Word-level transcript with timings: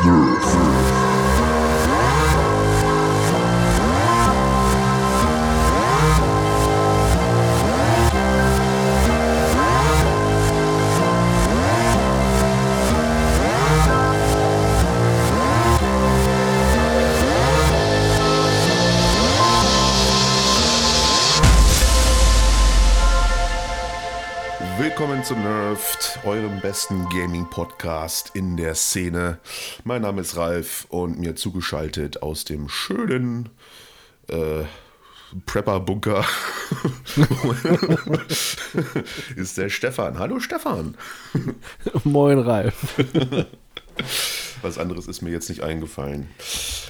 Nerf. 0.00 1.01
Willkommen 25.22 25.44
zu 25.44 25.48
Nerft, 25.48 26.18
eurem 26.24 26.60
besten 26.60 27.08
Gaming-Podcast 27.10 28.32
in 28.34 28.56
der 28.56 28.74
Szene. 28.74 29.38
Mein 29.84 30.02
Name 30.02 30.20
ist 30.20 30.36
Ralf 30.36 30.84
und 30.88 31.20
mir 31.20 31.36
zugeschaltet 31.36 32.22
aus 32.24 32.44
dem 32.44 32.68
schönen 32.68 33.48
äh, 34.26 34.64
Prepper-Bunker 35.46 36.24
ist 39.36 39.58
der 39.58 39.68
Stefan. 39.68 40.18
Hallo 40.18 40.40
Stefan. 40.40 40.96
Moin 42.02 42.40
Ralf. 42.40 42.74
Was 44.62 44.76
anderes 44.76 45.06
ist 45.06 45.22
mir 45.22 45.30
jetzt 45.30 45.48
nicht 45.48 45.62
eingefallen. 45.62 46.30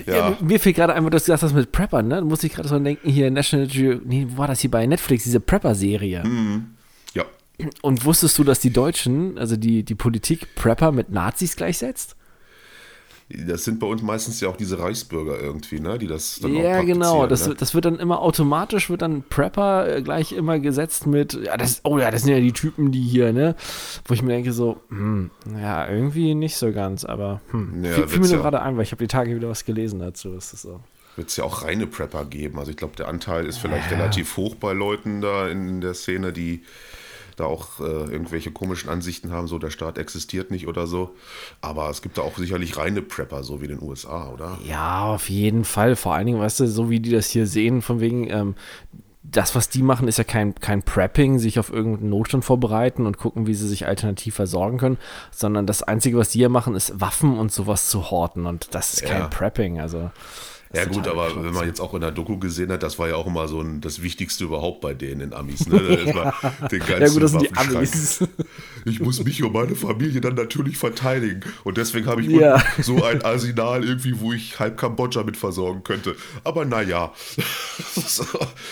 Ja. 0.07 0.31
Ja, 0.31 0.37
mir 0.41 0.59
fehlt 0.59 0.77
gerade 0.77 0.95
einmal, 0.95 1.11
dass 1.11 1.25
du 1.25 1.33
sagst, 1.33 1.43
das 1.43 1.53
mit 1.53 1.71
Preppern, 1.71 2.09
ne? 2.09 2.15
Da 2.15 2.21
muss 2.23 2.43
ich 2.45 2.55
gerade 2.55 2.69
so 2.69 2.79
denken, 2.79 3.11
hier 3.11 3.31
National 3.31 3.67
Geo, 3.67 4.01
nee, 4.03 4.27
wo 4.27 4.39
war 4.39 4.47
das 4.47 4.61
hier 4.61 4.71
bei 4.71 4.87
Netflix, 4.87 5.25
diese 5.25 5.41
Prepper-Serie. 5.41 6.23
ja. 6.25 6.63
Und 7.83 8.05
wusstest 8.05 8.39
du, 8.39 8.45
dass 8.45 8.61
die 8.61 8.71
Deutschen, 8.73 9.39
also 9.39 9.57
die, 9.57 9.83
die 9.85 9.95
Politik 9.95 10.55
Prepper 10.55 10.91
mit 10.93 11.11
Nazis 11.11 11.55
gleichsetzt? 11.57 12.17
Das 13.29 13.65
sind 13.65 13.79
bei 13.81 13.87
uns 13.87 14.03
meistens 14.03 14.41
ja 14.41 14.49
auch 14.49 14.57
diese 14.57 14.79
Reichsbürger 14.79 15.41
irgendwie, 15.41 15.81
ne? 15.81 15.97
Die 15.97 16.07
das 16.07 16.41
dann 16.43 16.55
auch 16.55 16.61
Ja, 16.63 16.83
genau. 16.83 17.21
praktizieren, 17.21 17.29
Das, 17.31 17.49
ne? 17.49 17.55
das 17.55 17.75
wird 17.75 17.85
dann 17.87 17.99
immer 17.99 18.21
automatisch, 18.21 18.91
wird 18.91 19.01
dann 19.01 19.23
Prepper 19.23 19.97
äh, 19.97 20.03
gleich 20.03 20.33
immer 20.33 20.59
gesetzt 20.59 21.07
mit, 21.07 21.33
ja, 21.35 21.57
das, 21.57 21.81
oh 21.85 21.99
ja, 21.99 22.11
das 22.11 22.23
sind 22.23 22.33
ja 22.33 22.41
die 22.41 22.53
Typen, 22.53 22.93
die 22.93 23.01
hier, 23.01 23.33
ne? 23.33 23.55
Wo 24.05 24.13
ich 24.13 24.23
mir 24.23 24.33
denke, 24.33 24.53
so, 24.53 24.81
hm, 24.89 25.31
ja, 25.59 25.89
irgendwie 25.89 26.35
nicht 26.35 26.57
so 26.57 26.73
ganz, 26.73 27.07
aber 27.07 27.41
hm. 27.53 27.83
Ja, 27.85 27.93
fiel, 27.93 28.09
fiel 28.09 28.21
mir 28.21 28.27
ja- 28.29 28.37
gerade 28.39 28.61
ein, 28.61 28.77
weil 28.77 28.83
ich 28.83 28.93
habe 28.93 29.03
die 29.03 29.09
Tage 29.09 29.35
wieder 29.35 29.49
was 29.49 29.65
gelesen 29.65 30.01
dazu. 30.01 30.35
Das 30.35 30.53
ist 30.53 30.63
so. 30.63 30.81
wird 31.17 31.29
es 31.31 31.37
ja 31.37 31.45
auch 31.45 31.63
reine 31.63 31.87
Prepper 31.87 32.27
geben. 32.27 32.59
Also 32.59 32.71
ich 32.71 32.77
glaube, 32.77 32.97
der 32.97 33.09
Anteil 33.09 33.47
ist 33.47 33.57
vielleicht 33.59 33.91
relativ 33.91 34.37
hoch 34.37 34.57
bei 34.57 34.75
Leuten 34.75 35.23
da 35.23 35.49
in 35.49 35.81
der 35.81 35.95
Szene, 35.95 36.33
die 36.35 36.65
da 37.37 37.45
auch 37.45 37.81
äh, 37.81 37.83
irgendwelche 37.83 38.51
komischen 38.51 38.89
Ansichten 38.91 39.33
haben, 39.33 39.47
so 39.49 39.59
der 39.59 39.71
Staat 39.71 39.99
existiert 39.99 40.51
nicht 40.51 40.67
oder 40.69 40.87
so. 40.87 41.15
Aber 41.61 41.91
es 41.91 42.03
gibt 42.03 42.19
da 42.19 42.23
auch 42.23 42.37
sicherlich 42.37 42.77
reine 42.77 43.03
Prepper, 43.03 43.43
so 43.43 43.61
wie 43.61 43.67
in 43.67 43.79
den 43.79 43.83
USA, 43.83 44.29
oder? 44.31 44.59
Ja, 44.65 45.07
auf 45.07 45.29
jeden 45.29 45.65
Fall. 45.65 45.97
Vor 45.97 46.15
allen 46.15 46.27
Dingen, 46.27 46.41
weißt 46.41 46.61
du, 46.61 46.67
so 46.69 46.91
wie 46.91 47.01
die 47.01 47.11
das 47.11 47.29
hier 47.29 47.47
sehen, 47.47 47.83
von 47.83 48.01
wegen, 48.01 48.29
ähm, 48.31 48.55
das, 49.25 49.55
was 49.55 49.69
die 49.69 49.83
machen, 49.83 50.09
ist 50.09 50.19
ja 50.19 50.25
kein, 50.25 50.55
kein 50.57 50.83
Prepping, 50.83 51.39
sich 51.39 51.59
auf 51.59 51.73
irgendeinen 51.73 52.11
Notstand 52.11 52.45
vorbereiten 52.45 53.07
und 53.07 53.19
gucken, 53.19 53.47
wie 53.47 53.55
sie 53.55 53.69
sich 53.69 53.87
alternativ 53.87 54.35
versorgen 54.35 54.79
können, 54.79 54.99
sondern 55.31 55.65
das 55.67 55.83
Einzige, 55.83 56.19
was 56.19 56.31
die 56.31 56.41
hier 56.41 56.49
machen, 56.49 56.75
ist 56.75 57.01
Waffen 57.01 57.39
und 57.39 57.53
sowas 57.53 57.89
zu 57.89 58.11
horten 58.11 58.47
und 58.47 58.75
das 58.75 58.95
ist 58.95 59.05
kein 59.05 59.21
Ja. 59.23 59.29
Prepping. 59.29 59.81
Also, 59.81 60.11
Ja 60.75 60.85
gut, 60.87 61.07
aber 61.09 61.27
bekloppt. 61.27 61.47
wenn 61.47 61.55
man 61.55 61.67
jetzt 61.67 61.81
auch 61.81 61.93
in 61.95 62.01
der 62.01 62.11
Doku 62.11 62.39
gesehen 62.39 62.71
hat, 62.73 62.83
das 62.83 62.99
war 62.99 63.09
ja 63.09 63.17
auch 63.17 63.27
immer 63.27 63.47
so 63.49 63.61
ein, 63.61 63.81
das 63.81 64.03
Wichtigste 64.03 64.45
überhaupt 64.45 64.81
bei 64.81 64.95
denen 64.95 65.21
in 65.21 65.33
Amis. 65.35 65.67
Ne? 65.67 65.79
Ganzen 66.61 67.01
Ja, 67.01 67.09
gut, 67.09 67.23
das 67.23 67.31
sind 67.33 67.43
die. 67.43 67.57
Amis. 67.57 68.25
Ich 68.85 68.99
muss 68.99 69.23
mich 69.23 69.41
und 69.45 69.53
meine 69.53 69.77
Familie 69.77 70.21
dann 70.21 70.35
natürlich 70.35 70.77
verteidigen. 70.77 71.41
Und 71.63 71.77
deswegen 71.79 72.07
habe 72.07 72.21
ich 72.21 72.27
Ja. 72.29 72.61
so 72.81 73.05
ein 73.05 73.23
Arsenal 73.23 73.85
irgendwie, 73.85 74.19
wo 74.19 74.33
ich 74.33 74.59
halb 74.59 74.77
Kambodscha 74.77 75.23
mit 75.23 75.37
versorgen 75.37 75.85
könnte. 75.85 76.17
Aber 76.43 76.65
naja. 76.65 77.13
so. 77.95 78.25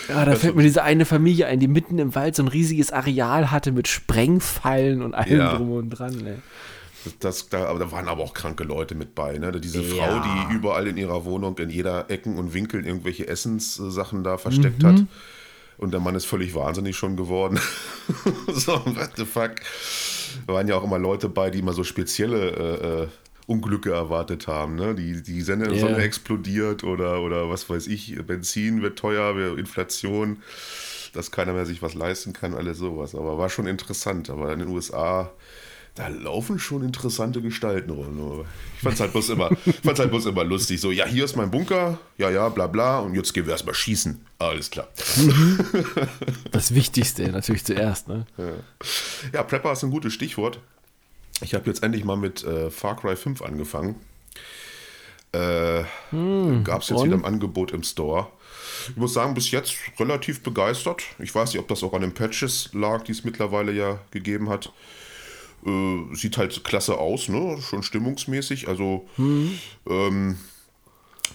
Ja, 0.09 0.25
da 0.25 0.35
fällt 0.35 0.57
mir 0.57 0.63
diese 0.63 0.83
eine 0.83 1.05
Familie 1.05 1.47
ein, 1.47 1.61
die 1.61 1.69
mitten 1.69 1.97
im 1.97 2.13
Wald 2.13 2.35
so 2.35 2.43
ein 2.43 2.49
riesiges 2.49 2.91
Areal 2.91 3.51
hatte 3.51 3.71
mit 3.71 3.87
Sprengfallen 3.87 5.01
und 5.01 5.13
allem 5.13 5.37
Ja. 5.37 5.55
drum 5.55 5.71
und 5.71 5.89
dran. 5.91 6.13
Ne? 6.17 6.39
Das, 7.19 7.49
da, 7.49 7.65
aber 7.65 7.79
da 7.79 7.91
waren 7.91 8.07
aber 8.07 8.21
auch 8.23 8.33
kranke 8.33 8.63
Leute 8.63 8.93
mit 8.95 9.15
bei. 9.15 9.37
Ne? 9.37 9.51
Diese 9.59 9.81
Ja. 9.81 9.95
Frau, 9.95 10.19
die 10.19 10.53
überall 10.55 10.87
in 10.87 10.97
ihrer 10.97 11.25
Wohnung, 11.25 11.57
in 11.57 11.69
jeder 11.69 12.09
Ecken 12.11 12.37
und 12.37 12.53
Winkel 12.53 12.85
irgendwelche 12.85 13.27
Essenssachen 13.27 14.23
da 14.23 14.37
versteckt 14.37 14.83
Mhm. 14.83 14.87
hat. 14.87 15.03
Und 15.77 15.91
der 15.91 15.99
Mann 15.99 16.13
ist 16.13 16.25
völlig 16.25 16.53
wahnsinnig 16.53 16.95
schon 16.95 17.17
geworden. 17.17 17.59
so, 18.53 18.73
what 18.85 19.11
the 19.17 19.25
fuck. 19.25 19.55
Da 20.45 20.53
waren 20.53 20.67
ja 20.67 20.75
auch 20.75 20.83
immer 20.83 20.99
Leute 20.99 21.27
bei, 21.27 21.49
die 21.49 21.59
immer 21.59 21.73
so 21.73 21.83
spezielle 21.83 22.49
äh, 22.51 23.03
äh, 23.03 23.07
Unglücke 23.47 23.91
erwartet 23.91 24.47
haben. 24.47 24.75
Ne? 24.75 24.93
Die, 24.93 25.23
die 25.23 25.41
Sonne. 25.41 25.77
Sonne 25.79 25.97
explodiert 25.97 26.83
oder, 26.83 27.21
oder 27.21 27.49
was 27.49 27.67
weiß 27.69 27.87
ich, 27.87 28.15
Benzin 28.27 28.81
wird 28.83 28.99
teuer, 28.99 29.35
Inflation, 29.57 30.43
dass 31.13 31.31
keiner 31.31 31.53
mehr 31.53 31.65
sich 31.65 31.81
was 31.81 31.95
leisten 31.95 32.31
kann, 32.33 32.53
alles 32.53 32.77
sowas. 32.77 33.15
Aber 33.15 33.39
war 33.39 33.49
schon 33.49 33.65
interessant. 33.65 34.29
Aber 34.29 34.53
in 34.53 34.59
den 34.59 34.67
USA, 34.69 35.31
da 35.95 36.07
laufen 36.07 36.57
schon 36.57 36.83
interessante 36.83 37.41
Gestalten 37.41 37.91
rum. 37.91 38.45
Ich 38.75 38.81
fand's 38.81 38.99
halt 38.99 39.11
bloß 39.11 39.29
immer, 39.29 39.49
fand's 39.83 39.99
halt 39.99 40.09
bloß 40.09 40.25
immer 40.27 40.43
lustig. 40.43 40.79
So, 40.79 40.91
ja, 40.91 41.05
hier 41.05 41.25
ist 41.25 41.35
mein 41.35 41.51
Bunker, 41.51 41.99
ja, 42.17 42.29
ja, 42.29 42.47
bla 42.49 42.67
bla, 42.67 42.99
und 42.99 43.13
jetzt 43.13 43.33
gehen 43.33 43.45
wir 43.45 43.51
erstmal 43.51 43.75
schießen. 43.75 44.25
Alles 44.39 44.69
klar. 44.69 44.87
Das 46.51 46.73
Wichtigste 46.75 47.29
natürlich 47.31 47.63
zuerst. 47.63 48.07
Ne? 48.07 48.25
Ja, 49.33 49.43
Prepper 49.43 49.71
ist 49.71 49.83
ein 49.83 49.91
gutes 49.91 50.13
Stichwort. 50.13 50.59
Ich 51.41 51.53
habe 51.53 51.65
jetzt 51.67 51.81
endlich 51.83 52.03
mal 52.03 52.17
mit 52.17 52.43
äh, 52.43 52.69
Far 52.69 52.95
Cry 52.97 53.15
5 53.15 53.41
angefangen. 53.41 53.95
Äh, 55.31 55.83
Gab 56.63 56.81
es 56.81 56.89
jetzt 56.89 56.99
und? 56.99 57.05
wieder 57.05 57.15
im 57.15 57.25
Angebot 57.25 57.71
im 57.71 57.83
Store. 57.83 58.27
Ich 58.89 58.97
muss 58.97 59.13
sagen, 59.13 59.33
bis 59.33 59.51
jetzt 59.51 59.73
relativ 59.99 60.43
begeistert. 60.43 61.03
Ich 61.19 61.33
weiß 61.33 61.53
nicht, 61.53 61.61
ob 61.61 61.67
das 61.67 61.83
auch 61.83 61.93
an 61.93 62.01
den 62.01 62.13
Patches 62.13 62.69
lag, 62.73 63.03
die 63.03 63.11
es 63.11 63.23
mittlerweile 63.23 63.71
ja 63.71 63.99
gegeben 64.11 64.49
hat. 64.49 64.71
Äh, 65.65 66.15
sieht 66.15 66.37
halt 66.37 66.63
klasse 66.63 66.97
aus, 66.97 67.29
ne? 67.29 67.57
Schon 67.61 67.83
stimmungsmäßig. 67.83 68.67
Also 68.67 69.07
ähm, 69.87 70.37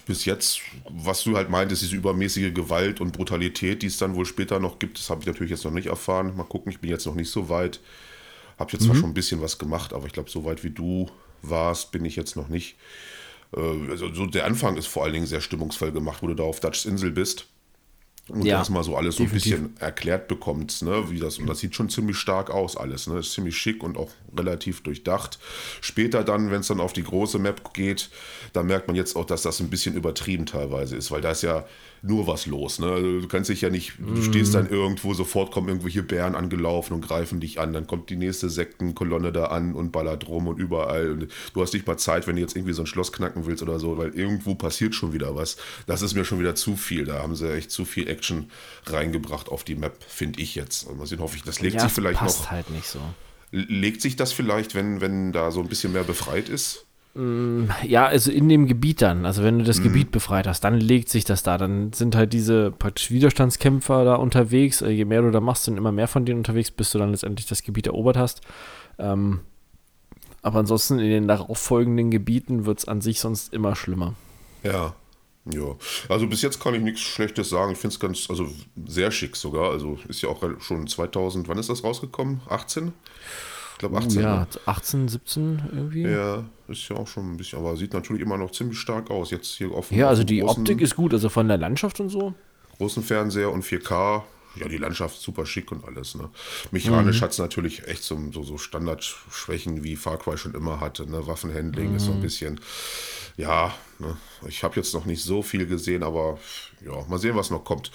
bis 0.05 0.25
jetzt, 0.25 0.61
was 0.89 1.23
du 1.23 1.35
halt 1.35 1.49
meintest, 1.49 1.81
diese 1.81 1.95
übermäßige 1.95 2.53
Gewalt 2.53 3.01
und 3.01 3.11
Brutalität, 3.11 3.81
die 3.81 3.87
es 3.87 3.97
dann 3.97 4.15
wohl 4.15 4.25
später 4.25 4.59
noch 4.59 4.79
gibt, 4.79 4.97
das 4.99 5.09
habe 5.09 5.21
ich 5.21 5.27
natürlich 5.27 5.51
jetzt 5.51 5.65
noch 5.65 5.71
nicht 5.71 5.87
erfahren. 5.87 6.35
Mal 6.35 6.43
gucken, 6.43 6.71
ich 6.71 6.79
bin 6.79 6.89
jetzt 6.89 7.05
noch 7.05 7.15
nicht 7.15 7.29
so 7.29 7.49
weit. 7.49 7.79
Habe 8.57 8.71
jetzt 8.71 8.85
zwar 8.85 8.95
schon 8.95 9.11
ein 9.11 9.13
bisschen 9.13 9.41
was 9.41 9.59
gemacht, 9.59 9.93
aber 9.93 10.07
ich 10.07 10.13
glaube, 10.13 10.31
so 10.31 10.43
weit 10.43 10.63
wie 10.63 10.71
du 10.71 11.09
warst, 11.41 11.91
bin 11.91 12.05
ich 12.05 12.15
jetzt 12.15 12.35
noch 12.35 12.47
nicht. 12.47 12.75
Äh, 13.55 13.89
also 13.91 14.13
so 14.13 14.25
der 14.25 14.45
Anfang 14.45 14.77
ist 14.77 14.87
vor 14.87 15.03
allen 15.03 15.13
Dingen 15.13 15.27
sehr 15.27 15.41
stimmungsvoll 15.41 15.91
gemacht, 15.91 16.21
wo 16.21 16.27
du 16.27 16.33
da 16.33 16.43
auf 16.43 16.59
Dutchs 16.59 16.85
Insel 16.85 17.11
bist. 17.11 17.47
Und 18.29 18.43
Ja, 18.43 18.57
erstmal 18.57 18.83
so 18.83 18.97
alles 18.97 19.15
so 19.15 19.23
ein 19.23 19.29
bisschen 19.29 19.75
erklärt 19.79 20.27
bekommst, 20.27 20.83
ne, 20.83 21.09
wie 21.09 21.19
das, 21.19 21.37
und 21.37 21.47
das 21.47 21.59
sieht 21.59 21.75
schon 21.75 21.89
ziemlich 21.89 22.17
stark 22.17 22.49
aus 22.49 22.75
alles, 22.75 23.07
ne, 23.07 23.19
ist 23.19 23.31
ziemlich 23.31 23.57
schick 23.57 23.83
und 23.83 23.97
auch 23.97 24.09
relativ 24.35 24.81
durchdacht. 24.83 25.39
Später 25.81 26.23
dann, 26.23 26.51
wenn 26.51 26.59
es 26.59 26.67
dann 26.67 26.81
auf 26.81 26.93
die 26.93 27.03
große 27.03 27.39
Map 27.39 27.73
geht, 27.73 28.09
da 28.53 28.63
merkt 28.63 28.87
man 28.87 28.95
jetzt 28.95 29.15
auch, 29.15 29.25
dass 29.25 29.43
das 29.43 29.59
ein 29.59 29.69
bisschen 29.69 29.95
übertrieben 29.95 30.45
teilweise 30.45 30.95
ist, 30.97 31.09
weil 31.11 31.21
da 31.21 31.31
ist 31.31 31.43
ja 31.43 31.65
nur 32.01 32.27
was 32.27 32.45
los, 32.45 32.79
ne, 32.79 32.87
also 32.87 33.21
du 33.21 33.27
kannst 33.27 33.49
dich 33.49 33.61
ja 33.61 33.69
nicht, 33.69 33.93
du 33.99 34.21
stehst 34.21 34.53
dann 34.53 34.69
irgendwo, 34.69 35.13
sofort 35.13 35.51
kommen 35.51 35.67
irgendwelche 35.67 36.03
Bären 36.03 36.35
angelaufen 36.35 36.93
und 36.93 37.01
greifen 37.01 37.39
dich 37.39 37.59
an, 37.59 37.73
dann 37.73 37.87
kommt 37.87 38.09
die 38.09 38.15
nächste 38.15 38.49
Sektenkolonne 38.49 39.31
da 39.31 39.45
an 39.45 39.73
und 39.73 39.91
ballert 39.91 40.27
rum 40.27 40.47
und 40.47 40.59
überall 40.59 41.11
und 41.11 41.27
du 41.53 41.61
hast 41.61 41.73
nicht 41.73 41.85
mal 41.87 41.97
Zeit, 41.97 42.27
wenn 42.27 42.35
du 42.35 42.41
jetzt 42.41 42.55
irgendwie 42.55 42.73
so 42.73 42.83
ein 42.83 42.87
Schloss 42.87 43.11
knacken 43.11 43.45
willst 43.45 43.61
oder 43.63 43.79
so, 43.79 43.97
weil 43.97 44.09
irgendwo 44.15 44.55
passiert 44.55 44.95
schon 44.95 45.13
wieder 45.13 45.35
was. 45.35 45.57
Das 45.85 46.01
ist 46.01 46.13
mir 46.15 46.25
schon 46.25 46.39
wieder 46.39 46.55
zu 46.55 46.75
viel, 46.75 47.05
da 47.05 47.19
haben 47.21 47.35
sie 47.35 47.51
echt 47.53 47.71
zu 47.71 47.85
viel 47.85 48.07
Action 48.07 48.49
reingebracht 48.85 49.49
auf 49.49 49.63
die 49.63 49.75
Map, 49.75 49.97
finde 50.07 50.41
ich 50.41 50.55
jetzt. 50.55 50.91
Mal 50.95 51.05
sehen, 51.05 51.19
hoffe 51.19 51.35
ich, 51.37 51.43
das 51.43 51.59
legt 51.59 51.75
Ja, 51.75 51.81
sich 51.83 51.91
vielleicht 51.91 52.19
passt 52.19 52.41
noch, 52.41 52.51
halt 52.51 52.69
nicht 52.71 52.87
so. 52.87 52.99
legt 53.51 54.01
sich 54.01 54.15
das 54.15 54.31
vielleicht, 54.33 54.73
wenn, 54.75 55.01
wenn 55.01 55.31
da 55.31 55.51
so 55.51 55.59
ein 55.61 55.67
bisschen 55.67 55.93
mehr 55.93 56.03
befreit 56.03 56.49
ist? 56.49 56.86
Ja, 57.83 58.05
also 58.05 58.31
in 58.31 58.47
dem 58.47 58.67
Gebiet 58.67 59.01
dann. 59.01 59.25
Also 59.25 59.43
wenn 59.43 59.55
du 59.57 59.63
Mhm. 59.63 59.67
das 59.67 59.81
Gebiet 59.81 60.11
befreit 60.11 60.45
hast, 60.45 60.63
dann 60.63 60.79
legt 60.79 61.09
sich 61.09 61.25
das 61.25 61.41
da. 61.41 61.57
Dann 61.57 61.91
sind 61.91 62.15
halt 62.15 62.31
diese 62.31 62.69
praktisch 62.69 63.09
Widerstandskämpfer 63.09 64.05
da 64.05 64.15
unterwegs. 64.15 64.81
Äh, 64.83 64.89
Je 64.91 65.05
mehr 65.05 65.23
du 65.23 65.31
da 65.31 65.39
machst, 65.41 65.63
sind 65.63 65.77
immer 65.77 65.91
mehr 65.91 66.07
von 66.07 66.25
denen 66.25 66.37
unterwegs, 66.39 66.69
bis 66.69 66.91
du 66.91 66.99
dann 66.99 67.09
letztendlich 67.09 67.47
das 67.47 67.63
Gebiet 67.63 67.87
erobert 67.87 68.17
hast. 68.17 68.41
Ähm, 68.99 69.39
aber 70.43 70.59
ansonsten 70.59 70.99
in 70.99 71.09
den 71.09 71.27
darauffolgenden 71.27 72.11
Gebieten 72.11 72.65
wird 72.67 72.79
es 72.79 72.87
an 72.87 73.01
sich 73.01 73.19
sonst 73.19 73.51
immer 73.51 73.75
schlimmer. 73.75 74.13
Ja. 74.63 74.93
Ja, 75.49 75.75
also 76.09 76.27
bis 76.27 76.41
jetzt 76.41 76.59
kann 76.61 76.73
ich 76.75 76.81
nichts 76.81 76.99
Schlechtes 76.99 77.49
sagen. 77.49 77.71
Ich 77.71 77.77
finde 77.77 77.93
es 77.93 77.99
ganz, 78.01 78.27
also 78.29 78.47
sehr 78.85 79.11
schick 79.11 79.35
sogar. 79.37 79.71
Also 79.71 79.97
ist 80.09 80.21
ja 80.21 80.27
auch 80.29 80.43
schon 80.59 80.85
2000, 80.87 81.47
wann 81.47 81.57
ist 81.57 81.69
das 81.69 81.83
rausgekommen? 81.85 82.41
18? 82.49 82.91
Ich 83.77 83.79
glaube 83.79 83.97
18. 83.97 84.17
Uh, 84.17 84.21
ja, 84.21 84.39
ne? 84.39 84.47
18, 84.65 85.07
17 85.07 85.61
irgendwie. 85.71 86.01
Ja, 86.01 86.09
Ja, 86.37 86.45
ist 86.67 86.89
ja 86.89 86.95
auch 86.95 87.07
schon 87.07 87.31
ein 87.33 87.37
bisschen, 87.37 87.59
aber 87.59 87.77
sieht 87.77 87.93
natürlich 87.93 88.23
immer 88.23 88.37
noch 88.37 88.51
ziemlich 88.51 88.79
stark 88.79 89.11
aus. 89.11 89.29
Jetzt 89.29 89.49
hier 89.55 89.71
auf, 89.71 89.91
also 89.91 90.05
auf 90.07 90.17
dem 90.17 90.25
die 90.25 90.39
großen, 90.39 90.61
Optik 90.63 90.81
ist 90.81 90.95
gut, 90.95 91.13
also 91.13 91.29
von 91.29 91.47
der 91.47 91.57
Landschaft 91.57 91.99
und 91.99 92.09
so. 92.09 92.33
großen 92.77 93.03
Fernseher 93.03 93.51
und 93.51 93.63
4K 93.63 94.23
ja, 94.55 94.67
die 94.67 94.77
Landschaft 94.77 95.21
super 95.21 95.45
schick 95.45 95.71
und 95.71 95.85
alles. 95.85 96.15
Ne? 96.15 96.29
Mechanisch 96.71 97.17
Mhm. 97.19 97.25
hat 97.25 97.31
es 97.31 97.37
natürlich 97.37 97.87
echt 97.87 98.01
so, 98.01 98.19
so, 98.33 98.41
so 98.41 98.57
Standardschwächen, 98.57 99.83
wie 99.83 99.95
Far 99.95 100.17
Cry 100.17 100.35
schon 100.39 100.55
immer 100.55 100.79
hatte. 100.79 101.07
Ne? 101.07 101.27
Waffenhandling 101.27 101.93
ist 101.93 102.05
so 102.05 102.11
Mhm. 102.11 102.17
ein 102.17 102.21
bisschen, 102.21 102.59
ja, 103.37 103.71
ne? 103.99 104.17
ich 104.47 104.63
habe 104.63 104.75
jetzt 104.77 104.95
noch 104.95 105.05
nicht 105.05 105.23
so 105.23 105.43
viel 105.43 105.67
gesehen, 105.67 106.01
aber 106.01 106.39
ja, 106.83 107.05
mal 107.07 107.19
sehen, 107.19 107.35
was 107.35 107.51
noch 107.51 107.63
kommt. 107.63 107.91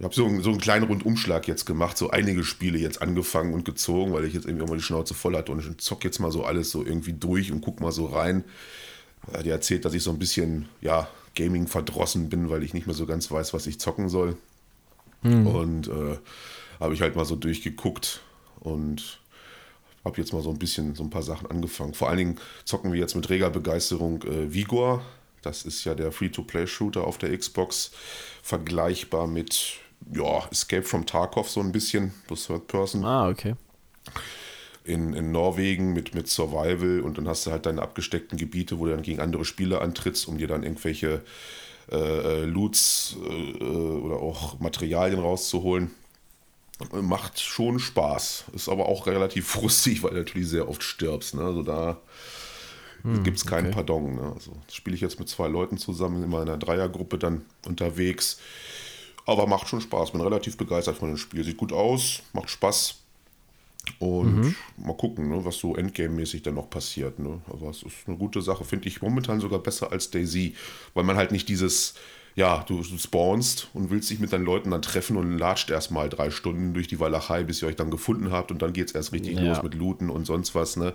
Ich 0.00 0.04
habe 0.04 0.14
so, 0.14 0.24
einen- 0.26 0.40
so 0.42 0.48
einen 0.48 0.60
kleinen 0.60 0.86
Rundumschlag 0.86 1.46
jetzt 1.46 1.66
gemacht, 1.66 1.98
so 1.98 2.08
einige 2.10 2.42
Spiele 2.42 2.78
jetzt 2.78 3.02
angefangen 3.02 3.52
und 3.52 3.66
gezogen, 3.66 4.14
weil 4.14 4.24
ich 4.24 4.32
jetzt 4.32 4.46
irgendwie 4.46 4.64
immer 4.64 4.76
die 4.76 4.82
Schnauze 4.82 5.12
voll 5.12 5.36
hatte 5.36 5.52
und 5.52 5.60
ich 5.60 5.76
zock 5.78 6.04
jetzt 6.04 6.18
mal 6.20 6.32
so 6.32 6.42
alles 6.44 6.70
so 6.70 6.82
irgendwie 6.84 7.12
durch 7.12 7.52
und 7.52 7.60
guck 7.60 7.80
mal 7.80 7.92
so 7.92 8.06
rein. 8.06 8.42
Er 9.30 9.40
hat 9.40 9.46
ja 9.46 9.52
erzählt, 9.52 9.84
dass 9.84 9.92
ich 9.92 10.02
so 10.02 10.10
ein 10.10 10.18
bisschen, 10.18 10.68
ja, 10.80 11.06
Gaming 11.36 11.66
verdrossen 11.66 12.30
bin, 12.30 12.48
weil 12.48 12.62
ich 12.62 12.72
nicht 12.72 12.86
mehr 12.86 12.96
so 12.96 13.04
ganz 13.06 13.30
weiß, 13.30 13.52
was 13.52 13.66
ich 13.66 13.78
zocken 13.78 14.08
soll. 14.08 14.36
Und 15.46 15.88
äh, 15.88 16.16
habe 16.80 16.94
ich 16.94 17.02
halt 17.02 17.14
mal 17.14 17.26
so 17.26 17.36
durchgeguckt 17.36 18.22
und 18.60 19.20
habe 20.02 20.18
jetzt 20.18 20.32
mal 20.32 20.40
so 20.42 20.48
ein 20.50 20.58
bisschen 20.58 20.94
so 20.94 21.02
ein 21.02 21.10
paar 21.10 21.22
Sachen 21.22 21.50
angefangen. 21.50 21.92
Vor 21.92 22.08
allen 22.08 22.16
Dingen 22.16 22.38
zocken 22.64 22.90
wir 22.92 22.98
jetzt 22.98 23.14
mit 23.16 23.28
reger 23.28 23.50
Begeisterung 23.50 24.22
äh, 24.22 24.52
Vigor. 24.54 25.04
Das 25.42 25.62
ist 25.64 25.84
ja 25.84 25.94
der 25.94 26.10
Free-to-Play-Shooter 26.10 27.04
auf 27.04 27.18
der 27.18 27.36
Xbox. 27.36 27.90
Vergleichbar 28.42 29.26
mit 29.26 29.74
ja, 30.12 30.48
Escape 30.50 30.82
from 30.82 31.06
Tarkov 31.06 31.50
so 31.50 31.60
ein 31.60 31.72
bisschen, 31.72 32.12
das 32.28 32.46
Third 32.46 32.66
Person 32.66 33.04
Ah, 33.04 33.28
okay. 33.28 33.54
in, 34.84 35.12
in 35.12 35.32
Norwegen 35.32 35.92
mit, 35.92 36.14
mit 36.14 36.28
Survival 36.28 37.00
und 37.00 37.18
dann 37.18 37.28
hast 37.28 37.46
du 37.46 37.50
halt 37.50 37.66
deine 37.66 37.82
abgesteckten 37.82 38.38
Gebiete, 38.38 38.78
wo 38.78 38.86
du 38.86 38.92
dann 38.92 39.02
gegen 39.02 39.20
andere 39.20 39.44
Spieler 39.44 39.82
antrittst, 39.82 40.26
um 40.28 40.38
dir 40.38 40.48
dann 40.48 40.62
irgendwelche 40.62 41.22
äh, 41.90 41.96
äh, 41.96 42.44
Loots 42.44 43.16
äh, 43.24 43.62
oder 43.62 44.16
auch 44.16 44.60
Materialien 44.60 45.20
rauszuholen. 45.20 45.90
Macht 46.92 47.40
schon 47.40 47.78
Spaß. 47.78 48.44
Ist 48.54 48.68
aber 48.68 48.86
auch 48.86 49.06
relativ 49.06 49.46
frustig, 49.48 50.02
weil 50.02 50.10
du 50.12 50.16
natürlich 50.18 50.48
sehr 50.48 50.68
oft 50.68 50.82
stirbst. 50.82 51.34
Ne? 51.34 51.42
Also 51.42 51.62
da 51.62 51.98
gibt 53.24 53.38
es 53.38 53.46
keinen 53.46 53.66
okay. 53.66 53.74
Pardon. 53.74 54.14
Ne? 54.14 54.32
Also 54.34 54.52
das 54.66 54.74
spiele 54.74 54.94
ich 54.94 55.02
jetzt 55.02 55.18
mit 55.18 55.28
zwei 55.28 55.48
Leuten 55.48 55.78
zusammen, 55.78 56.22
immer 56.22 56.42
in 56.42 56.48
einer 56.48 56.58
Dreiergruppe 56.58 57.18
dann 57.18 57.42
unterwegs. 57.66 58.38
Aber 59.30 59.46
macht 59.46 59.68
schon 59.68 59.80
Spaß. 59.80 60.10
Bin 60.10 60.20
relativ 60.20 60.56
begeistert 60.56 60.96
von 60.96 61.08
dem 61.08 61.16
Spiel. 61.16 61.44
Sieht 61.44 61.56
gut 61.56 61.72
aus, 61.72 62.22
macht 62.32 62.50
Spaß. 62.50 62.96
Und 63.98 64.54
mal 64.76 64.96
gucken, 64.96 65.28
ne, 65.30 65.44
was 65.44 65.56
so 65.58 65.74
Endgame-mäßig 65.76 66.42
dann 66.42 66.54
noch 66.54 66.68
passiert. 66.68 67.18
Ne? 67.18 67.40
Aber 67.48 67.70
es 67.70 67.82
ist 67.82 67.94
eine 68.06 68.16
gute 68.16 68.42
Sache, 68.42 68.64
finde 68.64 68.88
ich 68.88 69.02
momentan 69.02 69.40
sogar 69.40 69.58
besser 69.60 69.90
als 69.92 70.10
Daisy, 70.10 70.54
weil 70.94 71.04
man 71.04 71.16
halt 71.16 71.32
nicht 71.32 71.48
dieses, 71.48 71.94
ja, 72.34 72.64
du, 72.68 72.82
du 72.82 72.98
spawnst 72.98 73.68
und 73.72 73.90
willst 73.90 74.10
dich 74.10 74.18
mit 74.18 74.32
deinen 74.32 74.44
Leuten 74.44 74.70
dann 74.72 74.82
treffen 74.82 75.16
und 75.16 75.38
latscht 75.38 75.70
erstmal 75.70 76.08
drei 76.08 76.30
Stunden 76.30 76.74
durch 76.74 76.88
die 76.88 77.00
Walachei, 77.00 77.42
bis 77.42 77.62
ihr 77.62 77.68
euch 77.68 77.76
dann 77.76 77.90
gefunden 77.90 78.32
habt 78.32 78.50
und 78.50 78.60
dann 78.62 78.72
geht 78.72 78.88
es 78.88 78.94
erst 78.94 79.12
richtig 79.12 79.38
Ja. 79.38 79.48
los 79.54 79.62
mit 79.62 79.74
Looten 79.74 80.10
und 80.10 80.24
sonst 80.26 80.54
was. 80.54 80.76
Ne? 80.76 80.92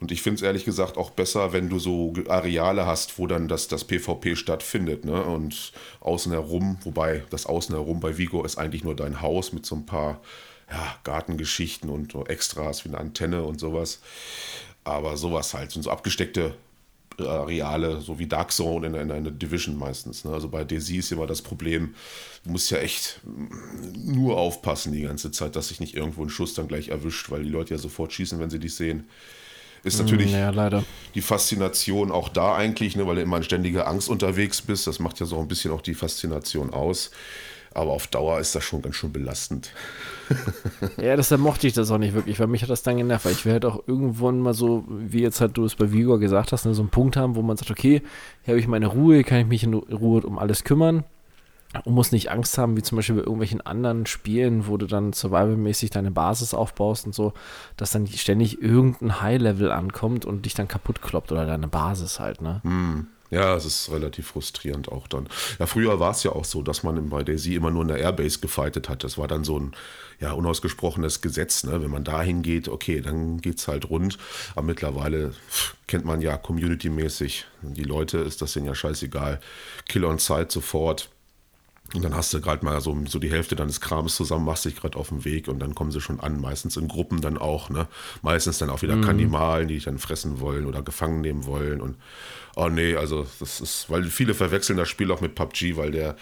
Und 0.00 0.12
ich 0.12 0.22
finde 0.22 0.36
es 0.36 0.42
ehrlich 0.42 0.64
gesagt 0.64 0.96
auch 0.96 1.10
besser, 1.10 1.52
wenn 1.52 1.68
du 1.68 1.78
so 1.78 2.12
Areale 2.28 2.86
hast, 2.86 3.18
wo 3.18 3.26
dann 3.26 3.48
das, 3.48 3.68
das 3.68 3.84
PvP 3.84 4.36
stattfindet. 4.36 5.04
Ne? 5.04 5.22
Und 5.22 5.72
außen 6.00 6.32
herum, 6.32 6.78
wobei 6.82 7.24
das 7.30 7.46
Außen 7.46 7.74
herum 7.74 8.00
bei 8.00 8.18
Vigo 8.18 8.44
ist 8.44 8.58
eigentlich 8.58 8.84
nur 8.84 8.96
dein 8.96 9.20
Haus 9.20 9.52
mit 9.52 9.66
so 9.66 9.76
ein 9.76 9.86
paar 9.86 10.20
ja, 10.70 10.96
Gartengeschichten 11.04 11.90
und 11.90 12.14
Extras 12.28 12.84
wie 12.84 12.90
eine 12.90 12.98
Antenne 12.98 13.42
und 13.44 13.60
sowas. 13.60 14.00
Aber 14.84 15.16
sowas 15.16 15.54
halt, 15.54 15.70
sind 15.70 15.82
so 15.82 15.90
abgesteckte 15.90 16.54
Areale, 17.26 18.00
so 18.00 18.18
wie 18.18 18.26
Dark 18.26 18.52
Zone 18.52 18.86
in 18.86 18.94
einer, 18.94 19.02
in 19.02 19.10
einer 19.10 19.30
Division 19.30 19.76
meistens. 19.76 20.24
Ne? 20.24 20.32
Also 20.32 20.48
bei 20.48 20.64
DayZ 20.64 20.90
ist 20.90 21.12
immer 21.12 21.26
das 21.26 21.42
Problem, 21.42 21.94
du 22.44 22.50
musst 22.50 22.70
ja 22.70 22.78
echt 22.78 23.20
mm, 23.24 24.12
nur 24.14 24.38
aufpassen 24.38 24.92
die 24.92 25.02
ganze 25.02 25.30
Zeit, 25.30 25.56
dass 25.56 25.68
sich 25.68 25.80
nicht 25.80 25.94
irgendwo 25.94 26.22
ein 26.22 26.30
Schuss 26.30 26.54
dann 26.54 26.68
gleich 26.68 26.88
erwischt, 26.88 27.30
weil 27.30 27.42
die 27.42 27.48
Leute 27.48 27.74
ja 27.74 27.78
sofort 27.78 28.12
schießen, 28.12 28.38
wenn 28.38 28.50
sie 28.50 28.60
dich 28.60 28.74
sehen. 28.74 29.08
Ist 29.84 30.00
natürlich 30.00 30.32
Ja, 30.32 30.50
leider. 30.50 30.84
die 31.14 31.20
Faszination 31.20 32.10
auch 32.10 32.28
da 32.28 32.54
eigentlich, 32.56 32.96
ne, 32.96 33.06
weil 33.06 33.16
du 33.16 33.22
immer 33.22 33.36
in 33.38 33.42
ständiger 33.42 33.86
Angst 33.86 34.08
unterwegs 34.08 34.60
bist. 34.62 34.86
Das 34.86 34.98
macht 34.98 35.20
ja 35.20 35.26
so 35.26 35.38
ein 35.38 35.48
bisschen 35.48 35.70
auch 35.72 35.82
die 35.82 35.94
Faszination 35.94 36.72
aus. 36.72 37.10
Aber 37.74 37.92
auf 37.92 38.06
Dauer 38.08 38.40
ist 38.40 38.54
das 38.54 38.64
schon 38.64 38.82
ganz 38.82 38.96
schön 38.96 39.12
belastend. 39.12 39.70
Ja, 41.00 41.16
deshalb 41.16 41.40
mochte 41.40 41.66
ich 41.66 41.72
das 41.72 41.90
auch 41.90 41.96
nicht 41.98 42.12
wirklich, 42.14 42.38
weil 42.38 42.48
mich 42.48 42.62
hat 42.62 42.68
das 42.70 42.82
dann 42.82 42.96
genervt, 42.98 43.24
weil 43.24 43.32
ich 43.32 43.44
will 43.46 43.52
halt 43.52 43.64
auch 43.64 43.82
irgendwann 43.86 44.40
mal 44.40 44.52
so, 44.52 44.84
wie 44.88 45.22
jetzt 45.22 45.40
halt 45.40 45.56
du 45.56 45.64
es 45.64 45.74
bei 45.74 45.90
Vigor 45.92 46.18
gesagt 46.18 46.52
hast, 46.52 46.66
ne, 46.66 46.74
so 46.74 46.82
einen 46.82 46.90
Punkt 46.90 47.16
haben, 47.16 47.34
wo 47.34 47.40
man 47.42 47.56
sagt, 47.56 47.70
okay, 47.70 48.02
hier 48.42 48.52
habe 48.52 48.60
ich 48.60 48.66
meine 48.68 48.88
Ruhe, 48.88 49.14
hier 49.14 49.24
kann 49.24 49.38
ich 49.40 49.46
mich 49.46 49.62
in 49.64 49.72
Ruhe 49.74 50.20
um 50.22 50.38
alles 50.38 50.64
kümmern 50.64 51.04
und 51.84 51.94
muss 51.94 52.12
nicht 52.12 52.30
Angst 52.30 52.56
haben, 52.56 52.76
wie 52.76 52.82
zum 52.82 52.96
Beispiel 52.96 53.16
bei 53.16 53.22
irgendwelchen 53.22 53.60
anderen 53.60 54.06
Spielen, 54.06 54.66
wo 54.66 54.76
du 54.76 54.86
dann 54.86 55.12
survivalmäßig 55.12 55.90
deine 55.90 56.10
Basis 56.10 56.54
aufbaust 56.54 57.06
und 57.06 57.14
so, 57.14 57.34
dass 57.76 57.90
dann 57.90 58.06
ständig 58.06 58.62
irgendein 58.62 59.20
High-Level 59.20 59.70
ankommt 59.70 60.24
und 60.24 60.46
dich 60.46 60.54
dann 60.54 60.68
kaputt 60.68 61.02
kloppt 61.02 61.30
oder 61.30 61.46
deine 61.46 61.68
Basis 61.68 62.20
halt, 62.20 62.40
ne? 62.40 62.62
Ja, 63.30 63.54
es 63.54 63.66
ist 63.66 63.90
relativ 63.90 64.28
frustrierend 64.28 64.90
auch 64.90 65.06
dann. 65.06 65.28
Ja, 65.58 65.66
früher 65.66 66.00
war 66.00 66.12
es 66.12 66.22
ja 66.22 66.32
auch 66.32 66.46
so, 66.46 66.62
dass 66.62 66.82
man 66.82 67.10
bei 67.10 67.22
Daisy 67.22 67.54
immer 67.54 67.70
nur 67.70 67.82
in 67.82 67.88
der 67.88 67.98
Airbase 67.98 68.40
gefightet 68.40 68.88
hat. 68.88 69.04
Das 69.04 69.18
war 69.18 69.28
dann 69.28 69.44
so 69.44 69.60
ein 69.60 69.72
ja, 70.18 70.32
unausgesprochenes 70.32 71.20
Gesetz. 71.20 71.64
Ne? 71.64 71.82
Wenn 71.82 71.90
man 71.90 72.04
da 72.04 72.22
hingeht, 72.22 72.68
okay, 72.68 73.02
dann 73.02 73.42
geht's 73.42 73.68
halt 73.68 73.90
rund. 73.90 74.16
Aber 74.52 74.62
mittlerweile 74.62 75.34
kennt 75.86 76.06
man 76.06 76.22
ja 76.22 76.38
community-mäßig. 76.38 77.44
Die 77.60 77.84
Leute 77.84 78.18
ist 78.18 78.40
das 78.40 78.54
denen 78.54 78.66
ja 78.66 78.74
scheißegal. 78.74 79.40
Kill 79.86 80.06
on 80.06 80.18
Site 80.18 80.48
sofort. 80.48 81.10
Und 81.94 82.04
dann 82.04 82.14
hast 82.14 82.34
du 82.34 82.40
gerade 82.40 82.64
mal 82.64 82.78
so, 82.82 82.96
so 83.06 83.18
die 83.18 83.30
Hälfte 83.30 83.56
deines 83.56 83.80
Krams 83.80 84.14
zusammen, 84.14 84.44
machst 84.44 84.66
dich 84.66 84.76
gerade 84.76 84.98
auf 84.98 85.08
den 85.08 85.24
Weg 85.24 85.48
und 85.48 85.58
dann 85.58 85.74
kommen 85.74 85.90
sie 85.90 86.02
schon 86.02 86.20
an, 86.20 86.38
meistens 86.38 86.76
in 86.76 86.86
Gruppen 86.86 87.22
dann 87.22 87.38
auch, 87.38 87.70
ne? 87.70 87.88
Meistens 88.20 88.58
dann 88.58 88.68
auch 88.68 88.82
wieder 88.82 89.00
Kannibalen, 89.00 89.68
die 89.68 89.74
dich 89.74 89.84
dann 89.84 89.98
fressen 89.98 90.40
wollen 90.40 90.66
oder 90.66 90.82
gefangen 90.82 91.22
nehmen 91.22 91.46
wollen. 91.46 91.80
Und 91.80 91.96
oh 92.56 92.68
nee, 92.68 92.94
also 92.94 93.26
das 93.40 93.62
ist, 93.62 93.88
weil 93.88 94.04
viele 94.04 94.34
verwechseln 94.34 94.76
das 94.76 94.88
Spiel 94.90 95.10
auch 95.10 95.22
mit 95.22 95.34
PUBG, 95.34 95.76
weil 95.76 95.90
der, 95.90 96.16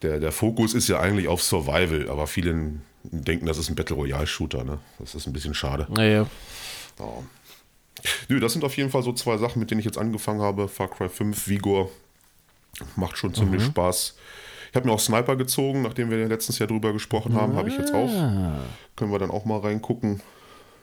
der, 0.00 0.18
der 0.18 0.32
Fokus 0.32 0.72
ist 0.72 0.88
ja 0.88 0.98
eigentlich 0.98 1.28
auf 1.28 1.42
Survival, 1.42 2.08
aber 2.08 2.26
viele 2.26 2.80
denken, 3.04 3.44
das 3.44 3.58
ist 3.58 3.68
ein 3.68 3.74
Battle 3.74 3.96
Royale-Shooter, 3.96 4.64
ne? 4.64 4.78
Das 4.98 5.14
ist 5.14 5.26
ein 5.26 5.34
bisschen 5.34 5.54
schade. 5.54 5.86
Naja. 5.90 6.26
Ja. 6.98 7.06
Nö, 8.28 8.40
das 8.40 8.54
sind 8.54 8.64
auf 8.64 8.76
jeden 8.78 8.90
Fall 8.90 9.02
so 9.02 9.12
zwei 9.12 9.36
Sachen, 9.36 9.60
mit 9.60 9.70
denen 9.70 9.80
ich 9.80 9.84
jetzt 9.84 9.98
angefangen 9.98 10.40
habe. 10.40 10.68
Far 10.68 10.88
Cry 10.88 11.08
5, 11.08 11.48
Vigor. 11.48 11.90
Macht 12.96 13.18
schon 13.18 13.34
ziemlich 13.34 13.62
Spaß. 13.64 14.16
Ich 14.72 14.76
habe 14.76 14.88
mir 14.88 14.94
auch 14.94 15.00
Sniper 15.00 15.36
gezogen, 15.36 15.82
nachdem 15.82 16.10
wir 16.10 16.26
letztes 16.26 16.58
Jahr 16.58 16.66
drüber 16.66 16.94
gesprochen 16.94 17.34
haben, 17.34 17.56
habe 17.56 17.68
ich 17.68 17.76
jetzt 17.76 17.92
auch. 17.92 18.08
Können 18.96 19.12
wir 19.12 19.18
dann 19.18 19.30
auch 19.30 19.44
mal 19.44 19.58
reingucken. 19.58 20.22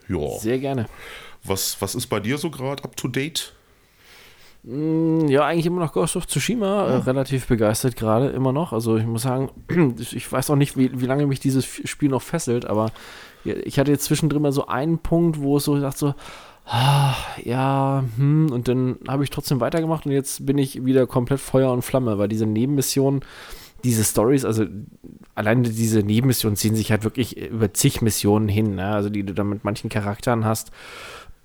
Ja. 0.08 0.38
Sehr 0.38 0.60
gerne. 0.60 0.86
Was, 1.44 1.82
was 1.82 1.96
ist 1.96 2.06
bei 2.06 2.20
dir 2.20 2.38
so 2.38 2.52
gerade 2.52 2.84
up 2.84 2.96
to 2.96 3.08
date? 3.08 3.54
Ja, 4.64 5.46
eigentlich 5.46 5.66
immer 5.66 5.80
noch 5.80 5.94
Ghost 5.94 6.18
of 6.18 6.28
Tsushima, 6.28 6.86
äh, 6.86 6.96
relativ 6.98 7.48
begeistert 7.48 7.96
gerade, 7.96 8.28
immer 8.28 8.52
noch. 8.52 8.74
Also 8.74 8.98
ich 8.98 9.08
muss 9.08 9.24
sagen, 9.24 9.50
ich 10.00 10.32
weiß 10.32 10.52
auch 10.52 10.56
nicht, 10.56 10.78
wie, 10.78 11.02
wie 11.02 11.06
lange 11.08 11.26
mich 11.26 11.40
dieses 11.40 11.66
Spiel 11.66 12.10
noch 12.10 12.22
fesselt, 12.22 12.66
aber 12.66 12.92
ja, 13.44 13.56
ich 13.56 13.80
hatte 13.80 13.92
jetzt 13.92 14.04
zwischendrin 14.04 14.44
mal 14.44 14.52
so 14.52 14.68
einen 14.68 15.00
Punkt, 15.00 15.42
wo 15.42 15.58
es 15.58 15.64
so 15.64 15.74
gesagt 15.74 15.98
so, 15.98 16.14
ah, 16.66 17.16
ja, 17.44 18.04
hm, 18.18 18.52
und 18.52 18.68
dann 18.68 18.98
habe 19.08 19.24
ich 19.24 19.32
trotzdem 19.32 19.62
weitergemacht 19.62 20.06
und 20.06 20.12
jetzt 20.12 20.46
bin 20.46 20.60
ich 20.60 20.86
wieder 20.86 21.08
komplett 21.08 21.40
Feuer 21.40 21.72
und 21.72 21.82
Flamme, 21.82 22.18
weil 22.18 22.28
diese 22.28 22.46
Nebenmissionen, 22.46 23.22
diese 23.84 24.04
Stories, 24.04 24.46
also 24.46 24.66
alleine 25.36 25.64
diese 25.70 26.00
Nebenmissionen 26.00 26.56
ziehen 26.56 26.76
sich 26.76 26.92
halt 26.92 27.04
wirklich 27.04 27.38
über 27.38 27.74
zig 27.74 28.02
Missionen 28.02 28.48
hin, 28.48 28.76
ne? 28.76 28.88
also 28.88 29.10
die 29.10 29.24
du 29.24 29.34
dann 29.34 29.50
mit 29.50 29.64
manchen 29.64 29.90
Charakteren 29.90 30.46
hast 30.46 30.72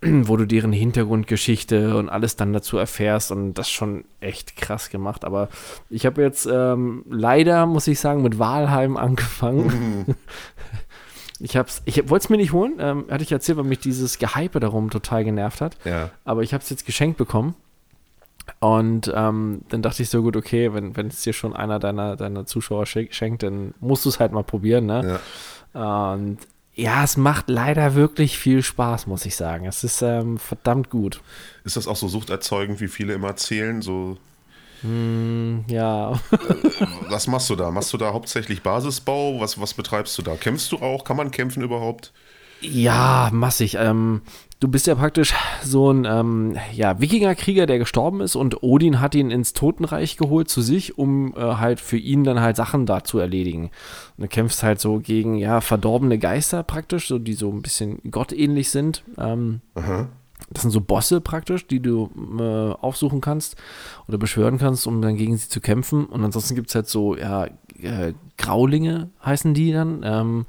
wo 0.24 0.36
du 0.36 0.46
deren 0.46 0.72
Hintergrundgeschichte 0.72 1.96
und 1.96 2.08
alles 2.08 2.36
dann 2.36 2.52
dazu 2.52 2.78
erfährst 2.78 3.30
und 3.30 3.54
das 3.54 3.70
schon 3.70 4.04
echt 4.20 4.56
krass 4.56 4.90
gemacht. 4.90 5.24
Aber 5.24 5.48
ich 5.90 6.06
habe 6.06 6.22
jetzt 6.22 6.46
ähm, 6.50 7.04
leider, 7.08 7.66
muss 7.66 7.86
ich 7.86 8.00
sagen, 8.00 8.22
mit 8.22 8.38
Walheim 8.38 8.96
angefangen. 8.96 10.16
ich 11.40 11.56
hab's, 11.56 11.82
ich 11.84 12.08
wollte 12.08 12.24
es 12.24 12.30
mir 12.30 12.36
nicht 12.36 12.52
holen, 12.52 12.74
ähm, 12.78 13.04
hatte 13.10 13.22
ich 13.22 13.32
erzählt, 13.32 13.58
weil 13.58 13.64
mich 13.64 13.80
dieses 13.80 14.18
Gehype 14.18 14.60
darum 14.60 14.90
total 14.90 15.24
genervt 15.24 15.60
hat. 15.60 15.76
Ja. 15.84 16.10
Aber 16.24 16.42
ich 16.42 16.52
habe 16.52 16.62
es 16.62 16.70
jetzt 16.70 16.86
geschenkt 16.86 17.16
bekommen. 17.16 17.54
Und 18.60 19.12
ähm, 19.14 19.62
dann 19.68 19.82
dachte 19.82 20.02
ich 20.02 20.10
so, 20.10 20.22
gut, 20.22 20.36
okay, 20.36 20.72
wenn, 20.74 20.96
wenn 20.96 21.08
es 21.08 21.22
dir 21.22 21.32
schon 21.32 21.54
einer 21.54 21.78
deiner, 21.78 22.16
deiner 22.16 22.46
Zuschauer 22.46 22.86
schenkt, 22.86 23.42
dann 23.42 23.74
musst 23.80 24.04
du 24.04 24.08
es 24.08 24.20
halt 24.20 24.32
mal 24.32 24.44
probieren, 24.44 24.86
ne? 24.86 25.20
Ja. 25.74 26.12
Und 26.12 26.38
ja, 26.74 27.04
es 27.04 27.16
macht 27.16 27.48
leider 27.48 27.94
wirklich 27.94 28.38
viel 28.38 28.62
Spaß, 28.62 29.06
muss 29.06 29.26
ich 29.26 29.36
sagen. 29.36 29.66
Es 29.66 29.84
ist 29.84 30.02
ähm, 30.02 30.38
verdammt 30.38 30.90
gut. 30.90 31.20
Ist 31.64 31.76
das 31.76 31.86
auch 31.86 31.96
so 31.96 32.08
suchterzeugend, 32.08 32.80
wie 32.80 32.88
viele 32.88 33.14
immer 33.14 33.28
erzählen? 33.28 33.80
So, 33.80 34.18
Ja, 35.68 36.20
was 37.08 37.26
machst 37.26 37.48
du 37.48 37.56
da? 37.56 37.70
Machst 37.70 37.92
du 37.92 37.96
da 37.96 38.12
hauptsächlich 38.12 38.62
Basisbau? 38.62 39.40
Was, 39.40 39.58
was 39.60 39.74
betreibst 39.74 40.18
du 40.18 40.22
da? 40.22 40.36
Kämpfst 40.36 40.72
du 40.72 40.78
auch? 40.78 41.04
Kann 41.04 41.16
man 41.16 41.30
kämpfen 41.30 41.62
überhaupt? 41.62 42.12
ja, 42.60 43.30
massig. 43.32 43.76
Ähm, 43.78 44.22
du 44.64 44.68
bist 44.68 44.86
ja 44.86 44.94
praktisch 44.94 45.34
so 45.62 45.92
ein 45.92 46.06
ähm, 46.06 46.56
ja, 46.72 46.98
Wikingerkrieger, 46.98 47.66
der 47.66 47.78
gestorben 47.78 48.22
ist 48.22 48.34
und 48.34 48.62
Odin 48.62 48.98
hat 48.98 49.14
ihn 49.14 49.30
ins 49.30 49.52
Totenreich 49.52 50.16
geholt 50.16 50.48
zu 50.48 50.62
sich, 50.62 50.96
um 50.96 51.34
äh, 51.36 51.40
halt 51.40 51.80
für 51.80 51.98
ihn 51.98 52.24
dann 52.24 52.40
halt 52.40 52.56
Sachen 52.56 52.86
da 52.86 53.04
zu 53.04 53.18
erledigen. 53.18 53.64
Und 54.16 54.22
du 54.22 54.28
kämpfst 54.28 54.62
halt 54.62 54.80
so 54.80 55.00
gegen 55.00 55.36
ja 55.36 55.60
verdorbene 55.60 56.18
Geister 56.18 56.62
praktisch, 56.62 57.08
so 57.08 57.18
die 57.18 57.34
so 57.34 57.50
ein 57.50 57.60
bisschen 57.60 58.00
gottähnlich 58.10 58.70
sind. 58.70 59.04
Ähm, 59.18 59.60
das 60.48 60.62
sind 60.62 60.70
so 60.70 60.80
Bosse 60.80 61.20
praktisch, 61.20 61.66
die 61.66 61.80
du 61.80 62.10
äh, 62.38 62.82
aufsuchen 62.82 63.20
kannst 63.20 63.56
oder 64.08 64.16
beschwören 64.16 64.56
kannst, 64.56 64.86
um 64.86 65.02
dann 65.02 65.16
gegen 65.16 65.36
sie 65.36 65.50
zu 65.50 65.60
kämpfen. 65.60 66.06
Und 66.06 66.24
ansonsten 66.24 66.54
gibt 66.54 66.70
es 66.70 66.74
halt 66.74 66.88
so, 66.88 67.16
ja, 67.16 67.48
äh, 67.82 68.14
Graulinge 68.38 69.10
heißen 69.22 69.52
die 69.52 69.72
dann. 69.72 70.00
Ähm, 70.04 70.46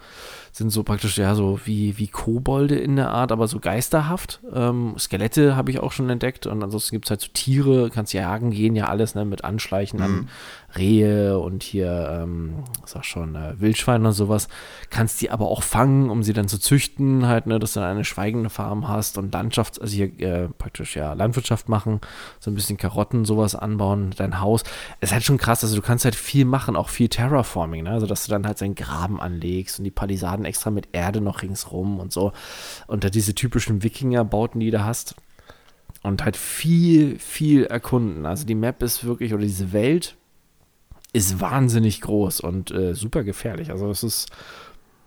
sind 0.55 0.69
so 0.69 0.83
praktisch 0.83 1.17
ja 1.17 1.35
so 1.35 1.59
wie, 1.65 1.97
wie 1.97 2.07
Kobolde 2.07 2.75
in 2.75 2.95
der 2.95 3.09
Art, 3.12 3.33
aber 3.33 3.47
so 3.50 3.59
geisterhaft. 3.59 4.39
Ähm, 4.53 4.95
Skelette 4.97 5.57
habe 5.57 5.69
ich 5.69 5.79
auch 5.79 5.91
schon 5.91 6.09
entdeckt 6.09 6.47
und 6.47 6.63
ansonsten 6.63 6.95
gibt 6.95 7.05
es 7.05 7.09
halt 7.09 7.19
so 7.19 7.27
Tiere, 7.33 7.89
kannst 7.89 8.13
jagen 8.13 8.51
gehen, 8.51 8.74
ja 8.74 8.85
alles, 8.85 9.15
ne, 9.15 9.25
mit 9.25 9.43
Anschleichen 9.43 10.00
mhm. 10.00 10.05
an 10.05 10.29
Rehe 10.77 11.39
und 11.39 11.63
hier, 11.63 12.22
ähm, 12.22 12.63
sag 12.86 13.05
schon, 13.05 13.36
äh, 13.36 13.60
Wildschweine 13.60 14.08
und 14.08 14.13
sowas. 14.13 14.48
Kannst 14.89 15.22
die 15.22 15.32
aber 15.32 15.48
auch 15.48 15.63
fangen, 15.63 16.10
um 16.10 16.24
sie 16.24 16.34
dann 16.34 16.48
zu 16.48 16.60
züchten, 16.60 17.27
halt, 17.27 17.48
ne, 17.48 17.60
dass 17.60 17.74
du 17.74 17.79
dann 17.79 17.89
eine 17.89 18.05
schweigende 18.05 18.50
Farm 18.50 18.88
hast 18.88 19.17
und 19.17 19.34
Landschafts-, 19.34 19.79
also 19.79 19.96
hier 19.96 20.20
äh, 20.20 20.50
praktisch 20.50 20.96
ja 20.96 21.13
Landwirtschaft 21.13 21.70
machen, 21.70 22.01
so 22.39 22.51
ein 22.51 22.55
bisschen 22.55 22.77
Karotten, 22.77 23.25
sowas 23.25 23.55
anbauen, 23.55 24.13
dein 24.15 24.41
Haus. 24.41 24.63
Es 25.00 25.10
ist 25.10 25.13
halt 25.13 25.24
schon 25.24 25.38
krass, 25.38 25.63
also 25.63 25.75
du 25.75 25.82
kannst 25.82 26.05
halt 26.05 26.15
viel 26.15 26.46
machen, 26.46 26.75
auch 26.75 26.89
viel 26.89 27.10
Terraforming, 27.10 27.84
ne, 27.84 27.91
also 27.91 28.08
dass 28.08 28.25
du 28.25 28.32
dann 28.32 28.46
halt 28.46 28.58
seinen 28.58 28.75
Graben 28.75 29.20
anlegst 29.20 29.79
und 29.79 29.86
die 29.86 29.91
Palisaden 29.91 30.46
extra 30.46 30.72
mit 30.72 30.89
Erde 30.91 31.22
noch 31.22 31.41
ringsrum 31.41 32.00
und 32.00 32.12
so. 32.12 32.32
Und 32.88 33.03
da 33.03 33.10
diese 33.10 33.34
typischen 33.34 33.84
Wikinger-Bauten, 33.84 34.60
die 34.60 34.72
du 34.72 34.84
hast. 34.84 35.15
Und 36.03 36.24
halt 36.24 36.38
viel, 36.38 37.17
viel 37.17 37.65
erkunden. 37.65 38.27
Also 38.27 38.46
die 38.46 38.53
Map 38.53 38.84
ist 38.84 39.05
wirklich, 39.05 39.34
oder 39.34 39.41
diese 39.41 39.74
Welt 39.74 40.15
ist 41.15 41.39
wahnsinnig 41.39 42.01
groß 42.01 42.41
und 42.41 42.72
äh, 42.72 42.93
super 42.93 43.24
gefährlich. 43.24 43.72
Also 43.72 43.89
es 43.89 44.03
ist 44.03 44.29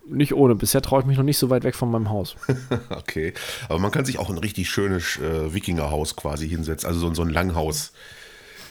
nicht 0.06 0.32
ohne. 0.32 0.54
Bisher 0.54 0.80
traue 0.80 1.00
ich 1.00 1.06
mich 1.06 1.18
noch 1.18 1.24
nicht 1.24 1.36
so 1.36 1.50
weit 1.50 1.64
weg 1.64 1.74
von 1.74 1.90
meinem 1.90 2.08
Haus. 2.08 2.34
okay. 2.90 3.34
Aber 3.68 3.78
man 3.78 3.90
kann 3.90 4.06
sich 4.06 4.18
auch 4.18 4.30
ein 4.30 4.38
richtig 4.38 4.70
schönes 4.70 5.18
äh, 5.18 5.52
Wikingerhaus 5.52 6.16
quasi 6.16 6.48
hinsetzen. 6.48 6.88
Also 6.88 7.00
so, 7.00 7.12
so 7.12 7.22
ein 7.22 7.28
Langhaus. 7.28 7.92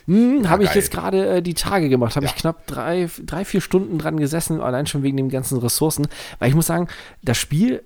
Hm, 0.08 0.50
habe 0.50 0.64
ich 0.64 0.74
jetzt 0.74 0.90
gerade 0.90 1.28
äh, 1.28 1.42
die 1.44 1.54
Tage 1.54 1.90
gemacht. 1.90 2.16
Habe 2.16 2.26
ja. 2.26 2.32
ich 2.32 2.42
knapp 2.42 2.66
drei, 2.66 3.08
drei, 3.24 3.46
vier 3.46 3.62
Stunden 3.62 4.00
dran 4.00 4.18
gesessen, 4.18 4.60
allein 4.60 4.88
schon 4.88 5.04
wegen 5.04 5.18
den 5.18 5.30
ganzen 5.30 5.60
Ressourcen. 5.60 6.08
Weil 6.40 6.50
ich 6.50 6.56
muss 6.56 6.66
sagen, 6.66 6.88
das 7.22 7.38
Spiel 7.38 7.84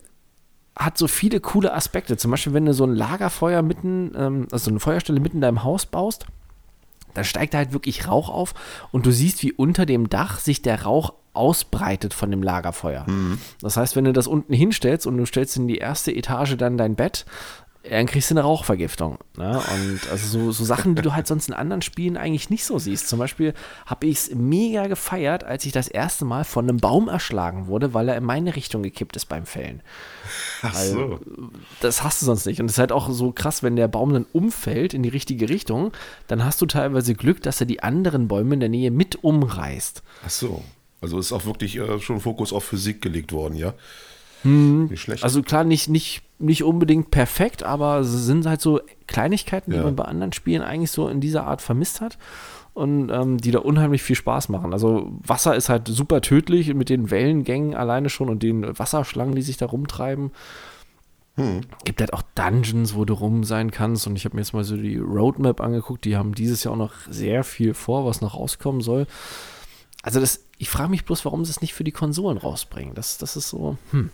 hat 0.78 0.98
so 0.98 1.10
viele 1.10 1.42
coole 1.42 1.74
Aspekte. 1.74 2.16
Zum 2.16 2.32
Beispiel, 2.32 2.54
wenn 2.54 2.66
du 2.66 2.74
so 2.74 2.86
ein 2.86 2.96
Lagerfeuer 2.96 3.64
mitten, 3.64 4.14
ähm, 4.16 4.48
also 4.50 4.70
eine 4.70 4.80
Feuerstelle 4.80 5.20
mitten 5.20 5.38
in 5.38 5.42
deinem 5.42 5.66
Haus 5.66 5.86
baust, 5.86 6.26
da 7.14 7.24
steigt 7.24 7.56
halt 7.56 7.74
wirklich 7.74 8.08
Rauch 8.08 8.30
auf 8.30 8.54
und 8.92 9.06
du 9.06 9.12
siehst, 9.12 9.44
wie 9.44 9.52
unter 9.52 9.86
dem 9.86 10.10
Dach 10.10 10.40
sich 10.40 10.62
der 10.62 10.84
Rauch 10.84 11.14
ausbreitet 11.34 12.14
von 12.14 12.30
dem 12.30 12.44
Lagerfeuer. 12.44 13.06
Mhm. 13.08 13.40
Das 13.62 13.78
heißt, 13.78 13.96
wenn 13.96 14.04
du 14.04 14.14
das 14.14 14.28
unten 14.28 14.54
hinstellst 14.54 15.08
und 15.08 15.18
du 15.18 15.26
stellst 15.26 15.56
in 15.58 15.68
die 15.68 15.78
erste 15.78 16.12
Etage 16.12 16.58
dann 16.58 16.78
dein 16.78 16.96
Bett, 16.96 17.26
dann 17.90 18.06
kriegst 18.06 18.30
du 18.30 18.36
eine 18.36 18.42
Rauchvergiftung. 18.42 19.18
Ne? 19.38 19.60
Und 19.74 20.00
also 20.12 20.28
so, 20.28 20.52
so, 20.52 20.64
Sachen, 20.64 20.96
die 20.96 21.02
du 21.02 21.14
halt 21.16 21.26
sonst 21.26 21.48
in 21.48 21.56
anderen 21.56 21.82
Spielen 21.82 22.16
eigentlich 22.16 22.52
nicht 22.52 22.64
so 22.64 22.78
siehst. 22.78 23.08
Zum 23.08 23.18
Beispiel 23.18 23.56
habe 23.88 24.06
ich 24.06 24.18
es 24.18 24.36
mega 24.36 24.86
gefeiert, 24.88 25.44
als 25.44 25.66
ich 25.66 25.72
das 25.72 25.88
erste 25.88 26.26
Mal 26.26 26.44
von 26.44 26.70
einem 26.70 26.78
Baum 26.78 27.08
erschlagen 27.08 27.68
wurde, 27.68 27.94
weil 27.94 28.10
er 28.10 28.18
in 28.18 28.24
meine 28.24 28.56
Richtung 28.56 28.84
gekippt 28.84 29.16
ist 29.16 29.26
beim 29.26 29.48
Fällen. 29.48 29.82
Ach 30.62 30.76
so. 30.76 30.80
Also, 30.80 31.20
das 31.80 32.04
hast 32.04 32.22
du 32.22 32.28
sonst 32.28 32.46
nicht. 32.46 32.60
Und 32.60 32.68
es 32.68 32.74
ist 32.74 32.80
halt 32.80 32.92
auch 32.92 33.10
so 33.10 33.32
krass, 33.32 33.64
wenn 33.64 33.76
der 33.76 33.88
Baum 33.88 34.14
dann 34.14 34.26
umfällt 34.32 34.94
in 34.94 35.02
die 35.02 35.10
richtige 35.10 35.50
Richtung, 35.50 35.92
dann 36.28 36.46
hast 36.46 36.62
du 36.62 36.68
teilweise 36.68 37.16
Glück, 37.16 37.42
dass 37.42 37.62
er 37.62 37.66
die 37.66 37.82
anderen 37.82 38.28
Bäume 38.28 38.54
in 38.54 38.60
der 38.60 38.70
Nähe 38.70 38.92
mit 38.92 39.24
umreißt. 39.24 40.04
Ach 40.26 40.30
so. 40.30 40.64
Also 41.02 41.18
ist 41.18 41.32
auch 41.32 41.46
wirklich 41.46 41.78
äh, 41.78 42.00
schon 42.00 42.22
Fokus 42.22 42.54
auf 42.54 42.64
Physik 42.64 43.02
gelegt 43.02 43.32
worden, 43.32 43.56
ja? 43.56 43.74
Hm. 44.44 44.86
Nicht 44.86 45.02
schlecht. 45.02 45.24
Also 45.24 45.42
klar, 45.42 45.64
nicht, 45.64 45.90
nicht, 45.90 46.22
nicht 46.42 46.64
unbedingt 46.64 47.12
perfekt, 47.12 47.64
aber 47.64 48.00
es 48.00 48.12
sind 48.12 48.46
halt 48.46 48.62
so 48.62 48.82
Kleinigkeiten, 49.08 49.72
die 49.72 49.78
ja. 49.78 49.84
man 49.84 49.96
bei 49.96 50.06
anderen 50.06 50.34
Spielen 50.34 50.62
eigentlich 50.62 50.92
so 50.92 51.08
in 51.08 51.22
dieser 51.22 51.46
Art 51.46 51.62
vermisst 51.62 52.02
hat 52.02 52.18
und 52.74 53.10
ähm, 53.10 53.38
die 53.38 53.52
da 53.52 53.60
unheimlich 53.60 54.02
viel 54.02 54.16
Spaß 54.16 54.50
machen. 54.50 54.74
Also 54.74 55.12
Wasser 55.26 55.56
ist 55.56 55.70
halt 55.70 55.88
super 55.88 56.22
tödlich 56.22 56.74
mit 56.74 56.90
den 56.90 57.12
Wellengängen 57.12 57.76
alleine 57.76 58.10
schon 58.10 58.30
und 58.30 58.44
den 58.44 58.78
Wasserschlangen, 58.78 59.36
die 59.36 59.42
sich 59.42 59.58
da 59.58 59.66
rumtreiben. 59.66 60.32
Hm. 61.36 61.62
Gibt 61.86 62.02
halt 62.02 62.14
auch 62.14 62.24
Dungeons, 62.36 62.96
wo 62.96 63.06
du 63.06 63.14
rum 63.14 63.44
sein 63.44 63.72
kannst. 63.72 64.08
Und 64.08 64.16
ich 64.16 64.26
habe 64.26 64.36
mir 64.36 64.42
jetzt 64.42 64.54
mal 64.54 64.64
so 64.64 64.78
die 64.78 64.98
Roadmap 64.98 65.62
angeguckt. 65.62 66.06
Die 66.06 66.16
haben 66.16 66.36
dieses 66.36 66.64
Jahr 66.64 66.74
auch 66.74 66.78
noch 66.78 66.94
sehr 67.10 67.44
viel 67.44 67.74
vor, 67.74 68.06
was 68.06 68.22
noch 68.22 68.36
rauskommen 68.36 68.82
soll. 68.82 69.08
Also 70.04 70.20
das, 70.20 70.46
ich 70.58 70.70
frage 70.70 70.90
mich 70.90 71.06
bloß, 71.06 71.26
warum 71.26 71.46
sie 71.46 71.52
es 71.52 71.62
nicht 71.62 71.74
für 71.74 71.84
die 71.84 71.92
Konsolen 71.92 72.38
rausbringen. 72.38 72.96
Das, 72.96 73.18
das 73.18 73.36
ist 73.36 73.50
so, 73.50 73.78
hm. 73.92 74.10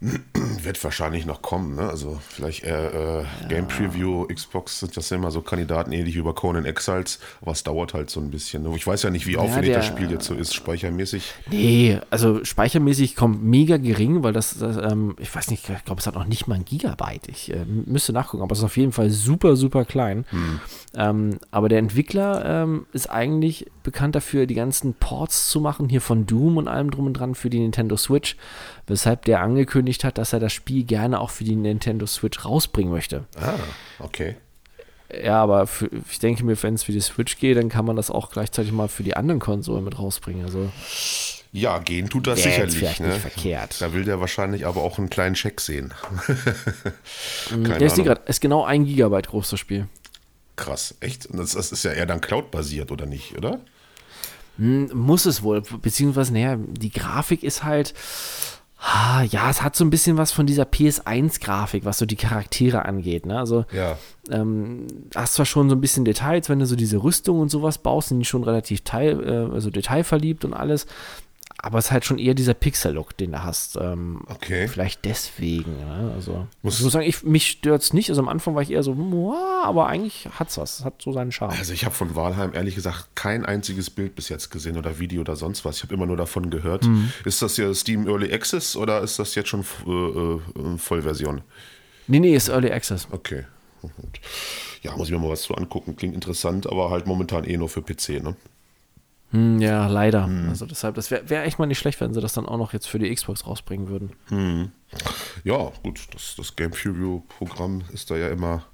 Wird 0.62 0.82
wahrscheinlich 0.84 1.24
noch 1.24 1.40
kommen, 1.40 1.76
ne? 1.76 1.88
Also 1.88 2.20
vielleicht 2.28 2.64
äh, 2.64 2.88
äh, 2.88 3.22
ja. 3.22 3.48
Game 3.48 3.66
Preview, 3.66 4.26
Xbox 4.26 4.80
sind 4.80 4.94
das 4.94 5.08
ja 5.08 5.16
immer 5.16 5.30
so 5.30 5.40
Kandidaten 5.40 5.90
ähnlich 5.92 6.16
wie 6.16 6.20
bei 6.20 6.32
Conan 6.32 6.66
Exiles, 6.66 7.18
aber 7.40 7.52
es 7.52 7.62
dauert 7.62 7.94
halt 7.94 8.10
so 8.10 8.20
ein 8.20 8.30
bisschen. 8.30 8.62
Ne? 8.62 8.72
Ich 8.76 8.86
weiß 8.86 9.04
ja 9.04 9.10
nicht, 9.10 9.26
wie 9.26 9.38
aufwendig 9.38 9.70
ja, 9.70 9.80
der, 9.80 9.82
das 9.82 9.86
Spiel 9.86 10.10
jetzt 10.10 10.26
so 10.26 10.34
ist, 10.34 10.54
speichermäßig. 10.54 11.32
Nee, 11.50 11.98
also 12.10 12.44
speichermäßig 12.44 13.16
kommt 13.16 13.42
mega 13.42 13.78
gering, 13.78 14.22
weil 14.22 14.34
das, 14.34 14.58
das 14.58 14.76
ähm, 14.76 15.16
ich 15.18 15.34
weiß 15.34 15.50
nicht, 15.50 15.66
ich 15.68 15.84
glaube, 15.84 16.00
es 16.00 16.06
hat 16.06 16.14
noch 16.14 16.26
nicht 16.26 16.46
mal 16.46 16.56
ein 16.56 16.66
Gigabyte. 16.66 17.28
Ich 17.28 17.50
äh, 17.52 17.64
müsste 17.64 18.12
nachgucken, 18.12 18.42
aber 18.42 18.52
es 18.52 18.58
ist 18.58 18.64
auf 18.64 18.76
jeden 18.76 18.92
Fall 18.92 19.08
super, 19.08 19.56
super 19.56 19.86
klein. 19.86 20.26
Hm. 20.28 20.60
Ähm, 20.94 21.38
aber 21.50 21.70
der 21.70 21.78
Entwickler 21.78 22.44
ähm, 22.44 22.86
ist 22.92 23.08
eigentlich 23.08 23.70
bekannt 23.82 24.14
dafür, 24.14 24.46
die 24.46 24.54
ganzen 24.54 24.92
Ports 24.92 25.48
zu 25.48 25.60
machen, 25.60 25.88
hier 25.88 26.02
von 26.02 26.26
Doom 26.26 26.58
und 26.58 26.68
allem 26.68 26.90
drum 26.90 27.06
und 27.06 27.14
dran 27.14 27.34
für 27.34 27.48
die 27.48 27.60
Nintendo 27.60 27.96
Switch 27.96 28.36
weshalb 28.86 29.24
der 29.24 29.40
angekündigt 29.40 29.85
hat, 29.86 30.18
dass 30.18 30.32
er 30.32 30.40
das 30.40 30.52
Spiel 30.52 30.84
gerne 30.84 31.20
auch 31.20 31.30
für 31.30 31.44
die 31.44 31.56
Nintendo 31.56 32.06
Switch 32.06 32.44
rausbringen 32.44 32.92
möchte. 32.92 33.24
Ah, 33.40 33.54
okay. 33.98 34.36
Ja, 35.22 35.40
aber 35.42 35.66
für, 35.66 35.88
ich 36.10 36.18
denke 36.18 36.44
mir, 36.44 36.60
wenn 36.62 36.74
es 36.74 36.82
für 36.82 36.92
die 36.92 37.00
Switch 37.00 37.38
geht, 37.38 37.56
dann 37.56 37.68
kann 37.68 37.84
man 37.84 37.96
das 37.96 38.10
auch 38.10 38.30
gleichzeitig 38.30 38.72
mal 38.72 38.88
für 38.88 39.04
die 39.04 39.16
anderen 39.16 39.40
Konsolen 39.40 39.84
mit 39.84 39.98
rausbringen. 39.98 40.44
Also 40.44 40.70
ja, 41.52 41.78
gehen 41.78 42.10
tut 42.10 42.26
das 42.26 42.42
sicherlich. 42.42 42.76
Vielleicht 42.76 43.00
ne? 43.00 43.08
nicht 43.08 43.20
verkehrt. 43.20 43.80
Da 43.80 43.92
will 43.92 44.04
der 44.04 44.20
wahrscheinlich 44.20 44.66
aber 44.66 44.82
auch 44.82 44.98
einen 44.98 45.08
kleinen 45.08 45.36
Scheck 45.36 45.60
sehen. 45.60 45.94
Der 47.50 47.80
ist, 47.80 47.96
grad, 47.96 48.28
ist 48.28 48.40
genau 48.40 48.64
ein 48.64 48.84
Gigabyte 48.84 49.28
groß, 49.28 49.50
das 49.50 49.60
Spiel. 49.60 49.88
Krass, 50.56 50.94
echt? 51.00 51.28
Das, 51.32 51.52
das 51.52 51.72
ist 51.72 51.82
ja 51.84 51.92
eher 51.92 52.06
dann 52.06 52.20
Cloud-basiert, 52.20 52.90
oder 52.90 53.06
nicht, 53.06 53.38
oder? 53.38 53.60
Hm, 54.58 54.90
muss 54.92 55.24
es 55.24 55.42
wohl, 55.42 55.62
beziehungsweise, 55.80 56.32
naja, 56.32 56.58
die 56.58 56.90
Grafik 56.90 57.42
ist 57.42 57.64
halt, 57.64 57.94
Ah, 58.88 59.24
ja, 59.24 59.50
es 59.50 59.62
hat 59.62 59.74
so 59.74 59.84
ein 59.84 59.90
bisschen 59.90 60.16
was 60.16 60.30
von 60.30 60.46
dieser 60.46 60.62
PS1-Grafik, 60.62 61.84
was 61.84 61.98
so 61.98 62.06
die 62.06 62.14
Charaktere 62.14 62.84
angeht. 62.84 63.26
Ne? 63.26 63.36
Also, 63.36 63.64
ja. 63.72 63.98
ähm, 64.30 64.86
hast 65.12 65.34
zwar 65.34 65.44
schon 65.44 65.68
so 65.68 65.74
ein 65.74 65.80
bisschen 65.80 66.04
Details, 66.04 66.48
wenn 66.48 66.60
du 66.60 66.66
so 66.66 66.76
diese 66.76 67.02
Rüstung 67.02 67.40
und 67.40 67.48
sowas 67.48 67.78
baust, 67.78 68.10
sind 68.10 68.20
die 68.20 68.24
schon 68.24 68.44
relativ 68.44 68.82
teil, 68.82 69.24
äh, 69.28 69.52
also 69.52 69.70
detailverliebt 69.70 70.44
und 70.44 70.54
alles. 70.54 70.86
Aber 71.58 71.78
es 71.78 71.86
ist 71.86 71.90
halt 71.90 72.04
schon 72.04 72.18
eher 72.18 72.34
dieser 72.34 72.54
Pixel-Look, 72.54 73.16
den 73.16 73.32
du 73.32 73.42
hast. 73.42 73.76
Ähm, 73.76 74.22
okay. 74.26 74.68
Vielleicht 74.68 75.04
deswegen. 75.04 75.78
Ne? 75.78 76.12
Also, 76.14 76.46
muss 76.62 76.78
ich 76.78 76.84
muss 76.84 76.92
sagen, 76.92 77.06
ich, 77.06 77.22
mich 77.22 77.46
stört 77.46 77.82
es 77.82 77.92
nicht. 77.92 78.10
Also 78.10 78.20
am 78.20 78.28
Anfang 78.28 78.54
war 78.54 78.62
ich 78.62 78.70
eher 78.70 78.82
so, 78.82 78.94
aber 79.64 79.86
eigentlich 79.86 80.28
hat 80.38 80.50
es 80.50 80.58
was. 80.58 80.80
Es 80.80 80.84
hat 80.84 81.00
so 81.00 81.12
seinen 81.12 81.32
Charme. 81.32 81.56
Also 81.56 81.72
ich 81.72 81.84
habe 81.84 81.94
von 81.94 82.14
Walheim 82.14 82.52
ehrlich 82.54 82.74
gesagt 82.74 83.08
kein 83.14 83.46
einziges 83.46 83.90
Bild 83.90 84.14
bis 84.14 84.28
jetzt 84.28 84.50
gesehen 84.50 84.76
oder 84.76 84.98
Video 84.98 85.22
oder 85.22 85.34
sonst 85.34 85.64
was. 85.64 85.78
Ich 85.78 85.82
habe 85.82 85.94
immer 85.94 86.06
nur 86.06 86.16
davon 86.16 86.50
gehört. 86.50 86.84
Mhm. 86.84 87.10
Ist 87.24 87.40
das 87.40 87.56
ja 87.56 87.72
Steam 87.74 88.06
Early 88.06 88.32
Access 88.32 88.76
oder 88.76 89.00
ist 89.00 89.18
das 89.18 89.34
jetzt 89.34 89.48
schon 89.48 89.64
äh, 89.86 90.70
äh, 90.74 90.78
Vollversion? 90.78 91.40
Nee, 92.06 92.20
nee, 92.20 92.36
ist 92.36 92.48
Early 92.48 92.70
Access. 92.70 93.08
Okay. 93.10 93.44
Ja, 94.82 94.96
muss 94.96 95.08
ich 95.08 95.14
mir 95.14 95.20
mal 95.20 95.30
was 95.30 95.42
zu 95.42 95.54
angucken. 95.54 95.96
Klingt 95.96 96.14
interessant, 96.14 96.68
aber 96.68 96.90
halt 96.90 97.06
momentan 97.06 97.44
eh 97.44 97.56
nur 97.56 97.68
für 97.68 97.82
PC, 97.82 98.22
ne? 98.22 98.36
Hm, 99.30 99.60
ja, 99.60 99.86
leider. 99.86 100.26
Hm. 100.26 100.48
Also 100.48 100.66
deshalb, 100.66 100.94
das 100.94 101.10
wäre 101.10 101.28
wär 101.28 101.44
echt 101.44 101.58
mal 101.58 101.66
nicht 101.66 101.78
schlecht, 101.78 102.00
wenn 102.00 102.14
sie 102.14 102.20
das 102.20 102.32
dann 102.32 102.46
auch 102.46 102.58
noch 102.58 102.72
jetzt 102.72 102.86
für 102.86 102.98
die 102.98 103.12
Xbox 103.12 103.46
rausbringen 103.46 103.88
würden. 103.88 104.12
Hm. 104.28 104.70
Ja, 105.44 105.72
gut, 105.82 106.06
das, 106.12 106.34
das 106.36 106.54
Game 106.56 106.70
Preview-Programm 106.70 107.82
ist 107.92 108.10
da 108.10 108.16
ja 108.16 108.28
immer 108.28 108.64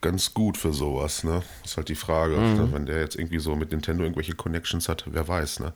ganz 0.00 0.32
gut 0.32 0.56
für 0.56 0.72
sowas, 0.72 1.24
ne? 1.24 1.42
Ist 1.64 1.76
halt 1.76 1.88
die 1.88 1.94
Frage, 1.94 2.36
mhm. 2.36 2.72
wenn 2.72 2.86
der 2.86 3.00
jetzt 3.00 3.16
irgendwie 3.16 3.38
so 3.38 3.54
mit 3.54 3.70
Nintendo 3.70 4.02
irgendwelche 4.02 4.34
Connections 4.34 4.88
hat, 4.88 5.04
wer 5.06 5.28
weiß, 5.28 5.60
ne? 5.60 5.72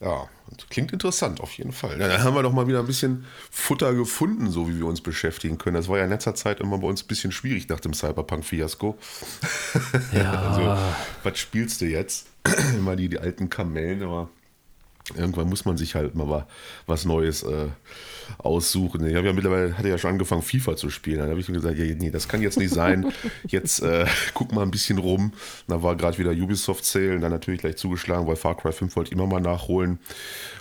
Ja, 0.00 0.28
klingt 0.70 0.92
interessant, 0.92 1.40
auf 1.40 1.52
jeden 1.52 1.72
Fall. 1.72 2.00
Ja, 2.00 2.08
dann 2.08 2.22
haben 2.22 2.34
wir 2.34 2.42
doch 2.42 2.52
mal 2.52 2.66
wieder 2.66 2.80
ein 2.80 2.86
bisschen 2.86 3.26
Futter 3.50 3.94
gefunden, 3.94 4.50
so 4.50 4.68
wie 4.68 4.78
wir 4.78 4.86
uns 4.86 5.00
beschäftigen 5.00 5.58
können. 5.58 5.76
Das 5.76 5.88
war 5.88 5.98
ja 5.98 6.04
in 6.04 6.10
letzter 6.10 6.34
Zeit 6.34 6.60
immer 6.60 6.78
bei 6.78 6.86
uns 6.86 7.02
ein 7.02 7.08
bisschen 7.08 7.32
schwierig 7.32 7.68
nach 7.68 7.80
dem 7.80 7.94
Cyberpunk-Fiasko. 7.94 8.96
Ja. 10.12 10.42
also, 10.50 10.94
was 11.22 11.38
spielst 11.38 11.80
du 11.80 11.86
jetzt? 11.86 12.26
immer 12.76 12.96
die, 12.96 13.08
die 13.08 13.18
alten 13.18 13.48
Kamellen, 13.50 14.02
aber 14.02 14.28
Irgendwann 15.14 15.48
muss 15.48 15.64
man 15.64 15.76
sich 15.76 15.94
halt 15.94 16.14
mal 16.16 16.46
was 16.86 17.04
Neues 17.04 17.44
äh, 17.44 17.68
aussuchen. 18.38 19.06
Ich 19.06 19.14
habe 19.14 19.26
ja 19.26 19.32
mittlerweile, 19.32 19.76
hatte 19.76 19.88
ja 19.88 19.98
schon 19.98 20.10
angefangen, 20.10 20.42
FIFA 20.42 20.76
zu 20.76 20.90
spielen. 20.90 21.18
Dann 21.18 21.30
habe 21.30 21.40
ich 21.40 21.48
mir 21.48 21.54
gesagt, 21.54 21.78
ja, 21.78 21.84
nee, 21.94 22.10
das 22.10 22.28
kann 22.28 22.42
jetzt 22.42 22.58
nicht 22.58 22.72
sein. 22.72 23.12
Jetzt 23.48 23.82
äh, 23.82 24.06
guck 24.34 24.52
mal 24.52 24.62
ein 24.62 24.70
bisschen 24.70 24.98
rum. 24.98 25.32
Da 25.68 25.82
war 25.82 25.96
gerade 25.96 26.18
wieder 26.18 26.30
Ubisoft 26.32 26.84
Sale 26.84 27.14
und 27.14 27.20
dann 27.20 27.32
natürlich 27.32 27.60
gleich 27.60 27.76
zugeschlagen, 27.76 28.26
weil 28.26 28.36
Far 28.36 28.56
Cry 28.56 28.72
5 28.72 28.96
wollte 28.96 29.08
ich 29.08 29.12
immer 29.12 29.26
mal 29.26 29.40
nachholen 29.40 29.98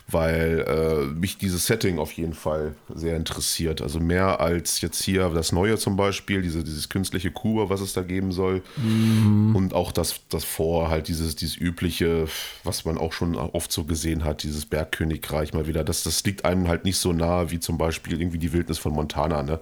weil 0.07 0.65
äh, 0.67 1.05
mich 1.15 1.38
dieses 1.39 1.65
Setting 1.65 1.98
auf 1.98 2.12
jeden 2.12 2.36
Fall 2.36 2.75
sehr 2.93 3.15
interessiert. 3.15 3.81
Also 3.81 4.00
mehr 4.00 4.39
als 4.39 4.81
jetzt 4.81 5.03
hier 5.03 5.29
das 5.29 5.51
Neue 5.51 5.77
zum 5.77 5.95
Beispiel, 5.95 6.43
diese, 6.43 6.63
dieses 6.63 6.89
künstliche 6.89 7.31
Kuba, 7.31 7.69
was 7.69 7.81
es 7.81 7.93
da 7.93 8.03
geben 8.03 8.31
soll. 8.31 8.62
Mhm. 8.77 9.55
Und 9.55 9.74
auch 9.74 9.91
das, 9.91 10.22
das 10.29 10.43
Vor, 10.43 10.89
halt 10.89 11.07
dieses, 11.07 11.36
dieses 11.36 11.57
übliche, 11.57 12.27
was 12.63 12.86
man 12.86 13.00
auch 13.00 13.13
schon 13.13 13.36
oft 13.36 13.72
so 13.72 13.86
gesehen 13.86 14.24
hat, 14.24 14.43
dieses 14.43 14.67
Bergkönigreich 14.67 15.53
mal 15.53 15.67
wieder. 15.67 15.84
Das, 15.84 16.03
das 16.03 16.24
liegt 16.24 16.45
einem 16.45 16.67
halt 16.67 16.86
nicht 16.86 16.98
so 16.98 17.12
nah 17.12 17.50
wie 17.50 17.54
zum 17.59 17.77
Beispiel 17.77 18.19
irgendwie 18.19 18.38
die 18.38 18.53
Wildnis 18.53 18.77
von 18.77 18.93
Montana. 18.93 19.43
Ne? 19.43 19.59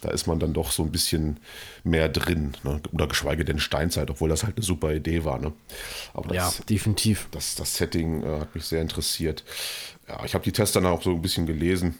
Da 0.00 0.10
ist 0.10 0.26
man 0.26 0.38
dann 0.38 0.52
doch 0.52 0.70
so 0.70 0.82
ein 0.82 0.92
bisschen 0.92 1.38
mehr 1.82 2.08
drin. 2.08 2.56
Ne? 2.62 2.80
Oder 2.92 3.06
geschweige 3.06 3.44
denn 3.44 3.58
Steinzeit, 3.58 4.10
obwohl 4.10 4.28
das 4.28 4.44
halt 4.44 4.56
eine 4.56 4.64
super 4.64 4.92
Idee 4.92 5.24
war. 5.24 5.38
Ne? 5.38 5.52
Aber 6.12 6.34
das, 6.34 6.58
ja, 6.58 6.64
definitiv. 6.68 7.28
Das, 7.30 7.54
das 7.54 7.76
Setting 7.76 8.22
äh, 8.22 8.40
hat 8.40 8.54
mich 8.54 8.64
sehr 8.64 8.82
interessiert. 8.82 9.44
Ja, 10.08 10.24
ich 10.24 10.34
habe 10.34 10.44
die 10.44 10.52
Tests 10.52 10.74
dann 10.74 10.86
auch 10.86 11.02
so 11.02 11.10
ein 11.10 11.22
bisschen 11.22 11.46
gelesen. 11.46 11.96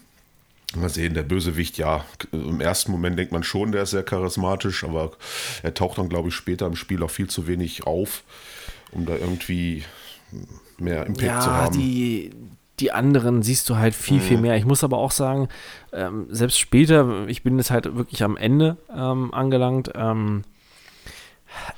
Mal 0.75 0.89
sehen, 0.89 1.13
der 1.13 1.23
Bösewicht, 1.23 1.77
ja, 1.77 2.03
im 2.31 2.59
ersten 2.59 2.91
Moment 2.91 3.17
denkt 3.17 3.31
man 3.31 3.43
schon, 3.43 3.71
der 3.71 3.83
ist 3.83 3.91
sehr 3.91 4.03
charismatisch, 4.03 4.83
aber 4.83 5.11
er 5.63 5.73
taucht 5.73 5.97
dann, 5.97 6.09
glaube 6.09 6.29
ich, 6.29 6.35
später 6.35 6.65
im 6.65 6.75
Spiel 6.75 7.01
auch 7.03 7.11
viel 7.11 7.29
zu 7.29 7.47
wenig 7.47 7.85
auf, 7.85 8.23
um 8.91 9.05
da 9.05 9.15
irgendwie 9.15 9.83
mehr 10.77 11.05
Impact 11.05 11.27
ja, 11.27 11.39
zu 11.39 11.51
haben. 11.51 11.77
Die, 11.77 12.31
die 12.79 12.91
anderen 12.91 13.41
siehst 13.41 13.69
du 13.69 13.77
halt 13.77 13.95
viel, 13.95 14.19
viel 14.19 14.37
mhm. 14.37 14.43
mehr. 14.43 14.57
Ich 14.57 14.65
muss 14.65 14.83
aber 14.83 14.97
auch 14.97 15.11
sagen, 15.11 15.47
ähm, 15.93 16.27
selbst 16.29 16.59
später, 16.59 17.27
ich 17.27 17.43
bin 17.43 17.57
jetzt 17.57 17.71
halt 17.71 17.95
wirklich 17.95 18.23
am 18.23 18.37
Ende 18.37 18.77
ähm, 18.93 19.33
angelangt, 19.33 19.91
ähm, 19.95 20.43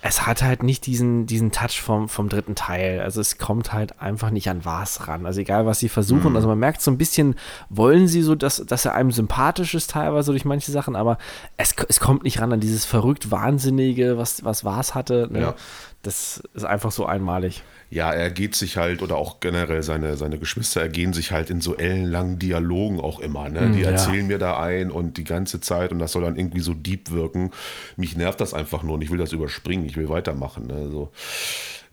es 0.01 0.25
hat 0.25 0.42
halt 0.42 0.63
nicht 0.63 0.86
diesen, 0.86 1.27
diesen 1.27 1.51
Touch 1.51 1.82
vom, 1.82 2.10
vom 2.10 2.30
dritten 2.30 2.56
Teil. 2.56 3.00
Also 3.01 3.22
es 3.22 3.38
kommt 3.38 3.74
halt 3.74 4.01
einfach 4.01 4.32
nicht 4.32 4.50
an 4.50 4.66
was 4.66 5.08
ran. 5.08 5.25
Also 5.25 5.42
egal, 5.42 5.66
was 5.66 5.80
sie 5.80 5.89
versuchen. 5.89 6.32
Mhm. 6.32 6.36
Also 6.36 6.48
man 6.48 6.60
merkt 6.60 6.82
so 6.82 6.92
ein 6.92 6.98
bisschen, 6.98 7.36
wollen 7.70 8.08
sie 8.08 8.22
so, 8.22 8.36
dass, 8.36 8.58
dass 8.66 8.86
er 8.86 8.96
einem 8.96 9.12
sympathisch 9.12 9.75
ist 9.75 9.92
teilweise 9.92 10.32
durch 10.32 10.46
manche 10.46 10.72
Sachen, 10.72 10.96
aber 10.96 11.18
es, 11.58 11.75
es 11.88 12.00
kommt 12.00 12.24
nicht 12.24 12.42
ran 12.42 12.54
an 12.54 12.60
dieses 12.60 12.86
verrückt 12.86 13.32
Wahnsinnige, 13.32 14.18
was, 14.18 14.44
was 14.44 14.66
was 14.66 14.96
hatte. 14.96 15.27
Ne? 15.32 15.42
Ja. 15.42 15.56
Das 16.01 16.42
ist 16.54 16.66
einfach 16.66 16.92
so 16.92 17.06
einmalig 17.06 17.63
ja, 17.89 18.12
er 18.12 18.29
geht 18.29 18.56
sich 18.56 18.75
halt, 18.75 19.01
oder 19.01 19.15
auch 19.15 19.39
generell 19.39 19.82
seine, 19.82 20.17
seine 20.17 20.38
Geschwister 20.38 20.82
ergehen 20.82 21.13
sich 21.13 21.32
halt 21.32 21.50
in 21.50 21.62
so 21.62 21.77
ellenlangen 21.77 22.38
Dialogen 22.38 23.00
auch 23.00 23.20
immer. 23.20 23.48
Ne? 23.48 23.72
Die 23.72 23.82
ja. 23.82 23.91
erzählen 23.91 24.27
mir 24.27 24.39
da 24.39 24.60
ein 24.60 24.91
und 24.91 25.17
die 25.17 25.24
ganze 25.24 25.62
Zeit 25.62 25.91
und 25.91 26.00
das 26.00 26.12
soll 26.12 26.24
dann 26.24 26.36
irgendwie 26.36 26.60
so 26.60 26.74
deep 26.74 27.12
wirken. 27.12 27.51
Mich 27.96 28.17
nervt 28.17 28.41
das 28.41 28.53
einfach 28.53 28.84
nur 28.84 28.96
und 28.96 29.01
ich 29.03 29.10
will 29.10 29.17
das 29.17 29.32
überspringen, 29.32 29.86
ich 29.86 29.96
will 29.96 30.10
weitermachen. 30.10 30.67
Ne? 30.67 30.89
So, 30.91 31.12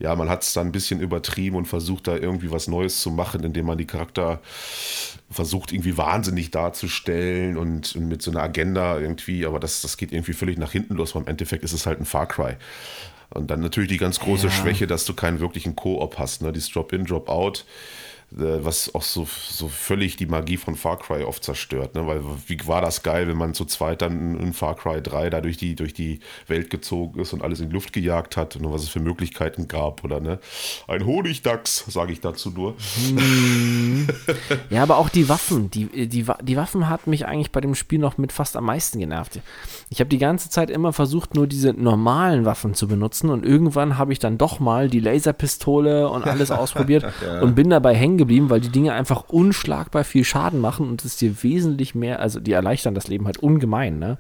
ja, 0.01 0.17
man 0.17 0.29
hat 0.29 0.43
es 0.43 0.53
dann 0.53 0.69
ein 0.69 0.73
bisschen 0.73 1.01
übertrieben 1.01 1.57
und 1.57 1.67
versucht 1.67 2.09
da 2.09 2.17
irgendwie 2.17 2.51
was 2.51 2.67
Neues 2.67 3.01
zu 3.01 3.13
machen, 3.13 3.45
indem 3.45 3.67
man 3.67 3.79
die 3.79 3.87
Charakter 3.87 4.41
versucht 5.31 5.73
irgendwie 5.73 5.97
wahnsinnig 5.97 6.51
darzustellen 6.51 7.57
und, 7.57 7.95
und 7.95 8.09
mit 8.09 8.21
so 8.21 8.33
einer 8.33 8.43
Agenda 8.43 8.99
irgendwie, 8.99 9.47
aber 9.47 9.61
das, 9.61 9.81
das 9.81 9.97
geht 9.97 10.13
irgendwie 10.13 10.33
völlig 10.33 10.59
nach 10.59 10.73
hinten 10.73 10.95
los, 10.95 11.15
weil 11.15 11.23
im 11.23 11.29
Endeffekt 11.29 11.63
ist 11.63 11.73
es 11.73 11.87
halt 11.87 12.01
ein 12.01 12.05
Far 12.05 12.27
Cry. 12.27 12.57
Und 13.31 13.51
dann 13.51 13.61
natürlich 13.61 13.89
die 13.89 13.97
ganz 13.99 14.21
große 14.21 14.47
ja. 14.47 14.53
Schwäche, 14.53 14.87
dass 14.87 15.05
du 15.05 15.15
keinen 15.15 15.41
wirklichen 15.41 15.77
Koop 15.77 16.19
hast, 16.19 16.43
ne? 16.43 16.53
Dieses 16.53 16.71
Drop-in, 16.71 17.05
Drop-out 17.05 17.65
was 18.37 18.95
auch 18.95 19.03
so, 19.03 19.27
so 19.49 19.69
völlig 19.69 20.17
die 20.17 20.27
Magie 20.27 20.57
von 20.57 20.75
Far 20.75 20.99
Cry 20.99 21.23
oft 21.23 21.45
zerstört. 21.45 21.95
Ne? 21.95 22.07
Weil 22.07 22.23
wie 22.47 22.59
war 22.67 22.81
das 22.81 23.03
geil, 23.03 23.29
wenn 23.29 23.37
man 23.37 23.55
zu 23.55 23.65
zweit 23.65 24.03
dann 24.03 24.39
in 24.39 24.53
Far 24.53 24.75
Cry 24.75 25.01
3 25.01 25.31
da 25.31 25.41
durch 25.41 25.57
die, 25.57 25.77
durch 25.77 25.95
die 25.95 26.21
Welt 26.49 26.71
gezogen 26.71 27.21
ist 27.21 27.33
und 27.33 27.43
alles 27.43 27.61
in 27.61 27.69
die 27.69 27.75
Luft 27.75 27.93
gejagt 27.93 28.37
hat 28.37 28.57
und 28.57 28.73
was 28.73 28.83
es 28.83 28.89
für 28.89 29.01
Möglichkeiten 29.01 29.69
gab 29.69 30.03
oder 30.03 30.21
ne? 30.21 30.41
Ein 30.89 31.07
Honigdachs, 31.07 31.85
sage 31.89 32.13
ich 32.13 32.21
dazu 32.21 32.51
nur. 32.51 32.75
Hm. 33.07 34.09
ja, 34.71 34.83
aber 34.83 34.99
auch 34.99 35.09
die 35.09 35.29
Waffen. 35.29 35.71
Die, 35.71 36.09
die, 36.09 36.27
die 36.43 36.57
Waffen 36.57 36.89
hat 36.89 37.07
mich 37.07 37.27
eigentlich 37.27 37.53
bei 37.53 37.61
dem 37.61 37.75
Spiel 37.75 38.01
noch 38.01 38.19
mit 38.19 38.33
fast 38.33 38.57
am 38.57 38.65
meisten 38.65 38.99
genervt. 38.99 39.41
Ich 39.91 40.01
habe 40.01 40.09
die 40.09 40.19
ganze 40.19 40.51
Zeit 40.51 40.71
immer 40.71 40.93
versucht, 40.93 41.35
nur 41.35 41.47
diese 41.47 41.73
normalen 41.73 42.45
Waffen 42.45 42.75
zu 42.75 42.89
benutzen 42.89 43.31
und 43.31 43.45
irgendwann 43.47 43.97
habe 43.97 44.13
ich 44.13 44.19
dann 44.19 44.39
doch 44.39 44.59
mal 44.59 44.89
die 44.89 45.01
Laserpistole 45.01 46.09
und 46.09 46.27
alles 46.27 46.51
ausprobiert 46.51 47.05
ja. 47.25 47.41
und 47.41 47.55
bin 47.55 47.71
dabei 47.71 47.95
hängen 47.95 48.24
geblieben, 48.25 48.51
weil 48.51 48.61
die 48.61 48.69
Dinge 48.69 48.93
einfach 48.93 49.29
unschlagbar 49.29 50.05
viel 50.05 50.25
Schaden 50.25 50.61
machen 50.61 50.89
und 50.89 51.05
es 51.05 51.17
dir 51.17 51.43
wesentlich 51.43 51.95
mehr, 51.95 52.21
also 52.21 52.41
die 52.41 52.53
erleichtern 52.53 52.95
das 52.95 53.09
Leben 53.09 53.27
halt 53.27 53.39
ungemein, 53.39 53.99
ne? 53.99 54.19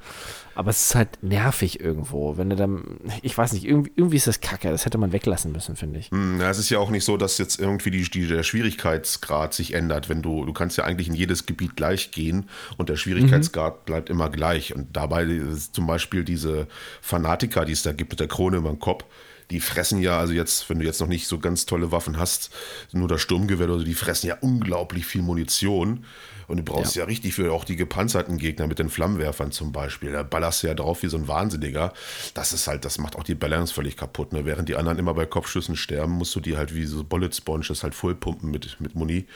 Aber 0.57 0.71
es 0.71 0.87
ist 0.87 0.95
halt 0.95 1.19
nervig 1.21 1.81
irgendwo, 1.81 2.37
wenn 2.37 2.49
du 2.49 2.57
dann, 2.57 3.01
ich 3.23 3.37
weiß 3.37 3.53
nicht, 3.55 3.65
irgendwie, 3.65 3.91
irgendwie 3.97 4.17
ist 4.17 4.29
das 4.29 4.41
kacke, 4.41 4.71
das 4.71 4.87
hätte 4.87 4.99
man 4.99 5.13
weglassen 5.13 5.51
müssen, 5.51 5.75
finde 5.75 5.99
ich. 5.99 6.11
Hm, 6.11 6.41
ja, 6.41 6.49
es 6.49 6.59
ist 6.59 6.71
ja 6.71 6.79
auch 6.79 6.91
nicht 6.91 7.05
so, 7.05 7.17
dass 7.17 7.39
jetzt 7.39 7.59
irgendwie 7.59 7.91
die, 7.91 8.03
die, 8.09 8.29
der 8.29 8.45
Schwierigkeitsgrad 8.45 9.53
sich 9.53 9.75
ändert, 9.75 10.09
wenn 10.09 10.23
du, 10.23 10.45
du 10.45 10.53
kannst 10.53 10.79
ja 10.79 10.85
eigentlich 10.85 11.09
in 11.09 11.15
jedes 11.15 11.47
Gebiet 11.47 11.75
gleich 11.75 12.13
gehen 12.13 12.49
und 12.77 12.89
der 12.89 12.97
Schwierigkeitsgrad 12.97 13.81
mhm. 13.81 13.85
bleibt 13.85 14.11
immer 14.11 14.31
gleich. 14.31 14.75
Und 14.75 14.97
dabei 14.97 15.25
ist 15.25 15.75
zum 15.75 15.89
Beispiel 15.89 16.23
diese 16.23 16.69
Fanatiker, 17.01 17.65
die 17.65 17.73
es 17.73 17.83
da 17.83 17.93
gibt 17.93 18.13
mit 18.13 18.21
der 18.21 18.29
Krone 18.29 18.59
über 18.59 18.71
dem 18.71 18.79
Kopf, 18.79 19.05
die 19.51 19.61
fressen 19.61 20.01
ja, 20.01 20.19
also 20.19 20.33
jetzt, 20.33 20.69
wenn 20.71 20.79
du 20.79 20.85
jetzt 20.85 21.01
noch 21.01 21.09
nicht 21.09 21.27
so 21.27 21.39
ganz 21.39 21.67
tolle 21.67 21.93
Waffen 21.93 22.19
hast, 22.19 22.51
nur 22.93 23.09
das 23.09 23.21
Sturmgewehr 23.21 23.67
oder 23.67 23.79
so, 23.79 23.85
die 23.85 23.95
fressen 23.95 24.29
ja 24.29 24.37
unglaublich 24.41 25.07
viel 25.07 25.23
Munition. 25.23 26.05
Und 26.47 26.59
du 26.59 26.63
brauchst 26.63 26.97
ja. 26.97 27.03
ja, 27.03 27.07
richtig 27.07 27.35
für 27.35 27.53
auch 27.53 27.65
die 27.65 27.77
gepanzerten 27.77 28.39
Gegner 28.39 28.67
mit 28.67 28.79
den 28.79 28.89
Flammenwerfern 28.89 29.53
zum 29.53 29.73
Beispiel. 29.73 30.13
Da 30.13 30.23
ballerst 30.23 30.63
du 30.63 30.67
ja 30.67 30.75
drauf 30.75 31.03
wie 31.03 31.09
so 31.09 31.17
ein 31.17 31.29
Wahnsinniger. 31.29 31.93
Das 32.35 32.53
ist 32.53 32.67
halt, 32.67 32.85
das 32.85 32.99
macht 32.99 33.17
auch 33.17 33.25
die 33.25 33.35
Balance 33.35 33.73
völlig 33.73 33.97
kaputt. 33.97 34.33
Ne? 34.33 34.45
Während 34.45 34.69
die 34.69 34.77
anderen 34.77 34.99
immer 34.99 35.15
bei 35.15 35.27
Kopfschüssen 35.27 35.77
sterben, 35.77 36.13
musst 36.13 36.35
du 36.35 36.41
die 36.41 36.57
halt 36.57 36.75
wie 36.75 36.85
so 36.87 37.05
Bullet 37.05 37.31
Sponges 37.33 37.83
halt 37.83 37.95
vollpumpen 37.95 38.51
mit, 38.51 38.81
mit 38.81 38.95
Muni. 38.95 39.27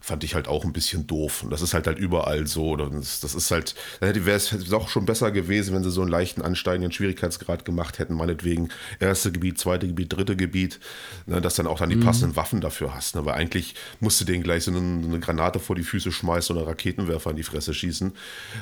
Fand 0.00 0.24
ich 0.24 0.34
halt 0.34 0.48
auch 0.48 0.64
ein 0.64 0.72
bisschen 0.72 1.06
doof. 1.06 1.42
Und 1.42 1.50
das 1.50 1.62
ist 1.62 1.74
halt 1.74 1.86
halt 1.86 1.98
überall 1.98 2.46
so. 2.46 2.76
Das, 2.76 3.20
das 3.20 3.34
ist 3.34 3.50
halt, 3.50 3.74
dann 4.00 4.12
hätte 4.12 4.30
es 4.30 4.72
auch 4.72 4.88
schon 4.88 5.06
besser 5.06 5.30
gewesen, 5.30 5.74
wenn 5.74 5.82
sie 5.82 5.90
so 5.90 6.02
einen 6.02 6.10
leichten 6.10 6.42
ansteigenden 6.42 6.92
Schwierigkeitsgrad 6.92 7.64
gemacht 7.64 7.98
hätten, 7.98 8.14
meinetwegen 8.14 8.68
erste 9.00 9.32
Gebiet, 9.32 9.58
zweite 9.58 9.86
Gebiet, 9.86 10.12
dritte 10.12 10.36
Gebiet, 10.36 10.80
ne? 11.26 11.40
dass 11.40 11.54
dann 11.54 11.66
auch 11.66 11.78
dann 11.78 11.90
die 11.90 11.96
mhm. 11.96 12.04
passenden 12.04 12.36
Waffen 12.36 12.60
dafür 12.60 12.94
hast. 12.94 13.14
Ne? 13.14 13.24
Weil 13.24 13.34
eigentlich 13.34 13.74
musst 14.00 14.20
du 14.20 14.24
denen 14.24 14.42
gleich 14.42 14.64
so 14.64 14.70
eine, 14.70 14.80
eine 14.80 15.20
Granate 15.20 15.58
vor 15.58 15.76
die 15.76 15.82
Füße 15.82 16.12
schmeißen 16.12 16.35
schmeißen 16.36 16.56
oder 16.56 16.66
Raketenwerfer 16.66 17.30
in 17.30 17.36
die 17.36 17.42
Fresse 17.42 17.74
schießen, 17.74 18.12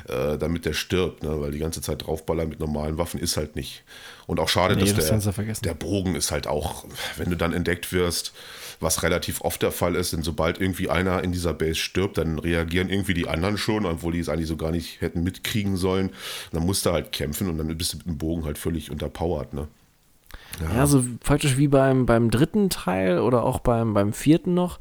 äh, 0.07 0.37
damit 0.37 0.65
der 0.65 0.73
stirbt, 0.73 1.23
ne? 1.23 1.41
weil 1.41 1.51
die 1.51 1.59
ganze 1.59 1.81
Zeit 1.81 2.05
draufballern 2.05 2.49
mit 2.49 2.59
normalen 2.59 2.97
Waffen 2.97 3.19
ist 3.19 3.37
halt 3.37 3.55
nicht. 3.55 3.83
Und 4.27 4.39
auch 4.39 4.49
schade, 4.49 4.75
nee, 4.75 4.81
dass 4.81 4.95
das 4.95 5.35
der, 5.35 5.55
der 5.63 5.73
Bogen 5.73 6.15
ist 6.15 6.31
halt 6.31 6.47
auch, 6.47 6.85
wenn 7.17 7.29
du 7.29 7.37
dann 7.37 7.53
entdeckt 7.53 7.91
wirst, 7.91 8.33
was 8.79 9.03
relativ 9.03 9.41
oft 9.41 9.61
der 9.61 9.71
Fall 9.71 9.95
ist, 9.95 10.13
denn 10.13 10.23
sobald 10.23 10.59
irgendwie 10.59 10.89
einer 10.89 11.23
in 11.23 11.31
dieser 11.31 11.53
Base 11.53 11.75
stirbt, 11.75 12.17
dann 12.17 12.39
reagieren 12.39 12.89
irgendwie 12.89 13.13
die 13.13 13.27
anderen 13.27 13.57
schon, 13.57 13.85
obwohl 13.85 14.13
die 14.13 14.19
es 14.19 14.29
eigentlich 14.29 14.47
so 14.47 14.57
gar 14.57 14.71
nicht 14.71 15.01
hätten 15.01 15.23
mitkriegen 15.23 15.77
sollen. 15.77 16.11
dann 16.51 16.65
musst 16.65 16.85
du 16.85 16.91
halt 16.91 17.11
kämpfen 17.11 17.49
und 17.49 17.57
dann 17.57 17.77
bist 17.77 17.93
du 17.93 17.97
mit 17.97 18.05
dem 18.07 18.17
Bogen 18.17 18.45
halt 18.45 18.57
völlig 18.57 18.91
unterpowert, 18.91 19.53
ne? 19.53 19.67
Ja. 20.61 20.75
ja, 20.75 20.87
so 20.87 21.03
praktisch 21.21 21.57
wie 21.57 21.67
beim, 21.67 22.05
beim 22.05 22.31
dritten 22.31 22.69
Teil 22.69 23.19
oder 23.19 23.43
auch 23.43 23.59
beim, 23.59 23.93
beim 23.93 24.13
vierten 24.13 24.53
noch 24.53 24.79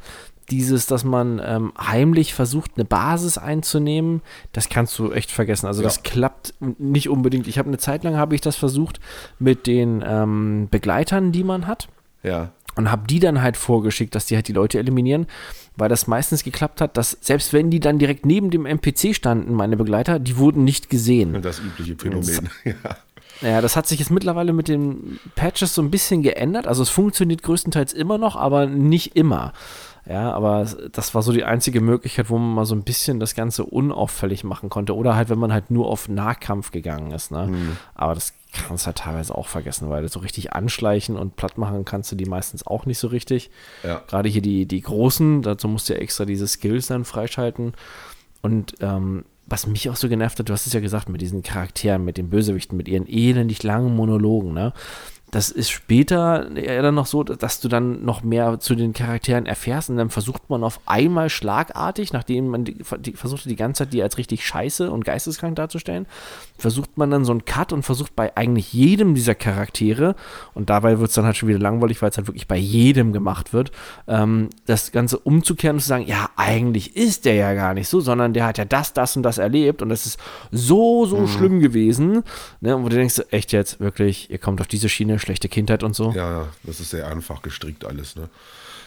dieses, 0.50 0.86
dass 0.86 1.04
man 1.04 1.40
ähm, 1.44 1.72
heimlich 1.78 2.34
versucht, 2.34 2.72
eine 2.76 2.84
Basis 2.84 3.38
einzunehmen, 3.38 4.22
das 4.52 4.68
kannst 4.68 4.98
du 4.98 5.12
echt 5.12 5.30
vergessen. 5.30 5.66
Also 5.66 5.82
ja. 5.82 5.84
das 5.84 6.02
klappt 6.02 6.54
nicht 6.78 7.08
unbedingt. 7.08 7.46
Ich 7.46 7.58
habe 7.58 7.68
eine 7.68 7.78
Zeit 7.78 8.04
lang 8.04 8.16
habe 8.16 8.34
ich 8.34 8.40
das 8.40 8.56
versucht 8.56 9.00
mit 9.38 9.66
den 9.66 10.04
ähm, 10.06 10.68
Begleitern, 10.70 11.32
die 11.32 11.44
man 11.44 11.66
hat. 11.66 11.88
Ja. 12.22 12.50
Und 12.76 12.90
habe 12.90 13.06
die 13.06 13.20
dann 13.20 13.40
halt 13.40 13.56
vorgeschickt, 13.56 14.14
dass 14.14 14.26
die 14.26 14.34
halt 14.34 14.48
die 14.48 14.52
Leute 14.52 14.78
eliminieren, 14.78 15.26
weil 15.76 15.88
das 15.88 16.06
meistens 16.06 16.42
geklappt 16.42 16.80
hat, 16.80 16.96
dass 16.96 17.16
selbst 17.20 17.52
wenn 17.52 17.70
die 17.70 17.78
dann 17.80 17.98
direkt 17.98 18.26
neben 18.26 18.50
dem 18.50 18.66
NPC 18.66 19.14
standen, 19.14 19.54
meine 19.54 19.76
Begleiter, 19.76 20.18
die 20.18 20.36
wurden 20.38 20.64
nicht 20.64 20.90
gesehen. 20.90 21.40
Das 21.40 21.60
übliche 21.60 21.94
Phänomen, 21.94 22.48
ja. 22.64 22.74
Ja, 23.40 23.60
das 23.60 23.76
hat 23.76 23.86
sich 23.86 23.98
jetzt 23.98 24.10
mittlerweile 24.10 24.52
mit 24.52 24.68
den 24.68 25.18
Patches 25.34 25.74
so 25.74 25.82
ein 25.82 25.90
bisschen 25.90 26.22
geändert. 26.22 26.66
Also 26.66 26.82
es 26.82 26.88
funktioniert 26.88 27.42
größtenteils 27.42 27.92
immer 27.92 28.16
noch, 28.16 28.36
aber 28.36 28.66
nicht 28.66 29.16
immer. 29.16 29.52
Ja, 30.06 30.32
aber 30.32 30.66
das 30.92 31.14
war 31.14 31.22
so 31.22 31.32
die 31.32 31.44
einzige 31.44 31.80
Möglichkeit, 31.80 32.28
wo 32.28 32.36
man 32.36 32.54
mal 32.54 32.66
so 32.66 32.74
ein 32.74 32.84
bisschen 32.84 33.20
das 33.20 33.34
Ganze 33.34 33.64
unauffällig 33.64 34.44
machen 34.44 34.68
konnte. 34.68 34.94
Oder 34.94 35.16
halt, 35.16 35.30
wenn 35.30 35.38
man 35.38 35.52
halt 35.52 35.70
nur 35.70 35.88
auf 35.88 36.08
Nahkampf 36.08 36.70
gegangen 36.72 37.10
ist. 37.12 37.30
Ne? 37.30 37.46
Mhm. 37.46 37.76
Aber 37.94 38.14
das 38.14 38.34
kannst 38.52 38.84
du 38.84 38.86
halt 38.86 38.98
teilweise 38.98 39.34
auch 39.34 39.48
vergessen, 39.48 39.88
weil 39.88 40.06
so 40.08 40.20
richtig 40.20 40.52
anschleichen 40.52 41.16
und 41.16 41.36
platt 41.36 41.56
machen 41.56 41.84
kannst 41.84 42.12
du 42.12 42.16
die 42.16 42.26
meistens 42.26 42.66
auch 42.66 42.84
nicht 42.84 42.98
so 42.98 43.08
richtig. 43.08 43.50
Ja. 43.82 44.02
Gerade 44.06 44.28
hier 44.28 44.42
die, 44.42 44.66
die 44.66 44.82
großen, 44.82 45.42
dazu 45.42 45.68
musst 45.68 45.88
du 45.88 45.94
ja 45.94 46.00
extra 46.00 46.26
diese 46.26 46.46
Skills 46.46 46.86
dann 46.88 47.06
freischalten. 47.06 47.72
Und 48.42 48.74
ähm, 48.80 49.24
was 49.46 49.66
mich 49.66 49.88
auch 49.90 49.96
so 49.96 50.08
genervt 50.08 50.38
hat, 50.38 50.48
du 50.48 50.52
hast 50.52 50.66
es 50.66 50.72
ja 50.72 50.80
gesagt, 50.80 51.08
mit 51.08 51.20
diesen 51.20 51.42
Charakteren, 51.42 52.04
mit 52.04 52.18
den 52.18 52.30
Bösewichten, 52.30 52.76
mit 52.76 52.88
ihren 52.88 53.06
elendig 53.06 53.62
langen 53.62 53.94
Monologen, 53.94 54.52
ne? 54.52 54.72
Das 55.34 55.50
ist 55.50 55.70
später 55.70 56.48
ja 56.56 56.80
dann 56.80 56.94
noch 56.94 57.06
so, 57.06 57.24
dass 57.24 57.58
du 57.58 57.66
dann 57.66 58.04
noch 58.04 58.22
mehr 58.22 58.60
zu 58.60 58.76
den 58.76 58.92
Charakteren 58.92 59.46
erfährst 59.46 59.90
und 59.90 59.96
dann 59.96 60.08
versucht 60.08 60.48
man 60.48 60.62
auf 60.62 60.78
einmal 60.86 61.28
schlagartig, 61.28 62.12
nachdem 62.12 62.46
man 62.46 62.64
die, 62.64 62.76
die, 63.00 63.14
versuchte 63.14 63.48
die 63.48 63.56
ganze 63.56 63.82
Zeit 63.82 63.92
die 63.92 64.02
als 64.02 64.16
richtig 64.16 64.46
scheiße 64.46 64.88
und 64.92 65.04
geisteskrank 65.04 65.56
darzustellen, 65.56 66.06
versucht 66.56 66.96
man 66.96 67.10
dann 67.10 67.24
so 67.24 67.32
einen 67.32 67.44
Cut 67.44 67.72
und 67.72 67.82
versucht 67.82 68.14
bei 68.14 68.36
eigentlich 68.36 68.72
jedem 68.72 69.16
dieser 69.16 69.34
Charaktere, 69.34 70.14
und 70.54 70.70
dabei 70.70 71.00
wird 71.00 71.08
es 71.08 71.16
dann 71.16 71.24
halt 71.24 71.36
schon 71.36 71.48
wieder 71.48 71.58
langweilig, 71.58 72.00
weil 72.00 72.10
es 72.10 72.16
halt 72.16 72.28
wirklich 72.28 72.46
bei 72.46 72.56
jedem 72.56 73.12
gemacht 73.12 73.52
wird, 73.52 73.72
ähm, 74.06 74.50
das 74.66 74.92
Ganze 74.92 75.18
umzukehren 75.18 75.76
und 75.76 75.80
zu 75.80 75.88
sagen, 75.88 76.06
ja, 76.06 76.30
eigentlich 76.36 76.96
ist 76.96 77.24
der 77.24 77.34
ja 77.34 77.54
gar 77.54 77.74
nicht 77.74 77.88
so, 77.88 77.98
sondern 77.98 78.34
der 78.34 78.46
hat 78.46 78.58
ja 78.58 78.64
das, 78.64 78.92
das 78.92 79.16
und 79.16 79.24
das 79.24 79.38
erlebt 79.38 79.82
und 79.82 79.90
es 79.90 80.06
ist 80.06 80.20
so, 80.52 81.06
so 81.06 81.18
mhm. 81.18 81.28
schlimm 81.28 81.60
gewesen. 81.60 82.22
Ne? 82.60 82.76
Und 82.76 82.84
wo 82.84 82.88
du 82.88 82.94
denkst, 82.96 83.20
echt 83.30 83.50
jetzt, 83.50 83.80
wirklich, 83.80 84.30
ihr 84.30 84.38
kommt 84.38 84.60
auf 84.60 84.68
diese 84.68 84.88
Schiene, 84.88 85.18
schlechte 85.24 85.48
Kindheit 85.48 85.82
und 85.82 85.94
so. 85.94 86.12
Ja, 86.12 86.48
das 86.62 86.80
ist 86.80 86.90
sehr 86.90 87.06
einfach 87.08 87.42
gestrickt 87.42 87.84
alles, 87.84 88.16
ne? 88.16 88.28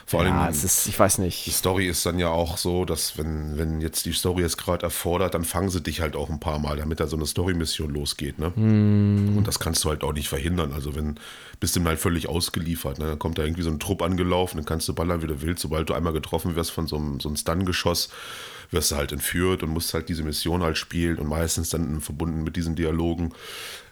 Vor 0.09 0.21
allem, 0.21 0.35
ja, 0.35 0.47
es 0.47 0.63
ist, 0.63 0.87
ich 0.87 0.97
weiß 0.97 1.17
nicht. 1.17 1.45
Die 1.47 1.51
Story 1.51 1.85
ist 1.85 2.05
dann 2.05 2.17
ja 2.17 2.29
auch 2.29 2.57
so, 2.57 2.85
dass 2.85 3.17
wenn, 3.17 3.57
wenn 3.57 3.81
jetzt 3.81 4.05
die 4.05 4.13
Story 4.13 4.41
es 4.43 4.55
gerade 4.55 4.83
erfordert, 4.83 5.33
dann 5.33 5.43
fangen 5.43 5.69
sie 5.69 5.81
dich 5.81 5.99
halt 5.99 6.15
auch 6.15 6.29
ein 6.29 6.39
paar 6.39 6.59
Mal, 6.59 6.77
damit 6.77 7.01
da 7.01 7.07
so 7.07 7.17
eine 7.17 7.25
Story-Mission 7.25 7.93
losgeht. 7.93 8.39
Ne? 8.39 8.51
Mm. 8.51 9.37
Und 9.37 9.45
das 9.45 9.59
kannst 9.59 9.83
du 9.83 9.89
halt 9.89 10.05
auch 10.05 10.13
nicht 10.13 10.29
verhindern. 10.29 10.71
Also 10.71 10.95
wenn 10.95 11.19
bist 11.59 11.75
du 11.75 11.83
halt 11.83 11.99
völlig 11.99 12.29
ausgeliefert. 12.29 12.99
Ne? 12.99 13.05
Dann 13.07 13.19
kommt 13.19 13.37
da 13.37 13.43
irgendwie 13.43 13.63
so 13.63 13.69
ein 13.69 13.81
Trupp 13.81 14.01
angelaufen, 14.01 14.55
dann 14.55 14.65
kannst 14.65 14.87
du 14.87 14.93
ballern, 14.93 15.21
wie 15.21 15.27
du 15.27 15.41
willst. 15.41 15.61
Sobald 15.61 15.89
du 15.89 15.93
einmal 15.93 16.13
getroffen 16.13 16.55
wirst 16.55 16.71
von 16.71 16.87
so 16.87 16.95
einem, 16.95 17.19
so 17.19 17.27
einem 17.27 17.35
Stun-Geschoss, 17.35 18.07
wirst 18.71 18.91
du 18.91 18.95
halt 18.95 19.11
entführt 19.11 19.61
und 19.61 19.71
musst 19.71 19.93
halt 19.93 20.07
diese 20.07 20.23
Mission 20.23 20.63
halt 20.63 20.77
spielen 20.77 21.17
und 21.17 21.27
meistens 21.27 21.69
dann 21.69 21.99
verbunden 21.99 22.43
mit 22.43 22.55
diesen 22.55 22.75
Dialogen. 22.75 23.33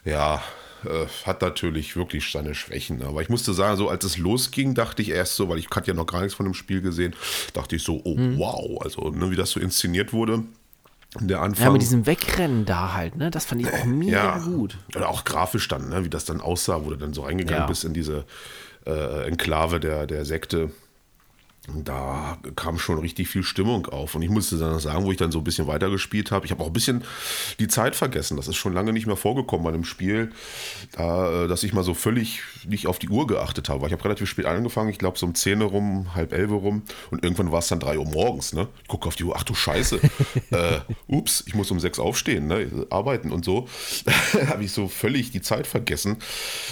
Ja, 0.06 0.42
äh, 0.86 1.06
hat 1.24 1.42
natürlich 1.42 1.96
wirklich 1.96 2.30
seine 2.30 2.54
Schwächen. 2.54 3.02
Aber 3.02 3.22
ich 3.22 3.28
musste 3.28 3.52
sagen, 3.54 3.76
so 3.76 3.88
als 3.88 4.04
es 4.04 4.18
losging, 4.18 4.74
dachte 4.74 5.02
ich 5.02 5.10
erst 5.10 5.36
so, 5.36 5.48
weil 5.48 5.58
ich 5.58 5.68
hatte 5.70 5.88
ja 5.88 5.94
noch 5.94 6.06
gar 6.06 6.20
nichts 6.20 6.34
von 6.34 6.44
dem 6.44 6.54
Spiel 6.54 6.80
gesehen, 6.80 7.14
dachte 7.52 7.76
ich 7.76 7.82
so, 7.82 8.00
oh 8.04 8.16
hm. 8.16 8.38
wow, 8.38 8.80
also 8.82 9.10
ne, 9.10 9.30
wie 9.30 9.36
das 9.36 9.50
so 9.50 9.60
inszeniert 9.60 10.12
wurde. 10.12 10.42
Der 11.20 11.40
Anfang. 11.40 11.66
Ja, 11.66 11.70
mit 11.70 11.82
diesem 11.82 12.04
Wegrennen 12.06 12.64
da 12.64 12.92
halt, 12.92 13.16
ne? 13.16 13.30
Das 13.30 13.46
fand 13.46 13.62
ich 13.62 13.72
auch 13.72 13.84
mega 13.84 14.36
ja, 14.36 14.38
gut. 14.38 14.76
Oder 14.94 15.08
auch 15.08 15.24
grafisch 15.24 15.66
dann, 15.68 15.88
ne? 15.88 16.04
Wie 16.04 16.10
das 16.10 16.24
dann 16.24 16.40
aussah, 16.40 16.84
wo 16.84 16.90
du 16.90 16.96
dann 16.96 17.14
so 17.14 17.22
reingegangen 17.22 17.62
ja. 17.62 17.66
bist 17.66 17.84
in 17.84 17.94
diese 17.94 18.24
äh, 18.84 19.26
Enklave 19.26 19.80
der, 19.80 20.06
der 20.06 20.24
Sekte 20.24 20.70
da 21.74 22.38
kam 22.54 22.78
schon 22.78 22.98
richtig 22.98 23.28
viel 23.28 23.42
Stimmung 23.42 23.86
auf. 23.86 24.14
Und 24.14 24.22
ich 24.22 24.30
musste 24.30 24.56
dann 24.56 24.78
sagen, 24.78 25.04
wo 25.04 25.10
ich 25.10 25.16
dann 25.16 25.32
so 25.32 25.38
ein 25.38 25.44
bisschen 25.44 25.66
weitergespielt 25.66 26.30
habe, 26.30 26.46
ich 26.46 26.52
habe 26.52 26.62
auch 26.62 26.68
ein 26.68 26.72
bisschen 26.72 27.02
die 27.58 27.68
Zeit 27.68 27.96
vergessen. 27.96 28.36
Das 28.36 28.48
ist 28.48 28.56
schon 28.56 28.72
lange 28.72 28.92
nicht 28.92 29.06
mehr 29.06 29.16
vorgekommen 29.16 29.64
bei 29.64 29.70
einem 29.70 29.84
Spiel, 29.84 30.30
da, 30.92 31.44
äh, 31.44 31.48
dass 31.48 31.62
ich 31.62 31.72
mal 31.72 31.82
so 31.82 31.94
völlig 31.94 32.42
nicht 32.66 32.86
auf 32.86 32.98
die 32.98 33.08
Uhr 33.08 33.26
geachtet 33.26 33.68
habe. 33.68 33.86
Ich 33.86 33.92
habe 33.92 34.04
relativ 34.04 34.28
spät 34.28 34.46
angefangen, 34.46 34.90
ich 34.90 34.98
glaube 34.98 35.18
so 35.18 35.26
um 35.26 35.34
10 35.34 35.62
rum, 35.62 36.14
halb 36.14 36.32
11 36.32 36.50
rum. 36.50 36.82
Und 37.10 37.24
irgendwann 37.24 37.50
war 37.50 37.58
es 37.58 37.68
dann 37.68 37.80
3 37.80 37.98
Uhr 37.98 38.06
morgens. 38.06 38.52
Ne? 38.52 38.68
Ich 38.82 38.88
gucke 38.88 39.08
auf 39.08 39.16
die 39.16 39.24
Uhr, 39.24 39.34
ach 39.36 39.44
du 39.44 39.54
Scheiße. 39.54 40.00
äh, 40.50 40.78
ups, 41.08 41.44
ich 41.46 41.54
muss 41.54 41.70
um 41.70 41.80
6 41.80 41.98
aufstehen, 41.98 42.46
ne? 42.46 42.86
arbeiten 42.90 43.32
und 43.32 43.44
so. 43.44 43.68
habe 44.48 44.64
ich 44.64 44.72
so 44.72 44.88
völlig 44.88 45.32
die 45.32 45.40
Zeit 45.40 45.66
vergessen. 45.66 46.16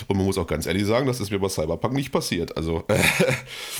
Und 0.07 0.17
man 0.17 0.27
muss 0.27 0.39
auch 0.39 0.47
ganz 0.47 0.67
ehrlich 0.67 0.87
sagen, 0.87 1.07
das 1.07 1.21
ist 1.21 1.31
mir 1.31 1.41
bei 1.41 1.49
Cyberpunk 1.49 1.95
nicht 1.95 2.13
passiert. 2.13 2.57
Also. 2.57 2.85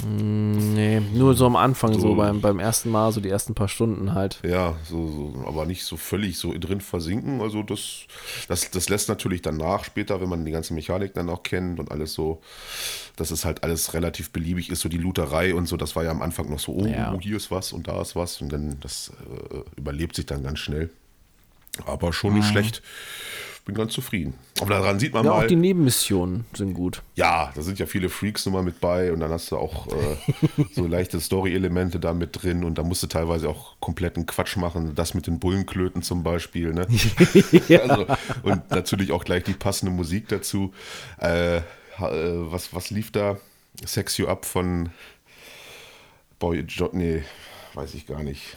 nee 0.05 1.04
nur 1.13 1.35
so 1.35 1.47
am 1.47 1.57
Anfang, 1.57 1.95
so, 1.95 2.01
so, 2.01 2.15
beim, 2.15 2.41
beim 2.41 2.59
ersten 2.59 2.91
Mal, 2.91 3.13
so 3.13 3.21
die 3.21 3.29
ersten 3.29 3.55
paar 3.55 3.69
Stunden 3.69 4.15
halt. 4.15 4.41
Ja, 4.43 4.77
so, 4.85 5.09
so, 5.09 5.45
aber 5.47 5.67
nicht 5.67 5.85
so 5.85 5.97
völlig 5.97 6.39
so 6.39 6.55
drin 6.59 6.81
versinken. 6.81 7.41
Also 7.41 7.63
das, 7.63 8.07
das, 8.49 8.71
das 8.71 8.89
lässt 8.89 9.09
natürlich 9.09 9.43
dann 9.43 9.57
nach 9.57 9.85
später, 9.85 10.21
wenn 10.21 10.29
man 10.29 10.45
die 10.45 10.53
ganze 10.53 10.75
Mechanik 10.75 11.15
dann 11.15 11.29
auch 11.29 11.43
kennt 11.43 11.81
und 11.81 11.91
alles 11.91 12.15
so, 12.15 12.41
dass 13.17 13.31
es 13.31 13.45
halt 13.45 13.63
alles 13.63 13.95
relativ 13.95 14.31
beliebig 14.31 14.71
ist, 14.71 14.81
so 14.81 14.89
die 14.89 14.99
Looterei 14.99 15.55
und 15.55 15.67
so, 15.67 15.77
das 15.77 15.97
war 15.97 16.05
ja 16.05 16.11
am 16.11 16.23
Anfang 16.23 16.49
noch 16.49 16.61
so, 16.61 16.73
oh, 16.73 16.87
ja. 16.87 17.17
hier 17.21 17.37
ist 17.37 17.51
was 17.51 17.73
und 17.73 17.89
da 17.89 18.01
ist 18.01 18.17
was 18.17 18.41
und 18.41 18.53
dann 18.53 18.79
das 18.81 19.13
äh, 19.51 19.79
überlebt 19.79 20.17
sich 20.17 20.27
dann 20.27 20.43
ganz 20.43 20.59
schnell. 20.59 20.91
Aber 21.87 22.13
schon 22.13 22.35
nicht 22.35 22.47
mhm. 22.47 22.53
schlecht 22.53 22.83
bin 23.65 23.75
ganz 23.75 23.95
zufrieden. 23.95 24.35
Aber 24.61 24.71
daran 24.75 24.99
sieht 24.99 25.15
man 25.15 25.25
ja, 25.25 25.31
mal. 25.31 25.45
Auch 25.45 25.47
die 25.47 25.57
Nebenmissionen 25.57 26.45
sind 26.53 26.75
gut. 26.75 27.03
Ja, 27.15 27.51
da 27.55 27.63
sind 27.63 27.79
ja 27.79 27.87
viele 27.87 28.11
Freaks 28.11 28.45
nochmal 28.45 28.63
mit 28.63 28.81
bei 28.81 29.13
und 29.13 29.21
dann 29.21 29.31
hast 29.31 29.51
du 29.51 29.57
auch 29.57 29.87
äh, 29.87 30.65
so 30.73 30.87
leichte 30.87 31.19
Story-Elemente 31.19 31.99
da 31.99 32.13
mit 32.13 32.43
drin 32.43 32.63
und 32.63 32.77
da 32.77 32.83
musst 32.83 33.03
du 33.03 33.07
teilweise 33.07 33.49
auch 33.49 33.77
kompletten 33.81 34.27
Quatsch 34.27 34.57
machen. 34.57 34.95
Das 34.95 35.15
mit 35.15 35.27
den 35.27 35.39
Bullenklöten 35.39 36.03
zum 36.03 36.23
Beispiel. 36.23 36.75
Ne? 36.75 36.87
ja. 37.69 37.81
also, 37.81 38.07
und 38.43 38.71
natürlich 38.71 39.13
auch 39.13 39.25
gleich 39.25 39.45
die 39.45 39.55
passende 39.55 39.93
Musik 39.93 40.29
dazu. 40.29 40.75
Äh, 41.19 41.57
äh, 41.57 41.63
was, 41.99 42.75
was 42.75 42.91
lief 42.91 43.13
da? 43.13 43.39
Sex 43.85 44.19
You 44.19 44.29
Up 44.29 44.45
von 44.45 44.91
Boy, 46.39 46.65
jo 46.69 46.91
nee, 46.93 47.23
weiß 47.73 47.95
ich 47.95 48.07
gar 48.07 48.23
nicht. 48.23 48.57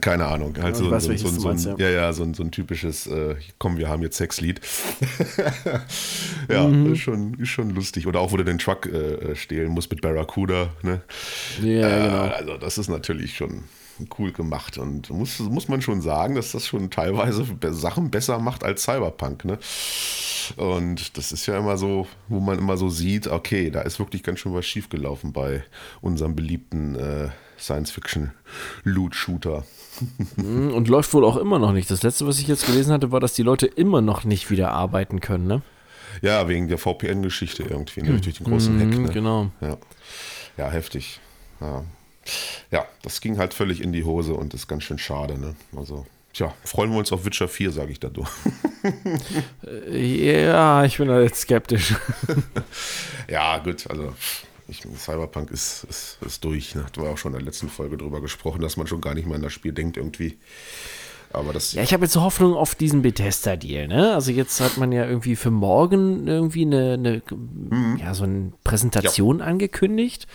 Keine 0.00 0.26
Ahnung. 0.26 0.56
Halt 0.60 0.76
so, 0.76 0.90
weiß, 0.90 1.04
so, 1.04 1.16
so, 1.16 1.28
so, 1.28 1.48
meinst, 1.48 1.66
ein, 1.66 1.76
ja. 1.78 1.88
ja, 1.90 2.12
so, 2.12 2.22
ein, 2.22 2.34
so 2.34 2.42
ein 2.42 2.50
typisches, 2.50 3.06
äh, 3.06 3.36
komm, 3.58 3.78
wir 3.78 3.88
haben 3.88 4.02
jetzt 4.02 4.16
Sexlied. 4.16 4.60
ja, 6.48 6.66
mhm. 6.66 6.92
ist, 6.92 7.00
schon, 7.00 7.34
ist 7.34 7.48
schon 7.48 7.70
lustig. 7.70 8.06
Oder 8.06 8.20
auch, 8.20 8.32
wo 8.32 8.36
du 8.36 8.44
den 8.44 8.58
Truck 8.58 8.86
äh, 8.86 9.34
stehlen 9.34 9.70
musst 9.70 9.90
mit 9.90 10.02
Barracuda. 10.02 10.70
Ne? 10.82 11.02
Ja, 11.62 11.88
äh, 11.88 12.08
genau. 12.08 12.34
Also, 12.34 12.56
das 12.58 12.78
ist 12.78 12.88
natürlich 12.88 13.36
schon 13.36 13.64
cool 14.18 14.32
gemacht. 14.32 14.78
Und 14.78 15.10
muss, 15.10 15.38
muss 15.38 15.68
man 15.68 15.82
schon 15.82 16.02
sagen, 16.02 16.34
dass 16.34 16.52
das 16.52 16.66
schon 16.66 16.90
teilweise 16.90 17.44
Sachen 17.70 18.10
besser 18.10 18.38
macht 18.38 18.64
als 18.64 18.82
Cyberpunk. 18.84 19.44
Ne? 19.44 19.58
Und 20.56 21.16
das 21.16 21.32
ist 21.32 21.46
ja 21.46 21.58
immer 21.58 21.76
so, 21.76 22.06
wo 22.28 22.40
man 22.40 22.58
immer 22.58 22.76
so 22.76 22.88
sieht, 22.88 23.26
okay, 23.26 23.70
da 23.70 23.82
ist 23.82 23.98
wirklich 23.98 24.22
ganz 24.22 24.40
schön 24.40 24.54
was 24.54 24.66
schiefgelaufen 24.66 25.32
bei 25.32 25.64
unserem 26.00 26.36
beliebten 26.36 26.94
äh, 26.96 27.28
Science-Fiction-Loot-Shooter. 27.58 29.64
Mhm, 30.36 30.74
und 30.74 30.88
läuft 30.88 31.14
wohl 31.14 31.24
auch 31.24 31.36
immer 31.36 31.58
noch 31.58 31.72
nicht. 31.72 31.90
Das 31.90 32.02
letzte, 32.02 32.26
was 32.26 32.38
ich 32.38 32.48
jetzt 32.48 32.66
gelesen 32.66 32.92
hatte, 32.92 33.12
war, 33.12 33.20
dass 33.20 33.34
die 33.34 33.42
Leute 33.42 33.66
immer 33.66 34.00
noch 34.00 34.24
nicht 34.24 34.50
wieder 34.50 34.72
arbeiten 34.72 35.20
können, 35.20 35.46
ne? 35.46 35.62
Ja, 36.22 36.48
wegen 36.48 36.68
der 36.68 36.78
VPN-Geschichte 36.78 37.62
irgendwie, 37.62 38.02
ne? 38.02 38.20
durch 38.20 38.38
den 38.38 38.46
großen 38.46 38.80
Hack. 38.80 38.98
Ne? 38.98 39.08
Genau. 39.12 39.50
Ja. 39.60 39.76
ja, 40.56 40.70
heftig. 40.70 41.20
Ja. 41.60 41.84
ja, 42.70 42.86
das 43.02 43.20
ging 43.20 43.38
halt 43.38 43.54
völlig 43.54 43.82
in 43.82 43.92
die 43.92 44.04
Hose 44.04 44.34
und 44.34 44.54
ist 44.54 44.68
ganz 44.68 44.84
schön 44.84 44.98
schade. 44.98 45.38
Ne? 45.38 45.54
Also, 45.76 46.06
tja, 46.32 46.54
freuen 46.64 46.90
wir 46.90 46.98
uns 46.98 47.12
auf 47.12 47.24
Witcher 47.24 47.48
4, 47.48 47.72
sage 47.72 47.92
ich 47.92 48.00
da 48.00 48.08
durch. 48.08 48.30
ja, 49.90 50.84
ich 50.84 50.98
bin 50.98 51.08
da 51.08 51.20
jetzt 51.20 51.40
skeptisch. 51.40 51.94
ja, 53.28 53.58
gut, 53.58 53.88
also 53.90 54.14
ich, 54.68 54.82
Cyberpunk 54.96 55.50
ist, 55.50 55.84
ist, 55.84 56.18
ist 56.24 56.44
durch. 56.44 56.74
Ne? 56.74 56.86
Da 56.92 57.02
war 57.02 57.10
auch 57.10 57.18
schon 57.18 57.32
in 57.32 57.38
der 57.38 57.46
letzten 57.46 57.68
Folge 57.68 57.96
drüber 57.96 58.20
gesprochen, 58.20 58.60
dass 58.60 58.76
man 58.76 58.86
schon 58.86 59.00
gar 59.00 59.14
nicht 59.14 59.26
mehr 59.26 59.36
an 59.36 59.42
das 59.42 59.52
Spiel 59.52 59.72
denkt 59.72 59.96
irgendwie. 59.96 60.38
Aber 61.32 61.52
das 61.52 61.72
ja, 61.72 61.82
ich 61.82 61.92
habe 61.92 62.04
jetzt 62.04 62.16
Hoffnung 62.16 62.54
auf 62.54 62.74
diesen 62.74 63.02
Bethesda-Deal. 63.02 63.88
Ne? 63.88 64.14
Also 64.14 64.32
jetzt 64.32 64.60
hat 64.60 64.76
man 64.78 64.92
ja 64.92 65.06
irgendwie 65.06 65.36
für 65.36 65.50
morgen 65.50 66.26
irgendwie 66.26 66.64
eine, 66.64 66.94
eine 66.94 67.22
mhm. 67.30 67.98
ja, 68.00 68.14
so 68.14 68.24
eine 68.24 68.52
Präsentation 68.64 69.40
ja. 69.40 69.44
angekündigt. 69.44 70.26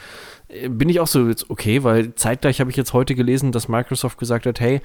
Äh, 0.47 0.69
bin 0.69 0.89
ich 0.89 0.99
auch 0.99 1.07
so 1.07 1.27
jetzt 1.27 1.49
okay, 1.49 1.83
weil 1.83 2.13
zeitgleich 2.15 2.59
habe 2.59 2.69
ich 2.69 2.77
jetzt 2.77 2.93
heute 2.93 3.15
gelesen, 3.15 3.51
dass 3.51 3.67
Microsoft 3.67 4.17
gesagt 4.17 4.45
hat, 4.45 4.59
hey, 4.59 4.81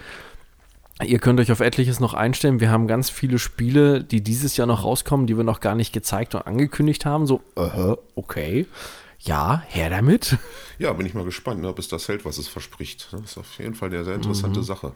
Ihr 1.05 1.19
könnt 1.19 1.39
euch 1.41 1.53
auf 1.53 1.61
etliches 1.61 2.01
noch 2.01 2.15
einstellen. 2.15 2.59
Wir 2.59 2.71
haben 2.71 2.87
ganz 2.87 3.11
viele 3.11 3.39
Spiele, 3.39 4.03
die 4.03 4.23
dieses 4.23 4.57
Jahr 4.57 4.67
noch 4.67 4.83
rauskommen, 4.83 5.27
die 5.27 5.37
wir 5.37 5.45
noch 5.45 5.61
gar 5.61 5.75
nicht 5.75 5.93
gezeigt 5.93 6.35
und 6.35 6.47
angekündigt 6.47 7.05
haben. 7.05 7.27
So, 7.27 7.43
uh, 7.55 7.97
okay 8.15 8.65
ja, 9.21 9.63
her 9.69 9.91
damit. 9.91 10.39
Ja, 10.79 10.93
bin 10.93 11.07
ich 11.07 11.15
mal 11.15 11.25
gespannt, 11.25 11.63
ne, 11.63 11.69
ob 11.69 11.79
es 11.79 11.89
das 11.89 12.07
hält, 12.07 12.27
was 12.27 12.37
es 12.37 12.49
verspricht. 12.49 13.09
Das 13.11 13.23
ist 13.23 13.39
auf 13.39 13.59
jeden 13.59 13.75
Fall 13.75 13.89
eine 13.89 14.05
sehr 14.05 14.15
interessante 14.15 14.61
mhm. 14.61 14.65
Sache. 14.65 14.93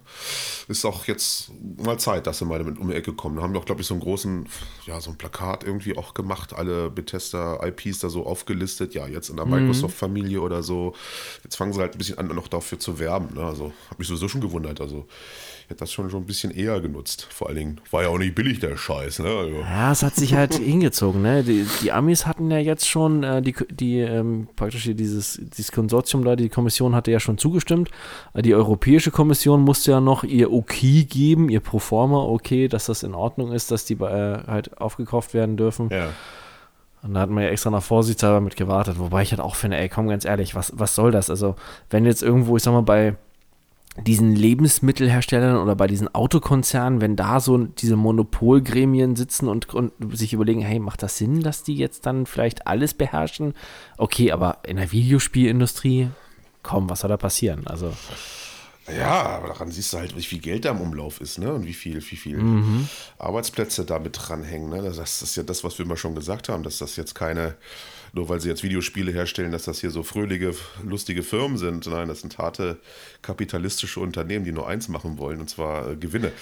Ist 0.69 0.85
auch 0.85 1.07
jetzt 1.07 1.51
mal 1.79 1.99
Zeit, 1.99 2.27
dass 2.27 2.39
sie 2.39 2.45
mal 2.45 2.59
damit 2.59 2.79
um 2.79 2.89
die 2.89 2.95
Ecke 2.95 3.15
kommen. 3.15 3.37
Da 3.37 3.43
haben 3.43 3.55
wir 3.55 3.61
auch, 3.61 3.65
glaube 3.65 3.81
ich, 3.81 3.87
so 3.87 3.95
einen 3.95 4.03
großen, 4.03 4.47
ja, 4.87 5.01
so 5.01 5.11
ein 5.11 5.17
Plakat 5.17 5.65
irgendwie 5.65 5.97
auch 5.97 6.13
gemacht, 6.13 6.53
alle 6.53 6.91
Bethesda-IPs 6.91 8.01
da 8.01 8.11
so 8.11 8.27
aufgelistet. 8.27 8.95
Ja, 8.95 9.07
jetzt 9.07 9.31
in 9.31 9.37
der 9.37 9.47
mhm. 9.47 9.53
Microsoft-Familie 9.53 10.43
oder 10.43 10.63
so. 10.63 10.95
Jetzt 11.45 11.57
fangen 11.57 11.73
sie 11.73 11.81
halt 11.81 11.95
ein 11.95 11.99
bisschen 11.99 12.19
an, 12.19 12.27
noch 12.29 12.49
dafür 12.49 12.79
zu 12.79 12.99
werben. 12.99 13.35
Ne? 13.35 13.43
Also, 13.43 13.73
habe 13.87 13.97
mich 13.99 14.09
sowieso 14.09 14.29
schon 14.29 14.43
gewundert. 14.43 14.83
Also, 14.83 15.07
hätte 15.71 15.81
das 15.81 15.93
schon, 15.93 16.11
schon 16.11 16.25
ein 16.25 16.27
bisschen 16.27 16.51
eher 16.51 16.81
genutzt. 16.81 17.29
Vor 17.31 17.49
allen 17.49 17.57
Dingen 17.57 17.81
war 17.93 18.03
ja 18.03 18.09
auch 18.09 18.19
nicht 18.19 18.35
billig, 18.35 18.59
der 18.59 18.77
Scheiß. 18.77 19.21
Ne? 19.21 19.29
Also. 19.29 19.61
Ja, 19.61 19.93
es 19.93 20.03
hat 20.03 20.17
sich 20.17 20.35
halt 20.35 20.55
hingezogen. 20.57 21.23
Ne? 21.23 21.45
Die, 21.45 21.65
die, 21.83 21.93
Amis 21.93 22.27
hatten 22.27 22.51
ja 22.51 22.59
jetzt 22.59 22.89
schon, 22.89 23.23
äh, 23.23 23.41
die, 23.41 23.55
die 23.71 24.01
ähm, 24.01 24.49
praktisch 24.57 24.91
dieses, 24.93 25.41
dieses 25.41 25.71
Konsortium 25.71 26.25
da, 26.25 26.35
die 26.35 26.49
Kommission 26.49 26.95
hatte 26.95 27.13
ja 27.13 27.21
schon 27.21 27.39
zugestimmt. 27.39 27.89
Äh, 28.35 28.43
die 28.43 28.55
Europäische 28.55 29.13
Kommission 29.13 29.63
musste 29.63 29.93
ja 29.93 30.01
noch 30.01 30.25
ihr 30.25 30.53
Okay 30.53 31.05
geben, 31.05 31.49
ihr 31.49 31.61
Proforma 31.61 32.19
Okay, 32.19 32.67
dass 32.67 32.87
das 32.87 33.05
in 33.05 33.15
Ordnung 33.15 33.53
ist, 33.53 33.71
dass 33.71 33.85
die 33.85 33.95
äh, 33.95 34.43
halt 34.47 34.79
aufgekauft 34.81 35.35
werden 35.35 35.57
dürfen. 35.57 35.89
Ja. 35.91 36.11
Und 37.03 37.15
da 37.15 37.21
hat 37.21 37.31
man 37.31 37.45
ja 37.45 37.51
extra 37.51 37.71
nach 37.71 37.83
vorsichtshalber 37.83 38.41
mit 38.41 38.57
gewartet. 38.57 38.99
Wobei 38.99 39.23
ich 39.23 39.31
halt 39.31 39.41
auch 39.41 39.55
finde, 39.55 39.79
ey, 39.79 39.89
komm 39.89 40.09
ganz 40.09 40.25
ehrlich, 40.25 40.55
was, 40.55 40.73
was 40.77 40.95
soll 40.95 41.13
das? 41.13 41.31
Also, 41.31 41.55
wenn 41.89 42.05
jetzt 42.05 42.23
irgendwo, 42.23 42.57
ich 42.57 42.63
sag 42.63 42.73
mal, 42.73 42.83
bei 42.83 43.15
diesen 44.07 44.35
Lebensmittelherstellern 44.35 45.57
oder 45.57 45.77
bei 45.77 45.87
diesen 45.87 46.15
Autokonzernen, 46.15 47.01
wenn 47.01 47.17
da 47.17 47.41
so 47.41 47.59
diese 47.59 47.97
Monopolgremien 47.97 49.17
sitzen 49.17 49.49
und, 49.49 49.73
und 49.75 49.93
sich 50.17 50.33
überlegen, 50.33 50.61
hey, 50.61 50.79
macht 50.79 51.03
das 51.03 51.19
Sinn, 51.19 51.43
dass 51.43 51.63
die 51.63 51.77
jetzt 51.77 52.07
dann 52.07 52.27
vielleicht 52.27 52.67
alles 52.67 52.95
beherrschen? 52.95 53.55
Okay, 53.97 54.33
aber 54.33 54.59
in 54.67 54.77
der 54.77 54.93
Videospielindustrie, 54.93 56.09
komm, 56.63 56.91
was 56.91 57.01
soll 57.01 57.11
da 57.11 57.17
passieren? 57.17 57.67
Also. 57.67 57.93
Ja, 58.97 59.23
aber 59.23 59.49
daran 59.49 59.71
siehst 59.71 59.93
du 59.93 59.99
halt, 59.99 60.17
wie 60.17 60.23
viel 60.23 60.41
Geld 60.41 60.65
da 60.65 60.71
im 60.71 60.81
Umlauf 60.81 61.21
ist, 61.21 61.39
ne? 61.39 61.53
Und 61.53 61.67
wie 61.67 61.75
viel, 61.75 61.97
wie 61.97 62.17
viel 62.17 62.39
mhm. 62.39 62.89
Arbeitsplätze 63.19 63.85
da 63.85 63.99
mit 63.99 64.19
dranhängen. 64.19 64.71
Ne? 64.71 64.83
Das 64.83 65.23
ist 65.23 65.37
ja 65.37 65.43
das, 65.43 65.63
was 65.63 65.79
wir 65.79 65.87
immer 65.87 65.97
schon 65.97 66.15
gesagt 66.15 66.49
haben, 66.49 66.63
dass 66.63 66.79
das 66.79 66.97
jetzt 66.97 67.15
keine, 67.15 67.57
nur 68.13 68.29
weil 68.29 68.41
sie 68.41 68.49
jetzt 68.49 68.63
Videospiele 68.63 69.13
herstellen, 69.13 69.53
dass 69.53 69.65
das 69.65 69.81
hier 69.81 69.91
so 69.91 70.03
fröhliche, 70.03 70.55
lustige 70.83 71.23
Firmen 71.23 71.59
sind. 71.59 71.87
Nein, 71.87 72.09
das 72.09 72.21
sind 72.21 72.39
harte 72.39 72.79
kapitalistische 73.23 74.01
Unternehmen, 74.01 74.45
die 74.45 74.53
nur 74.53 74.69
eins 74.69 74.89
machen 74.89 75.19
wollen, 75.19 75.41
und 75.41 75.49
zwar 75.49 75.91
äh, 75.91 75.97
Gewinne. 75.97 76.33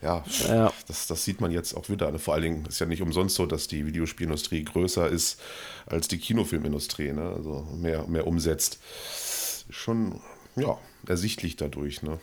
Ja, 0.00 0.24
ja, 0.48 0.72
Das, 0.88 1.06
das 1.06 1.24
sieht 1.24 1.40
man 1.40 1.50
jetzt 1.50 1.74
auch 1.74 1.88
wieder. 1.88 2.16
Vor 2.18 2.34
allen 2.34 2.42
Dingen 2.42 2.66
ist 2.66 2.80
ja 2.80 2.86
nicht 2.86 3.02
umsonst 3.02 3.36
so, 3.36 3.46
dass 3.46 3.68
die 3.68 3.86
Videospielindustrie 3.86 4.64
größer 4.64 5.08
ist 5.08 5.40
als 5.86 6.08
die 6.08 6.18
Kinofilmindustrie, 6.18 7.12
ne? 7.12 7.32
Also 7.36 7.66
mehr, 7.76 8.06
mehr 8.06 8.26
umsetzt. 8.26 8.78
Schon, 9.70 10.20
ja, 10.56 10.78
ersichtlich 11.06 11.56
dadurch, 11.56 12.02
ne? 12.02 12.18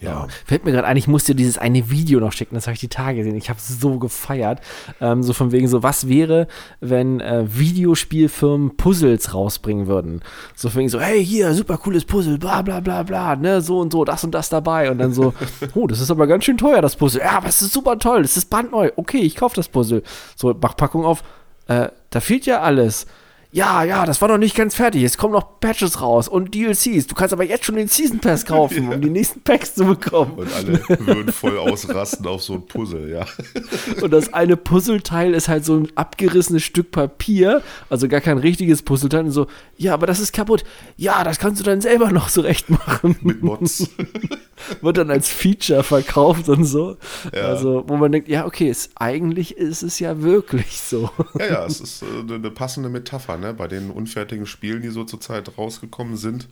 Ja. 0.00 0.26
Fällt 0.46 0.64
mir 0.64 0.72
gerade 0.72 0.86
ein, 0.86 0.96
ich 0.96 1.08
muss 1.08 1.24
dir 1.24 1.34
dieses 1.34 1.58
eine 1.58 1.90
Video 1.90 2.20
noch 2.20 2.32
schicken, 2.32 2.54
das 2.54 2.66
habe 2.66 2.74
ich 2.74 2.80
die 2.80 2.88
Tage 2.88 3.18
gesehen. 3.18 3.36
Ich 3.36 3.50
habe 3.50 3.60
so 3.60 3.98
gefeiert. 3.98 4.60
Ähm, 5.00 5.22
so 5.22 5.32
von 5.32 5.52
wegen 5.52 5.68
so, 5.68 5.82
was 5.82 6.08
wäre, 6.08 6.46
wenn 6.80 7.20
äh, 7.20 7.44
Videospielfirmen 7.46 8.76
Puzzles 8.76 9.34
rausbringen 9.34 9.86
würden? 9.86 10.22
So 10.54 10.70
von 10.70 10.80
wegen 10.80 10.88
so, 10.88 11.00
hey, 11.00 11.24
hier, 11.24 11.52
super 11.54 11.76
cooles 11.76 12.04
Puzzle, 12.04 12.38
bla 12.38 12.62
bla 12.62 12.80
bla 12.80 13.02
bla, 13.02 13.36
ne, 13.36 13.60
so 13.60 13.80
und 13.80 13.92
so, 13.92 14.04
das 14.04 14.24
und 14.24 14.32
das 14.34 14.48
dabei. 14.48 14.90
Und 14.90 14.98
dann 14.98 15.12
so, 15.12 15.34
oh, 15.74 15.86
das 15.86 16.00
ist 16.00 16.10
aber 16.10 16.26
ganz 16.26 16.44
schön 16.44 16.56
teuer, 16.56 16.80
das 16.80 16.96
Puzzle. 16.96 17.20
Ja, 17.20 17.32
aber 17.32 17.48
es 17.48 17.60
ist 17.60 17.72
super 17.72 17.98
toll, 17.98 18.22
das 18.22 18.36
ist 18.36 18.48
brandneu. 18.48 18.90
Okay, 18.96 19.20
ich 19.20 19.36
kaufe 19.36 19.56
das 19.56 19.68
Puzzle. 19.68 20.02
So, 20.34 20.54
mach 20.60 20.76
Packung 20.76 21.04
auf. 21.04 21.22
Äh, 21.68 21.88
da 22.08 22.20
fehlt 22.20 22.46
ja 22.46 22.62
alles 22.62 23.06
ja, 23.52 23.82
ja, 23.82 24.06
das 24.06 24.20
war 24.22 24.28
noch 24.28 24.38
nicht 24.38 24.54
ganz 24.54 24.76
fertig. 24.76 25.02
Es 25.02 25.18
kommen 25.18 25.32
noch 25.32 25.58
Patches 25.58 26.00
raus 26.00 26.28
und 26.28 26.54
DLCs. 26.54 27.08
Du 27.08 27.16
kannst 27.16 27.32
aber 27.32 27.42
jetzt 27.42 27.64
schon 27.64 27.74
den 27.74 27.88
Season 27.88 28.20
Pass 28.20 28.44
kaufen, 28.44 28.84
ja. 28.90 28.94
um 28.94 29.00
die 29.00 29.10
nächsten 29.10 29.40
Packs 29.40 29.74
zu 29.74 29.84
bekommen. 29.84 30.34
Und 30.36 30.52
alle 30.54 30.80
würden 31.00 31.32
voll 31.32 31.58
ausrasten 31.58 32.26
auf 32.28 32.42
so 32.42 32.54
ein 32.54 32.66
Puzzle, 32.66 33.10
ja. 33.10 33.26
Und 34.02 34.12
das 34.12 34.32
eine 34.32 34.56
Puzzleteil 34.56 35.34
ist 35.34 35.48
halt 35.48 35.64
so 35.64 35.76
ein 35.76 35.88
abgerissenes 35.96 36.62
Stück 36.62 36.92
Papier, 36.92 37.62
also 37.88 38.06
gar 38.06 38.20
kein 38.20 38.38
richtiges 38.38 38.82
Puzzleteil. 38.82 39.24
Und 39.24 39.32
so, 39.32 39.48
ja, 39.76 39.94
aber 39.94 40.06
das 40.06 40.20
ist 40.20 40.32
kaputt. 40.32 40.62
Ja, 40.96 41.24
das 41.24 41.40
kannst 41.40 41.60
du 41.60 41.64
dann 41.64 41.80
selber 41.80 42.12
noch 42.12 42.30
zurecht 42.30 42.70
machen. 42.70 43.16
Mit 43.22 43.42
Mods. 43.42 43.90
Wird 44.82 44.96
dann 44.96 45.10
als 45.10 45.28
Feature 45.28 45.82
verkauft 45.82 46.48
und 46.48 46.64
so. 46.64 46.98
Ja. 47.34 47.42
Also, 47.42 47.84
wo 47.86 47.96
man 47.96 48.12
denkt, 48.12 48.28
ja, 48.28 48.46
okay, 48.46 48.68
es, 48.68 48.90
eigentlich 48.94 49.56
ist 49.56 49.82
es 49.82 49.98
ja 49.98 50.22
wirklich 50.22 50.80
so. 50.80 51.10
Ja, 51.38 51.46
ja, 51.46 51.66
es 51.66 51.80
ist 51.80 52.02
äh, 52.02 52.34
eine 52.34 52.50
passende 52.50 52.90
Metapher 52.90 53.39
ne? 53.40 53.54
Bei 53.54 53.66
den 53.66 53.90
unfertigen 53.90 54.46
Spielen, 54.46 54.82
die 54.82 54.88
so 54.88 55.04
zurzeit 55.04 55.58
rausgekommen 55.58 56.16
sind, 56.16 56.48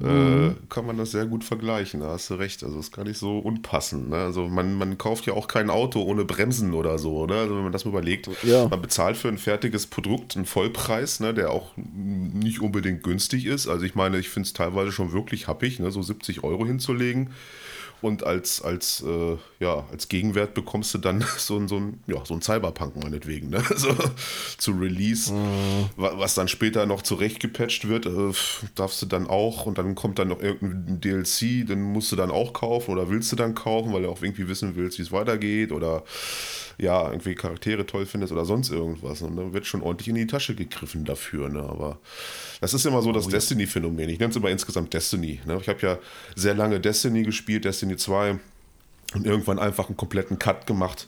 äh, 0.00 0.04
mhm. 0.04 0.50
äh, 0.50 0.54
kann 0.68 0.86
man 0.86 0.96
das 0.96 1.10
sehr 1.10 1.26
gut 1.26 1.44
vergleichen. 1.44 2.00
Da 2.00 2.08
hast 2.08 2.30
du 2.30 2.34
recht. 2.34 2.62
Also 2.62 2.78
ist 2.78 2.94
gar 2.94 3.04
nicht 3.04 3.18
so 3.18 3.38
unpassend. 3.38 4.10
Ne? 4.10 4.16
Also 4.16 4.48
man, 4.48 4.74
man 4.74 4.98
kauft 4.98 5.26
ja 5.26 5.32
auch 5.32 5.48
kein 5.48 5.70
Auto 5.70 6.02
ohne 6.02 6.24
Bremsen 6.24 6.74
oder 6.74 6.98
so. 6.98 7.26
Ne? 7.26 7.34
Also 7.34 7.56
wenn 7.56 7.62
man 7.64 7.72
das 7.72 7.84
mal 7.84 7.90
überlegt, 7.90 8.28
ja. 8.42 8.68
man 8.68 8.80
bezahlt 8.82 9.16
für 9.16 9.28
ein 9.28 9.38
fertiges 9.38 9.86
Produkt 9.86 10.36
einen 10.36 10.46
Vollpreis, 10.46 11.20
ne? 11.20 11.34
der 11.34 11.50
auch 11.50 11.72
nicht 11.76 12.60
unbedingt 12.60 13.02
günstig 13.02 13.46
ist. 13.46 13.68
Also 13.68 13.84
ich 13.84 13.94
meine, 13.94 14.18
ich 14.18 14.28
finde 14.28 14.46
es 14.46 14.52
teilweise 14.52 14.92
schon 14.92 15.12
wirklich 15.12 15.48
happig, 15.48 15.80
ne? 15.80 15.90
so 15.90 16.02
70 16.02 16.44
Euro 16.44 16.66
hinzulegen. 16.66 17.30
Und 18.02 18.24
als, 18.24 18.60
als, 18.60 19.02
äh, 19.06 19.36
ja, 19.60 19.86
als 19.90 20.08
Gegenwert 20.08 20.54
bekommst 20.54 20.92
du 20.92 20.98
dann 20.98 21.24
so 21.38 21.56
ein, 21.56 21.68
so 21.68 21.76
ein, 21.76 22.00
ja, 22.06 22.24
so 22.24 22.34
ein 22.34 22.42
Cyberpunk 22.42 22.96
meinetwegen, 23.02 23.48
ne? 23.48 23.62
so, 23.76 23.94
zu 24.58 24.72
Release, 24.72 25.32
mhm. 25.32 25.88
was 25.96 26.34
dann 26.34 26.48
später 26.48 26.84
noch 26.84 27.02
zurechtgepatcht 27.02 27.88
wird, 27.88 28.06
äh, 28.06 28.32
darfst 28.74 29.00
du 29.02 29.06
dann 29.06 29.28
auch 29.28 29.66
und 29.66 29.78
dann 29.78 29.94
kommt 29.94 30.18
dann 30.18 30.28
noch 30.28 30.42
irgendein 30.42 31.00
DLC, 31.00 31.66
den 31.66 31.80
musst 31.80 32.10
du 32.10 32.16
dann 32.16 32.32
auch 32.32 32.52
kaufen 32.52 32.90
oder 32.90 33.08
willst 33.08 33.30
du 33.30 33.36
dann 33.36 33.54
kaufen, 33.54 33.92
weil 33.92 34.02
du 34.02 34.10
auch 34.10 34.20
irgendwie 34.20 34.48
wissen 34.48 34.74
willst, 34.74 34.98
wie 34.98 35.02
es 35.02 35.12
weitergeht 35.12 35.70
oder 35.70 36.02
ja, 36.78 37.08
irgendwie 37.08 37.34
Charaktere 37.34 37.86
toll 37.86 38.06
findest 38.06 38.32
oder 38.32 38.44
sonst 38.44 38.70
irgendwas. 38.70 39.22
Und 39.22 39.36
dann 39.36 39.52
wird 39.52 39.66
schon 39.66 39.82
ordentlich 39.82 40.08
in 40.08 40.14
die 40.14 40.26
Tasche 40.26 40.54
gegriffen 40.54 41.04
dafür. 41.04 41.48
Ne? 41.48 41.60
Aber 41.60 41.98
das 42.60 42.74
ist 42.74 42.86
immer 42.86 43.02
so 43.02 43.12
das 43.12 43.26
oh, 43.26 43.30
Destiny-Phänomen. 43.30 44.08
Ich 44.08 44.18
nenne 44.18 44.30
es 44.30 44.36
immer 44.36 44.50
insgesamt 44.50 44.92
Destiny. 44.94 45.40
Ne? 45.46 45.58
Ich 45.60 45.68
habe 45.68 45.80
ja 45.80 45.98
sehr 46.34 46.54
lange 46.54 46.80
Destiny 46.80 47.22
gespielt, 47.22 47.64
Destiny 47.64 47.96
2 47.96 48.38
und 49.14 49.26
irgendwann 49.26 49.58
einfach 49.58 49.88
einen 49.88 49.96
kompletten 49.96 50.38
Cut 50.38 50.66
gemacht, 50.66 51.06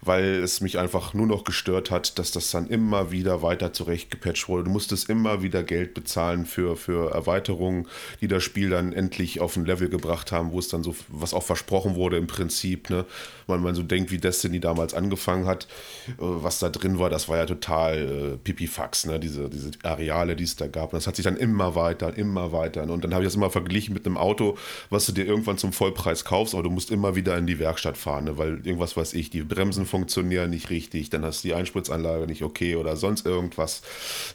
weil 0.00 0.42
es 0.42 0.60
mich 0.60 0.78
einfach 0.78 1.14
nur 1.14 1.26
noch 1.26 1.44
gestört 1.44 1.90
hat, 1.90 2.18
dass 2.18 2.32
das 2.32 2.50
dann 2.50 2.68
immer 2.68 3.10
wieder 3.10 3.42
weiter 3.42 3.72
zurechtgepatcht 3.72 4.48
wurde. 4.48 4.64
Du 4.64 4.70
musstest 4.70 5.08
immer 5.08 5.42
wieder 5.42 5.62
Geld 5.62 5.94
bezahlen 5.94 6.46
für, 6.46 6.76
für 6.76 7.12
Erweiterungen, 7.12 7.86
die 8.20 8.28
das 8.28 8.42
Spiel 8.42 8.70
dann 8.70 8.92
endlich 8.92 9.40
auf 9.40 9.56
ein 9.56 9.64
Level 9.64 9.88
gebracht 9.88 10.32
haben, 10.32 10.52
wo 10.52 10.58
es 10.58 10.68
dann 10.68 10.82
so, 10.82 10.94
was 11.08 11.34
auch 11.34 11.42
versprochen 11.42 11.94
wurde 11.94 12.16
im 12.16 12.26
Prinzip, 12.26 12.90
ne? 12.90 13.04
Wenn 13.48 13.62
man 13.62 13.76
so 13.76 13.84
denkt, 13.84 14.10
wie 14.10 14.18
Destiny 14.18 14.58
damals 14.58 14.92
angefangen 14.92 15.46
hat, 15.46 15.68
äh, 16.08 16.14
was 16.18 16.58
da 16.58 16.68
drin 16.68 16.98
war, 16.98 17.10
das 17.10 17.28
war 17.28 17.36
ja 17.36 17.46
total 17.46 17.98
äh, 17.98 18.36
Pipifax, 18.38 19.06
ne? 19.06 19.20
Diese, 19.20 19.48
diese 19.48 19.70
Areale, 19.84 20.34
die 20.34 20.44
es 20.44 20.56
da 20.56 20.66
gab. 20.66 20.92
Und 20.92 20.98
das 20.98 21.06
hat 21.06 21.16
sich 21.16 21.24
dann 21.24 21.36
immer 21.36 21.74
weiter, 21.74 22.16
immer 22.16 22.52
weiter. 22.52 22.82
Und 22.82 23.04
dann 23.04 23.14
habe 23.14 23.22
ich 23.22 23.28
das 23.28 23.36
immer 23.36 23.50
verglichen 23.50 23.94
mit 23.94 24.06
einem 24.06 24.16
Auto, 24.16 24.56
was 24.90 25.06
du 25.06 25.12
dir 25.12 25.24
irgendwann 25.26 25.58
zum 25.58 25.72
Vollpreis 25.72 26.24
kaufst, 26.24 26.54
aber 26.54 26.64
du 26.64 26.70
musst 26.70 26.90
immer 26.90 27.14
wieder 27.14 27.35
in 27.36 27.46
die 27.46 27.58
Werkstatt 27.58 27.96
fahren, 27.96 28.24
ne? 28.24 28.38
weil 28.38 28.66
irgendwas 28.66 28.96
weiß 28.96 29.14
ich, 29.14 29.30
die 29.30 29.42
Bremsen 29.42 29.86
funktionieren 29.86 30.50
nicht 30.50 30.70
richtig, 30.70 31.10
dann 31.10 31.24
hast 31.24 31.44
du 31.44 31.48
die 31.48 31.54
Einspritzanlage 31.54 32.26
nicht 32.26 32.42
okay 32.42 32.76
oder 32.76 32.96
sonst 32.96 33.26
irgendwas. 33.26 33.82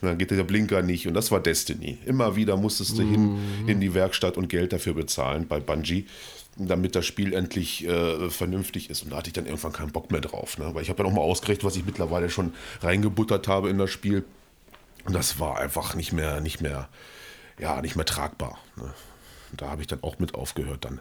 Und 0.00 0.08
dann 0.08 0.18
geht 0.18 0.30
der 0.30 0.42
Blinker 0.44 0.82
nicht 0.82 1.06
und 1.06 1.14
das 1.14 1.30
war 1.30 1.40
Destiny. 1.40 1.98
Immer 2.06 2.36
wieder 2.36 2.56
musstest 2.56 2.98
du 2.98 3.02
mm. 3.02 3.10
hin 3.10 3.22
mhm. 3.62 3.68
in 3.68 3.80
die 3.80 3.94
Werkstatt 3.94 4.36
und 4.36 4.48
Geld 4.48 4.72
dafür 4.72 4.94
bezahlen 4.94 5.46
bei 5.46 5.60
Bungie 5.60 6.06
damit 6.56 6.94
das 6.94 7.06
Spiel 7.06 7.32
endlich 7.32 7.86
äh, 7.86 8.28
vernünftig 8.28 8.90
ist. 8.90 9.02
Und 9.02 9.10
da 9.10 9.16
hatte 9.16 9.28
ich 9.28 9.32
dann 9.32 9.46
irgendwann 9.46 9.72
keinen 9.72 9.90
Bock 9.90 10.10
mehr 10.10 10.20
drauf. 10.20 10.58
Ne? 10.58 10.74
Weil 10.74 10.82
ich 10.82 10.90
habe 10.90 11.02
dann 11.02 11.10
auch 11.10 11.16
mal 11.16 11.22
ausgerechnet, 11.22 11.64
was 11.64 11.76
ich 11.76 11.86
mittlerweile 11.86 12.28
schon 12.28 12.52
reingebuttert 12.82 13.48
habe 13.48 13.70
in 13.70 13.78
das 13.78 13.90
Spiel. 13.90 14.24
Und 15.04 15.14
das 15.14 15.40
war 15.40 15.58
einfach 15.58 15.94
nicht 15.94 16.12
mehr, 16.12 16.40
nicht 16.40 16.60
mehr, 16.60 16.88
ja, 17.58 17.80
nicht 17.80 17.96
mehr 17.96 18.04
tragbar. 18.04 18.58
Ne? 18.76 18.92
Da 19.56 19.70
habe 19.70 19.80
ich 19.80 19.88
dann 19.88 20.02
auch 20.02 20.18
mit 20.18 20.34
aufgehört 20.34 20.84
dann. 20.84 21.00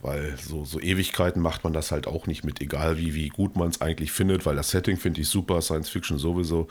Weil 0.00 0.36
so, 0.38 0.64
so 0.64 0.78
Ewigkeiten 0.80 1.42
macht 1.42 1.64
man 1.64 1.72
das 1.72 1.90
halt 1.90 2.06
auch 2.06 2.26
nicht 2.26 2.44
mit, 2.44 2.60
egal 2.60 2.98
wie, 2.98 3.14
wie 3.14 3.28
gut 3.28 3.56
man 3.56 3.68
es 3.68 3.80
eigentlich 3.80 4.12
findet, 4.12 4.46
weil 4.46 4.54
das 4.54 4.70
Setting 4.70 4.96
finde 4.96 5.20
ich 5.20 5.28
super, 5.28 5.60
Science 5.60 5.88
Fiction 5.88 6.18
sowieso. 6.18 6.68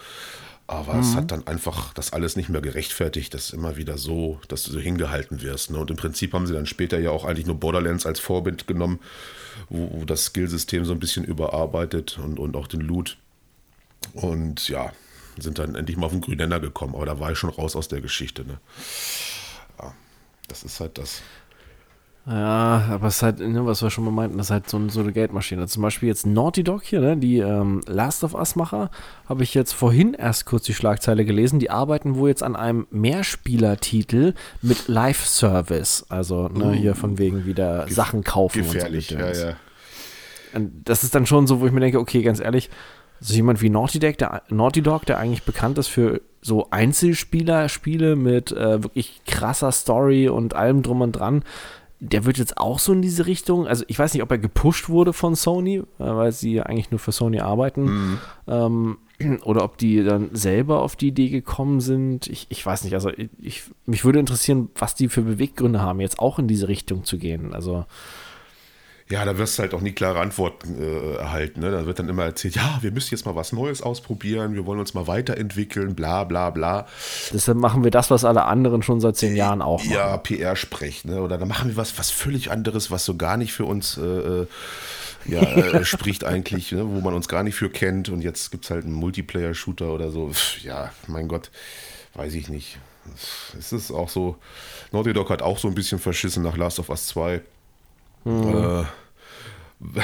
Aber 0.68 0.96
mhm. 0.96 1.00
es 1.00 1.16
hat 1.16 1.32
dann 1.32 1.48
einfach 1.48 1.94
das 1.94 2.12
alles 2.12 2.36
nicht 2.36 2.50
mehr 2.50 2.62
gerechtfertigt, 2.62 3.34
dass 3.34 3.52
immer 3.52 3.78
wieder 3.78 3.98
so, 3.98 4.40
dass 4.50 4.63
du 4.63 4.72
so 4.72 4.80
hingehalten 4.80 5.42
wirst. 5.42 5.72
Ne? 5.72 5.78
Und 5.78 5.90
im 5.92 5.98
Prinzip 5.98 6.34
haben 6.34 6.46
sie 6.46 6.54
dann 6.54 6.66
später 6.66 7.00
ja 7.00 7.12
auch 7.12 7.24
eigentlich 7.24 7.46
nur 7.46 7.60
Borderlands 7.60 8.06
als 8.06 8.20
Vorbild 8.20 8.68
genommen, 8.68 9.00
wo, 9.70 9.90
wo 9.92 10.06
das 10.06 10.26
Skillsystem 10.26 10.84
so 10.84 10.92
ein 10.92 11.00
bisschen 11.00 11.24
überarbeitet 11.24 12.20
und, 12.20 12.38
und 12.38 12.56
auch 12.56 12.68
den 12.68 12.82
Loot. 12.82 13.18
Und 14.13 14.68
ja, 14.68 14.92
sind 15.38 15.58
dann 15.60 15.76
endlich 15.76 15.98
mal 15.98 16.08
auf 16.08 16.12
den 16.12 16.22
grünen 16.22 16.40
Nenner 16.40 16.60
gekommen. 16.60 16.96
Aber 16.96 17.06
da 17.06 17.20
war 17.20 17.32
ich 17.32 17.38
schon 17.38 17.50
raus 17.50 17.76
aus 17.76 17.88
der 17.88 18.02
Geschichte. 18.02 18.46
Ne? 18.46 18.60
Ja, 19.80 19.94
das 20.50 20.63
ist 20.63 20.80
halt 20.82 20.98
das. 20.98 21.22
Ja, 22.30 22.84
aber 22.92 23.08
es 23.08 23.18
ist 23.18 23.24
halt, 23.24 23.40
ne, 23.40 23.66
was 23.66 23.82
wir 23.82 23.90
schon 23.90 24.04
mal 24.04 24.12
meinten, 24.12 24.38
das 24.38 24.48
ist 24.48 24.52
halt 24.52 24.70
so, 24.70 24.90
so 24.90 25.00
eine 25.00 25.13
Geldmaschine. 25.13 25.66
Zum 25.68 25.82
Beispiel 25.82 26.10
jetzt 26.10 26.26
Naughty 26.26 26.62
Dog 26.62 26.84
hier, 26.84 27.00
ne, 27.00 27.16
die 27.16 27.38
ähm, 27.38 27.82
Last 27.88 28.26
of 28.26 28.34
Us-Macher, 28.34 28.92
habe 29.30 29.44
ich 29.44 29.54
jetzt 29.54 29.72
vorhin 29.72 30.13
erst 30.13 30.46
kurz 30.46 30.66
die 30.66 30.74
Schlagzeile 30.74 31.24
gelesen. 31.24 31.60
Die 31.60 31.70
arbeiten 31.70 32.16
wohl 32.16 32.28
jetzt 32.28 32.44
an 32.44 32.58
einem 32.58 32.86
Mehrspielertitel 32.92 34.34
mit 34.62 34.90
Live-Service. 34.90 36.08
Also 36.10 36.50
ne, 36.50 36.66
uh, 36.66 36.72
hier 36.74 36.96
von 36.96 37.18
wegen 37.18 37.46
wieder 37.46 37.86
gef 37.86 37.96
Sachen 37.96 38.26
kaufen. 38.26 38.63
Gefährlich, 38.63 39.16
und 39.16 39.22
so 39.22 39.26
ja, 39.26 39.50
ja. 39.50 39.56
Und 40.54 40.72
das 40.84 41.04
ist 41.04 41.16
dann 41.16 41.26
schon 41.26 41.48
so, 41.48 41.62
wo 41.62 41.68
ich 41.68 41.72
mir 41.72 41.80
denke, 41.80 42.00
okay, 42.00 42.24
ganz 42.24 42.42
ehrlich, 42.42 42.70
so 43.22 43.34
jemand 43.36 43.62
wie 43.62 43.70
Naughty 43.70 44.00
Dog, 44.00 44.18
der, 44.18 44.42
Naughty 44.50 44.82
Dog, 44.82 45.06
der 45.06 45.18
eigentlich 45.18 45.44
bekannt 45.44 45.78
ist 45.78 45.88
für 45.88 46.22
so 46.42 46.68
Einzelspieler-Spiele 46.72 48.18
mit 48.18 48.52
äh, 48.52 48.84
wirklich 48.84 49.22
krasser 49.26 49.72
Story 49.72 50.28
und 50.28 50.56
allem 50.56 50.84
drum 50.84 51.00
und 51.02 51.13
dran, 51.13 51.44
der 52.00 52.26
wird 52.26 52.38
jetzt 52.38 52.58
auch 52.58 52.80
so 52.80 52.94
in 52.94 53.02
diese 53.02 53.26
Richtung. 53.26 53.68
Also 53.68 53.84
ich 53.88 53.98
weiß 53.98 54.14
nicht, 54.14 54.24
ob 54.24 54.32
er 54.32 54.38
gepusht 54.38 54.90
wurde 54.90 55.14
von 55.14 55.36
Sony, 55.36 55.78
äh, 55.78 55.84
weil 55.98 56.32
sie 56.32 56.54
ja 56.54 56.64
eigentlich 56.64 56.92
nur 56.92 57.00
für 57.00 57.12
Sony 57.12 57.40
arbeiten. 57.40 57.84
Mhm. 57.84 58.20
Ähm, 58.48 58.98
oder 59.44 59.64
ob 59.64 59.78
die 59.78 60.04
dann 60.04 60.30
selber 60.34 60.82
auf 60.82 60.96
die 60.96 61.08
Idee 61.08 61.30
gekommen 61.30 61.82
sind. 61.82 62.28
Ich, 62.28 62.48
ich 62.50 62.64
weiß 62.64 62.84
nicht. 62.84 62.94
Also 62.94 63.12
ich, 63.42 63.64
mich 63.86 64.06
würde 64.06 64.20
interessieren, 64.20 64.70
was 64.76 64.96
die 64.96 65.10
für 65.10 65.24
Beweggründe 65.24 65.82
haben, 65.82 66.00
jetzt 66.00 66.20
auch 66.20 66.38
in 66.38 66.48
diese 66.48 66.68
Richtung 66.68 67.04
zu 67.04 67.18
gehen. 67.18 67.54
Also 67.54 67.86
Ja, 69.10 69.24
da 69.24 69.38
wirst 69.38 69.58
du 69.58 69.63
halt 69.63 69.74
auch 69.74 69.80
nie 69.80 69.93
klare 69.93 70.20
Antworten 70.20 70.82
äh, 70.82 71.15
erhalten. 71.15 71.62
Ne? 71.62 71.72
Da 71.72 71.86
wird 71.86 71.98
dann 71.98 72.10
immer 72.10 72.26
erzählt, 72.26 72.56
ja, 72.56 72.78
wir 72.82 72.91
müssen 72.91 73.12
jetzt 73.12 73.26
mal 73.26 73.36
was 73.36 73.54
Neues 73.54 73.82
ausprobieren, 73.82 74.54
wir 74.54 74.65
wollen 74.65 74.80
uns 74.80 74.93
mal 74.93 75.08
weiterentwickeln, 75.08 75.96
bla 75.96 76.26
bla 76.26 76.50
bla. 76.50 76.88
Deshalb 77.32 77.58
machen 77.58 77.86
wir 77.86 77.91
das, 77.91 78.12
was 78.12 78.26
alle 78.26 78.43
anderen 78.43 78.84
schon 78.84 79.00
seit 79.00 79.15
zehn 79.15 79.36
Jahren 79.36 79.62
auch 79.62 79.82
machen. 79.82 79.93
Ja, 79.93 80.17
PR-Sprech. 80.17 81.06
Ne? 81.06 81.22
Oder 81.22 81.38
dann 81.38 81.48
machen 81.48 81.70
wir 81.70 81.78
was, 81.78 81.98
was 81.98 82.10
völlig 82.10 82.52
anderes, 82.52 82.91
was 82.91 83.06
so 83.06 83.15
gar 83.15 83.38
nicht 83.38 83.54
für 83.54 83.65
uns 83.65 83.98
äh, 83.98 84.02
äh 84.02 84.48
ja, 85.26 85.41
äh, 85.41 85.86
spricht 85.86 86.24
eigentlich, 86.24 86.72
ne? 86.72 86.88
wo 86.88 87.02
man 87.02 87.13
uns 87.13 87.28
gar 87.28 87.43
nicht 87.43 87.56
für 87.56 87.70
kennt. 87.70 88.10
Und 88.10 88.22
jetzt 88.22 88.52
gibt 88.52 88.65
es 88.65 88.72
halt 88.72 88.86
einen 88.86 88.93
Multiplayer-Shooter 88.93 89.93
oder 89.93 90.12
so. 90.12 90.32
Ja, 90.63 90.91
mein 91.08 91.28
Gott, 91.28 91.50
weiß 92.13 92.34
ich 92.34 92.50
nicht. 92.50 92.78
Es 93.58 93.72
ist 93.72 93.91
auch 93.91 94.10
so, 94.10 94.38
Naughty 94.91 95.13
Dog 95.13 95.30
hat 95.30 95.41
auch 95.41 95.58
so 95.58 95.67
ein 95.67 95.76
bisschen 95.76 96.00
verschissen 96.00 96.43
nach 96.43 96.58
Last 96.58 96.80
of 96.80 96.89
Us 96.89 97.08
2. 97.08 97.41
Mhm. 98.28 98.86
Äh, 99.94 100.02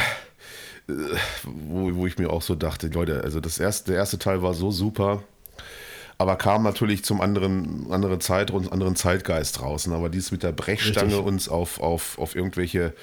wo, 1.43 1.95
wo 1.95 2.07
ich 2.07 2.17
mir 2.17 2.29
auch 2.29 2.41
so 2.41 2.55
dachte, 2.55 2.87
Leute, 2.87 3.21
also 3.23 3.39
das 3.39 3.57
erste, 3.57 3.91
der 3.91 3.99
erste 3.99 4.19
Teil 4.19 4.41
war 4.41 4.53
so 4.53 4.71
super, 4.71 5.23
aber 6.17 6.35
kam 6.35 6.63
natürlich 6.63 7.03
zum 7.03 7.21
anderen, 7.21 7.91
anderen 7.91 8.21
Zeit 8.21 8.51
und 8.51 8.71
anderen 8.71 8.95
Zeitgeist 8.95 9.59
draußen. 9.59 9.91
Aber 9.93 10.09
dies 10.09 10.31
mit 10.31 10.43
der 10.43 10.51
Brechstange 10.51 11.07
Richtig. 11.07 11.25
uns 11.25 11.49
auf, 11.49 11.79
auf, 11.81 12.17
auf 12.19 12.35
irgendwelche 12.35 12.93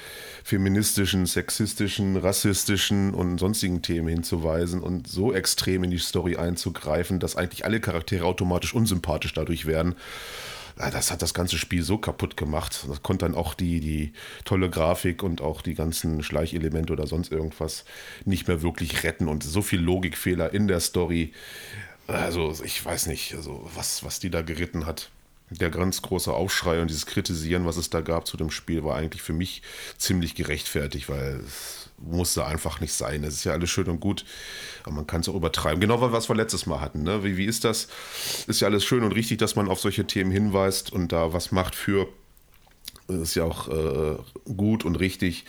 feministischen, 0.43 1.25
sexistischen, 1.25 2.17
rassistischen 2.17 3.13
und 3.13 3.37
sonstigen 3.37 3.81
Themen 3.81 4.07
hinzuweisen 4.07 4.81
und 4.81 5.07
so 5.07 5.33
extrem 5.33 5.83
in 5.83 5.91
die 5.91 5.97
Story 5.97 6.37
einzugreifen, 6.37 7.19
dass 7.19 7.35
eigentlich 7.35 7.65
alle 7.65 7.79
Charaktere 7.79 8.25
automatisch 8.25 8.73
unsympathisch 8.73 9.33
dadurch 9.33 9.65
werden 9.65 9.95
das 10.89 11.11
hat 11.11 11.21
das 11.21 11.33
ganze 11.33 11.57
Spiel 11.57 11.83
so 11.83 11.97
kaputt 11.97 12.37
gemacht. 12.37 12.85
Das 12.87 13.03
konnte 13.03 13.25
dann 13.25 13.35
auch 13.35 13.53
die, 13.53 13.79
die 13.79 14.13
tolle 14.45 14.69
Grafik 14.69 15.21
und 15.21 15.41
auch 15.41 15.61
die 15.61 15.75
ganzen 15.75 16.23
Schleichelemente 16.23 16.93
oder 16.93 17.07
sonst 17.07 17.31
irgendwas 17.31 17.85
nicht 18.25 18.47
mehr 18.47 18.61
wirklich 18.61 19.03
retten 19.03 19.27
und 19.27 19.43
so 19.43 19.61
viel 19.61 19.79
Logikfehler 19.79 20.53
in 20.53 20.67
der 20.67 20.79
Story. 20.79 21.33
Also 22.07 22.55
ich 22.63 22.83
weiß 22.83 23.07
nicht, 23.07 23.35
also 23.35 23.69
was, 23.75 24.03
was 24.03 24.19
die 24.19 24.29
da 24.29 24.41
geritten 24.41 24.85
hat. 24.85 25.11
Der 25.49 25.69
ganz 25.69 26.01
große 26.01 26.33
Aufschrei 26.33 26.81
und 26.81 26.89
dieses 26.89 27.05
Kritisieren, 27.05 27.65
was 27.65 27.75
es 27.75 27.89
da 27.89 27.99
gab 27.99 28.25
zu 28.25 28.37
dem 28.37 28.51
Spiel, 28.51 28.85
war 28.85 28.95
eigentlich 28.95 29.21
für 29.21 29.33
mich 29.33 29.61
ziemlich 29.97 30.33
gerechtfertigt, 30.33 31.09
weil 31.09 31.41
es 31.45 31.90
musste 32.03 32.45
einfach 32.45 32.79
nicht 32.79 32.93
sein. 32.93 33.23
Es 33.23 33.35
ist 33.35 33.43
ja 33.43 33.53
alles 33.53 33.69
schön 33.69 33.87
und 33.87 33.99
gut, 33.99 34.25
aber 34.83 34.93
man 34.93 35.07
kann 35.07 35.21
es 35.21 35.29
auch 35.29 35.35
übertreiben. 35.35 35.79
Genau 35.79 36.01
was 36.11 36.29
wir 36.29 36.35
letztes 36.35 36.65
Mal 36.65 36.81
hatten. 36.81 37.03
Ne? 37.03 37.23
Wie, 37.23 37.37
wie 37.37 37.45
ist 37.45 37.63
das? 37.63 37.87
Ist 38.47 38.61
ja 38.61 38.67
alles 38.67 38.83
schön 38.83 39.03
und 39.03 39.11
richtig, 39.11 39.37
dass 39.37 39.55
man 39.55 39.69
auf 39.69 39.79
solche 39.79 40.05
Themen 40.05 40.31
hinweist 40.31 40.91
und 40.91 41.11
da 41.11 41.33
was 41.33 41.51
macht 41.51 41.75
für. 41.75 42.07
Das 43.07 43.17
ist 43.17 43.35
ja 43.35 43.43
auch 43.43 43.67
äh, 43.67 44.17
gut 44.55 44.85
und 44.85 44.95
richtig. 44.95 45.45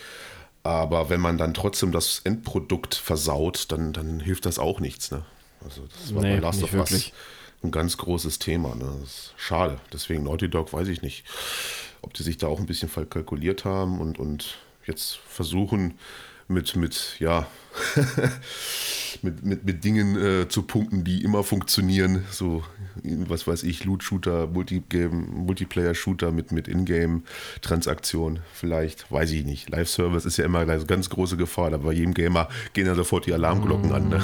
Aber 0.65 1.11
wenn 1.11 1.21
man 1.21 1.39
dann 1.39 1.55
trotzdem 1.55 1.91
das 1.91 2.21
Endprodukt 2.21 2.95
versaut, 2.95 3.73
dann, 3.73 3.93
dann 3.93 4.21
hilft 4.21 4.47
das 4.47 4.59
auch 4.59 4.79
nichts. 4.81 5.11
Ne? 5.11 5.25
Also 5.65 5.83
das 5.87 6.15
war 6.15 6.23
nee, 6.23 6.37
bei 6.37 6.41
Last 6.41 6.63
of 6.63 6.73
Us 6.73 7.13
ein 7.63 7.71
ganz 7.71 7.97
großes 7.97 8.39
Thema. 8.39 8.75
Ne? 8.75 8.97
Das 9.01 9.09
ist 9.09 9.35
schade. 9.37 9.79
Deswegen 9.93 10.25
Naughty 10.25 10.49
Dog 10.49 10.73
weiß 10.73 10.89
ich 10.89 11.03
nicht, 11.03 11.25
ob 12.01 12.15
die 12.15 12.23
sich 12.23 12.39
da 12.39 12.47
auch 12.47 12.59
ein 12.59 12.67
bisschen 12.67 12.89
verkalkuliert 12.89 13.65
haben 13.65 14.01
und, 14.01 14.19
und 14.19 14.59
jetzt 14.87 15.17
versuchen, 15.17 15.99
mit, 16.53 16.77
mit, 16.77 17.17
ja, 17.19 17.47
mit, 19.23 19.45
mit, 19.45 19.65
mit 19.65 19.85
Dingen 19.85 20.17
äh, 20.17 20.49
zu 20.49 20.63
punkten, 20.63 21.05
die 21.05 21.23
immer 21.23 21.43
funktionieren. 21.45 22.25
So, 22.31 22.63
was 23.03 23.47
weiß 23.47 23.63
ich, 23.63 23.85
Loot-Shooter, 23.85 24.49
Multiplayer-Shooter 24.49 26.33
mit, 26.33 26.53
mit 26.53 26.69
Ingame-Transaktion. 26.69 28.41
Vielleicht, 28.53 29.11
weiß 29.11 29.33
ich 29.33 29.45
nicht. 29.45 29.71
Live-Service 29.71 30.25
ist 30.25 30.37
ja 30.37 30.45
immer 30.45 30.61
eine 30.61 30.85
ganz 30.85 31.09
große 31.09 31.37
Gefahr. 31.37 31.71
Da 31.71 31.79
bei 31.79 31.93
jedem 31.93 32.15
Gamer 32.15 32.49
gehen 32.73 32.87
ja 32.87 32.95
sofort 32.95 33.27
die 33.27 33.33
Alarmglocken 33.33 33.91
mm. 33.91 33.95
an. 33.95 34.09
Ne? 34.09 34.23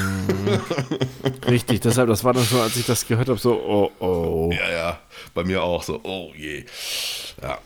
Richtig, 1.48 1.80
deshalb, 1.80 2.08
das 2.08 2.24
war 2.24 2.32
dann 2.32 2.44
so, 2.44 2.60
als 2.60 2.76
ich 2.76 2.86
das 2.86 3.06
gehört 3.06 3.28
habe, 3.28 3.38
so, 3.38 3.54
oh, 3.54 3.90
oh. 4.00 4.50
Ja, 4.52 4.70
ja, 4.70 5.00
bei 5.34 5.44
mir 5.44 5.62
auch 5.62 5.82
so, 5.82 6.00
oh 6.02 6.32
je. 6.36 6.64
Ja, 7.42 7.58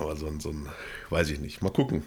aber 0.00 0.16
so, 0.16 0.32
so 0.38 0.50
ein, 0.50 0.66
weiß 1.10 1.30
ich 1.30 1.40
nicht. 1.40 1.62
Mal 1.62 1.70
gucken. 1.70 2.02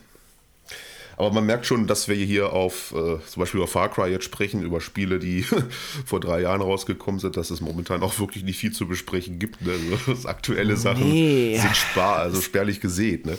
Aber 1.22 1.36
man 1.36 1.46
merkt 1.46 1.68
schon, 1.68 1.86
dass 1.86 2.08
wir 2.08 2.16
hier 2.16 2.52
auf 2.52 2.94
äh, 2.94 3.20
zum 3.28 3.42
Beispiel 3.42 3.60
über 3.60 3.68
Far 3.68 3.90
Cry 3.90 4.10
jetzt 4.10 4.26
sprechen, 4.26 4.64
über 4.64 4.82
Spiele, 4.82 5.20
die 5.20 5.44
vor 6.06 6.20
drei 6.20 6.42
Jahren 6.42 6.62
rausgekommen 6.62 7.20
sind, 7.20 7.38
dass 7.38 7.52
es 7.52 7.62
momentan 7.62 8.02
auch 8.02 8.18
wirklich 8.20 8.44
nicht 8.44 8.58
viel 8.58 8.72
zu 8.72 8.88
besprechen 8.88 9.38
gibt. 9.38 9.62
Ne? 9.62 9.72
Also, 10.08 10.28
aktuelle 10.28 10.78
Sachen 10.78 11.08
nee. 11.08 11.60
sind 11.60 11.76
spar, 11.76 12.16
also 12.16 12.42
spärlich 12.42 12.82
gesät. 12.82 13.28
Ne? 13.28 13.38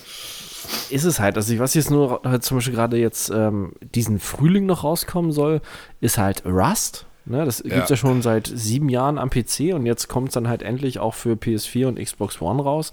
Ist 0.91 1.03
es 1.03 1.19
halt. 1.19 1.37
Also, 1.37 1.59
was 1.59 1.75
jetzt 1.75 1.91
nur 1.91 2.21
halt 2.23 2.45
zum 2.45 2.59
Beispiel 2.59 2.75
gerade 2.75 2.99
jetzt 2.99 3.31
ähm, 3.31 3.73
diesen 3.81 4.21
Frühling 4.21 4.65
noch 4.65 4.85
rauskommen 4.85 5.33
soll, 5.33 5.61
ist 6.01 6.19
halt 6.19 6.47
Rust. 6.47 7.07
Ne, 7.25 7.45
das 7.45 7.63
gibt 7.63 7.75
es 7.75 7.81
ja. 7.81 7.87
ja 7.89 7.97
schon 7.97 8.23
seit 8.23 8.49
sieben 8.53 8.89
Jahren 8.89 9.19
am 9.19 9.31
PC 9.31 9.75
und 9.75 9.87
jetzt 9.87 10.09
kommt 10.09 10.29
es 10.29 10.35
dann 10.35 10.49
halt 10.49 10.63
endlich 10.63 10.99
auch 10.99 11.15
für 11.15 11.35
PS4 11.35 11.87
und 11.87 11.99
Xbox 11.99 12.41
One 12.41 12.63
raus. 12.63 12.93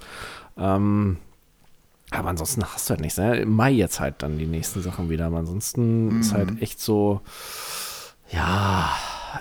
Ähm, 0.57 1.17
aber 2.11 2.29
ansonsten 2.29 2.63
hast 2.63 2.89
du 2.89 2.91
halt 2.91 3.01
nichts. 3.01 3.17
Ne? 3.17 3.37
Im 3.37 3.55
Mai 3.55 3.71
jetzt 3.71 3.99
halt 3.99 4.15
dann 4.19 4.37
die 4.37 4.47
nächsten 4.47 4.81
Sachen 4.81 5.09
wieder. 5.09 5.27
Aber 5.27 5.37
ansonsten 5.37 6.07
mhm. 6.07 6.21
ist 6.21 6.33
halt 6.33 6.61
echt 6.61 6.79
so, 6.79 7.21
ja, 8.31 8.89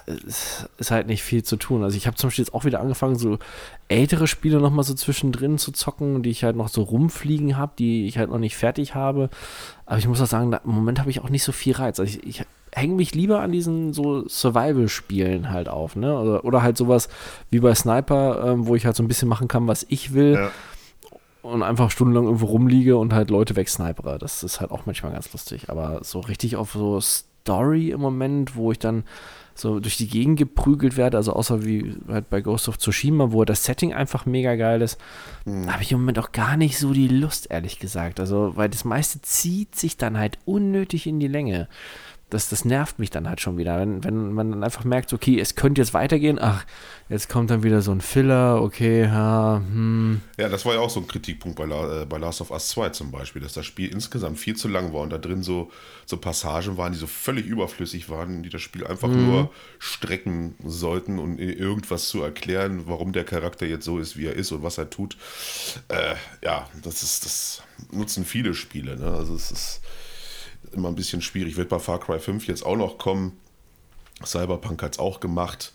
ist 0.06 0.90
halt 0.90 1.06
nicht 1.06 1.22
viel 1.22 1.42
zu 1.42 1.56
tun. 1.56 1.82
Also 1.82 1.96
ich 1.96 2.06
habe 2.06 2.16
zum 2.16 2.28
Beispiel 2.28 2.44
jetzt 2.44 2.54
auch 2.54 2.64
wieder 2.64 2.80
angefangen, 2.80 3.16
so 3.16 3.38
ältere 3.88 4.26
Spiele 4.26 4.60
nochmal 4.60 4.84
so 4.84 4.92
zwischendrin 4.92 5.56
zu 5.56 5.72
zocken, 5.72 6.22
die 6.22 6.30
ich 6.30 6.44
halt 6.44 6.56
noch 6.56 6.68
so 6.68 6.82
rumfliegen 6.82 7.56
habe, 7.56 7.72
die 7.78 8.06
ich 8.06 8.18
halt 8.18 8.30
noch 8.30 8.38
nicht 8.38 8.56
fertig 8.56 8.94
habe. 8.94 9.30
Aber 9.86 9.98
ich 9.98 10.06
muss 10.06 10.20
auch 10.20 10.26
sagen, 10.26 10.52
im 10.52 10.70
Moment 10.70 11.00
habe 11.00 11.10
ich 11.10 11.20
auch 11.20 11.30
nicht 11.30 11.44
so 11.44 11.52
viel 11.52 11.74
Reiz. 11.74 11.98
Also 11.98 12.18
ich, 12.18 12.26
ich 12.26 12.46
hänge 12.72 12.96
mich 12.96 13.14
lieber 13.14 13.40
an 13.40 13.50
diesen 13.50 13.94
so 13.94 14.28
Survival-Spielen 14.28 15.50
halt 15.50 15.70
auf, 15.70 15.96
ne? 15.96 16.18
Oder, 16.18 16.44
oder, 16.44 16.62
halt 16.62 16.76
sowas 16.76 17.08
wie 17.50 17.60
bei 17.60 17.74
Sniper, 17.74 18.44
ähm, 18.44 18.66
wo 18.66 18.74
ich 18.74 18.84
halt 18.84 18.94
so 18.94 19.02
ein 19.02 19.08
bisschen 19.08 19.28
machen 19.28 19.48
kann, 19.48 19.66
was 19.66 19.86
ich 19.88 20.12
will. 20.12 20.34
Ja 20.34 20.50
und 21.48 21.62
einfach 21.62 21.90
stundenlang 21.90 22.24
irgendwo 22.24 22.46
rumliege 22.46 22.96
und 22.96 23.12
halt 23.12 23.30
Leute 23.30 23.56
wegsnipere. 23.56 24.18
Das 24.18 24.42
ist 24.42 24.60
halt 24.60 24.70
auch 24.70 24.86
manchmal 24.86 25.12
ganz 25.12 25.32
lustig. 25.32 25.68
Aber 25.68 26.00
so 26.02 26.20
richtig 26.20 26.56
auf 26.56 26.72
so 26.72 27.00
Story 27.00 27.90
im 27.90 28.00
Moment, 28.00 28.56
wo 28.56 28.72
ich 28.72 28.78
dann 28.78 29.04
so 29.54 29.80
durch 29.80 29.96
die 29.96 30.06
Gegend 30.06 30.38
geprügelt 30.38 30.96
werde, 30.96 31.16
also 31.16 31.32
außer 31.32 31.64
wie 31.64 31.96
halt 32.08 32.30
bei 32.30 32.40
Ghost 32.40 32.68
of 32.68 32.78
Tsushima, 32.78 33.32
wo 33.32 33.44
das 33.44 33.64
Setting 33.64 33.92
einfach 33.92 34.24
mega 34.24 34.54
geil 34.54 34.82
ist, 34.82 35.00
mhm. 35.44 35.72
habe 35.72 35.82
ich 35.82 35.90
im 35.90 36.00
Moment 36.00 36.18
auch 36.18 36.32
gar 36.32 36.56
nicht 36.56 36.78
so 36.78 36.92
die 36.92 37.08
Lust, 37.08 37.50
ehrlich 37.50 37.78
gesagt. 37.78 38.20
Also, 38.20 38.52
weil 38.54 38.68
das 38.68 38.84
meiste 38.84 39.20
zieht 39.22 39.74
sich 39.74 39.96
dann 39.96 40.16
halt 40.16 40.38
unnötig 40.44 41.06
in 41.06 41.18
die 41.18 41.28
Länge 41.28 41.68
das, 42.30 42.50
das 42.50 42.64
nervt 42.64 42.98
mich 42.98 43.10
dann 43.10 43.28
halt 43.28 43.40
schon 43.40 43.56
wieder. 43.56 43.78
Wenn, 43.78 44.04
wenn 44.04 44.32
man 44.32 44.50
dann 44.50 44.64
einfach 44.64 44.84
merkt, 44.84 45.12
okay, 45.12 45.40
es 45.40 45.54
könnte 45.54 45.80
jetzt 45.80 45.94
weitergehen, 45.94 46.38
ach, 46.38 46.64
jetzt 47.08 47.28
kommt 47.28 47.50
dann 47.50 47.62
wieder 47.62 47.80
so 47.80 47.90
ein 47.90 48.02
Filler, 48.02 48.60
okay, 48.60 49.02
ja, 49.04 49.62
hm. 49.66 50.20
Ja, 50.36 50.48
das 50.48 50.66
war 50.66 50.74
ja 50.74 50.80
auch 50.80 50.90
so 50.90 51.00
ein 51.00 51.06
Kritikpunkt 51.06 51.56
bei, 51.56 51.64
äh, 51.64 52.04
bei 52.04 52.18
Last 52.18 52.42
of 52.42 52.50
Us 52.50 52.68
2 52.68 52.90
zum 52.90 53.10
Beispiel, 53.10 53.40
dass 53.40 53.54
das 53.54 53.64
Spiel 53.64 53.90
insgesamt 53.90 54.38
viel 54.38 54.56
zu 54.56 54.68
lang 54.68 54.92
war 54.92 55.00
und 55.00 55.10
da 55.10 55.18
drin 55.18 55.42
so, 55.42 55.70
so 56.04 56.18
Passagen 56.18 56.76
waren, 56.76 56.92
die 56.92 56.98
so 56.98 57.06
völlig 57.06 57.46
überflüssig 57.46 58.10
waren, 58.10 58.42
die 58.42 58.50
das 58.50 58.60
Spiel 58.60 58.86
einfach 58.86 59.08
mhm. 59.08 59.26
nur 59.26 59.50
strecken 59.78 60.54
sollten, 60.64 61.18
um 61.18 61.38
irgendwas 61.38 62.08
zu 62.08 62.22
erklären, 62.22 62.82
warum 62.86 63.12
der 63.12 63.24
Charakter 63.24 63.64
jetzt 63.64 63.86
so 63.86 63.98
ist, 63.98 64.18
wie 64.18 64.26
er 64.26 64.34
ist 64.34 64.52
und 64.52 64.62
was 64.62 64.76
er 64.76 64.90
tut. 64.90 65.16
Äh, 65.88 66.14
ja, 66.44 66.68
das 66.82 67.02
ist, 67.02 67.24
das 67.24 67.62
nutzen 67.90 68.26
viele 68.26 68.52
Spiele, 68.52 68.98
ne? 68.98 69.12
Also 69.12 69.34
es 69.34 69.50
ist 69.50 69.80
immer 70.72 70.88
ein 70.88 70.94
bisschen 70.94 71.22
schwierig. 71.22 71.56
Wird 71.56 71.68
bei 71.68 71.78
Far 71.78 72.00
Cry 72.00 72.18
5 72.18 72.46
jetzt 72.46 72.64
auch 72.64 72.76
noch 72.76 72.98
kommen. 72.98 73.38
Cyberpunk 74.24 74.82
hat 74.82 74.94
es 74.94 74.98
auch 74.98 75.20
gemacht. 75.20 75.72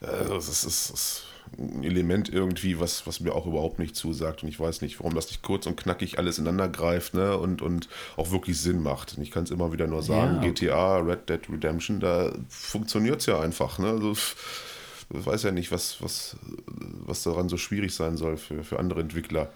Äh, 0.00 0.28
das 0.28 0.48
ist, 0.48 0.66
das 0.66 0.90
ist, 0.90 1.26
ein 1.58 1.84
Element 1.84 2.28
irgendwie, 2.28 2.80
was, 2.80 3.06
was 3.06 3.20
mir 3.20 3.34
auch 3.34 3.46
überhaupt 3.46 3.78
nicht 3.78 3.96
zusagt. 3.96 4.42
Und 4.42 4.48
ich 4.48 4.58
weiß 4.58 4.82
nicht, 4.82 4.98
warum 4.98 5.14
das 5.14 5.28
nicht 5.28 5.42
kurz 5.42 5.66
und 5.66 5.76
knackig 5.76 6.18
alles 6.18 6.38
ineinander 6.38 6.68
greift 6.68 7.14
ne? 7.14 7.36
und, 7.38 7.62
und 7.62 7.88
auch 8.16 8.30
wirklich 8.30 8.60
Sinn 8.60 8.82
macht. 8.82 9.16
Und 9.16 9.22
ich 9.22 9.30
kann 9.30 9.44
es 9.44 9.50
immer 9.50 9.72
wieder 9.72 9.86
nur 9.86 10.02
sagen, 10.02 10.42
ja. 10.42 10.50
GTA, 10.50 10.98
Red 10.98 11.28
Dead 11.28 11.40
Redemption, 11.50 12.00
da 12.00 12.32
funktioniert 12.48 13.20
es 13.20 13.26
ja 13.26 13.40
einfach. 13.40 13.78
Ne? 13.78 13.88
Also, 13.88 14.12
ich 14.12 15.24
weiß 15.26 15.44
ja 15.44 15.52
nicht, 15.52 15.70
was, 15.70 16.02
was, 16.02 16.36
was 16.66 17.22
daran 17.22 17.48
so 17.48 17.56
schwierig 17.56 17.94
sein 17.94 18.16
soll 18.16 18.36
für, 18.36 18.64
für 18.64 18.78
andere 18.78 19.00
Entwickler. 19.00 19.52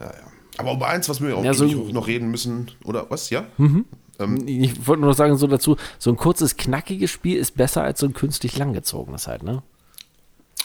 Ja, 0.00 0.06
ja. 0.06 0.32
Aber 0.58 0.72
um 0.72 0.82
eins, 0.82 1.08
was 1.08 1.20
wir 1.20 1.36
auch 1.36 1.44
ja, 1.44 1.54
so 1.54 1.64
noch 1.64 2.06
reden 2.06 2.30
müssen, 2.30 2.70
oder 2.84 3.10
was, 3.10 3.30
ja? 3.30 3.44
Mhm. 3.56 3.84
Ähm, 4.18 4.46
ich 4.46 4.86
wollte 4.86 5.00
nur 5.00 5.10
noch 5.10 5.16
sagen, 5.16 5.36
so 5.36 5.46
dazu, 5.46 5.76
so 5.98 6.10
ein 6.10 6.16
kurzes, 6.16 6.56
knackiges 6.56 7.10
Spiel 7.10 7.38
ist 7.38 7.56
besser 7.56 7.82
als 7.82 8.00
so 8.00 8.06
ein 8.06 8.12
künstlich 8.12 8.56
langgezogenes 8.58 9.26
halt, 9.26 9.42
ne? 9.42 9.62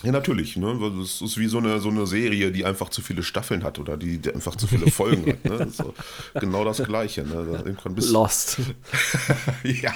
Ja, 0.03 0.11
natürlich. 0.11 0.55
Ne? 0.57 0.77
Das 0.99 1.21
ist 1.21 1.37
wie 1.37 1.47
so 1.47 1.57
eine, 1.57 1.79
so 1.79 1.89
eine 1.89 2.05
Serie, 2.05 2.51
die 2.51 2.65
einfach 2.65 2.89
zu 2.89 3.01
viele 3.01 3.23
Staffeln 3.23 3.63
hat 3.63 3.79
oder 3.79 3.97
die, 3.97 4.19
die 4.19 4.33
einfach 4.33 4.55
zu 4.55 4.67
viele 4.67 4.91
Folgen 4.91 5.31
hat. 5.31 5.45
Ne? 5.45 5.69
So, 5.71 5.93
genau 6.35 6.63
das 6.63 6.83
Gleiche. 6.83 7.23
Ne? 7.23 7.75
Lost. 7.95 8.57
ja. 9.63 9.93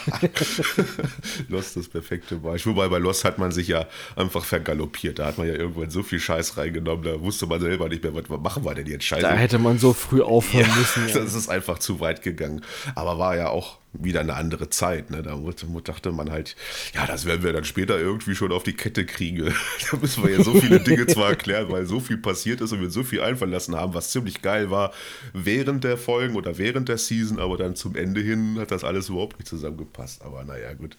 Lost 1.50 1.68
ist 1.68 1.78
das 1.78 1.88
perfekte 1.90 2.38
Beispiel. 2.38 2.74
Wobei 2.74 2.88
bei 2.88 2.98
Lost 2.98 3.24
hat 3.26 3.38
man 3.38 3.52
sich 3.52 3.68
ja 3.68 3.86
einfach 4.16 4.44
vergaloppiert. 4.44 5.20
Da 5.20 5.28
hat 5.28 5.38
man 5.38 5.48
ja 5.48 5.54
irgendwann 5.54 5.92
so 5.92 6.02
viel 6.02 6.20
Scheiß 6.20 6.58
reingenommen, 6.58 7.04
da 7.04 7.22
wusste 7.22 7.46
man 7.46 7.62
selber 7.62 7.88
nicht 7.88 8.04
mehr, 8.04 8.14
was 8.16 8.28
machen 8.28 8.66
wir 8.66 8.74
denn 8.74 8.88
jetzt 8.88 9.06
Scheiße. 9.06 9.22
Da 9.22 9.34
hätte 9.34 9.60
man 9.60 9.78
so 9.78 9.94
früh 9.94 10.22
aufhören 10.22 10.68
ja, 10.68 10.76
müssen. 10.76 11.08
Ja. 11.12 11.20
Das 11.20 11.34
ist 11.34 11.50
einfach 11.50 11.80
zu 11.80 12.00
weit 12.00 12.22
gegangen. 12.22 12.62
Aber 12.96 13.18
war 13.18 13.36
ja 13.36 13.50
auch 13.50 13.81
wieder 13.94 14.22
eine 14.22 14.36
andere 14.36 14.70
Zeit. 14.70 15.12
Ne? 15.12 15.22
Da 15.22 15.38
dachte 15.84 16.12
man 16.12 16.32
halt, 16.32 16.56
ja, 16.94 17.06
das 17.06 17.26
werden 17.26 17.44
wir 17.44 17.52
dann 17.52 17.66
später 17.66 18.00
irgendwie 18.00 18.36
schon 18.36 18.52
auf 18.52 18.64
die 18.64 18.74
Kette 18.74 19.06
kriegen. 19.06 19.54
da 19.92 19.98
müssen 19.98 20.24
wir 20.24 20.32
ja 20.32 20.44
so 20.44 20.54
viele 20.60 20.80
Dinge 20.80 21.08
zwar 21.08 21.30
erklären, 21.30 21.70
weil 21.70 21.86
so 21.86 22.00
viel 22.00 22.18
passiert 22.18 22.62
ist 22.62 22.72
und 22.72 22.82
wir 22.82 22.90
so 22.90 23.04
viel 23.04 23.22
einverlassen 23.22 23.76
haben, 23.76 23.94
was 23.94 24.12
ziemlich 24.12 24.42
geil 24.42 24.72
war 24.72 24.94
während 25.34 25.84
der 25.84 25.98
Folgen 25.98 26.36
oder 26.36 26.58
während 26.58 26.90
der 26.90 26.98
Season, 26.98 27.40
aber 27.40 27.58
dann 27.58 27.76
zum 27.76 27.96
Ende 27.96 28.22
hin 28.22 28.58
hat 28.60 28.72
das 28.72 28.84
alles 28.84 29.10
überhaupt 29.10 29.40
nicht 29.40 29.48
zusammengepasst. 29.48 30.22
Aber 30.22 30.44
naja, 30.44 30.74
gut. 30.74 30.96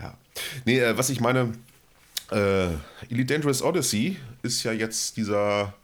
Ja. 0.00 0.16
Nee, 0.64 0.80
äh, 0.80 0.98
was 0.98 1.10
ich 1.10 1.20
meine, 1.20 1.52
äh, 2.32 2.68
Elite 3.08 3.34
Dangerous 3.34 3.62
Odyssey 3.62 4.16
ist 4.42 4.62
ja 4.64 4.72
jetzt 4.72 5.16
dieser 5.16 5.74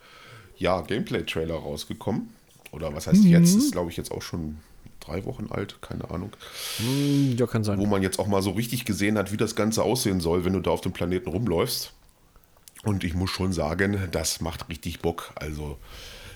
ja, 0.58 0.80
Gameplay-Trailer 0.80 1.54
rausgekommen. 1.54 2.30
Oder 2.72 2.94
was 2.94 3.06
heißt 3.06 3.24
mhm. 3.24 3.30
jetzt? 3.30 3.54
Ist, 3.54 3.72
glaube 3.72 3.90
ich, 3.90 3.96
jetzt 3.96 4.10
auch 4.10 4.22
schon 4.22 4.58
drei 5.06 5.24
Wochen 5.24 5.46
alt, 5.50 5.80
keine 5.80 6.10
Ahnung. 6.10 6.32
Hm, 6.78 7.36
ja, 7.36 7.46
kann 7.46 7.64
sein. 7.64 7.78
Wo 7.78 7.86
man 7.86 8.02
jetzt 8.02 8.18
auch 8.18 8.26
mal 8.26 8.42
so 8.42 8.50
richtig 8.50 8.84
gesehen 8.84 9.18
hat, 9.18 9.32
wie 9.32 9.36
das 9.36 9.54
Ganze 9.54 9.82
aussehen 9.82 10.20
soll, 10.20 10.44
wenn 10.44 10.52
du 10.52 10.60
da 10.60 10.70
auf 10.70 10.80
dem 10.80 10.92
Planeten 10.92 11.28
rumläufst. 11.28 11.92
Und 12.84 13.04
ich 13.04 13.14
muss 13.14 13.30
schon 13.30 13.52
sagen, 13.52 14.08
das 14.12 14.40
macht 14.40 14.68
richtig 14.68 15.00
Bock. 15.00 15.32
Also, 15.34 15.78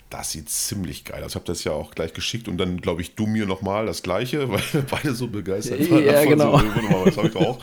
das 0.09 0.33
sieht 0.33 0.49
ziemlich 0.49 1.05
geil 1.05 1.23
aus. 1.23 1.33
Ich 1.33 1.35
habe 1.37 1.47
das 1.47 1.63
ja 1.65 1.73
auch 1.73 1.93
gleich 1.93 2.13
geschickt 2.13 2.49
und 2.49 2.59
dann, 2.59 2.81
glaube 2.81 3.03
ich, 3.03 3.15
du 3.15 3.27
mir 3.27 3.47
nochmal 3.47 3.87
das 3.87 4.03
Gleiche, 4.03 4.49
weil 4.51 4.63
wir 4.73 4.83
beide 4.83 5.15
so 5.15 5.29
begeistert 5.29 5.91
waren. 5.91 6.05
Ja, 6.05 6.25
genau. 6.25 6.59
So, 6.59 7.05
das 7.05 7.17
habe 7.17 7.29
ich 7.29 7.37
auch 7.37 7.59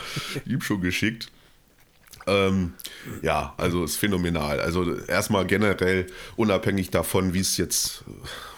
ihm 0.46 0.62
schon 0.62 0.82
geschickt. 0.82 1.32
Ähm, 2.28 2.74
ja, 3.22 3.54
also 3.58 3.84
ist 3.84 3.96
phänomenal. 3.96 4.60
Also 4.60 4.96
erstmal 5.08 5.48
generell 5.48 6.08
unabhängig 6.36 6.90
davon, 6.92 7.34
wie 7.34 7.40
es 7.40 7.58
jetzt 7.58 8.04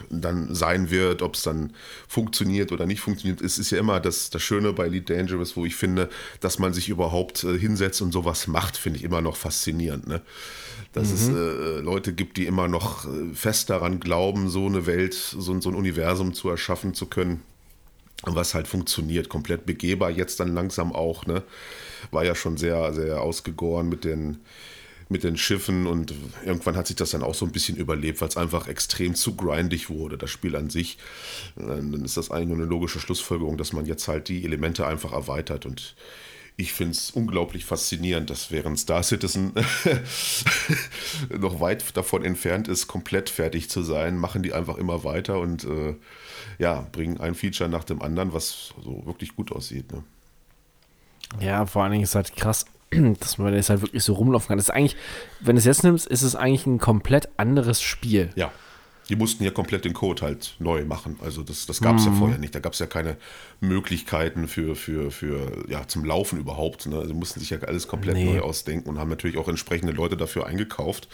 dann 0.09 0.53
sein 0.53 0.89
wird, 0.89 1.21
ob 1.21 1.35
es 1.35 1.43
dann 1.43 1.73
funktioniert 2.07 2.71
oder 2.71 2.85
nicht 2.85 2.99
funktioniert, 2.99 3.41
es 3.41 3.59
ist 3.59 3.69
ja 3.69 3.77
immer 3.77 3.99
das, 3.99 4.31
das 4.31 4.41
Schöne 4.41 4.73
bei 4.73 4.85
Elite 4.85 5.15
Dangerous, 5.15 5.55
wo 5.55 5.65
ich 5.65 5.75
finde, 5.75 6.09
dass 6.39 6.57
man 6.59 6.73
sich 6.73 6.89
überhaupt 6.89 7.43
äh, 7.43 7.57
hinsetzt 7.57 8.01
und 8.01 8.11
sowas 8.11 8.47
macht, 8.47 8.75
finde 8.75 8.97
ich 8.97 9.05
immer 9.05 9.21
noch 9.21 9.37
faszinierend. 9.37 10.07
Ne? 10.07 10.21
Dass 10.93 11.09
mhm. 11.09 11.13
es 11.13 11.27
äh, 11.29 11.79
Leute 11.81 12.13
gibt, 12.13 12.37
die 12.37 12.47
immer 12.47 12.67
noch 12.67 13.05
äh, 13.05 13.33
fest 13.33 13.69
daran 13.69 13.99
glauben, 13.99 14.49
so 14.49 14.65
eine 14.65 14.87
Welt, 14.87 15.13
so, 15.13 15.59
so 15.61 15.69
ein 15.69 15.75
Universum 15.75 16.33
zu 16.33 16.49
erschaffen 16.49 16.93
zu 16.93 17.05
können. 17.05 17.43
Was 18.23 18.53
halt 18.53 18.67
funktioniert, 18.67 19.29
komplett 19.29 19.65
begehbar, 19.65 20.09
jetzt 20.09 20.39
dann 20.39 20.53
langsam 20.53 20.91
auch, 20.93 21.25
ne? 21.25 21.43
war 22.11 22.25
ja 22.25 22.35
schon 22.35 22.57
sehr, 22.57 22.93
sehr 22.93 23.21
ausgegoren 23.21 23.87
mit 23.87 24.03
den, 24.03 24.39
mit 25.09 25.23
den 25.23 25.37
Schiffen 25.37 25.87
und 25.87 26.13
irgendwann 26.45 26.75
hat 26.75 26.87
sich 26.87 26.95
das 26.95 27.11
dann 27.11 27.23
auch 27.23 27.33
so 27.33 27.45
ein 27.45 27.51
bisschen 27.51 27.77
überlebt, 27.77 28.21
weil 28.21 28.27
es 28.27 28.37
einfach 28.37 28.67
extrem 28.67 29.15
zu 29.15 29.35
grindig 29.35 29.89
wurde, 29.89 30.17
das 30.17 30.29
Spiel 30.29 30.55
an 30.55 30.69
sich. 30.69 30.97
Dann 31.55 32.05
ist 32.05 32.17
das 32.17 32.29
eigentlich 32.29 32.49
nur 32.49 32.57
eine 32.57 32.65
logische 32.65 32.99
Schlussfolgerung, 32.99 33.57
dass 33.57 33.73
man 33.73 33.85
jetzt 33.85 34.07
halt 34.07 34.27
die 34.27 34.43
Elemente 34.43 34.85
einfach 34.85 35.13
erweitert 35.13 35.65
und 35.65 35.95
ich 36.57 36.73
finde 36.73 36.91
es 36.91 37.11
unglaublich 37.11 37.63
faszinierend, 37.63 38.29
dass 38.29 38.51
während 38.51 38.77
Star 38.77 39.01
Citizen 39.01 39.53
noch 41.39 41.61
weit 41.61 41.95
davon 41.95 42.25
entfernt 42.25 42.67
ist, 42.67 42.87
komplett 42.87 43.29
fertig 43.29 43.69
zu 43.69 43.81
sein, 43.81 44.17
machen 44.17 44.43
die 44.43 44.51
einfach 44.51 44.77
immer 44.77 45.05
weiter 45.05 45.39
und 45.39 45.63
äh, 45.63 45.95
ja, 46.59 46.85
bringen 46.91 47.19
ein 47.19 47.33
Feature 47.33 47.69
nach 47.69 47.85
dem 47.85 48.01
anderen, 48.01 48.33
was 48.33 48.73
so 48.83 49.05
wirklich 49.05 49.35
gut 49.35 49.51
aussieht. 49.51 49.91
Ne? 49.91 50.03
Ja, 51.39 51.65
vor 51.65 51.83
allen 51.83 51.93
Dingen 51.93 52.03
ist 52.03 52.15
halt 52.15 52.35
krass, 52.35 52.65
dass 53.19 53.37
man 53.37 53.53
jetzt 53.53 53.69
halt 53.69 53.81
wirklich 53.81 54.03
so 54.03 54.13
rumlaufen 54.13 54.49
kann. 54.49 54.57
Das 54.57 54.65
ist 54.65 54.75
eigentlich, 54.75 54.97
wenn 55.39 55.55
du 55.55 55.59
es 55.59 55.65
jetzt 55.65 55.83
nimmst, 55.83 56.05
ist 56.05 56.21
es 56.21 56.35
eigentlich 56.35 56.67
ein 56.67 56.77
komplett 56.77 57.29
anderes 57.37 57.81
Spiel. 57.81 58.29
Ja. 58.35 58.51
Die 59.09 59.15
mussten 59.15 59.43
ja 59.43 59.51
komplett 59.51 59.85
den 59.85 59.93
Code 59.93 60.21
halt 60.21 60.55
neu 60.59 60.85
machen. 60.85 61.19
Also 61.21 61.43
das, 61.43 61.65
das 61.65 61.81
gab 61.81 61.97
es 61.97 62.05
mhm. 62.05 62.13
ja 62.13 62.19
vorher 62.19 62.37
nicht. 62.37 62.55
Da 62.55 62.59
gab 62.59 62.73
es 62.73 62.79
ja 62.79 62.85
keine 62.85 63.17
Möglichkeiten 63.59 64.47
für, 64.47 64.75
für, 64.75 65.11
für, 65.11 65.65
ja, 65.67 65.87
zum 65.87 66.05
Laufen 66.05 66.39
überhaupt. 66.39 66.85
Ne? 66.85 66.97
Also 66.97 67.13
mussten 67.13 67.39
sich 67.39 67.49
ja 67.49 67.59
alles 67.59 67.87
komplett 67.87 68.15
nee. 68.15 68.33
neu 68.33 68.41
ausdenken 68.41 68.87
und 68.87 68.99
haben 68.99 69.09
natürlich 69.09 69.37
auch 69.37 69.47
entsprechende 69.47 69.91
Leute 69.91 70.15
dafür 70.15 70.45
eingekauft. 70.45 71.07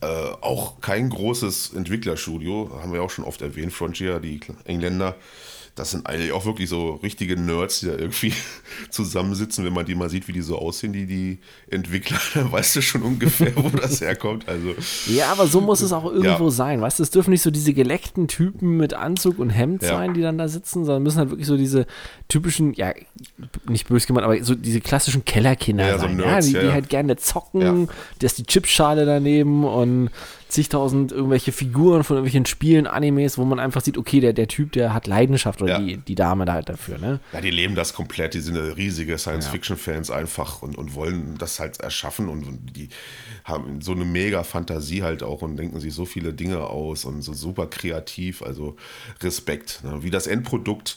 Äh, 0.00 0.06
auch 0.06 0.80
kein 0.80 1.10
großes 1.10 1.74
Entwicklerstudio, 1.74 2.78
haben 2.80 2.92
wir 2.92 3.02
auch 3.02 3.10
schon 3.10 3.24
oft 3.24 3.42
erwähnt, 3.42 3.72
Frontier, 3.72 4.20
die 4.20 4.40
Engländer 4.64 5.16
das 5.78 5.92
sind 5.92 6.06
eigentlich 6.06 6.32
auch 6.32 6.44
wirklich 6.44 6.68
so 6.68 6.94
richtige 7.02 7.36
Nerds, 7.36 7.80
die 7.80 7.86
da 7.86 7.92
irgendwie 7.92 8.32
zusammensitzen, 8.90 9.64
wenn 9.64 9.72
man 9.72 9.86
die 9.86 9.94
mal 9.94 10.10
sieht, 10.10 10.26
wie 10.28 10.32
die 10.32 10.40
so 10.40 10.58
aussehen, 10.58 10.92
die, 10.92 11.06
die 11.06 11.38
Entwickler, 11.70 12.18
dann 12.34 12.50
weißt 12.50 12.76
du 12.76 12.82
schon 12.82 13.02
ungefähr, 13.02 13.52
wo 13.56 13.68
das 13.68 14.00
herkommt. 14.00 14.48
Also, 14.48 14.74
ja, 15.06 15.30
aber 15.30 15.46
so 15.46 15.60
muss 15.60 15.80
es 15.80 15.92
auch 15.92 16.04
irgendwo 16.04 16.44
ja. 16.44 16.50
sein. 16.50 16.80
Weißt 16.80 16.98
du, 16.98 17.02
es 17.02 17.10
dürfen 17.10 17.30
nicht 17.30 17.42
so 17.42 17.50
diese 17.50 17.72
geleckten 17.72 18.28
Typen 18.28 18.76
mit 18.76 18.94
Anzug 18.94 19.38
und 19.38 19.50
Hemd 19.50 19.82
ja. 19.82 19.88
sein, 19.88 20.14
die 20.14 20.20
dann 20.20 20.38
da 20.38 20.48
sitzen, 20.48 20.84
sondern 20.84 21.02
müssen 21.02 21.18
halt 21.18 21.30
wirklich 21.30 21.46
so 21.46 21.56
diese 21.56 21.86
typischen, 22.28 22.74
ja, 22.74 22.92
nicht 23.68 23.88
böse 23.88 24.06
gemeint, 24.06 24.24
aber 24.24 24.42
so 24.42 24.54
diese 24.54 24.80
klassischen 24.80 25.24
Kellerkinder 25.24 25.86
ja, 25.86 25.98
sein, 25.98 26.16
so 26.18 26.24
Nerds, 26.24 26.50
ja, 26.50 26.60
die, 26.60 26.66
die 26.66 26.72
halt 26.72 26.88
gerne 26.88 27.16
zocken, 27.16 27.88
da 28.18 28.26
ist 28.26 28.38
die 28.38 28.44
Chipschale 28.44 29.06
daneben 29.06 29.64
und 29.64 30.10
zigtausend 30.48 31.12
irgendwelche 31.12 31.52
Figuren 31.52 32.04
von 32.04 32.16
irgendwelchen 32.16 32.46
Spielen, 32.46 32.86
Animes, 32.86 33.38
wo 33.38 33.44
man 33.44 33.58
einfach 33.58 33.82
sieht, 33.82 33.98
okay, 33.98 34.20
der, 34.20 34.32
der 34.32 34.48
Typ, 34.48 34.72
der 34.72 34.94
hat 34.94 35.06
Leidenschaft 35.06 35.62
oder 35.62 35.72
ja. 35.72 35.78
die, 35.78 35.96
die 35.98 36.14
Dame 36.14 36.44
da 36.44 36.54
halt 36.54 36.68
dafür, 36.68 36.98
ne? 36.98 37.20
Ja, 37.32 37.40
die 37.40 37.50
leben 37.50 37.74
das 37.74 37.92
komplett, 37.92 38.34
die 38.34 38.40
sind 38.40 38.56
riesige 38.56 39.18
Science-Fiction-Fans 39.18 40.10
einfach 40.10 40.62
und, 40.62 40.76
und 40.76 40.94
wollen 40.94 41.36
das 41.38 41.60
halt 41.60 41.80
erschaffen 41.80 42.28
und, 42.28 42.46
und 42.46 42.76
die 42.76 42.88
haben 43.44 43.80
so 43.80 43.92
eine 43.92 44.04
mega 44.04 44.42
Fantasie 44.42 45.02
halt 45.02 45.22
auch 45.22 45.42
und 45.42 45.56
denken 45.56 45.80
sich 45.80 45.94
so 45.94 46.04
viele 46.04 46.32
Dinge 46.32 46.60
aus 46.60 47.04
und 47.04 47.22
so 47.22 47.32
super 47.32 47.66
kreativ, 47.66 48.42
also 48.42 48.76
Respekt. 49.22 49.80
Ne? 49.84 50.02
Wie 50.02 50.10
das 50.10 50.26
Endprodukt 50.26 50.96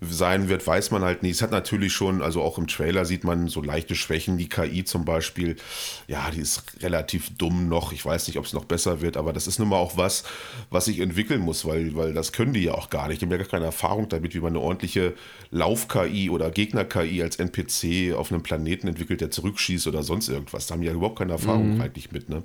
sein 0.00 0.48
wird, 0.48 0.66
weiß 0.66 0.90
man 0.90 1.02
halt 1.02 1.22
nicht. 1.22 1.36
Es 1.36 1.42
hat 1.42 1.50
natürlich 1.50 1.92
schon, 1.92 2.22
also 2.22 2.42
auch 2.42 2.58
im 2.58 2.66
Trailer 2.66 3.04
sieht 3.04 3.24
man 3.24 3.48
so 3.48 3.62
leichte 3.62 3.94
Schwächen. 3.94 4.36
Die 4.36 4.48
KI 4.48 4.84
zum 4.84 5.04
Beispiel, 5.04 5.56
ja, 6.06 6.30
die 6.30 6.40
ist 6.40 6.82
relativ 6.82 7.36
dumm 7.36 7.68
noch. 7.68 7.92
Ich 7.92 8.04
weiß 8.04 8.26
nicht, 8.28 8.38
ob 8.38 8.44
es 8.44 8.52
noch 8.52 8.66
besser 8.66 8.85
wird, 9.00 9.16
aber 9.16 9.32
das 9.32 9.46
ist 9.46 9.58
nun 9.58 9.68
mal 9.68 9.76
auch 9.76 9.96
was, 9.96 10.24
was 10.70 10.86
sich 10.86 11.00
entwickeln 11.00 11.40
muss, 11.40 11.64
weil, 11.64 11.94
weil 11.94 12.14
das 12.14 12.32
können 12.32 12.52
die 12.52 12.64
ja 12.64 12.74
auch 12.74 12.90
gar 12.90 13.08
nicht. 13.08 13.20
Die 13.20 13.26
haben 13.26 13.32
ja 13.32 13.38
gar 13.38 13.46
keine 13.46 13.66
Erfahrung 13.66 14.08
damit, 14.08 14.34
wie 14.34 14.40
man 14.40 14.52
eine 14.52 14.60
ordentliche 14.60 15.14
Lauf-KI 15.50 16.30
oder 16.30 16.50
Gegner-KI 16.50 17.22
als 17.22 17.36
NPC 17.36 18.14
auf 18.14 18.30
einem 18.30 18.42
Planeten 18.42 18.88
entwickelt, 18.88 19.20
der 19.20 19.30
zurückschießt 19.30 19.86
oder 19.86 20.02
sonst 20.02 20.28
irgendwas. 20.28 20.66
Da 20.66 20.74
haben 20.74 20.80
die 20.80 20.86
ja 20.86 20.92
überhaupt 20.92 21.18
keine 21.18 21.32
Erfahrung 21.32 21.74
mhm. 21.74 21.80
eigentlich 21.80 22.12
mit, 22.12 22.28
ne? 22.28 22.42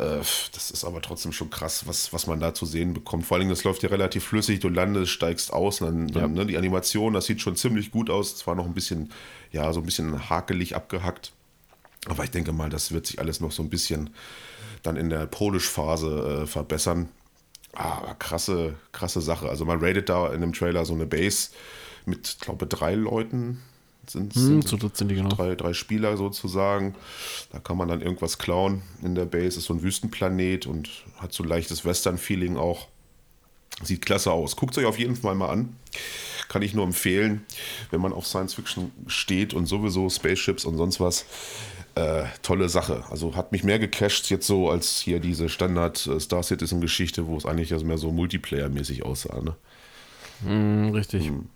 Äh, 0.00 0.22
das 0.52 0.70
ist 0.70 0.84
aber 0.84 1.02
trotzdem 1.02 1.32
schon 1.32 1.50
krass, 1.50 1.86
was, 1.86 2.12
was 2.12 2.26
man 2.26 2.40
da 2.40 2.54
zu 2.54 2.64
sehen 2.64 2.94
bekommt. 2.94 3.26
Vor 3.26 3.36
allem, 3.36 3.50
das 3.50 3.64
läuft 3.64 3.82
ja 3.82 3.90
relativ 3.90 4.24
flüssig, 4.24 4.60
du 4.60 4.68
landest, 4.68 5.12
steigst 5.12 5.52
aus, 5.52 5.78
dann, 5.78 6.08
ja. 6.08 6.22
dann 6.22 6.32
ne, 6.32 6.46
die 6.46 6.56
Animation, 6.56 7.12
das 7.12 7.26
sieht 7.26 7.42
schon 7.42 7.54
ziemlich 7.54 7.90
gut 7.90 8.08
aus. 8.08 8.36
Zwar 8.36 8.54
noch 8.54 8.64
ein 8.64 8.72
bisschen, 8.72 9.10
ja, 9.52 9.70
so 9.72 9.80
ein 9.80 9.86
bisschen 9.86 10.30
hakelig 10.30 10.74
abgehackt. 10.74 11.32
Aber 12.06 12.24
ich 12.24 12.30
denke 12.30 12.52
mal, 12.52 12.70
das 12.70 12.92
wird 12.92 13.06
sich 13.06 13.18
alles 13.18 13.40
noch 13.40 13.52
so 13.52 13.62
ein 13.62 13.68
bisschen 13.68 14.10
dann 14.82 14.96
in 14.96 15.10
der 15.10 15.26
Polish-Phase 15.26 16.42
äh, 16.42 16.46
verbessern. 16.46 17.08
Aber 17.72 18.14
krasse, 18.14 18.74
krasse 18.92 19.20
Sache. 19.20 19.48
Also 19.48 19.64
man 19.64 19.78
rated 19.80 20.08
da 20.08 20.32
in 20.32 20.40
dem 20.40 20.52
Trailer 20.52 20.84
so 20.84 20.94
eine 20.94 21.06
Base 21.06 21.50
mit, 22.04 22.38
glaube 22.40 22.66
drei 22.66 22.94
Leuten, 22.94 23.62
sind, 24.10 24.34
hm, 24.34 24.62
so 24.62 24.76
sind 24.92 25.10
die, 25.10 25.14
genau. 25.14 25.28
drei, 25.28 25.54
drei 25.54 25.72
Spieler 25.72 26.16
sozusagen. 26.16 26.94
Da 27.52 27.60
kann 27.60 27.76
man 27.76 27.88
dann 27.88 28.00
irgendwas 28.00 28.38
klauen 28.38 28.82
in 29.02 29.14
der 29.14 29.26
Base. 29.26 29.58
Ist 29.58 29.66
so 29.66 29.74
ein 29.74 29.82
Wüstenplanet 29.82 30.66
und 30.66 30.90
hat 31.18 31.32
so 31.32 31.42
ein 31.42 31.48
leichtes 31.48 31.84
Western-Feeling 31.84 32.56
auch. 32.56 32.88
Sieht 33.82 34.04
klasse 34.04 34.32
aus. 34.32 34.56
Guckt 34.56 34.76
euch 34.78 34.84
auf 34.84 34.98
jeden 34.98 35.16
Fall 35.16 35.34
mal 35.34 35.50
an. 35.50 35.76
Kann 36.48 36.62
ich 36.62 36.74
nur 36.74 36.84
empfehlen, 36.84 37.46
wenn 37.90 38.00
man 38.00 38.12
auf 38.12 38.26
Science 38.26 38.54
Fiction 38.54 38.90
steht 39.06 39.54
und 39.54 39.66
sowieso 39.66 40.10
Spaceships 40.10 40.64
und 40.64 40.76
sonst 40.76 40.98
was. 40.98 41.24
Äh, 41.96 42.24
tolle 42.42 42.68
Sache. 42.68 43.04
Also 43.10 43.34
hat 43.34 43.52
mich 43.52 43.64
mehr 43.64 43.78
gecasht 43.78 44.30
jetzt 44.30 44.46
so 44.46 44.70
als 44.70 45.00
hier 45.00 45.18
diese 45.18 45.48
Standard 45.48 46.06
äh, 46.06 46.20
Star 46.20 46.42
Citizen 46.42 46.80
Geschichte, 46.80 47.26
wo 47.26 47.36
es 47.36 47.46
eigentlich 47.46 47.72
also 47.72 47.84
mehr 47.84 47.98
so 47.98 48.10
Multiplayer-mäßig 48.10 49.02
aussah. 49.04 49.40
Ne? 49.40 49.56
Mm, 50.48 50.94
richtig. 50.94 51.26
Hm. 51.26 51.48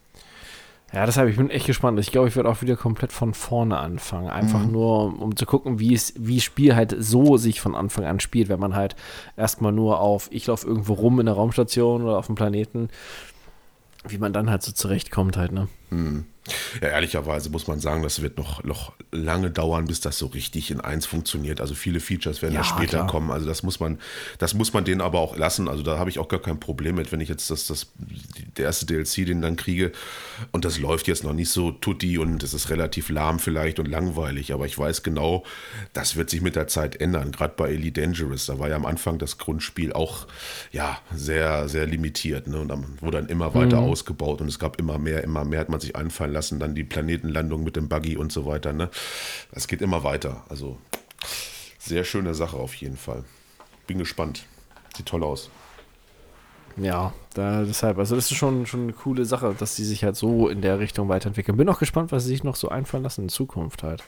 Ja, 0.92 1.06
deshalb, 1.06 1.28
ich 1.28 1.36
bin 1.36 1.50
echt 1.50 1.66
gespannt. 1.66 1.98
Ich 1.98 2.12
glaube, 2.12 2.28
ich 2.28 2.36
werde 2.36 2.48
auch 2.48 2.62
wieder 2.62 2.76
komplett 2.76 3.10
von 3.10 3.34
vorne 3.34 3.78
anfangen. 3.78 4.28
Einfach 4.28 4.64
mhm. 4.64 4.72
nur, 4.72 5.20
um 5.20 5.34
zu 5.34 5.44
gucken, 5.44 5.80
wie 5.80 5.92
es, 5.92 6.14
wie 6.16 6.40
Spiel 6.40 6.76
halt 6.76 6.94
so 6.98 7.36
sich 7.36 7.60
von 7.60 7.74
Anfang 7.74 8.04
an 8.04 8.20
spielt, 8.20 8.48
wenn 8.48 8.60
man 8.60 8.76
halt 8.76 8.94
erstmal 9.36 9.72
nur 9.72 9.98
auf, 9.98 10.28
ich 10.30 10.46
laufe 10.46 10.66
irgendwo 10.66 10.92
rum 10.92 11.18
in 11.18 11.26
der 11.26 11.34
Raumstation 11.34 12.02
oder 12.02 12.16
auf 12.16 12.26
dem 12.26 12.36
Planeten, 12.36 12.90
wie 14.06 14.18
man 14.18 14.32
dann 14.32 14.50
halt 14.50 14.62
so 14.62 14.70
zurechtkommt 14.70 15.36
halt, 15.36 15.50
ne? 15.50 15.68
Hm. 15.90 16.24
Ja, 16.82 16.88
ehrlicherweise 16.88 17.48
muss 17.48 17.66
man 17.66 17.80
sagen, 17.80 18.02
das 18.02 18.20
wird 18.20 18.36
noch, 18.36 18.62
noch 18.64 18.92
lange 19.12 19.50
dauern, 19.50 19.86
bis 19.86 20.00
das 20.00 20.18
so 20.18 20.26
richtig 20.26 20.70
in 20.70 20.80
eins 20.80 21.06
funktioniert. 21.06 21.60
Also 21.60 21.74
viele 21.74 22.00
Features 22.00 22.42
werden 22.42 22.52
ja, 22.52 22.60
ja 22.60 22.64
später 22.64 22.98
klar. 22.98 23.06
kommen. 23.06 23.30
Also 23.30 23.46
das 23.46 23.62
muss 23.62 23.80
man, 23.80 23.98
das 24.38 24.52
muss 24.52 24.74
man 24.74 24.84
denen 24.84 25.00
aber 25.00 25.20
auch 25.20 25.38
lassen. 25.38 25.68
Also 25.68 25.82
da 25.82 25.98
habe 25.98 26.10
ich 26.10 26.18
auch 26.18 26.28
gar 26.28 26.40
kein 26.40 26.60
Problem 26.60 26.96
mit, 26.96 27.12
wenn 27.12 27.20
ich 27.20 27.30
jetzt 27.30 27.50
das, 27.50 27.66
das, 27.66 27.92
der 28.58 28.66
erste 28.66 28.84
DLC, 28.84 29.24
den 29.26 29.40
dann 29.40 29.56
kriege 29.56 29.92
und 30.52 30.66
das 30.66 30.78
läuft 30.78 31.08
jetzt 31.08 31.24
noch 31.24 31.32
nicht 31.32 31.48
so 31.48 31.70
tutti 31.70 32.18
und 32.18 32.42
es 32.42 32.52
ist 32.52 32.68
relativ 32.68 33.08
lahm 33.08 33.38
vielleicht 33.38 33.78
und 33.78 33.86
langweilig. 33.86 34.52
Aber 34.52 34.66
ich 34.66 34.78
weiß 34.78 35.02
genau, 35.02 35.44
das 35.94 36.16
wird 36.16 36.28
sich 36.28 36.42
mit 36.42 36.56
der 36.56 36.68
Zeit 36.68 37.00
ändern. 37.00 37.32
Gerade 37.32 37.54
bei 37.56 37.70
Elite 37.70 38.02
Dangerous, 38.02 38.44
da 38.44 38.58
war 38.58 38.68
ja 38.68 38.76
am 38.76 38.84
Anfang 38.84 39.18
das 39.18 39.38
Grundspiel 39.38 39.94
auch 39.94 40.26
ja 40.72 40.98
sehr, 41.14 41.70
sehr 41.70 41.86
limitiert. 41.86 42.48
Ne? 42.48 42.58
Und 42.58 42.68
dann 42.68 43.00
wurde 43.00 43.16
dann 43.18 43.28
immer 43.28 43.54
weiter 43.54 43.80
mhm. 43.80 43.88
ausgebaut 43.88 44.42
und 44.42 44.48
es 44.48 44.58
gab 44.58 44.78
immer 44.78 44.98
mehr, 44.98 45.24
immer 45.24 45.46
mehr 45.46 45.62
man 45.74 45.80
sich 45.80 45.96
einfallen 45.96 46.32
lassen, 46.32 46.58
dann 46.58 46.74
die 46.74 46.84
Planetenlandung 46.84 47.64
mit 47.64 47.76
dem 47.76 47.88
Buggy 47.88 48.16
und 48.16 48.32
so 48.32 48.46
weiter. 48.46 48.72
Ne? 48.72 48.90
Es 49.52 49.68
geht 49.68 49.82
immer 49.82 50.04
weiter. 50.04 50.44
Also 50.48 50.78
sehr 51.78 52.04
schöne 52.04 52.34
Sache 52.34 52.56
auf 52.56 52.74
jeden 52.74 52.96
Fall. 52.96 53.24
Bin 53.86 53.98
gespannt. 53.98 54.46
Sieht 54.96 55.06
toll 55.06 55.24
aus. 55.24 55.50
Ja, 56.76 57.12
da, 57.34 57.62
deshalb, 57.62 57.98
also 57.98 58.16
das 58.16 58.30
ist 58.30 58.36
schon, 58.36 58.66
schon 58.66 58.84
eine 58.84 58.92
coole 58.92 59.24
Sache, 59.24 59.54
dass 59.56 59.76
die 59.76 59.84
sich 59.84 60.02
halt 60.02 60.16
so 60.16 60.48
in 60.48 60.60
der 60.60 60.78
Richtung 60.78 61.08
weiterentwickeln. 61.08 61.56
Bin 61.56 61.68
auch 61.68 61.78
gespannt, 61.78 62.10
was 62.10 62.24
sie 62.24 62.30
sich 62.30 62.42
noch 62.42 62.56
so 62.56 62.68
einfallen 62.68 63.04
lassen 63.04 63.22
in 63.22 63.28
Zukunft 63.28 63.82
halt. 63.82 64.02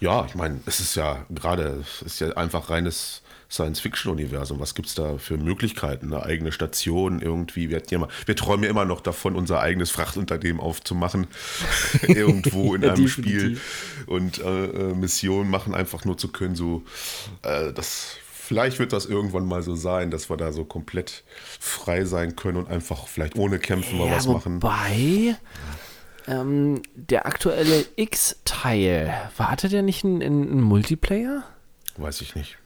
Ja, 0.00 0.24
ich 0.24 0.34
meine, 0.34 0.60
es 0.66 0.80
ist 0.80 0.94
ja 0.94 1.26
gerade, 1.28 1.82
es 1.82 2.02
ist 2.02 2.20
ja 2.20 2.30
einfach 2.30 2.70
reines 2.70 3.22
Science-Fiction-Universum. 3.52 4.58
Was 4.60 4.74
gibt 4.74 4.88
es 4.88 4.94
da 4.94 5.18
für 5.18 5.36
Möglichkeiten? 5.36 6.12
Eine 6.12 6.24
eigene 6.24 6.52
Station 6.52 7.20
irgendwie. 7.20 7.68
Wir, 7.68 7.82
ja 7.90 7.98
immer, 7.98 8.08
wir 8.24 8.34
träumen 8.34 8.64
ja 8.64 8.70
immer 8.70 8.86
noch 8.86 9.02
davon, 9.02 9.36
unser 9.36 9.60
eigenes 9.60 9.90
Frachtunternehmen 9.90 10.60
aufzumachen. 10.60 11.26
irgendwo 12.02 12.74
in 12.74 12.82
einem 12.82 13.08
Spiel. 13.08 13.60
Und 14.06 14.38
äh, 14.38 14.64
äh, 14.64 14.94
Missionen 14.94 15.50
machen, 15.50 15.74
einfach 15.74 16.06
nur 16.06 16.16
zu 16.16 16.28
können. 16.28 16.54
So, 16.54 16.82
äh, 17.42 17.74
das, 17.74 18.16
vielleicht 18.32 18.78
wird 18.78 18.94
das 18.94 19.04
irgendwann 19.04 19.44
mal 19.44 19.62
so 19.62 19.74
sein, 19.74 20.10
dass 20.10 20.30
wir 20.30 20.38
da 20.38 20.52
so 20.52 20.64
komplett 20.64 21.22
frei 21.60 22.06
sein 22.06 22.36
können 22.36 22.56
und 22.56 22.70
einfach 22.70 23.06
vielleicht 23.06 23.36
ohne 23.36 23.58
Kämpfen 23.58 23.98
ja, 23.98 24.06
mal 24.06 24.16
was 24.16 24.26
machen. 24.26 24.62
Wobei. 24.62 25.36
Ähm, 26.26 26.80
der 26.94 27.26
aktuelle 27.26 27.84
X-Teil, 27.96 29.12
wartet 29.36 29.72
der 29.72 29.82
nicht 29.82 30.04
ein, 30.04 30.22
ein 30.22 30.60
Multiplayer? 30.60 31.42
Weiß 31.98 32.20
ich 32.22 32.34
nicht. 32.34 32.56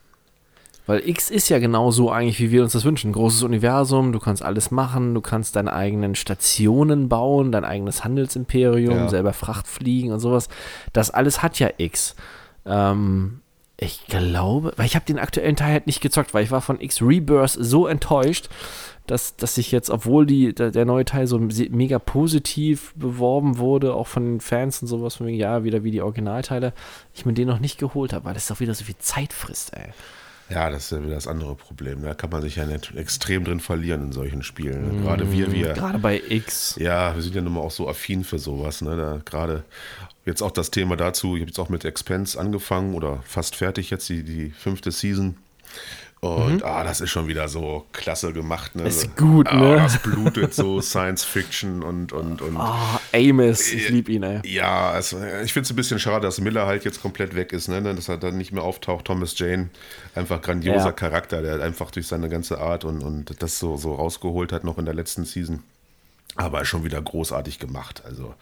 Weil 0.87 1.07
X 1.09 1.31
ist 1.31 1.49
ja 1.49 1.59
genau 1.59 1.91
so 1.91 2.11
eigentlich, 2.11 2.39
wie 2.39 2.53
wir 2.53 2.63
uns 2.63 2.73
das 2.73 2.85
wünschen. 2.85 3.13
Großes 3.13 3.43
Universum, 3.43 4.13
du 4.13 4.21
kannst 4.21 4.43
alles 4.43 4.71
machen, 4.71 5.15
du 5.15 5.21
kannst 5.21 5.57
deine 5.57 5.73
eigenen 5.73 6.15
Stationen 6.15 7.09
bauen, 7.09 7.51
dein 7.51 7.65
eigenes 7.65 8.05
Handelsimperium, 8.05 8.97
ja. 8.97 9.09
selber 9.09 9.33
Fracht 9.33 9.67
fliegen 9.67 10.13
und 10.13 10.21
sowas. 10.21 10.49
Das 10.93 11.11
alles 11.11 11.43
hat 11.43 11.59
ja 11.59 11.71
X. 11.77 12.15
Ähm, 12.65 13.41
ich 13.79 14.07
glaube, 14.07 14.73
weil 14.77 14.87
ich 14.87 14.95
habe 14.95 15.05
den 15.05 15.19
aktuellen 15.19 15.57
Teil 15.57 15.73
halt 15.73 15.87
nicht 15.87 16.01
gezockt, 16.01 16.33
weil 16.33 16.45
ich 16.45 16.51
war 16.51 16.63
von 16.63 16.81
X 16.81 17.03
Rebirth 17.03 17.57
so 17.59 17.87
enttäuscht, 17.87 18.49
dass, 19.07 19.37
dass 19.37 19.59
ich 19.59 19.71
jetzt, 19.71 19.91
obwohl 19.91 20.25
die, 20.25 20.55
der, 20.55 20.71
der 20.71 20.85
neue 20.85 21.05
Teil 21.05 21.27
so 21.27 21.39
mega 21.39 21.99
positiv 21.99 22.95
beworben 22.97 23.59
wurde, 23.59 23.95
auch 23.95 24.07
von 24.07 24.25
den 24.25 24.41
Fans 24.41 24.83
und 24.83 24.89
sowas, 24.89 25.17
von 25.17 25.27
wegen, 25.27 25.37
ja, 25.37 25.65
wieder 25.65 25.85
wie 25.85 25.91
die 25.91 26.03
Originalteile, 26.03 26.73
ich 27.15 27.27
mir 27.27 27.35
den 27.35 27.49
noch 27.49 27.61
nicht 27.61 27.79
geholt 27.79 28.13
habe, 28.13 28.25
weil 28.25 28.35
das 28.35 28.47
doch 28.47 28.61
wieder 28.61 28.75
so 28.75 28.85
viel 28.85 28.99
Zeit 28.99 29.33
frisst, 29.33 29.77
ey. 29.77 29.93
Ja, 30.49 30.71
das 30.71 30.85
ist 30.85 30.91
ja 30.93 31.03
wieder 31.03 31.17
das 31.17 31.27
andere 31.27 31.57
Problem. 31.57 32.03
Da 32.03 32.15
kann 32.15 32.31
man 32.31 32.41
sich 32.41 32.57
ja 32.57 32.67
nicht 32.67 32.95
extrem 32.95 33.45
drin 33.45 33.59
verlieren 33.59 34.03
in 34.03 34.13
solchen 34.13 34.43
Spielen. 34.43 34.97
Ne? 34.99 35.03
Gerade 35.03 35.33
wir, 35.33 35.51
wir. 35.51 35.73
Gerade 35.73 35.99
bei 35.99 36.23
X. 36.29 36.77
Ja, 36.79 37.15
wir 37.15 37.23
sind 37.23 37.35
ja 37.35 37.43
nun 37.43 37.55
mal 37.55 37.61
auch 37.61 37.73
so 37.73 37.89
affin 37.89 38.23
für 38.23 38.39
sowas. 38.39 38.81
Ne? 38.81 38.97
Da 38.97 39.21
gerade 39.25 39.65
jetzt 40.25 40.43
auch 40.43 40.53
das 40.53 40.71
Thema 40.71 40.97
dazu. 40.97 41.35
Ich 41.35 41.41
habe 41.41 41.51
jetzt 41.51 41.59
auch 41.59 41.69
mit 41.69 41.85
Expense 41.85 42.39
angefangen 42.39 42.95
oder 42.95 43.23
fast 43.25 43.57
fertig 43.57 43.91
jetzt 43.91 44.09
die, 44.09 44.23
die 44.23 44.51
fünfte 44.51 44.93
Season. 44.93 45.37
Und 46.35 46.57
mhm. 46.57 46.63
ah, 46.65 46.85
das 46.85 47.01
ist 47.01 47.11
schon 47.11 47.29
wieder 47.29 47.49
so 47.49 47.87
klasse 47.93 48.33
gemacht. 48.33 48.75
Ne? 48.75 48.85
Ist 48.85 49.17
gut, 49.17 49.49
ah, 49.49 49.57
ne? 49.57 49.77
Das 49.77 49.99
blutet 50.03 50.55
so 50.55 50.81
Science 50.83 51.25
Fiction 51.25 51.83
und. 51.83 52.13
und, 52.13 52.43
und 52.43 52.57
oh, 52.57 52.99
Amos, 53.13 53.73
ich 53.73 53.89
liebe 53.89 54.13
ihn, 54.13 54.23
ey. 54.23 54.41
Ja, 54.45 54.91
also, 54.91 55.19
ich 55.45 55.53
finde 55.53 55.67
es 55.67 55.71
ein 55.71 55.77
bisschen 55.77 55.99
schade, 55.99 56.27
dass 56.27 56.41
Miller 56.41 56.67
halt 56.67 56.85
jetzt 56.85 57.01
komplett 57.01 57.35
weg 57.35 57.53
ist, 57.53 57.69
ne? 57.69 57.83
dass 57.83 58.09
er 58.09 58.17
dann 58.19 58.37
nicht 58.37 58.53
mehr 58.53 58.63
auftaucht. 58.63 59.05
Thomas 59.07 59.39
Jane, 59.39 59.71
einfach 60.15 60.43
grandioser 60.43 60.87
ja. 60.87 60.93
Charakter, 60.93 61.43
der 61.43 61.61
einfach 61.63 61.91
durch 61.91 62.07
seine 62.07 62.29
ganze 62.29 62.59
Art 62.59 62.85
und, 62.85 63.03
und 63.03 63.43
das 63.43 63.59
so, 63.59 63.77
so 63.77 63.95
rausgeholt 63.95 64.53
hat, 64.53 64.65
noch 64.65 64.79
in 64.79 64.85
der 64.85 64.95
letzten 64.95 65.25
Season. 65.25 65.63
Aber 66.37 66.67
schon 66.67 66.85
wieder 66.85 67.01
großartig 67.01 67.59
gemacht. 67.59 68.03
Also 68.05 68.35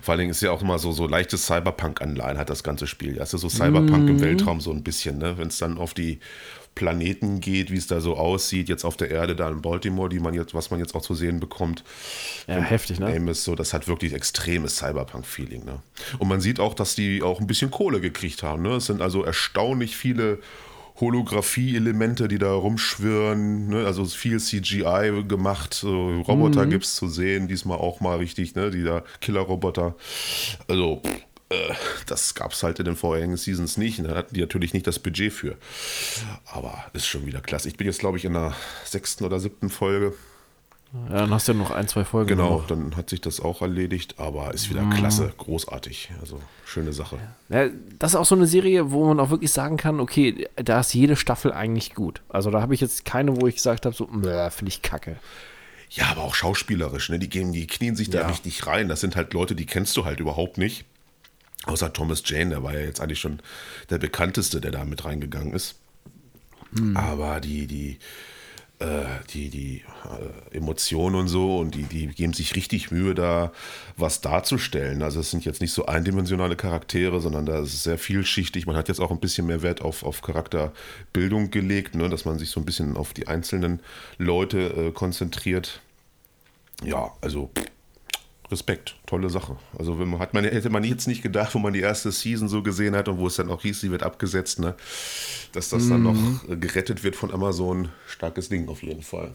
vor 0.00 0.12
allen 0.12 0.20
Dingen 0.20 0.30
ist 0.30 0.42
ja 0.42 0.52
auch 0.52 0.62
immer 0.62 0.78
so, 0.78 0.92
so 0.92 1.08
leichtes 1.08 1.46
Cyberpunk-Anleihen 1.46 2.38
hat 2.38 2.50
das 2.50 2.62
ganze 2.62 2.86
Spiel. 2.86 3.18
Also 3.18 3.36
so 3.36 3.48
Cyberpunk 3.48 4.04
mm. 4.04 4.08
im 4.08 4.16
mhm. 4.16 4.20
Weltraum 4.20 4.60
so 4.60 4.70
ein 4.70 4.84
bisschen, 4.84 5.18
ne? 5.18 5.38
Wenn 5.38 5.48
es 5.48 5.58
dann 5.58 5.76
auf 5.76 5.92
die 5.92 6.20
Planeten 6.74 7.40
geht, 7.40 7.70
wie 7.70 7.76
es 7.76 7.86
da 7.86 8.00
so 8.00 8.16
aussieht, 8.16 8.68
jetzt 8.68 8.84
auf 8.84 8.96
der 8.96 9.10
Erde 9.10 9.36
da 9.36 9.50
in 9.50 9.60
Baltimore, 9.60 10.08
die 10.08 10.20
man 10.20 10.34
jetzt, 10.34 10.54
was 10.54 10.70
man 10.70 10.80
jetzt 10.80 10.94
auch 10.94 11.02
zu 11.02 11.14
sehen 11.14 11.38
bekommt. 11.38 11.84
Ja, 12.46 12.56
heftig, 12.56 12.98
ne? 12.98 13.14
Amos, 13.14 13.44
so, 13.44 13.54
das 13.54 13.74
hat 13.74 13.88
wirklich 13.88 14.14
extremes 14.14 14.76
Cyberpunk-Feeling, 14.76 15.64
ne? 15.64 15.80
Und 16.18 16.28
man 16.28 16.40
sieht 16.40 16.60
auch, 16.60 16.74
dass 16.74 16.94
die 16.94 17.22
auch 17.22 17.40
ein 17.40 17.46
bisschen 17.46 17.70
Kohle 17.70 18.00
gekriegt 18.00 18.42
haben, 18.42 18.62
ne? 18.62 18.76
Es 18.76 18.86
sind 18.86 19.02
also 19.02 19.22
erstaunlich 19.22 19.96
viele 19.96 20.38
Holographie-Elemente, 21.00 22.28
die 22.28 22.38
da 22.38 22.52
rumschwirren, 22.52 23.68
ne? 23.68 23.86
also 23.86 24.04
viel 24.04 24.38
CGI 24.38 25.24
gemacht, 25.26 25.74
so 25.74 26.20
Roboter 26.20 26.66
mhm. 26.66 26.70
gibt 26.70 26.84
es 26.84 26.96
zu 26.96 27.08
sehen, 27.08 27.48
diesmal 27.48 27.78
auch 27.78 28.00
mal 28.00 28.18
richtig, 28.18 28.54
ne? 28.54 28.70
die 28.70 28.84
da 28.84 29.02
Killer-Roboter. 29.20 29.96
Also 30.68 31.02
pff, 31.04 31.22
das 32.06 32.34
gab 32.34 32.52
es 32.52 32.62
halt 32.62 32.78
in 32.78 32.84
den 32.84 32.96
vorherigen 32.96 33.36
Seasons 33.36 33.76
nicht. 33.76 34.04
Da 34.04 34.14
hatten 34.14 34.34
die 34.34 34.40
natürlich 34.40 34.74
nicht 34.74 34.86
das 34.86 34.98
Budget 34.98 35.32
für. 35.32 35.56
Aber 36.46 36.84
ist 36.92 37.06
schon 37.06 37.26
wieder 37.26 37.40
klasse. 37.40 37.68
Ich 37.68 37.76
bin 37.76 37.86
jetzt, 37.86 38.00
glaube 38.00 38.18
ich, 38.18 38.24
in 38.24 38.34
der 38.34 38.54
sechsten 38.84 39.24
oder 39.24 39.40
siebten 39.40 39.70
Folge. 39.70 40.14
Ja, 41.08 41.20
dann 41.20 41.30
hast 41.30 41.48
du 41.48 41.52
ja 41.52 41.58
noch 41.58 41.70
ein, 41.70 41.88
zwei 41.88 42.04
Folgen. 42.04 42.28
Genau, 42.28 42.58
noch. 42.58 42.66
dann 42.66 42.96
hat 42.96 43.08
sich 43.08 43.22
das 43.22 43.40
auch 43.40 43.62
erledigt, 43.62 44.16
aber 44.18 44.52
ist 44.52 44.68
wieder 44.68 44.82
mhm. 44.82 44.90
klasse, 44.90 45.32
großartig. 45.38 46.10
Also 46.20 46.38
schöne 46.66 46.92
Sache. 46.92 47.18
Ja, 47.48 47.68
das 47.98 48.12
ist 48.12 48.16
auch 48.16 48.26
so 48.26 48.34
eine 48.34 48.46
Serie, 48.46 48.90
wo 48.90 49.06
man 49.06 49.18
auch 49.18 49.30
wirklich 49.30 49.52
sagen 49.52 49.78
kann, 49.78 50.00
okay, 50.00 50.48
da 50.56 50.80
ist 50.80 50.92
jede 50.92 51.16
Staffel 51.16 51.52
eigentlich 51.52 51.94
gut. 51.94 52.20
Also 52.28 52.50
da 52.50 52.60
habe 52.60 52.74
ich 52.74 52.82
jetzt 52.82 53.06
keine, 53.06 53.40
wo 53.40 53.46
ich 53.46 53.56
gesagt 53.56 53.86
habe, 53.86 53.96
so, 53.96 54.06
finde 54.06 54.68
ich 54.68 54.82
kacke. 54.82 55.16
Ja, 55.88 56.06
aber 56.10 56.22
auch 56.22 56.34
schauspielerisch, 56.34 57.10
ne? 57.10 57.18
Die 57.18 57.28
gehen, 57.28 57.52
die 57.52 57.66
knien 57.66 57.96
sich 57.96 58.08
da 58.10 58.20
ja. 58.20 58.26
richtig 58.26 58.66
rein. 58.66 58.88
Das 58.88 59.00
sind 59.00 59.16
halt 59.16 59.34
Leute, 59.34 59.54
die 59.54 59.66
kennst 59.66 59.96
du 59.96 60.04
halt 60.04 60.20
überhaupt 60.20 60.56
nicht. 60.56 60.84
Außer 61.66 61.92
Thomas 61.92 62.22
Jane, 62.24 62.50
der 62.50 62.62
war 62.62 62.74
ja 62.74 62.80
jetzt 62.80 63.00
eigentlich 63.00 63.20
schon 63.20 63.40
der 63.90 63.98
bekannteste, 63.98 64.60
der 64.60 64.72
da 64.72 64.84
mit 64.84 65.04
reingegangen 65.04 65.52
ist. 65.52 65.76
Hm. 66.76 66.96
Aber 66.96 67.40
die, 67.40 67.66
die, 67.66 67.98
äh, 68.82 69.04
die, 69.30 69.48
die 69.48 69.84
äh, 70.50 70.56
Emotionen 70.56 71.14
und 71.14 71.28
so 71.28 71.58
und 71.58 71.74
die, 71.74 71.84
die 71.84 72.08
geben 72.08 72.32
sich 72.32 72.56
richtig 72.56 72.90
Mühe, 72.90 73.14
da 73.14 73.52
was 73.96 74.20
darzustellen. 74.20 75.02
Also 75.02 75.20
es 75.20 75.30
sind 75.30 75.44
jetzt 75.44 75.60
nicht 75.60 75.72
so 75.72 75.86
eindimensionale 75.86 76.56
Charaktere, 76.56 77.20
sondern 77.20 77.46
da 77.46 77.60
ist 77.60 77.74
es 77.74 77.84
sehr 77.84 77.98
vielschichtig. 77.98 78.66
Man 78.66 78.76
hat 78.76 78.88
jetzt 78.88 79.00
auch 79.00 79.12
ein 79.12 79.20
bisschen 79.20 79.46
mehr 79.46 79.62
Wert 79.62 79.82
auf, 79.82 80.02
auf 80.02 80.20
Charakterbildung 80.22 81.50
gelegt, 81.50 81.94
ne? 81.94 82.08
dass 82.08 82.24
man 82.24 82.38
sich 82.38 82.50
so 82.50 82.60
ein 82.60 82.66
bisschen 82.66 82.96
auf 82.96 83.12
die 83.12 83.28
einzelnen 83.28 83.80
Leute 84.18 84.58
äh, 84.58 84.90
konzentriert. 84.90 85.80
Ja, 86.82 87.12
also 87.20 87.50
Respekt, 88.52 88.96
tolle 89.06 89.30
Sache. 89.30 89.56
Also 89.78 89.98
wenn 89.98 90.08
man, 90.08 90.20
hat 90.20 90.34
man, 90.34 90.44
hätte 90.44 90.70
man 90.70 90.84
jetzt 90.84 91.08
nicht 91.08 91.22
gedacht, 91.22 91.54
wo 91.54 91.58
man 91.58 91.72
die 91.72 91.80
erste 91.80 92.12
Season 92.12 92.48
so 92.48 92.62
gesehen 92.62 92.94
hat 92.94 93.08
und 93.08 93.18
wo 93.18 93.26
es 93.26 93.36
dann 93.36 93.50
auch 93.50 93.62
hieß, 93.62 93.80
sie 93.80 93.90
wird 93.90 94.02
abgesetzt, 94.02 94.60
ne? 94.60 94.74
dass 95.52 95.70
das 95.70 95.84
mhm. 95.84 95.90
dann 95.90 96.02
noch 96.02 96.14
mhm. 96.14 96.60
gerettet 96.60 97.02
wird 97.02 97.16
von 97.16 97.32
Amazon. 97.32 97.88
Starkes 98.06 98.48
Ding 98.48 98.68
auf 98.68 98.82
jeden 98.82 99.02
Fall. 99.02 99.32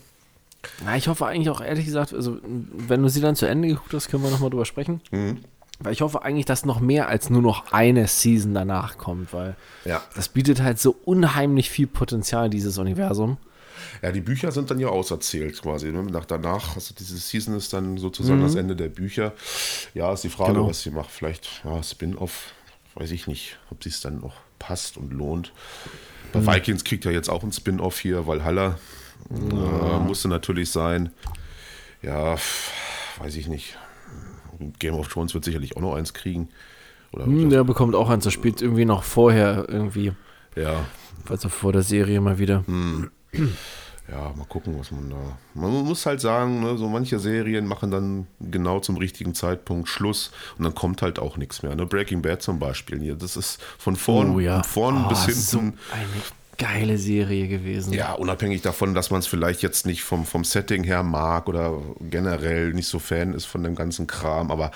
Ja, 0.86 0.96
ich 0.96 1.08
hoffe 1.08 1.26
eigentlich 1.26 1.50
auch 1.50 1.62
ehrlich 1.62 1.86
gesagt, 1.86 2.14
also 2.14 2.38
wenn 2.44 3.02
du 3.02 3.10
sie 3.10 3.22
dann 3.22 3.36
zu 3.36 3.46
Ende 3.46 3.68
geguckt 3.68 3.94
hast, 3.94 4.10
können 4.10 4.24
wir 4.24 4.32
nochmal 4.32 4.50
drüber 4.50 4.66
sprechen. 4.66 5.02
Mhm. 5.12 5.40
Weil 5.80 5.94
ich 5.94 6.02
hoffe 6.02 6.24
eigentlich, 6.24 6.46
dass 6.46 6.66
noch 6.66 6.80
mehr 6.80 7.08
als 7.08 7.30
nur 7.30 7.42
noch 7.42 7.72
eine 7.72 8.08
Season 8.08 8.54
danach 8.54 8.98
kommt, 8.98 9.32
weil 9.32 9.56
ja. 9.86 10.02
das 10.16 10.30
bietet 10.30 10.62
halt 10.62 10.80
so 10.80 10.96
unheimlich 11.06 11.70
viel 11.70 11.86
Potenzial, 11.86 12.50
dieses 12.50 12.80
Universum. 12.80 13.38
Ja, 14.02 14.12
die 14.12 14.22
Bücher 14.22 14.52
sind 14.52 14.72
dann 14.72 14.80
ja 14.80 14.88
auserzählt 14.88 15.62
quasi. 15.62 15.92
Ne? 15.92 16.04
Nach 16.04 16.26
danach, 16.26 16.76
also 16.76 16.94
diese 16.98 17.18
Season 17.18 17.56
ist 17.56 17.74
dann 17.74 17.98
sozusagen 17.98 18.40
mhm. 18.40 18.44
das 18.44 18.56
Ende 18.56 18.76
der 18.76 18.90
Bücher. 18.90 19.34
Ja, 19.94 20.14
ist 20.14 20.24
die 20.24 20.30
Frage, 20.30 20.54
genau. 20.54 20.68
was 20.68 20.82
sie 20.82 20.92
macht. 20.92 21.12
Vielleicht 21.12 21.62
ja, 21.64 21.82
Spin-off, 21.82 22.54
weiß 22.96 23.12
ich 23.12 23.28
nicht, 23.28 23.58
ob 23.72 23.84
sie 23.84 23.90
es 23.90 24.02
dann 24.02 24.20
noch 24.20 24.36
passt 24.60 24.98
und 24.98 25.14
lohnt. 25.14 25.52
Bei 26.34 26.40
mhm. 26.40 26.48
Vikings 26.48 26.84
kriegt 26.84 27.06
ja 27.06 27.12
jetzt 27.12 27.30
auch 27.30 27.44
ein 27.44 27.52
Spin-off 27.52 28.00
hier, 28.00 28.28
Valhalla. 28.28 28.78
Ja. 29.30 29.98
Äh, 29.98 30.00
musste 30.00 30.28
natürlich 30.28 30.72
sein. 30.72 31.12
Ja, 32.02 32.38
weiß 33.20 33.36
ich 33.36 33.48
nicht. 33.48 33.78
Game 34.80 34.96
of 34.96 35.08
Thrones 35.08 35.34
wird 35.34 35.44
sicherlich 35.44 35.76
auch 35.78 35.82
noch 35.82 35.96
eins 35.96 36.14
kriegen. 36.14 36.50
Oder 37.12 37.26
hm, 37.26 37.50
der 37.50 37.64
bekommt 37.64 37.96
auch 37.96 38.10
eins, 38.10 38.24
das 38.24 38.34
spielt 38.34 38.62
irgendwie 38.62 38.86
noch 38.86 39.04
vorher 39.04 39.66
irgendwie. 39.68 40.14
Ja. 40.56 40.86
Also 41.30 41.50
vor 41.50 41.74
der 41.74 41.84
Serie 41.84 42.22
mal 42.22 42.40
wieder. 42.40 42.64
Hm. 42.68 43.12
ja, 44.12 44.34
mal 44.36 44.46
gucken, 44.48 44.78
was 44.80 44.92
man 44.92 45.10
da. 45.10 45.38
Man 45.54 45.72
muss 45.86 46.06
halt 46.06 46.22
sagen, 46.22 46.62
ne, 46.62 46.78
so 46.78 46.88
manche 46.88 47.20
Serien 47.20 47.66
machen 47.68 47.92
dann 47.92 48.28
genau 48.40 48.80
zum 48.80 48.98
richtigen 48.98 49.34
Zeitpunkt 49.36 49.90
Schluss 49.90 50.32
und 50.58 50.64
dann 50.64 50.74
kommt 50.76 51.02
halt 51.02 51.20
auch 51.20 51.38
nichts 51.38 51.62
mehr. 51.64 51.76
Ne? 51.76 51.86
Breaking 51.86 52.22
Bad 52.22 52.42
zum 52.42 52.60
Beispiel 52.60 53.00
hier, 53.00 53.16
das 53.16 53.36
ist 53.38 53.62
von 53.78 53.96
vorn, 53.96 54.36
Oh 54.36 54.40
ja. 54.40 54.64
vorn 54.64 55.06
Oh, 55.06 55.10
bis 55.10 55.26
so 55.52 55.60
hinten. 55.60 55.78
eine 55.92 56.08
geile 56.58 56.98
Serie 56.98 57.48
gewesen. 57.48 57.94
Ja, 57.94 58.14
unabhängig 58.14 58.64
davon, 58.64 58.96
dass 58.96 59.12
man 59.12 59.20
es 59.20 59.28
vielleicht 59.28 59.62
jetzt 59.62 59.86
nicht 59.86 60.04
vom, 60.04 60.26
vom 60.26 60.44
Setting 60.44 60.84
her 60.84 61.04
mag 61.04 61.48
oder 61.48 61.74
generell 62.10 62.74
nicht 62.74 62.88
so 62.88 62.98
Fan 62.98 63.34
ist 63.34 63.46
von 63.46 63.62
dem 63.64 63.76
ganzen 63.76 64.08
Kram, 64.08 64.50
aber 64.50 64.72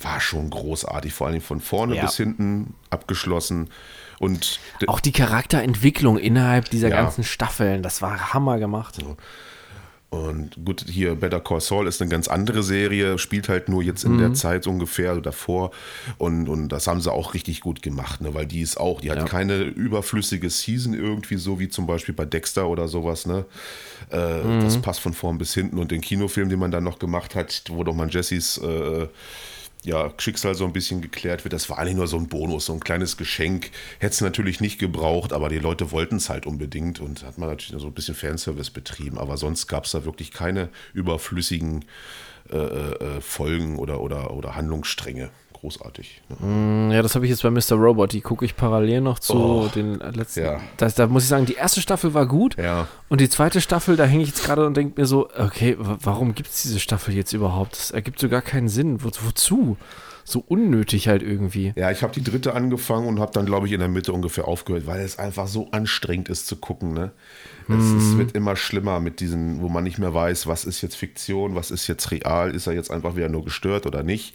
war 0.00 0.20
schon 0.20 0.50
großartig, 0.50 1.12
vor 1.14 1.26
allem 1.26 1.40
von 1.40 1.60
vorne 1.60 1.96
Ja. 1.96 2.04
bis 2.04 2.16
hinten 2.16 2.74
abgeschlossen. 2.90 3.70
Und 4.18 4.60
Auch 4.86 5.00
die 5.00 5.12
Charakterentwicklung 5.12 6.18
innerhalb 6.18 6.70
dieser 6.70 6.88
Ja. 6.88 7.02
ganzen 7.02 7.24
Staffeln, 7.24 7.82
das 7.82 8.00
war 8.02 8.32
Hammer 8.32 8.58
gemacht. 8.58 8.98
Und 10.08 10.64
gut, 10.64 10.84
hier 10.88 11.16
Better 11.16 11.40
Call 11.40 11.60
Saul 11.60 11.88
ist 11.88 12.00
eine 12.00 12.08
ganz 12.08 12.28
andere 12.28 12.62
Serie, 12.62 13.18
spielt 13.18 13.48
halt 13.48 13.68
nur 13.68 13.82
jetzt 13.82 14.04
in 14.04 14.18
der 14.18 14.32
Zeit 14.34 14.66
ungefähr 14.68 15.12
oder 15.12 15.20
davor. 15.20 15.72
Und, 16.16 16.48
und 16.48 16.68
das 16.68 16.86
haben 16.86 17.00
sie 17.00 17.12
auch 17.12 17.34
richtig 17.34 17.60
gut 17.60 17.82
gemacht, 17.82 18.20
ne? 18.20 18.32
weil 18.32 18.46
die 18.46 18.60
ist 18.62 18.78
auch, 18.78 19.00
die 19.00 19.10
hat 19.10 19.18
Ja. 19.18 19.24
keine 19.24 19.62
überflüssige 19.62 20.48
Season 20.48 20.94
irgendwie, 20.94 21.36
so 21.36 21.58
wie 21.58 21.68
zum 21.68 21.86
Beispiel 21.88 22.14
bei 22.14 22.24
Dexter 22.24 22.68
oder 22.68 22.86
sowas. 22.86 23.26
Ne? 23.26 23.44
Äh, 24.10 24.60
Das 24.62 24.78
passt 24.80 25.00
von 25.00 25.12
vorn 25.12 25.38
bis 25.38 25.52
hinten. 25.52 25.76
Und 25.76 25.90
den 25.90 26.00
Kinofilm, 26.00 26.48
den 26.48 26.60
man 26.60 26.70
dann 26.70 26.84
noch 26.84 27.00
gemacht 27.00 27.34
hat, 27.34 27.64
wo 27.68 27.82
doch 27.82 27.94
mal 27.94 28.08
Jessys 28.08 28.58
äh, 28.58 29.08
ja, 29.86 30.12
Schicksal 30.18 30.54
so 30.54 30.64
ein 30.64 30.72
bisschen 30.72 31.00
geklärt 31.00 31.44
wird. 31.44 31.52
Das 31.52 31.70
war 31.70 31.78
eigentlich 31.78 31.94
nur 31.94 32.08
so 32.08 32.18
ein 32.18 32.28
Bonus, 32.28 32.66
so 32.66 32.72
ein 32.72 32.80
kleines 32.80 33.16
Geschenk. 33.16 33.70
Hätte 34.00 34.14
es 34.14 34.20
natürlich 34.20 34.60
nicht 34.60 34.78
gebraucht, 34.78 35.32
aber 35.32 35.48
die 35.48 35.60
Leute 35.60 35.92
wollten 35.92 36.16
es 36.16 36.28
halt 36.28 36.44
unbedingt 36.44 37.00
und 37.00 37.22
hat 37.22 37.38
man 37.38 37.48
natürlich 37.48 37.80
so 37.80 37.86
ein 37.86 37.94
bisschen 37.94 38.16
Fanservice 38.16 38.70
betrieben. 38.70 39.16
Aber 39.16 39.36
sonst 39.36 39.68
gab 39.68 39.84
es 39.84 39.92
da 39.92 40.04
wirklich 40.04 40.32
keine 40.32 40.70
überflüssigen 40.92 41.84
äh, 42.50 42.56
äh, 42.56 43.20
Folgen 43.20 43.78
oder, 43.78 44.00
oder, 44.00 44.32
oder 44.32 44.56
Handlungsstränge. 44.56 45.30
Großartig. 45.60 46.22
Ne? 46.40 46.94
Ja, 46.94 47.02
das 47.02 47.14
habe 47.14 47.24
ich 47.24 47.30
jetzt 47.30 47.42
bei 47.42 47.50
Mr. 47.50 47.72
Robot. 47.76 48.12
Die 48.12 48.20
gucke 48.20 48.44
ich 48.44 48.56
parallel 48.56 49.00
noch 49.00 49.18
zu 49.18 49.34
Oh, 49.34 49.68
den 49.74 49.94
letzten. 49.98 50.40
ja. 50.44 50.60
Das, 50.76 50.94
da 50.94 51.06
muss 51.06 51.22
ich 51.22 51.28
sagen, 51.28 51.46
die 51.46 51.54
erste 51.54 51.80
Staffel 51.80 52.12
war 52.14 52.26
gut. 52.26 52.56
Ja. 52.58 52.88
Und 53.08 53.20
die 53.20 53.28
zweite 53.28 53.60
Staffel, 53.60 53.96
da 53.96 54.04
hänge 54.04 54.22
ich 54.22 54.28
jetzt 54.28 54.44
gerade 54.44 54.66
und 54.66 54.76
denke 54.76 55.00
mir 55.00 55.06
so, 55.06 55.28
okay, 55.36 55.76
wa- 55.78 55.98
warum 56.02 56.34
gibt 56.34 56.50
es 56.50 56.62
diese 56.62 56.78
Staffel 56.78 57.14
jetzt 57.14 57.32
überhaupt? 57.32 57.72
Das 57.72 57.90
ergibt 57.90 58.18
so 58.20 58.28
gar 58.28 58.42
keinen 58.42 58.68
Sinn. 58.68 59.02
Wo, 59.02 59.08
wozu? 59.26 59.76
So 60.28 60.40
unnötig 60.46 61.06
halt 61.08 61.22
irgendwie. 61.22 61.72
Ja, 61.76 61.90
ich 61.92 62.02
habe 62.02 62.12
die 62.12 62.22
dritte 62.22 62.52
angefangen 62.54 63.06
und 63.06 63.20
habe 63.20 63.30
dann, 63.32 63.46
glaube 63.46 63.66
ich, 63.68 63.72
in 63.72 63.78
der 63.80 63.88
Mitte 63.88 64.12
ungefähr 64.12 64.46
aufgehört, 64.48 64.86
weil 64.86 65.00
es 65.00 65.18
einfach 65.18 65.46
so 65.46 65.68
anstrengend 65.70 66.28
ist 66.28 66.48
zu 66.48 66.56
gucken. 66.56 66.92
Ne? 66.92 67.12
Es, 67.68 67.84
es 68.02 68.18
wird 68.18 68.32
immer 68.32 68.56
schlimmer 68.56 68.98
mit 69.00 69.20
diesen, 69.20 69.62
wo 69.62 69.68
man 69.68 69.84
nicht 69.84 69.98
mehr 69.98 70.12
weiß, 70.12 70.46
was 70.48 70.64
ist 70.64 70.82
jetzt 70.82 70.96
Fiktion, 70.96 71.54
was 71.54 71.70
ist 71.70 71.86
jetzt 71.86 72.10
real, 72.10 72.54
ist 72.54 72.66
er 72.66 72.72
jetzt 72.74 72.90
einfach 72.90 73.14
wieder 73.16 73.28
nur 73.28 73.44
gestört 73.44 73.86
oder 73.86 74.02
nicht. 74.02 74.34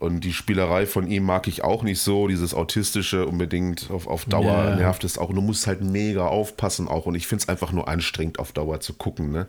Und 0.00 0.20
die 0.24 0.32
Spielerei 0.32 0.86
von 0.86 1.06
ihm 1.06 1.24
mag 1.24 1.46
ich 1.46 1.62
auch 1.62 1.82
nicht 1.82 2.00
so, 2.00 2.26
dieses 2.26 2.54
Autistische 2.54 3.26
unbedingt 3.26 3.90
auf, 3.90 4.06
auf 4.06 4.24
Dauer 4.24 4.70
Ja. 4.70 4.74
nervt 4.76 5.04
es 5.04 5.18
auch. 5.18 5.28
Und 5.28 5.36
du 5.36 5.42
musst 5.42 5.66
halt 5.66 5.82
mega 5.82 6.26
aufpassen 6.26 6.88
auch. 6.88 7.04
Und 7.04 7.14
ich 7.16 7.26
finde 7.26 7.42
es 7.42 7.48
einfach 7.50 7.70
nur 7.70 7.86
anstrengend 7.86 8.38
auf 8.38 8.52
Dauer 8.52 8.80
zu 8.80 8.94
gucken. 8.94 9.30
Ne? 9.30 9.46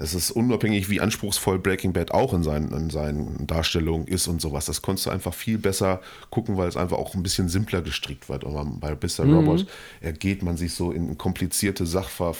Es 0.00 0.14
ist 0.14 0.30
unabhängig, 0.30 0.88
wie 0.88 1.00
anspruchsvoll 1.00 1.58
Breaking 1.58 1.92
Bad 1.92 2.10
auch 2.10 2.32
in 2.32 2.42
seinen, 2.42 2.72
in 2.72 2.90
seinen 2.90 3.46
Darstellungen 3.46 4.08
ist 4.08 4.28
und 4.28 4.40
sowas. 4.40 4.64
Das 4.64 4.80
konntest 4.80 5.06
du 5.06 5.10
einfach 5.10 5.34
viel 5.34 5.58
besser 5.58 6.00
gucken, 6.30 6.56
weil 6.56 6.68
es 6.68 6.76
einfach 6.76 6.96
auch 6.96 7.14
ein 7.14 7.22
bisschen 7.22 7.48
simpler 7.48 7.82
gestrickt 7.82 8.28
wird. 8.28 8.44
Aber 8.44 8.64
bei 8.64 8.92
Mr. 8.92 9.24
Robot 9.24 9.66
ergeht 10.00 10.42
man 10.42 10.56
sich 10.56 10.74
so 10.74 10.90
in 10.90 11.18
komplizierte 11.18 11.86
Sachver 11.86 12.34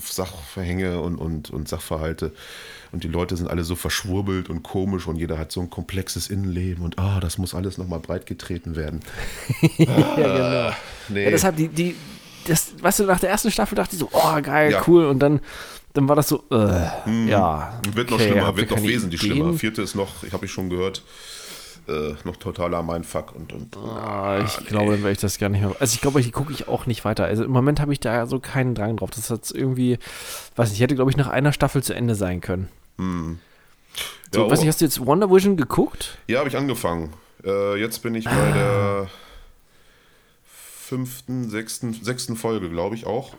Sachverhänge 0.00 1.00
und, 1.00 1.16
und, 1.16 1.50
und 1.50 1.68
Sachverhalte. 1.68 2.32
Und 2.90 3.04
die 3.04 3.08
Leute 3.08 3.36
sind 3.36 3.48
alle 3.48 3.62
so 3.64 3.76
verschwurbelt 3.76 4.50
und 4.50 4.62
komisch 4.62 5.06
und 5.06 5.16
jeder 5.16 5.38
hat 5.38 5.52
so 5.52 5.60
ein 5.60 5.70
komplexes 5.70 6.28
Innenleben 6.28 6.82
und 6.84 6.98
ah, 6.98 7.20
das 7.20 7.38
muss 7.38 7.54
alles 7.54 7.78
nochmal 7.78 8.00
breit 8.00 8.26
getreten 8.26 8.74
werden. 8.74 9.00
ja, 9.76 10.14
genau. 10.16 10.76
Nee. 11.10 11.24
Ja, 11.24 11.30
deshalb, 11.30 11.56
die, 11.56 11.68
die, 11.68 11.94
das, 12.46 12.72
weißt 12.80 13.00
du, 13.00 13.04
nach 13.04 13.20
der 13.20 13.30
ersten 13.30 13.50
Staffel 13.50 13.76
dachte 13.76 13.94
ich 13.94 14.00
so, 14.00 14.08
oh, 14.12 14.42
geil, 14.42 14.72
Ja. 14.72 14.82
cool. 14.88 15.06
Und 15.06 15.20
dann, 15.20 15.40
dann 15.94 16.08
war 16.08 16.16
das 16.16 16.28
so, 16.28 16.44
äh, 16.50 17.28
ja. 17.28 17.80
Wird 17.92 18.10
noch 18.10 18.18
okay, 18.18 18.30
schlimmer, 18.30 18.56
wird 18.56 18.70
noch 18.70 18.82
wesentlich 18.82 19.22
Ideen? 19.22 19.36
schlimmer. 19.38 19.52
Vierte 19.54 19.82
ist 19.82 19.94
noch, 19.94 20.22
ich 20.22 20.32
habe 20.32 20.44
ich 20.46 20.52
schon 20.52 20.68
gehört, 20.70 21.02
äh, 21.88 22.14
noch 22.24 22.36
totaler 22.36 22.82
Mindfuck 22.82 23.34
und, 23.34 23.52
und 23.52 23.76
Ah, 23.76 24.44
ich 24.44 24.66
glaube, 24.66 24.92
dann 24.92 25.00
werde 25.02 25.12
ich 25.12 25.18
das 25.18 25.38
gar 25.38 25.48
nicht 25.48 25.62
mehr. 25.62 25.74
Also 25.80 25.94
ich 25.94 26.00
glaube, 26.00 26.20
die 26.22 26.30
gucke 26.30 26.52
ich 26.52 26.68
auch 26.68 26.86
nicht 26.86 27.04
weiter. 27.04 27.24
Also 27.24 27.44
im 27.44 27.50
Moment 27.50 27.80
habe 27.80 27.92
ich 27.92 28.00
da 28.00 28.26
so 28.26 28.38
keinen 28.40 28.74
Drang 28.74 28.96
drauf. 28.96 29.10
Das 29.10 29.30
hat 29.30 29.50
irgendwie, 29.50 29.98
weiß 30.56 30.70
nicht, 30.70 30.80
hätte, 30.80 30.94
glaube 30.94 31.10
ich, 31.10 31.16
nach 31.16 31.28
einer 31.28 31.52
Staffel 31.52 31.82
zu 31.82 31.94
Ende 31.94 32.14
sein 32.14 32.40
können. 32.42 32.68
So, 32.98 34.44
Ja, 34.44 34.50
weiß 34.50 34.58
oh. 34.58 34.62
nicht, 34.62 34.68
hast 34.68 34.80
du 34.80 34.84
jetzt 34.84 35.04
Wonder 35.06 35.30
Vision 35.30 35.56
geguckt? 35.56 36.18
Ja, 36.26 36.40
habe 36.40 36.48
ich 36.50 36.56
angefangen. 36.56 37.12
Äh, 37.44 37.80
jetzt 37.80 38.02
bin 38.02 38.14
ich 38.14 38.26
Ah. 38.28 38.34
bei 38.34 38.52
der 38.52 39.10
fünften, 40.44 41.48
sechsten, 41.50 41.92
sechsten 41.94 42.36
Folge, 42.36 42.68
glaube 42.70 42.94
ich, 42.94 43.06
auch. 43.06 43.34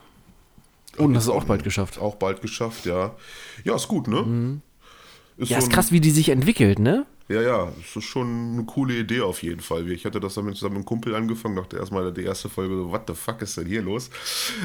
Oh, 0.99 1.05
und 1.05 1.15
hast 1.15 1.27
du 1.27 1.33
auch 1.33 1.45
bald 1.45 1.63
geschafft. 1.63 1.97
Auch 1.99 2.15
bald 2.15 2.41
geschafft, 2.41 2.85
ja. 2.85 3.15
Ja, 3.63 3.75
ist 3.75 3.87
gut, 3.87 4.07
ne? 4.07 4.61
Ist 5.37 5.49
Ja, 5.49 5.59
so 5.61 5.67
ist 5.67 5.71
krass, 5.73 5.91
wie 5.91 6.01
die 6.01 6.11
sich 6.11 6.29
entwickelt, 6.29 6.79
ne? 6.79 7.05
Ja, 7.29 7.41
ja, 7.41 7.65
das 7.77 7.95
ist 7.95 8.05
schon 8.05 8.53
eine 8.53 8.65
coole 8.65 8.95
Idee 8.97 9.21
auf 9.21 9.43
jeden 9.43 9.61
Fall. 9.61 9.89
Ich 9.91 10.03
hatte 10.05 10.19
das 10.19 10.33
damit 10.33 10.55
zusammen 10.55 10.73
mit 10.73 10.79
einem 10.79 10.85
Kumpel 10.85 11.13
angefangen, 11.15 11.55
dachte 11.55 11.77
erstmal 11.77 12.11
die 12.11 12.23
erste 12.23 12.49
Folge 12.49 12.75
so, 12.75 12.89
what 12.91 13.03
the 13.07 13.13
fuck 13.13 13.41
ist 13.43 13.55
denn 13.55 13.67
hier 13.67 13.83
los? 13.83 14.09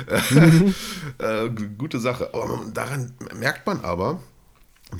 äh, 1.19 1.49
g- 1.51 1.69
gute 1.79 2.01
Sache. 2.01 2.31
Aber 2.33 2.65
daran 2.73 3.13
merkt 3.35 3.67
man 3.67 3.81
aber, 3.83 4.21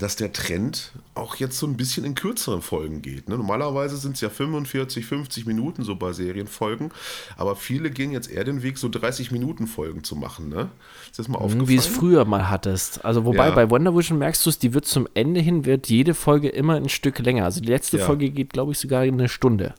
dass 0.01 0.15
der 0.15 0.33
Trend 0.33 0.91
auch 1.13 1.35
jetzt 1.35 1.57
so 1.57 1.65
ein 1.67 1.77
bisschen 1.77 2.03
in 2.05 2.15
kürzeren 2.15 2.61
Folgen 2.61 3.01
geht. 3.01 3.29
Ne? 3.29 3.37
Normalerweise 3.37 3.97
sind 3.97 4.15
es 4.15 4.21
ja 4.21 4.29
45, 4.29 5.05
50 5.05 5.45
Minuten 5.45 5.83
so 5.83 5.95
bei 5.95 6.11
Serienfolgen, 6.13 6.91
aber 7.37 7.55
viele 7.55 7.89
gehen 7.91 8.11
jetzt 8.11 8.29
eher 8.29 8.43
den 8.43 8.63
Weg, 8.63 8.77
so 8.77 8.89
30 8.89 9.31
Minuten 9.31 9.67
Folgen 9.67 10.03
zu 10.03 10.15
machen. 10.15 10.49
Ne? 10.49 10.69
Ist 11.09 11.19
das 11.19 11.27
mal 11.27 11.37
aufgefallen? 11.37 11.67
Wie 11.67 11.75
es 11.75 11.87
früher 11.87 12.25
mal 12.25 12.49
hattest. 12.49 13.03
Also 13.05 13.25
wobei 13.25 13.49
Ja. 13.49 13.55
bei 13.55 13.69
Wonder 13.69 13.95
Vision 13.95 14.17
merkst 14.17 14.45
du 14.45 14.49
es, 14.49 14.59
die 14.59 14.73
wird 14.73 14.85
zum 14.85 15.07
Ende 15.13 15.39
hin, 15.39 15.65
wird 15.65 15.87
jede 15.89 16.13
Folge 16.13 16.49
immer 16.49 16.75
ein 16.75 16.89
Stück 16.89 17.19
länger. 17.19 17.45
Also 17.45 17.61
die 17.61 17.69
letzte 17.69 17.97
Ja. 17.97 18.05
Folge 18.05 18.29
geht, 18.29 18.51
glaube 18.53 18.71
ich, 18.73 18.79
sogar 18.79 19.01
eine 19.01 19.29
Stunde. 19.29 19.75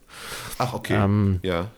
Ach, 0.58 0.72
okay. 0.74 0.94
Ähm, 1.02 1.40
ja. 1.42 1.70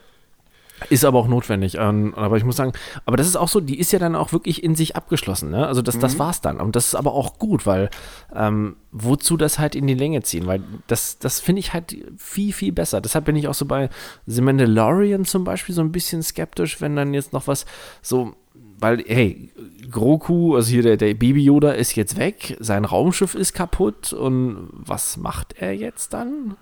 Ist 0.89 1.05
aber 1.05 1.19
auch 1.19 1.27
notwendig. 1.27 1.75
Ähm, 1.77 2.13
aber 2.15 2.37
ich 2.37 2.43
muss 2.43 2.55
sagen, 2.55 2.73
aber 3.05 3.17
das 3.17 3.27
ist 3.27 3.35
auch 3.35 3.47
so, 3.47 3.59
die 3.59 3.79
ist 3.79 3.91
ja 3.91 3.99
dann 3.99 4.15
auch 4.15 4.31
wirklich 4.31 4.63
in 4.63 4.75
sich 4.75 4.95
abgeschlossen. 4.95 5.49
Ne? 5.49 5.67
Also 5.67 5.81
das, 5.81 5.99
das 5.99 6.19
war's 6.19 6.41
dann. 6.41 6.59
Und 6.59 6.75
das 6.75 6.87
ist 6.87 6.95
aber 6.95 7.13
auch 7.13 7.37
gut, 7.37 7.65
weil 7.65 7.89
ähm, 8.33 8.75
wozu 8.91 9.37
das 9.37 9.59
halt 9.59 9.75
in 9.75 9.87
die 9.87 9.93
Länge 9.93 10.21
ziehen? 10.23 10.47
Weil 10.47 10.63
das, 10.87 11.19
das 11.19 11.39
finde 11.39 11.59
ich 11.59 11.73
halt 11.73 11.95
viel, 12.17 12.53
viel 12.53 12.71
besser. 12.71 13.01
Deshalb 13.01 13.25
bin 13.25 13.35
ich 13.35 13.47
auch 13.47 13.53
so 13.53 13.65
bei 13.65 13.89
The 14.25 14.41
Mandalorian 14.41 15.25
zum 15.25 15.43
Beispiel 15.43 15.75
so 15.75 15.81
ein 15.81 15.91
bisschen 15.91 16.23
skeptisch, 16.23 16.81
wenn 16.81 16.95
dann 16.95 17.13
jetzt 17.13 17.33
noch 17.33 17.47
was 17.47 17.65
so, 18.01 18.33
weil, 18.79 19.03
hey, 19.05 19.51
Groku, 19.91 20.55
also 20.55 20.69
hier 20.69 20.83
der, 20.83 20.97
der 20.97 21.13
Baby 21.13 21.43
Yoda 21.43 21.71
ist 21.71 21.95
jetzt 21.95 22.17
weg, 22.17 22.57
sein 22.59 22.85
Raumschiff 22.85 23.35
ist 23.35 23.53
kaputt 23.53 24.13
und 24.13 24.69
was 24.71 25.17
macht 25.17 25.55
er 25.59 25.73
jetzt 25.73 26.13
dann? 26.13 26.55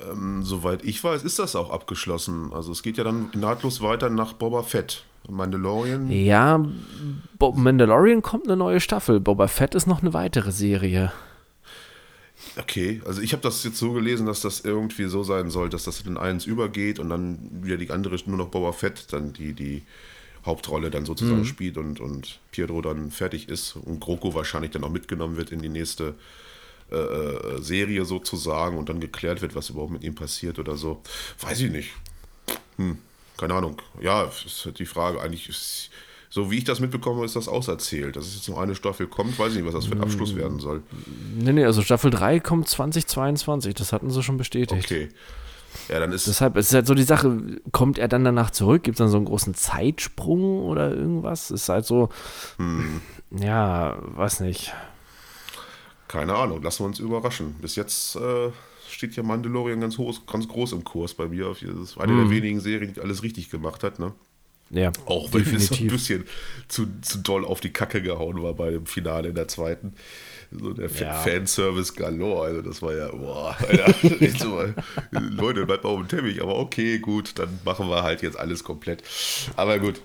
Ähm, 0.00 0.42
soweit 0.42 0.84
ich 0.84 1.02
weiß, 1.02 1.22
ist 1.24 1.38
das 1.38 1.56
auch 1.56 1.70
abgeschlossen. 1.70 2.52
Also 2.52 2.72
es 2.72 2.82
geht 2.82 2.98
ja 2.98 3.04
dann 3.04 3.30
nahtlos 3.34 3.80
weiter 3.80 4.10
nach 4.10 4.32
Boba 4.32 4.62
Fett. 4.62 5.04
Mandalorian. 5.28 6.10
Ja, 6.10 6.64
Bo 7.38 7.52
Mandalorian 7.52 8.22
kommt 8.22 8.46
eine 8.46 8.56
neue 8.56 8.80
Staffel. 8.80 9.20
Boba 9.20 9.48
Fett 9.48 9.74
ist 9.74 9.86
noch 9.86 10.00
eine 10.00 10.14
weitere 10.14 10.52
Serie. 10.52 11.12
Okay, 12.56 13.02
also 13.04 13.20
ich 13.20 13.32
habe 13.32 13.42
das 13.42 13.62
jetzt 13.64 13.78
so 13.78 13.92
gelesen, 13.92 14.26
dass 14.26 14.40
das 14.40 14.60
irgendwie 14.60 15.04
so 15.06 15.24
sein 15.24 15.50
soll, 15.50 15.68
dass 15.68 15.84
das 15.84 16.00
in 16.02 16.16
eins 16.16 16.46
übergeht 16.46 16.98
und 16.98 17.10
dann 17.10 17.38
wieder 17.62 17.76
die 17.76 17.90
andere 17.90 18.16
nur 18.26 18.38
noch 18.38 18.48
Boba 18.48 18.72
Fett 18.72 19.12
dann 19.12 19.32
die, 19.32 19.52
die 19.52 19.82
Hauptrolle 20.46 20.90
dann 20.90 21.04
sozusagen 21.04 21.44
spielt 21.44 21.76
und, 21.76 22.00
und 22.00 22.38
Pietro 22.52 22.80
dann 22.80 23.10
fertig 23.10 23.48
ist 23.48 23.76
und 23.76 24.00
GroKo 24.00 24.34
wahrscheinlich 24.34 24.70
dann 24.70 24.84
auch 24.84 24.90
mitgenommen 24.90 25.36
wird 25.36 25.50
in 25.50 25.60
die 25.60 25.68
nächste 25.68 26.10
äh, 26.10 26.47
äh, 26.90 27.60
Serie 27.60 28.04
sozusagen 28.04 28.78
und 28.78 28.88
dann 28.88 29.00
geklärt 29.00 29.42
wird, 29.42 29.54
was 29.54 29.70
überhaupt 29.70 29.92
mit 29.92 30.04
ihm 30.04 30.14
passiert 30.14 30.58
oder 30.58 30.76
so. 30.76 31.02
Weiß 31.40 31.60
ich 31.60 31.70
nicht. 31.70 31.90
Hm, 32.76 32.98
keine 33.36 33.54
Ahnung. 33.54 33.80
Ja, 34.00 34.24
ist 34.24 34.64
halt 34.64 34.78
die 34.78 34.86
Frage. 34.86 35.20
Eigentlich 35.20 35.48
ist, 35.48 35.90
so 36.30 36.50
wie 36.50 36.58
ich 36.58 36.64
das 36.64 36.80
mitbekomme, 36.80 37.24
ist 37.24 37.36
das 37.36 37.48
auserzählt. 37.48 38.16
Dass 38.16 38.26
es 38.26 38.36
jetzt 38.36 38.48
noch 38.48 38.58
eine 38.58 38.74
Staffel 38.74 39.06
kommt, 39.06 39.38
weiß 39.38 39.50
ich 39.52 39.58
nicht, 39.58 39.66
was 39.66 39.74
das 39.74 39.86
für 39.86 39.94
ein 39.94 40.02
Abschluss 40.02 40.34
werden 40.36 40.60
soll. 40.60 40.82
Nee, 41.36 41.52
nee, 41.52 41.64
also 41.64 41.82
Staffel 41.82 42.10
3 42.10 42.40
kommt 42.40 42.68
2022. 42.68 43.74
Das 43.74 43.92
hatten 43.92 44.10
sie 44.10 44.22
schon 44.22 44.36
bestätigt. 44.36 44.84
Okay. 44.84 45.08
Ja, 45.88 46.00
dann 46.00 46.12
ist 46.12 46.26
Deshalb 46.26 46.56
ist 46.56 46.68
es 46.68 46.74
halt 46.74 46.86
so 46.86 46.94
die 46.94 47.02
Sache, 47.02 47.60
kommt 47.72 47.98
er 47.98 48.08
dann 48.08 48.24
danach 48.24 48.50
zurück? 48.50 48.82
Gibt 48.82 48.96
es 48.96 48.98
dann 48.98 49.08
so 49.08 49.16
einen 49.16 49.26
großen 49.26 49.54
Zeitsprung 49.54 50.62
oder 50.62 50.90
irgendwas? 50.94 51.50
Ist 51.50 51.68
halt 51.68 51.84
so, 51.84 52.08
ja, 53.30 53.98
weiß 54.00 54.40
nicht. 54.40 54.72
Keine 56.08 56.34
Ahnung, 56.34 56.62
lassen 56.62 56.80
wir 56.80 56.86
uns 56.86 56.98
überraschen. 56.98 57.54
Bis 57.60 57.76
jetzt 57.76 58.16
äh, 58.16 58.50
steht 58.90 59.14
ja 59.14 59.22
Mandalorian 59.22 59.80
ganz, 59.80 59.98
hoch, 59.98 60.26
ganz 60.26 60.48
groß 60.48 60.72
im 60.72 60.84
Kurs 60.84 61.14
bei 61.14 61.28
mir. 61.28 61.48
Das 61.48 61.62
ist 61.62 61.98
eine 61.98 62.16
der 62.16 62.30
wenigen 62.30 62.60
Serien, 62.60 62.94
die 62.94 63.00
alles 63.00 63.22
richtig 63.22 63.50
gemacht 63.50 63.84
hat. 63.84 63.98
Ne? 63.98 64.12
Ja, 64.70 64.92
Auch 65.06 65.32
wenn 65.32 65.54
es 65.54 65.70
ein 65.70 65.86
bisschen 65.86 66.24
zu, 66.68 66.86
zu 67.00 67.18
doll 67.18 67.44
auf 67.44 67.60
die 67.60 67.72
Kacke 67.72 68.02
gehauen 68.02 68.42
war 68.42 68.52
bei 68.54 68.70
dem 68.70 68.86
Finale 68.86 69.28
in 69.28 69.34
der 69.34 69.48
zweiten. 69.48 69.94
So 70.50 70.72
der 70.72 70.90
ja. 70.90 71.14
Fanservice 71.14 71.94
galore. 71.94 72.46
Also 72.48 72.62
das 72.62 72.82
war 72.82 72.94
ja, 72.94 73.08
boah, 73.08 73.56
Alter, 73.66 73.94
so, 74.38 74.62
Leute, 75.10 75.66
bleibt 75.66 75.84
mal 75.84 75.90
auf 75.90 76.00
dem 76.00 76.08
Teppich. 76.08 76.42
Aber 76.42 76.58
okay, 76.58 76.98
gut, 76.98 77.38
dann 77.38 77.58
machen 77.64 77.88
wir 77.88 78.02
halt 78.02 78.22
jetzt 78.22 78.38
alles 78.38 78.64
komplett. 78.64 79.02
Aber 79.56 79.78
gut, 79.78 80.00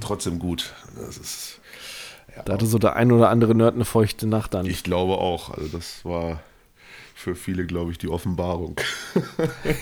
trotzdem 0.00 0.38
gut. 0.38 0.74
Das 0.96 1.16
ist. 1.16 1.60
Ja, 2.36 2.42
da 2.42 2.54
hatte 2.54 2.66
so 2.66 2.78
der 2.78 2.96
ein 2.96 3.12
oder 3.12 3.30
andere 3.30 3.54
Nerd 3.54 3.74
eine 3.74 3.84
feuchte 3.84 4.26
Nacht 4.26 4.54
dann. 4.54 4.66
Ich 4.66 4.82
glaube 4.82 5.18
auch. 5.18 5.50
Also 5.50 5.68
das 5.68 6.04
war 6.04 6.40
für 7.14 7.34
viele, 7.34 7.64
glaube 7.66 7.92
ich, 7.92 7.98
die 7.98 8.08
Offenbarung. 8.08 8.76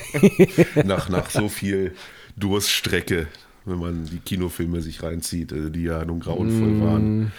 nach, 0.83 1.09
nach 1.09 1.29
so 1.29 1.49
viel 1.49 1.95
Durststrecke, 2.37 3.27
wenn 3.65 3.79
man 3.79 4.05
die 4.05 4.19
Kinofilme 4.19 4.81
sich 4.81 5.03
reinzieht, 5.03 5.51
also 5.51 5.69
die 5.69 5.83
ja 5.83 6.05
nun 6.05 6.19
grauenvoll 6.19 6.69
mm. 6.69 6.81
waren. 6.81 7.31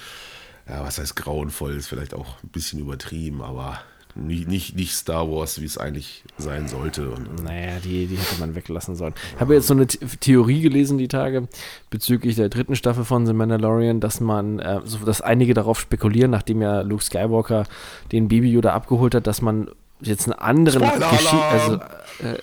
Ja, 0.68 0.82
was 0.82 0.98
heißt 0.98 1.16
grauenvoll, 1.16 1.76
ist 1.76 1.88
vielleicht 1.88 2.14
auch 2.14 2.42
ein 2.42 2.48
bisschen 2.48 2.80
übertrieben, 2.80 3.42
aber 3.42 3.80
nicht, 4.16 4.48
nicht, 4.48 4.76
nicht 4.76 4.94
Star 4.94 5.28
Wars, 5.30 5.60
wie 5.60 5.64
es 5.64 5.76
eigentlich 5.76 6.22
sein 6.38 6.68
sollte. 6.68 7.10
Und, 7.10 7.42
naja, 7.42 7.80
die, 7.82 8.06
die 8.06 8.16
hätte 8.16 8.38
man 8.38 8.54
weglassen 8.54 8.94
sollen. 8.94 9.14
Ich 9.34 9.40
habe 9.40 9.54
jetzt 9.54 9.66
so 9.66 9.74
eine 9.74 9.86
Theorie 9.86 10.60
gelesen 10.60 10.98
die 10.98 11.08
Tage 11.08 11.48
bezüglich 11.90 12.36
der 12.36 12.48
dritten 12.48 12.76
Staffel 12.76 13.04
von 13.04 13.26
The 13.26 13.32
Mandalorian, 13.32 14.00
dass 14.00 14.20
man, 14.20 14.60
äh, 14.60 14.80
so, 14.84 14.98
dass 14.98 15.20
einige 15.20 15.54
darauf 15.54 15.80
spekulieren, 15.80 16.30
nachdem 16.30 16.62
ja 16.62 16.82
Luke 16.82 17.02
Skywalker 17.02 17.64
den 18.12 18.28
Baby 18.28 18.52
Yoda 18.52 18.72
abgeholt 18.72 19.14
hat, 19.14 19.26
dass 19.26 19.42
man 19.42 19.70
jetzt 20.00 20.26
einen 20.26 20.38
anderen 20.38 20.82
Geschichte, 20.82 21.42
also 21.42 21.74
äh, 21.74 22.38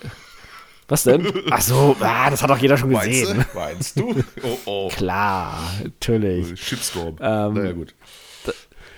was 0.88 1.04
denn? 1.04 1.26
Ach 1.50 1.62
so, 1.62 1.96
ah, 2.00 2.28
das 2.28 2.42
hat 2.42 2.50
doch 2.50 2.58
jeder 2.58 2.76
schon 2.76 2.90
gesehen. 2.90 3.46
Meinst 3.54 3.98
du? 3.98 4.08
Meinst 4.08 4.24
du? 4.36 4.42
Oh, 4.42 4.58
oh. 4.66 4.88
Klar, 4.88 5.58
natürlich. 5.82 6.60
Shitstorm. 6.60 7.16
Ähm, 7.20 7.54
naja, 7.54 7.72
gut 7.72 7.94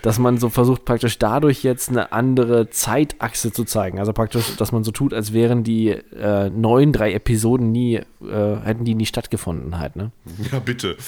dass 0.05 0.18
man 0.18 0.36
so 0.36 0.50
versucht, 0.50 0.84
praktisch 0.84 1.18
dadurch 1.18 1.62
jetzt 1.62 1.88
eine 1.88 2.12
andere 2.12 2.68
Zeitachse 2.68 3.52
zu 3.52 3.64
zeigen. 3.64 3.98
Also 3.98 4.12
praktisch, 4.12 4.55
dass 4.57 4.70
man 4.70 4.84
so 4.84 4.90
tut, 4.90 5.14
als 5.14 5.32
wären 5.32 5.64
die 5.64 5.88
äh, 5.88 6.50
neuen 6.50 6.92
drei 6.92 7.14
Episoden 7.14 7.72
nie, 7.72 7.94
äh, 7.94 8.57
hätten 8.62 8.84
die 8.84 8.94
nie 8.94 9.07
stattgefunden 9.07 9.78
halt, 9.78 9.96
ne? 9.96 10.12
Ja, 10.52 10.59
bitte. 10.59 10.98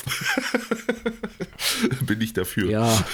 Bin 2.06 2.22
ich 2.22 2.32
dafür. 2.32 2.70
Ja, 2.70 3.04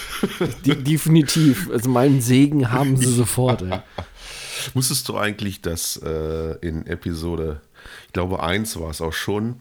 die, 0.64 0.76
definitiv. 0.76 1.68
Also 1.72 1.90
meinen 1.90 2.20
Segen 2.20 2.70
haben 2.70 2.96
sie 2.96 3.12
sofort. 3.12 3.62
Ey. 3.62 3.80
Wusstest 4.74 5.08
du 5.08 5.18
eigentlich, 5.18 5.62
dass 5.62 5.96
äh, 5.96 6.58
in 6.60 6.86
Episode, 6.86 7.60
ich 8.06 8.12
glaube, 8.12 8.40
1 8.40 8.78
war 8.78 8.90
es 8.90 9.00
auch 9.00 9.12
schon, 9.12 9.56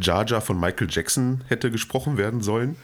Jar 0.00 0.24
Jar 0.26 0.40
von 0.40 0.58
Michael 0.58 0.88
Jackson 0.88 1.44
hätte 1.48 1.70
gesprochen 1.70 2.16
werden 2.16 2.40
sollen? 2.40 2.76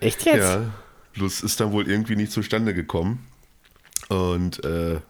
Echt 0.00 0.24
jetzt? 0.24 0.38
Ja, 0.38 0.72
das 1.16 1.42
ist 1.42 1.60
dann 1.60 1.72
wohl 1.72 1.88
irgendwie 1.88 2.16
nicht 2.16 2.32
zustande 2.32 2.74
gekommen. 2.74 3.26
Und 4.08 4.64
äh, 4.64 5.00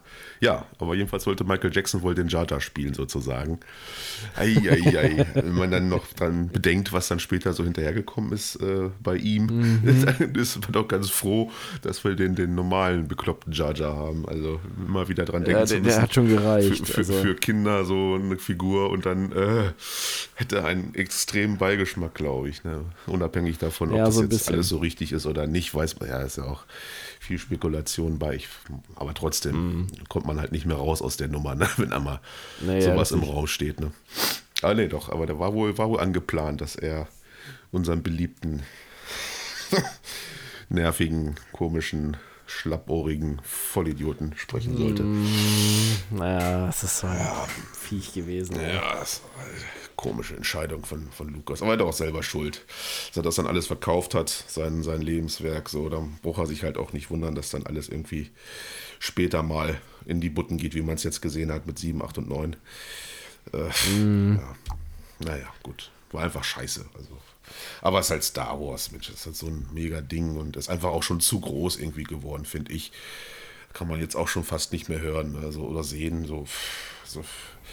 ja, 0.43 0.65
aber 0.77 0.93
jedenfalls 0.93 1.25
wollte 1.25 1.45
Michael 1.45 1.71
Jackson 1.73 2.01
wohl 2.01 2.15
den 2.15 2.27
Jar 2.27 2.45
Jar 2.45 2.59
spielen 2.59 2.93
sozusagen. 2.93 3.61
Eieiei. 4.35 5.25
Wenn 5.35 5.53
man 5.53 5.71
dann 5.71 5.87
noch 5.87 6.05
dran 6.07 6.49
bedenkt, 6.49 6.91
was 6.91 7.07
dann 7.07 7.19
später 7.19 7.53
so 7.53 7.63
hinterhergekommen 7.63 8.33
ist 8.33 8.57
äh, 8.57 8.89
bei 9.01 9.15
ihm, 9.15 9.45
mhm. 9.45 10.05
ist 10.35 10.59
man 10.59 10.73
doch 10.73 10.89
ganz 10.89 11.09
froh, 11.09 11.49
dass 11.81 12.03
wir 12.03 12.15
den, 12.15 12.35
den 12.35 12.55
normalen 12.55 13.07
bekloppten 13.07 13.53
Jar 13.53 13.73
Jar 13.73 13.95
haben. 13.95 14.27
Also 14.27 14.59
immer 14.85 15.07
wieder 15.07 15.23
dran 15.23 15.45
denken 15.45 15.61
ja, 15.61 15.65
zu 15.65 15.75
müssen. 15.75 15.85
Der 15.85 16.01
hat 16.01 16.13
schon 16.13 16.27
gereicht. 16.27 16.87
Für, 16.87 16.93
für, 16.93 16.97
also. 16.97 17.13
für 17.13 17.35
Kinder 17.35 17.85
so 17.85 18.15
eine 18.15 18.37
Figur 18.37 18.89
und 18.89 19.05
dann 19.05 19.31
äh, 19.31 19.71
hätte 20.35 20.65
einen 20.65 20.93
extremen 20.93 21.57
Beigeschmack, 21.57 22.15
glaube 22.15 22.49
ich. 22.49 22.65
Ne? 22.65 22.81
Unabhängig 23.07 23.59
davon, 23.59 23.91
ob 23.91 23.97
ja, 23.97 24.05
das 24.05 24.15
so 24.15 24.23
jetzt 24.23 24.51
alles 24.51 24.67
so 24.67 24.79
richtig 24.79 25.13
ist 25.13 25.25
oder 25.25 25.47
nicht, 25.47 25.73
weiß 25.73 26.01
man 26.01 26.09
ja, 26.09 26.19
ist 26.19 26.35
ja 26.35 26.43
auch 26.43 26.65
viel 27.23 27.39
Spekulation 27.39 28.19
bei. 28.19 28.35
Ich, 28.35 28.49
aber 28.95 29.13
trotzdem 29.13 29.83
mm. 29.83 29.87
kommt 30.09 30.25
man 30.25 30.39
halt 30.39 30.51
nicht 30.51 30.65
mehr 30.65 30.75
raus 30.75 31.01
aus 31.01 31.17
der 31.17 31.29
Nummer, 31.29 31.55
ne? 31.55 31.69
wenn 31.77 31.93
einmal 31.93 32.19
naja, 32.61 32.81
sowas 32.81 33.11
im 33.11 33.23
Raum 33.23 33.47
steht. 33.47 33.79
Ne? 33.79 33.91
Ah, 34.61 34.73
nee, 34.73 34.87
doch, 34.87 35.09
aber 35.09 35.25
da 35.25 35.39
war 35.39 35.53
wohl, 35.53 35.77
war 35.77 35.89
wohl 35.89 35.99
angeplant, 35.99 36.61
dass 36.61 36.75
er 36.75 37.07
unseren 37.71 38.03
beliebten, 38.03 38.63
nervigen, 40.69 41.35
komischen, 41.53 42.17
schlappohrigen 42.45 43.41
Vollidioten 43.43 44.35
sprechen 44.35 44.77
sollte. 44.77 45.03
Mm, 45.03 45.27
naja, 46.11 46.67
das 46.67 46.83
ist 46.83 46.99
so 46.99 47.07
ein 47.07 47.17
ja. 47.17 47.47
Viech 47.73 48.13
gewesen. 48.13 48.55
Ja, 48.59 48.95
das 48.95 49.21
war, 49.35 49.45
komische 50.03 50.35
Entscheidung 50.35 50.85
von, 50.85 51.09
von 51.11 51.29
Lukas. 51.29 51.61
Aber 51.61 51.71
er 51.71 51.79
hat 51.79 51.85
auch 51.85 51.93
selber 51.93 52.23
schuld, 52.23 52.65
dass 53.07 53.17
er 53.17 53.23
das 53.23 53.35
dann 53.35 53.47
alles 53.47 53.67
verkauft 53.67 54.13
hat, 54.13 54.29
sein, 54.29 54.83
sein 54.83 55.01
Lebenswerk. 55.01 55.69
So, 55.69 55.87
da 55.87 56.05
braucht 56.21 56.39
er 56.39 56.45
sich 56.45 56.63
halt 56.63 56.77
auch 56.77 56.91
nicht 56.91 57.09
wundern, 57.09 57.35
dass 57.35 57.51
dann 57.51 57.65
alles 57.65 57.87
irgendwie 57.87 58.29
später 58.99 59.43
mal 59.43 59.79
in 60.05 60.19
die 60.19 60.29
Butten 60.29 60.57
geht, 60.57 60.75
wie 60.75 60.81
man 60.81 60.95
es 60.95 61.03
jetzt 61.03 61.21
gesehen 61.21 61.53
hat 61.53 61.67
mit 61.67 61.79
7, 61.79 62.01
8 62.01 62.17
und 62.17 62.27
9. 62.27 62.55
Äh, 63.53 63.97
mm. 63.97 64.39
ja. 64.39 64.55
Naja, 65.19 65.47
gut. 65.63 65.89
War 66.11 66.23
einfach 66.23 66.43
scheiße. 66.43 66.85
Also. 66.95 67.17
Aber 67.81 67.99
es 67.99 68.07
ist 68.07 68.11
halt 68.11 68.23
Star 68.25 68.59
Wars, 68.59 68.91
Mensch. 68.91 69.07
Das 69.07 69.21
ist 69.21 69.25
halt 69.25 69.35
so 69.37 69.47
ein 69.47 69.67
mega 69.71 70.01
Ding 70.01 70.35
und 70.35 70.57
ist 70.57 70.69
einfach 70.69 70.89
auch 70.89 71.03
schon 71.03 71.21
zu 71.21 71.39
groß 71.39 71.77
irgendwie 71.77 72.03
geworden, 72.03 72.43
finde 72.43 72.73
ich. 72.73 72.91
Kann 73.71 73.87
man 73.87 74.01
jetzt 74.01 74.17
auch 74.17 74.27
schon 74.27 74.43
fast 74.43 74.73
nicht 74.73 74.89
mehr 74.89 74.99
hören 74.99 75.37
also, 75.41 75.61
oder 75.61 75.85
sehen. 75.85 76.25
So, 76.25 76.45
so 77.05 77.23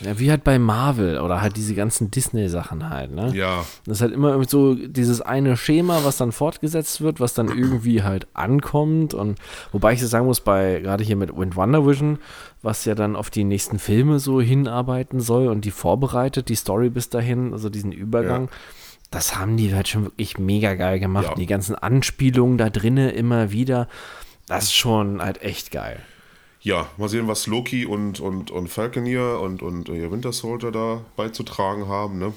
ja, 0.01 0.19
wie 0.19 0.31
halt 0.31 0.45
bei 0.45 0.59
Marvel 0.59 1.21
oder 1.21 1.41
halt 1.43 1.57
diese 1.57 1.75
ganzen 1.75 2.11
Disney-Sachen 2.11 2.89
halt, 2.89 3.11
ne? 3.13 3.33
Ja. 3.35 3.65
Das 3.85 3.99
ist 3.99 4.03
halt 4.03 4.13
immer 4.13 4.43
so 4.45 4.75
dieses 4.75 5.21
eine 5.21 5.57
Schema, 5.57 6.01
was 6.05 6.17
dann 6.17 6.33
fortgesetzt 6.33 7.01
wird, 7.01 7.21
was 7.21 7.35
dann 7.35 7.49
irgendwie 7.49 8.03
halt 8.03 8.27
ankommt. 8.33 9.13
Und 9.15 9.39
wobei 9.73 9.93
ich 9.93 10.07
sagen 10.07 10.27
muss, 10.27 10.41
bei 10.41 10.81
gerade 10.81 11.05
hier 11.05 11.17
mit 11.17 11.37
Wind 11.37 11.57
Wonder 11.57 11.87
Vision, 11.87 12.19
was 12.63 12.85
ja 12.85 12.95
dann 12.95 13.17
auf 13.17 13.31
die 13.31 13.45
nächsten 13.45 13.79
Filme 13.79 14.19
so 14.19 14.41
hinarbeiten 14.41 15.21
soll 15.21 15.49
und 15.49 15.65
die 15.65 15.71
vorbereitet, 15.71 16.49
die 16.49 16.55
Story 16.55 16.89
bis 16.89 17.11
dahin, 17.11 17.53
also 17.53 17.69
diesen 17.69 17.93
Übergang. 17.93 18.45
Ja. 18.45 18.51
Das 19.11 19.37
haben 19.37 19.57
die 19.57 19.75
halt 19.75 19.89
schon 19.89 20.05
wirklich 20.05 20.39
mega 20.39 20.75
geil 20.75 21.01
gemacht. 21.01 21.27
Ja. 21.31 21.35
Die 21.35 21.47
ganzen 21.47 21.75
Anspielungen 21.75 22.59
da 22.59 22.71
drinnen 22.71 23.11
immer 23.11 23.51
wieder. 23.51 23.89
Das 24.47 24.65
ist 24.65 24.75
schon 24.75 25.21
halt 25.21 25.43
echt 25.43 25.71
geil 25.71 26.01
ja, 26.63 26.89
mal 26.97 27.09
sehen, 27.09 27.29
was 27.29 27.47
Loki 27.47 27.87
und, 27.87 28.21
und, 28.21 28.51
und 28.51 28.69
Falconeer 28.69 29.41
und, 29.41 29.63
und 29.63 29.89
äh, 29.89 30.11
Winter 30.11 30.33
Soldier 30.33 30.71
da 30.71 31.01
beizutragen 31.17 31.89
haben, 31.89 32.19
ne? 32.19 32.33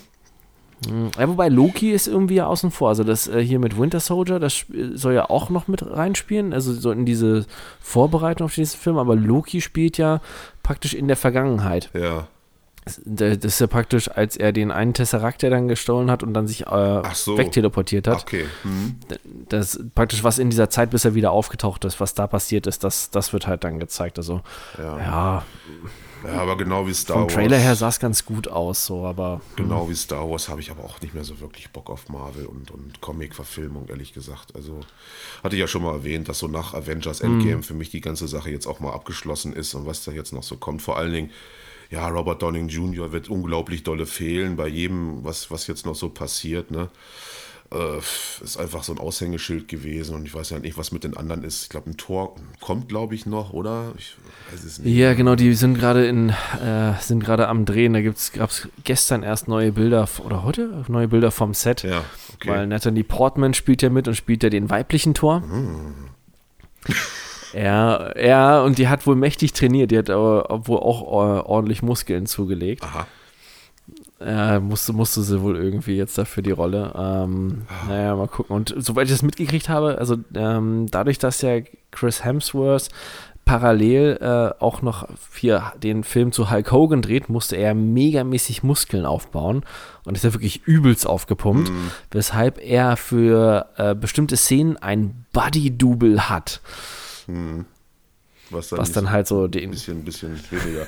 Hm, 0.87 1.11
ja, 1.17 1.27
wobei 1.27 1.49
Loki 1.49 1.91
ist 1.91 2.07
irgendwie 2.07 2.35
ja 2.35 2.47
außen 2.47 2.71
vor. 2.71 2.89
Also 2.89 3.03
das 3.03 3.27
äh, 3.27 3.41
hier 3.41 3.59
mit 3.59 3.77
Winter 3.77 3.99
Soldier, 3.99 4.39
das 4.39 4.65
soll 4.93 5.13
ja 5.13 5.29
auch 5.29 5.49
noch 5.49 5.67
mit 5.67 5.85
reinspielen, 5.85 6.53
also 6.53 6.73
so 6.73 6.91
in 6.91 7.05
diese 7.05 7.45
Vorbereitung 7.79 8.45
auf 8.45 8.55
diesen 8.55 8.79
Film, 8.79 8.97
aber 8.97 9.15
Loki 9.15 9.61
spielt 9.61 9.97
ja 9.97 10.21
praktisch 10.61 10.93
in 10.93 11.07
der 11.07 11.17
Vergangenheit. 11.17 11.89
Ja. 11.93 12.27
Das 13.05 13.37
ist 13.37 13.61
ja 13.61 13.67
praktisch, 13.67 14.09
als 14.09 14.35
er 14.35 14.51
den 14.51 14.71
einen 14.71 14.93
Tesseract, 14.93 15.41
der 15.41 15.49
dann 15.49 15.67
gestohlen 15.67 16.11
hat 16.11 16.21
und 16.21 16.33
dann 16.33 16.47
sich 16.47 16.67
äh, 16.67 17.01
so. 17.13 17.37
wegteleportiert 17.37 18.07
hat. 18.07 18.23
Okay. 18.23 18.45
Mhm. 18.63 18.95
Das 19.47 19.79
praktisch, 19.95 20.23
was 20.23 20.37
in 20.37 20.49
dieser 20.49 20.69
Zeit, 20.69 20.89
bis 20.89 21.05
er 21.05 21.15
wieder 21.15 21.31
aufgetaucht 21.31 21.85
ist, 21.85 21.99
was 21.99 22.13
da 22.13 22.27
passiert 22.27 22.67
ist, 22.67 22.83
das, 22.83 23.09
das 23.09 23.31
wird 23.31 23.47
halt 23.47 23.63
dann 23.63 23.79
gezeigt. 23.79 24.17
Also, 24.17 24.41
ja. 24.77 24.99
ja. 24.99 25.45
ja 26.25 26.33
aber 26.33 26.57
genau 26.57 26.85
wie 26.85 26.93
Star 26.93 27.21
Wars. 27.21 27.33
Vom 27.33 27.41
Trailer 27.41 27.57
her 27.57 27.75
sah 27.75 27.87
es 27.87 27.99
ganz 27.99 28.25
gut 28.25 28.49
aus, 28.49 28.85
so, 28.85 29.05
aber. 29.05 29.39
Genau 29.55 29.89
wie 29.89 29.95
Star 29.95 30.29
Wars 30.29 30.49
habe 30.49 30.59
ich 30.59 30.69
aber 30.69 30.83
auch 30.83 30.99
nicht 30.99 31.13
mehr 31.13 31.23
so 31.23 31.39
wirklich 31.39 31.69
Bock 31.71 31.89
auf 31.89 32.09
Marvel 32.09 32.45
und, 32.45 32.69
und 32.71 32.99
Comic-Verfilmung, 32.99 33.87
ehrlich 33.87 34.13
gesagt. 34.13 34.55
Also, 34.55 34.81
hatte 35.41 35.55
ich 35.55 35.61
ja 35.61 35.67
schon 35.67 35.83
mal 35.83 35.93
erwähnt, 35.93 36.27
dass 36.27 36.39
so 36.39 36.47
nach 36.47 36.73
Avengers 36.73 37.21
Endgame 37.21 37.57
mhm. 37.57 37.63
für 37.63 37.75
mich 37.75 37.91
die 37.91 38.01
ganze 38.01 38.27
Sache 38.27 38.49
jetzt 38.49 38.67
auch 38.67 38.81
mal 38.81 38.91
abgeschlossen 38.91 39.53
ist 39.53 39.73
und 39.73 39.85
was 39.85 40.03
da 40.03 40.11
jetzt 40.11 40.33
noch 40.33 40.43
so 40.43 40.57
kommt. 40.57 40.81
Vor 40.81 40.97
allen 40.97 41.13
Dingen 41.13 41.29
ja, 41.93 42.07
Robert 42.07 42.41
Downing 42.41 42.69
Jr. 42.69 43.11
wird 43.11 43.29
unglaublich 43.29 43.83
dolle 43.83 44.07
fehlen 44.07 44.55
bei 44.55 44.67
jedem, 44.67 45.23
was, 45.23 45.51
was 45.51 45.67
jetzt 45.67 45.85
noch 45.85 45.93
so 45.93 46.09
passiert. 46.09 46.71
Ne? 46.71 46.89
Äh, 47.71 47.99
ist 48.43 48.57
einfach 48.57 48.83
so 48.83 48.93
ein 48.93 48.97
Aushängeschild 48.97 49.67
gewesen 49.67 50.15
und 50.15 50.25
ich 50.25 50.33
weiß 50.33 50.49
ja 50.49 50.57
nicht, 50.57 50.75
was 50.75 50.91
mit 50.91 51.03
den 51.03 51.15
anderen 51.15 51.43
ist. 51.43 51.63
Ich 51.63 51.69
glaube, 51.69 51.91
ein 51.91 51.97
Tor 51.97 52.35
kommt, 52.61 52.89
glaube 52.89 53.13
ich, 53.13 53.27
noch, 53.27 53.53
oder? 53.53 53.93
Ich 53.95 54.15
weiß 54.51 54.63
es 54.63 54.79
nicht. 54.79 54.95
Ja, 54.95 55.13
genau, 55.13 55.35
die 55.35 55.53
sind 55.53 55.77
gerade 55.77 56.07
in, 56.07 56.29
äh, 56.29 56.93
sind 56.99 57.23
gerade 57.23 57.47
am 57.47 57.63
Drehen. 57.65 57.93
Da 57.93 58.01
gab 58.01 58.49
es 58.49 58.67
gestern 58.83 59.21
erst 59.21 59.47
neue 59.47 59.71
Bilder, 59.71 60.09
oder 60.25 60.43
heute? 60.43 60.85
Neue 60.87 61.09
Bilder 61.09 61.29
vom 61.29 61.53
Set. 61.53 61.83
Ja, 61.83 62.03
okay. 62.33 62.49
Weil 62.49 62.65
Natalie 62.65 63.03
Portman 63.03 63.53
spielt 63.53 63.83
ja 63.83 63.91
mit 63.91 64.07
und 64.07 64.15
spielt 64.15 64.41
ja 64.41 64.49
den 64.49 64.71
weiblichen 64.71 65.13
Tor. 65.13 65.41
Mhm. 65.41 66.09
Ja, 67.53 68.17
ja, 68.19 68.61
und 68.61 68.77
die 68.77 68.87
hat 68.87 69.05
wohl 69.05 69.15
mächtig 69.15 69.53
trainiert. 69.53 69.91
Die 69.91 69.97
hat 69.97 70.09
aber 70.09 70.67
wohl 70.67 70.79
auch 70.79 71.01
äh, 71.01 71.41
ordentlich 71.41 71.81
Muskeln 71.81 72.25
zugelegt. 72.25 72.83
Aha. 72.83 73.07
Ja, 74.19 74.59
musste, 74.59 74.93
musste 74.93 75.21
sie 75.21 75.41
wohl 75.41 75.57
irgendwie 75.57 75.97
jetzt 75.97 76.17
dafür 76.17 76.43
die 76.43 76.51
Rolle. 76.51 76.93
Ähm, 76.95 77.63
ah. 77.67 77.89
Naja, 77.89 78.15
mal 78.15 78.27
gucken. 78.27 78.55
Und 78.55 78.73
soweit 78.77 79.05
ich 79.05 79.11
das 79.11 79.21
mitgekriegt 79.21 79.69
habe, 79.69 79.97
also 79.97 80.17
ähm, 80.33 80.87
dadurch, 80.89 81.19
dass 81.19 81.41
ja 81.41 81.59
Chris 81.91 82.23
Hemsworth 82.23 82.89
parallel 83.45 84.17
äh, 84.21 84.63
auch 84.63 84.81
noch 84.81 85.07
hier 85.37 85.73
den 85.81 86.05
Film 86.05 86.31
zu 86.31 86.49
Hulk 86.49 86.71
Hogan 86.71 87.01
dreht, 87.01 87.27
musste 87.27 87.57
er 87.57 87.73
megamäßig 87.73 88.63
Muskeln 88.63 89.05
aufbauen 89.05 89.63
und 90.05 90.15
ist 90.15 90.23
ja 90.23 90.33
wirklich 90.33 90.65
übelst 90.65 91.05
aufgepumpt, 91.05 91.69
mm. 91.69 91.91
weshalb 92.11 92.63
er 92.63 92.95
für 92.95 93.67
äh, 93.75 93.95
bestimmte 93.95 94.37
Szenen 94.37 94.77
ein 94.77 95.25
Buddy-Double 95.33 96.29
hat. 96.29 96.61
Mm. 97.27 97.61
Was 98.49 98.69
dann, 98.69 98.79
was 98.79 98.91
dann 98.91 99.09
halt 99.09 99.27
so 99.27 99.47
den. 99.47 99.71
Bisschen, 99.71 100.03
bisschen 100.03 100.39
weniger. 100.51 100.85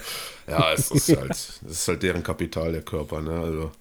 Ja, 0.48 0.74
es 0.74 0.92
ist 0.92 1.10
halt, 1.18 1.32
es 1.32 1.62
ist 1.64 1.88
halt 1.88 2.04
deren 2.04 2.24
Kapital, 2.24 2.72
der 2.72 2.82
Körper, 2.82 3.22
ne? 3.22 3.40
Also. 3.40 3.72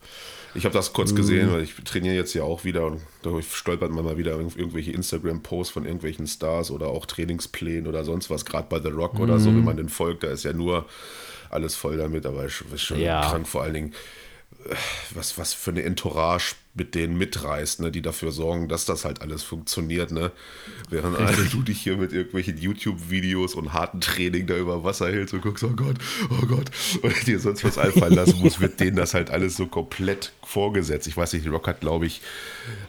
Ich 0.56 0.64
habe 0.64 0.72
das 0.72 0.92
kurz 0.92 1.10
mhm. 1.10 1.16
gesehen, 1.16 1.52
weil 1.52 1.62
ich 1.62 1.74
trainiere 1.84 2.14
jetzt 2.14 2.32
ja 2.32 2.44
auch 2.44 2.62
wieder 2.62 2.86
und 2.86 3.00
dadurch 3.22 3.52
stolpert 3.52 3.90
man 3.90 4.04
mal 4.04 4.16
wieder 4.18 4.38
irgendwelche 4.38 4.92
Instagram-Posts 4.92 5.72
von 5.72 5.84
irgendwelchen 5.84 6.28
Stars 6.28 6.70
oder 6.70 6.86
auch 6.86 7.06
Trainingsplänen 7.06 7.88
oder 7.88 8.04
sonst 8.04 8.30
was, 8.30 8.44
gerade 8.44 8.68
bei 8.68 8.78
The 8.78 8.90
Rock 8.90 9.18
oder 9.18 9.40
so, 9.40 9.48
wenn 9.48 9.58
mhm. 9.58 9.64
man 9.64 9.76
den 9.76 9.88
folgt, 9.88 10.22
da 10.22 10.28
ist 10.28 10.44
ja 10.44 10.52
nur 10.52 10.86
alles 11.50 11.74
voll 11.74 11.96
damit, 11.96 12.24
aber 12.24 12.44
ist 12.44 12.62
schon 12.76 13.00
ja. 13.00 13.28
krank 13.28 13.48
vor 13.48 13.64
allen 13.64 13.74
Dingen 13.74 13.94
was, 15.14 15.38
was 15.38 15.52
für 15.52 15.70
eine 15.70 15.82
Entourage 15.82 16.54
mit 16.74 16.96
denen 16.96 17.16
mitreißt, 17.16 17.80
ne, 17.80 17.92
die 17.92 18.02
dafür 18.02 18.32
sorgen, 18.32 18.68
dass 18.68 18.84
das 18.84 19.04
halt 19.04 19.22
alles 19.22 19.44
funktioniert, 19.44 20.10
ne? 20.10 20.32
Während 20.90 21.16
also 21.18 21.44
du 21.44 21.62
dich 21.62 21.80
hier 21.80 21.96
mit 21.96 22.12
irgendwelchen 22.12 22.58
YouTube-Videos 22.58 23.54
und 23.54 23.72
harten 23.72 24.00
Training 24.00 24.48
da 24.48 24.56
über 24.56 24.82
Wasser 24.82 25.06
hältst 25.06 25.34
und 25.34 25.42
guckst, 25.42 25.62
oh 25.62 25.72
Gott, 25.76 25.96
oh 26.30 26.46
Gott, 26.46 26.70
und 27.02 27.26
dir 27.26 27.38
sonst 27.38 27.62
was 27.62 27.78
einfallen 27.78 28.14
lassen 28.14 28.40
muss, 28.40 28.60
wird 28.60 28.80
denen 28.80 28.96
das 28.96 29.14
halt 29.14 29.30
alles 29.30 29.56
so 29.56 29.66
komplett 29.66 30.32
vorgesetzt. 30.42 31.06
Ich 31.06 31.16
weiß 31.16 31.32
nicht, 31.34 31.48
Rock 31.48 31.68
hat, 31.68 31.80
glaube 31.80 32.06
ich, 32.06 32.22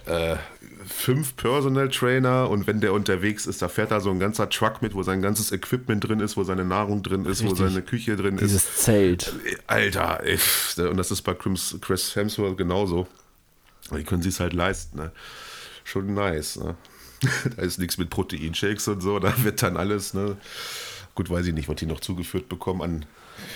äh, 0.05 0.35
fünf 0.87 1.35
Personal 1.35 1.89
Trainer 1.89 2.49
und 2.49 2.65
wenn 2.65 2.81
der 2.81 2.93
unterwegs 2.93 3.45
ist, 3.45 3.61
da 3.61 3.67
fährt 3.69 3.91
da 3.91 3.99
so 3.99 4.09
ein 4.09 4.19
ganzer 4.19 4.49
Truck 4.49 4.81
mit, 4.81 4.95
wo 4.95 5.03
sein 5.03 5.21
ganzes 5.21 5.51
Equipment 5.51 6.07
drin 6.07 6.21
ist, 6.21 6.37
wo 6.37 6.43
seine 6.43 6.65
Nahrung 6.65 7.03
drin 7.03 7.25
ist, 7.25 7.41
Richtig. 7.41 7.51
wo 7.51 7.55
seine 7.55 7.83
Küche 7.83 8.15
drin 8.15 8.37
Dieses 8.37 8.55
ist. 8.55 8.67
Dieses 8.69 8.83
Zelt. 8.83 9.33
Alter, 9.67 10.21
ey, 10.23 10.39
und 10.89 10.97
das 10.97 11.11
ist 11.11 11.21
bei 11.21 11.35
Chris 11.35 12.15
Hemsworth 12.15 12.57
genauso. 12.57 13.07
Die 13.91 14.03
können 14.03 14.21
sich 14.21 14.39
halt 14.39 14.53
leisten. 14.53 14.97
Ne? 14.97 15.11
Schon 15.83 16.13
nice. 16.13 16.57
Ne? 16.57 16.75
da 17.55 17.61
ist 17.61 17.79
nichts 17.79 17.97
mit 17.97 18.09
Proteinshakes 18.09 18.87
und 18.87 19.01
so, 19.01 19.19
da 19.19 19.43
wird 19.43 19.61
dann 19.61 19.77
alles, 19.77 20.13
ne? 20.13 20.37
Gut, 21.13 21.29
weiß 21.29 21.47
ich 21.47 21.53
nicht, 21.53 21.69
was 21.69 21.77
die 21.77 21.85
noch 21.85 22.01
zugeführt 22.01 22.49
bekommen 22.49 22.81
an 22.81 23.05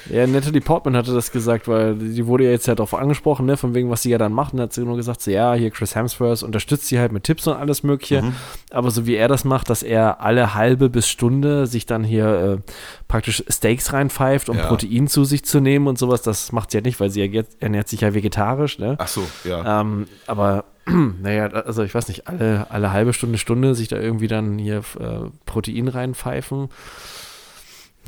ja, 0.09 0.27
Natalie 0.27 0.61
Portman 0.61 0.95
hatte 0.95 1.13
das 1.13 1.31
gesagt, 1.31 1.67
weil 1.67 1.95
die 1.95 2.25
wurde 2.25 2.45
ja 2.45 2.51
jetzt 2.51 2.67
ja 2.67 2.75
darauf 2.75 2.93
angesprochen, 2.93 3.45
ne, 3.45 3.57
von 3.57 3.73
wegen, 3.73 3.89
was 3.89 4.03
sie 4.03 4.09
ja 4.09 4.17
dann 4.17 4.33
macht. 4.33 4.53
Und 4.53 4.61
hat 4.61 4.73
sie 4.73 4.83
nur 4.83 4.97
gesagt, 4.97 5.21
so, 5.21 5.31
ja, 5.31 5.53
hier 5.53 5.71
Chris 5.71 5.95
Hemsworth 5.95 6.43
unterstützt 6.43 6.87
sie 6.87 6.99
halt 6.99 7.11
mit 7.11 7.23
Tipps 7.23 7.47
und 7.47 7.55
alles 7.55 7.83
Mögliche. 7.83 8.21
Mhm. 8.21 8.35
Aber 8.71 8.91
so 8.91 9.05
wie 9.05 9.15
er 9.15 9.27
das 9.27 9.43
macht, 9.43 9.69
dass 9.69 9.83
er 9.83 10.21
alle 10.21 10.53
halbe 10.53 10.89
bis 10.89 11.07
Stunde 11.07 11.67
sich 11.67 11.85
dann 11.85 12.03
hier 12.03 12.59
äh, 12.65 12.71
praktisch 13.07 13.43
Steaks 13.49 13.93
reinpfeift, 13.93 14.49
um 14.49 14.57
ja. 14.57 14.67
Protein 14.67 15.07
zu 15.07 15.23
sich 15.25 15.43
zu 15.43 15.59
nehmen 15.59 15.87
und 15.87 15.97
sowas, 15.97 16.21
das 16.21 16.51
macht 16.51 16.71
sie 16.71 16.77
ja 16.77 16.83
nicht, 16.83 16.99
weil 16.99 17.09
sie 17.09 17.23
ja 17.23 17.43
ernährt 17.59 17.87
sich 17.87 18.01
ja 18.01 18.13
vegetarisch, 18.13 18.79
ne? 18.79 18.95
Ach 18.97 19.07
so, 19.07 19.25
ja. 19.43 19.81
Ähm, 19.81 20.07
aber 20.27 20.65
naja, 21.21 21.47
also 21.47 21.83
ich 21.83 21.93
weiß 21.93 22.07
nicht, 22.07 22.27
alle, 22.27 22.67
alle 22.69 22.91
halbe 22.91 23.13
Stunde, 23.13 23.37
Stunde 23.37 23.75
sich 23.75 23.87
da 23.87 23.97
irgendwie 23.97 24.27
dann 24.27 24.57
hier 24.57 24.79
äh, 24.99 25.29
Protein 25.45 25.87
reinpfeifen. 25.87 26.69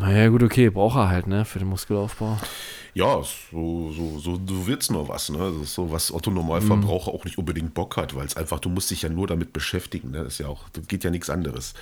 Naja, 0.02 0.30
gut, 0.30 0.42
okay, 0.42 0.70
braucht 0.70 0.98
er 0.98 1.10
halt, 1.10 1.28
ne, 1.28 1.46
für 1.46 1.60
den 1.60 1.68
Muskelaufbau. 1.68 2.40
Ja, 2.96 3.22
so, 3.52 3.92
so, 3.92 4.20
so, 4.20 4.42
so 4.46 4.68
wird's 4.68 4.90
nur 4.90 5.08
was, 5.08 5.30
ne? 5.30 5.38
Das 5.38 5.62
ist 5.62 5.76
so, 5.76 5.92
was 5.92 6.12
Otto 6.12 6.32
Normalverbraucher 6.32 7.12
mm. 7.12 7.16
auch 7.16 7.24
nicht 7.24 7.38
unbedingt 7.38 7.76
Bock 7.76 7.96
hat, 7.98 8.16
weil 8.16 8.26
es 8.26 8.36
einfach, 8.36 8.60
du 8.60 8.70
musst 8.70 8.90
dich 8.90 9.04
ja 9.04 9.10
nur 9.10 9.28
damit 9.28 9.54
beschäftigen, 9.54 10.12
ne? 10.12 10.24
Das 10.24 10.34
ist 10.34 10.40
ja 10.40 10.48
auch, 10.48 10.68
das 10.74 10.88
geht 10.88 11.04
ja 11.04 11.12
nichts 11.12 11.30
anderes. 11.30 11.76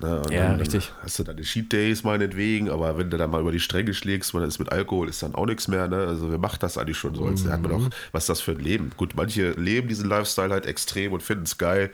Ne? 0.00 0.22
ja, 0.30 0.48
dann, 0.48 0.60
richtig. 0.60 0.92
hast 1.02 1.18
du 1.18 1.22
deine 1.22 1.42
Cheat 1.42 1.72
Days 1.72 2.02
meinetwegen, 2.02 2.68
aber 2.68 2.98
wenn 2.98 3.10
du 3.10 3.16
dann 3.16 3.30
mal 3.30 3.40
über 3.40 3.52
die 3.52 3.60
Stränge 3.60 3.94
schlägst, 3.94 4.34
wenn 4.34 4.42
ist 4.42 4.58
mit 4.58 4.72
Alkohol, 4.72 5.08
ist 5.08 5.22
dann 5.22 5.34
auch 5.34 5.46
nichts 5.46 5.68
mehr. 5.68 5.88
Ne? 5.88 5.96
Also 5.96 6.30
wer 6.30 6.38
macht 6.38 6.62
das 6.62 6.76
eigentlich 6.78 6.98
schon 6.98 7.14
so? 7.14 7.24
Mhm. 7.24 7.50
hat 7.50 7.62
man 7.62 7.72
auch, 7.72 7.90
was 8.12 8.24
ist 8.24 8.28
das 8.28 8.40
für 8.40 8.52
ein 8.52 8.60
Leben? 8.60 8.90
Gut, 8.96 9.14
manche 9.16 9.52
leben 9.52 9.88
diesen 9.88 10.08
Lifestyle 10.08 10.50
halt 10.50 10.66
extrem 10.66 11.12
und 11.12 11.22
finden 11.22 11.44
es 11.44 11.58
geil. 11.58 11.90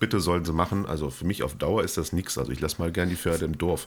Bitte 0.00 0.20
sollen 0.20 0.44
sie 0.44 0.52
machen. 0.52 0.86
Also 0.86 1.10
für 1.10 1.24
mich 1.24 1.42
auf 1.42 1.54
Dauer 1.54 1.84
ist 1.84 1.96
das 1.96 2.12
nichts. 2.12 2.36
Also 2.38 2.50
ich 2.52 2.60
lasse 2.60 2.80
mal 2.80 2.90
gern 2.90 3.08
die 3.08 3.16
Pferde 3.16 3.44
im 3.44 3.56
Dorf. 3.56 3.86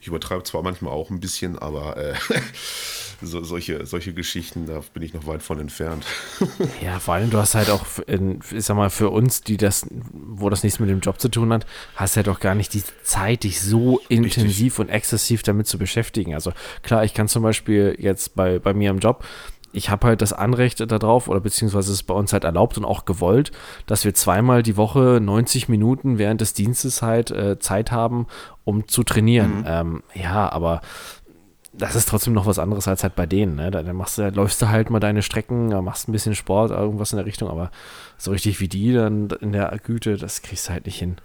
Ich 0.00 0.06
übertreibe 0.06 0.44
zwar 0.44 0.62
manchmal 0.62 0.92
auch 0.92 1.10
ein 1.10 1.20
bisschen, 1.20 1.58
aber 1.58 1.96
äh, 1.96 2.14
so, 3.22 3.42
solche, 3.42 3.84
solche 3.86 4.12
Geschichten, 4.12 4.66
da 4.66 4.80
bin 4.94 5.02
ich 5.02 5.14
noch 5.14 5.26
weit 5.26 5.42
von 5.42 5.58
entfernt. 5.58 6.04
ja, 6.82 6.98
vor 7.00 7.14
allem, 7.14 7.30
du 7.30 7.38
hast 7.38 7.54
halt 7.54 7.70
auch, 7.70 7.84
in, 8.06 8.40
ich 8.52 8.64
sag 8.64 8.76
mal, 8.76 8.90
für 8.90 9.10
uns, 9.10 9.42
die 9.42 9.56
das, 9.56 9.86
wo 10.12 10.48
das 10.50 10.62
nichts 10.62 10.78
mit 10.78 10.88
dem 10.88 11.00
Job 11.00 11.20
zu 11.20 11.28
tun 11.28 11.52
hat, 11.52 11.66
hast 11.96 12.14
du 12.14 12.18
halt 12.18 12.28
auch 12.28 12.40
gar 12.40 12.54
nicht 12.54 12.74
die 12.74 12.82
Zeit, 13.08 13.44
dich 13.44 13.60
so 13.60 14.00
intensiv 14.08 14.78
Richtig. 14.78 14.78
und 14.78 14.88
exzessiv 14.88 15.42
damit 15.42 15.66
zu 15.66 15.78
beschäftigen. 15.78 16.34
Also 16.34 16.52
klar, 16.82 17.04
ich 17.04 17.14
kann 17.14 17.26
zum 17.26 17.42
Beispiel 17.42 17.96
jetzt 17.98 18.34
bei, 18.36 18.58
bei 18.58 18.74
mir 18.74 18.90
im 18.90 18.98
Job, 18.98 19.24
ich 19.72 19.90
habe 19.90 20.06
halt 20.06 20.22
das 20.22 20.32
Anrecht 20.32 20.80
darauf, 20.90 21.28
oder 21.28 21.40
beziehungsweise 21.40 21.92
ist 21.92 22.04
bei 22.04 22.14
uns 22.14 22.32
halt 22.32 22.44
erlaubt 22.44 22.78
und 22.78 22.84
auch 22.84 23.04
gewollt, 23.04 23.52
dass 23.86 24.04
wir 24.04 24.14
zweimal 24.14 24.62
die 24.62 24.76
Woche 24.76 25.20
90 25.22 25.68
Minuten 25.68 26.18
während 26.18 26.40
des 26.40 26.54
Dienstes 26.54 27.02
halt 27.02 27.30
äh, 27.30 27.58
Zeit 27.58 27.92
haben, 27.92 28.26
um 28.64 28.88
zu 28.88 29.02
trainieren. 29.02 29.60
Mhm. 29.60 29.64
Ähm, 29.66 30.02
ja, 30.14 30.50
aber 30.50 30.80
das 31.72 31.94
ist 31.94 32.08
trotzdem 32.08 32.32
noch 32.32 32.46
was 32.46 32.58
anderes 32.58 32.88
als 32.88 33.02
halt 33.02 33.14
bei 33.14 33.26
denen. 33.26 33.54
Ne? 33.56 33.70
Da, 33.70 33.82
machst 33.92 34.18
du, 34.18 34.28
läufst 34.30 34.60
du 34.60 34.68
halt 34.68 34.90
mal 34.90 35.00
deine 35.00 35.22
Strecken, 35.22 35.68
machst 35.84 36.08
ein 36.08 36.12
bisschen 36.12 36.34
Sport, 36.34 36.70
irgendwas 36.70 37.12
in 37.12 37.18
der 37.18 37.26
Richtung, 37.26 37.48
aber 37.48 37.70
so 38.16 38.30
richtig 38.30 38.60
wie 38.60 38.68
die 38.68 38.92
dann 38.92 39.28
in 39.40 39.52
der 39.52 39.78
Güte, 39.82 40.16
das 40.16 40.42
kriegst 40.42 40.68
du 40.68 40.72
halt 40.72 40.86
nicht 40.86 40.98
hin. 40.98 41.16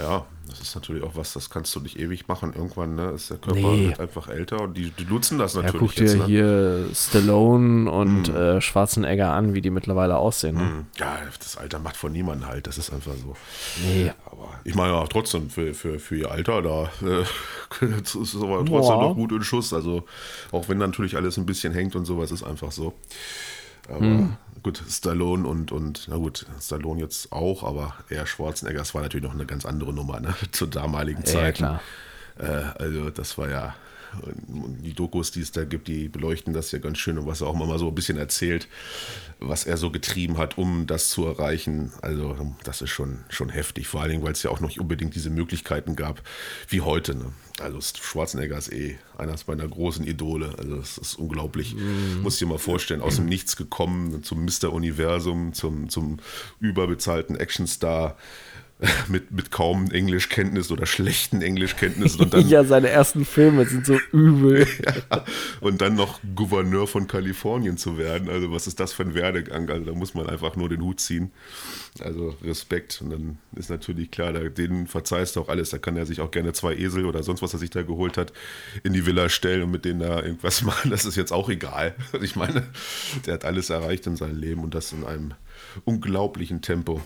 Ja, 0.00 0.26
das 0.48 0.60
ist 0.60 0.74
natürlich 0.74 1.02
auch 1.04 1.14
was, 1.14 1.32
das 1.32 1.50
kannst 1.50 1.74
du 1.76 1.80
nicht 1.80 1.98
ewig 1.98 2.26
machen. 2.26 2.52
Irgendwann 2.54 2.94
ne, 2.96 3.10
ist 3.10 3.30
der 3.30 3.36
Körper 3.36 3.60
nee. 3.60 3.94
einfach 3.98 4.28
älter 4.28 4.62
und 4.62 4.76
die, 4.76 4.90
die 4.90 5.04
nutzen 5.04 5.38
das 5.38 5.54
natürlich. 5.54 5.74
Ja, 5.74 5.78
guck 5.78 5.94
dir 5.94 6.16
ne? 6.16 6.26
hier 6.26 6.86
Stallone 6.94 7.90
und 7.90 8.32
mm. 8.32 8.36
äh, 8.36 8.60
Schwarzenegger 8.60 9.32
an, 9.32 9.54
wie 9.54 9.60
die 9.60 9.70
mittlerweile 9.70 10.16
aussehen. 10.16 10.56
Ne? 10.56 10.62
Mm. 10.62 10.86
Ja, 10.98 11.18
das 11.38 11.56
Alter 11.56 11.78
macht 11.78 11.96
von 11.96 12.12
niemandem 12.12 12.48
halt, 12.48 12.66
das 12.66 12.78
ist 12.78 12.92
einfach 12.92 13.12
so. 13.22 13.36
Nee. 13.84 14.12
Aber 14.26 14.48
ich 14.64 14.74
meine 14.74 14.94
auch 14.94 15.08
trotzdem, 15.08 15.50
für, 15.50 15.74
für, 15.74 15.98
für 15.98 16.16
ihr 16.16 16.30
Alter, 16.30 16.62
da 16.62 16.90
äh, 17.06 17.84
ist 18.02 18.14
es 18.14 18.36
aber 18.36 18.64
trotzdem 18.64 18.96
Boah. 18.96 19.08
noch 19.08 19.14
gut 19.14 19.32
in 19.32 19.42
Schuss. 19.42 19.72
Also 19.72 20.04
auch 20.50 20.68
wenn 20.68 20.78
natürlich 20.78 21.16
alles 21.16 21.36
ein 21.36 21.46
bisschen 21.46 21.72
hängt 21.72 21.94
und 21.94 22.06
sowas, 22.06 22.30
ist 22.30 22.42
einfach 22.42 22.72
so. 22.72 22.94
Aber 23.88 24.00
mm 24.00 24.36
gut, 24.62 24.82
Stallone 24.88 25.46
und, 25.46 25.72
und, 25.72 26.06
na 26.08 26.16
gut, 26.16 26.46
Stallone 26.60 27.00
jetzt 27.00 27.32
auch, 27.32 27.64
aber 27.64 27.94
eher 28.08 28.26
Schwarzenegger, 28.26 28.78
das 28.78 28.94
war 28.94 29.02
natürlich 29.02 29.24
noch 29.24 29.34
eine 29.34 29.46
ganz 29.46 29.64
andere 29.64 29.92
Nummer, 29.92 30.20
ne? 30.20 30.34
Zur 30.52 30.68
damaligen 30.68 31.24
Zeit. 31.24 31.58
Ja, 31.58 31.80
äh, 32.38 32.64
also, 32.78 33.10
das 33.10 33.36
war 33.38 33.48
ja, 33.48 33.74
die 34.48 34.92
Dokus, 34.92 35.30
die 35.30 35.40
es 35.40 35.52
da 35.52 35.64
gibt, 35.64 35.88
die 35.88 36.08
beleuchten 36.08 36.52
das 36.52 36.72
ja 36.72 36.78
ganz 36.78 36.98
schön 36.98 37.18
und 37.18 37.26
was 37.26 37.40
er 37.40 37.46
auch 37.46 37.54
mal 37.54 37.78
so 37.78 37.88
ein 37.88 37.94
bisschen 37.94 38.18
erzählt, 38.18 38.68
was 39.38 39.64
er 39.64 39.76
so 39.76 39.90
getrieben 39.90 40.38
hat, 40.38 40.58
um 40.58 40.86
das 40.86 41.08
zu 41.08 41.26
erreichen. 41.26 41.92
Also, 42.02 42.54
das 42.64 42.82
ist 42.82 42.90
schon, 42.90 43.20
schon 43.28 43.48
heftig, 43.48 43.88
vor 43.88 44.02
allen 44.02 44.10
Dingen, 44.10 44.22
weil 44.22 44.32
es 44.32 44.42
ja 44.42 44.50
auch 44.50 44.60
noch 44.60 44.68
nicht 44.68 44.80
unbedingt 44.80 45.14
diese 45.14 45.30
Möglichkeiten 45.30 45.96
gab 45.96 46.22
wie 46.68 46.80
heute. 46.80 47.14
Ne? 47.14 47.32
Also 47.60 47.80
Schwarzenegger 47.80 48.56
ist 48.56 48.72
eh 48.72 48.98
einer 49.18 49.34
meiner 49.46 49.68
großen 49.68 50.06
Idole. 50.06 50.54
Also 50.58 50.76
das 50.76 50.98
ist 50.98 51.14
unglaublich. 51.14 51.74
Mm. 51.74 52.22
Muss 52.22 52.34
ich 52.34 52.38
dir 52.40 52.46
mal 52.46 52.58
vorstellen, 52.58 53.02
aus 53.02 53.16
dem 53.16 53.26
Nichts 53.26 53.56
gekommen, 53.56 54.22
zum 54.22 54.44
Mr. 54.44 54.72
Universum, 54.72 55.52
zum, 55.52 55.88
zum 55.88 56.18
überbezahlten 56.58 57.36
Actionstar 57.36 58.16
mit, 59.08 59.30
mit 59.30 59.50
kaum 59.50 59.90
Englischkenntnis 59.90 60.70
oder 60.70 60.86
schlechten 60.86 61.42
Englischkenntnissen. 61.42 62.20
Und 62.22 62.34
dann, 62.34 62.48
ja, 62.48 62.64
seine 62.64 62.88
ersten 62.88 63.24
Filme 63.24 63.66
sind 63.66 63.84
so 63.84 63.98
übel. 64.12 64.66
ja, 65.10 65.24
und 65.60 65.80
dann 65.80 65.96
noch 65.96 66.20
Gouverneur 66.34 66.86
von 66.86 67.06
Kalifornien 67.06 67.76
zu 67.76 67.98
werden. 67.98 68.30
Also, 68.30 68.50
was 68.52 68.66
ist 68.66 68.80
das 68.80 68.92
für 68.92 69.02
ein 69.02 69.14
Werdegang? 69.14 69.68
Also, 69.68 69.84
da 69.84 69.92
muss 69.92 70.14
man 70.14 70.28
einfach 70.28 70.56
nur 70.56 70.68
den 70.68 70.80
Hut 70.80 71.00
ziehen. 71.00 71.30
Also, 72.00 72.36
Respekt. 72.42 73.00
Und 73.02 73.10
dann 73.10 73.38
ist 73.54 73.68
natürlich 73.68 74.10
klar, 74.10 74.32
da, 74.32 74.40
den 74.40 74.86
verzeihst 74.86 75.36
du 75.36 75.40
auch 75.40 75.48
alles. 75.48 75.70
Da 75.70 75.78
kann 75.78 75.96
er 75.96 76.06
sich 76.06 76.20
auch 76.20 76.30
gerne 76.30 76.52
zwei 76.52 76.74
Esel 76.74 77.04
oder 77.04 77.22
sonst 77.22 77.42
was 77.42 77.52
er 77.52 77.58
sich 77.58 77.70
da 77.70 77.82
geholt 77.82 78.16
hat, 78.16 78.32
in 78.82 78.92
die 78.94 79.04
Villa 79.04 79.28
stellen 79.28 79.62
und 79.64 79.70
mit 79.72 79.84
denen 79.84 80.00
da 80.00 80.22
irgendwas 80.22 80.62
machen. 80.62 80.90
Das 80.90 81.04
ist 81.04 81.16
jetzt 81.16 81.32
auch 81.32 81.50
egal. 81.50 81.94
Ich 82.22 82.36
meine, 82.36 82.62
der 83.26 83.34
hat 83.34 83.44
alles 83.44 83.70
erreicht 83.70 84.06
in 84.06 84.16
seinem 84.16 84.38
Leben 84.38 84.64
und 84.64 84.74
das 84.74 84.92
in 84.92 85.04
einem 85.04 85.34
unglaublichen 85.84 86.62
Tempo. 86.62 87.02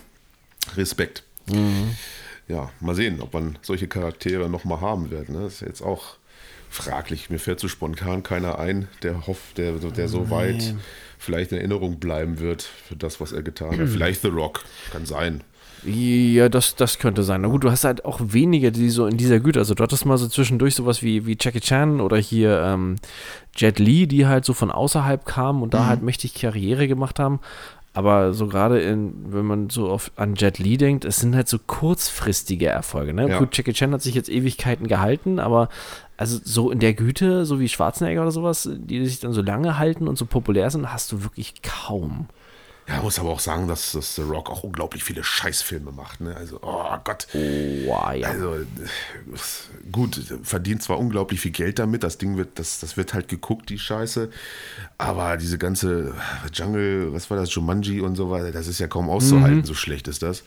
Respekt. 0.75 1.23
Mhm. 1.47 1.95
Ja, 2.47 2.69
mal 2.79 2.95
sehen, 2.95 3.21
ob 3.21 3.33
man 3.33 3.57
solche 3.61 3.87
Charaktere 3.87 4.49
nochmal 4.49 4.81
haben 4.81 5.09
wird. 5.09 5.29
Ne? 5.29 5.41
Das 5.41 5.55
ist 5.55 5.61
jetzt 5.61 5.81
auch 5.81 6.17
fraglich. 6.69 7.29
Mir 7.29 7.39
fällt 7.39 7.59
so 7.59 7.67
spontan 7.67 8.21
keiner 8.21 8.59
ein, 8.59 8.87
der 9.01 9.25
hofft, 9.27 9.57
der, 9.57 9.73
der 9.73 10.07
so 10.07 10.29
weit 10.29 10.75
vielleicht 11.17 11.51
in 11.51 11.57
Erinnerung 11.57 11.99
bleiben 11.99 12.39
wird 12.39 12.61
für 12.63 12.95
das, 12.95 13.19
was 13.19 13.31
er 13.31 13.41
getan 13.41 13.79
hat. 13.79 13.87
Vielleicht 13.87 14.21
The 14.21 14.27
Rock, 14.27 14.63
kann 14.91 15.05
sein. 15.05 15.41
Ja, 15.83 16.49
das, 16.49 16.75
das 16.75 16.97
könnte 16.97 17.23
sein. 17.23 17.41
Na 17.41 17.47
gut, 17.47 17.63
du 17.63 17.69
hast 17.69 17.83
halt 17.83 18.05
auch 18.05 18.19
wenige, 18.21 18.71
die 18.71 18.89
so 18.89 19.05
in 19.05 19.17
dieser 19.17 19.39
Güte, 19.39 19.59
also 19.59 19.75
du 19.75 19.83
hattest 19.83 20.05
mal 20.05 20.17
so 20.17 20.27
zwischendurch 20.27 20.73
sowas 20.73 21.03
wie, 21.03 21.27
wie 21.27 21.37
Jackie 21.39 21.59
Chan 21.59 22.01
oder 22.01 22.17
hier 22.17 22.59
ähm, 22.61 22.95
Jet 23.55 23.77
Li, 23.77 24.07
die 24.07 24.25
halt 24.25 24.45
so 24.45 24.53
von 24.53 24.71
außerhalb 24.71 25.25
kamen 25.25 25.61
und 25.61 25.73
da 25.73 25.85
halt 25.85 26.01
mächtig 26.01 26.33
Karriere 26.33 26.87
gemacht 26.87 27.19
haben. 27.19 27.39
Aber 27.95 28.33
so 28.33 28.47
gerade 28.47 28.81
in, 28.81 29.13
wenn 29.31 29.45
man 29.45 29.69
so 29.69 29.89
auf, 29.89 30.11
an 30.17 30.35
Jet 30.35 30.59
Li 30.59 30.75
denkt, 30.75 31.05
es 31.05 31.15
sind 31.15 31.33
halt 31.33 31.47
so 31.47 31.57
kurzfristige 31.57 32.67
Erfolge. 32.67 33.13
Ne? 33.13 33.29
Ja. 33.29 33.39
Gut, 33.39 33.55
Jackie 33.55 33.71
Chan 33.71 33.93
hat 33.93 34.01
sich 34.01 34.13
jetzt 34.15 34.29
Ewigkeiten 34.29 34.87
gehalten, 34.87 35.39
aber 35.39 35.69
also 36.17 36.37
so 36.43 36.71
in 36.71 36.79
der 36.79 36.93
Güte, 36.93 37.45
so 37.45 37.61
wie 37.61 37.69
Schwarzenegger 37.69 38.21
oder 38.21 38.31
sowas, 38.31 38.69
die 38.69 39.05
sich 39.05 39.21
dann 39.21 39.31
so 39.31 39.41
lange 39.41 39.77
halten 39.77 40.09
und 40.09 40.17
so 40.17 40.25
populär 40.25 40.69
sind, 40.71 40.91
hast 40.91 41.13
du 41.13 41.23
wirklich 41.23 41.61
kaum. 41.61 42.27
Ja, 42.87 43.01
muss 43.01 43.17
aber 43.17 43.29
auch 43.29 43.39
sagen, 43.39 43.67
dass, 43.67 43.93
dass 43.93 44.13
The 44.15 44.21
Rock 44.21 44.51
auch 44.51 44.61
unglaublich 44.63 45.03
viele 45.03 45.23
Scheißfilme 45.23 45.91
macht. 45.91 46.21
Ne? 46.21 46.35
Also, 46.35 46.59
oh 46.61 46.95
Gott. 47.03 47.27
Wow, 47.33 48.13
ja. 48.13 48.27
Also 48.29 48.57
gut, 49.91 50.21
verdient 50.43 50.83
zwar 50.83 50.99
unglaublich 50.99 51.39
viel 51.41 51.49
Geld 51.51 51.79
damit, 51.79 52.03
das 52.03 52.17
Ding 52.19 52.37
wird, 52.37 52.59
das, 52.59 52.79
das 52.79 52.95
wird 52.95 53.13
halt 53.15 53.27
geguckt, 53.27 53.69
die 53.69 53.79
Scheiße. 53.79 54.29
Aber 54.99 55.37
diese 55.37 55.57
ganze 55.57 56.13
Jungle, 56.53 57.11
was 57.11 57.29
war 57.31 57.37
das, 57.37 57.53
Jumanji 57.55 58.01
und 58.01 58.15
so 58.15 58.29
weiter, 58.29 58.51
das 58.51 58.67
ist 58.67 58.79
ja 58.79 58.87
kaum 58.87 59.09
auszuhalten, 59.09 59.59
Mhm. 59.59 59.65
so 59.65 59.73
schlecht 59.73 60.07
ist 60.07 60.21
das. 60.21 60.43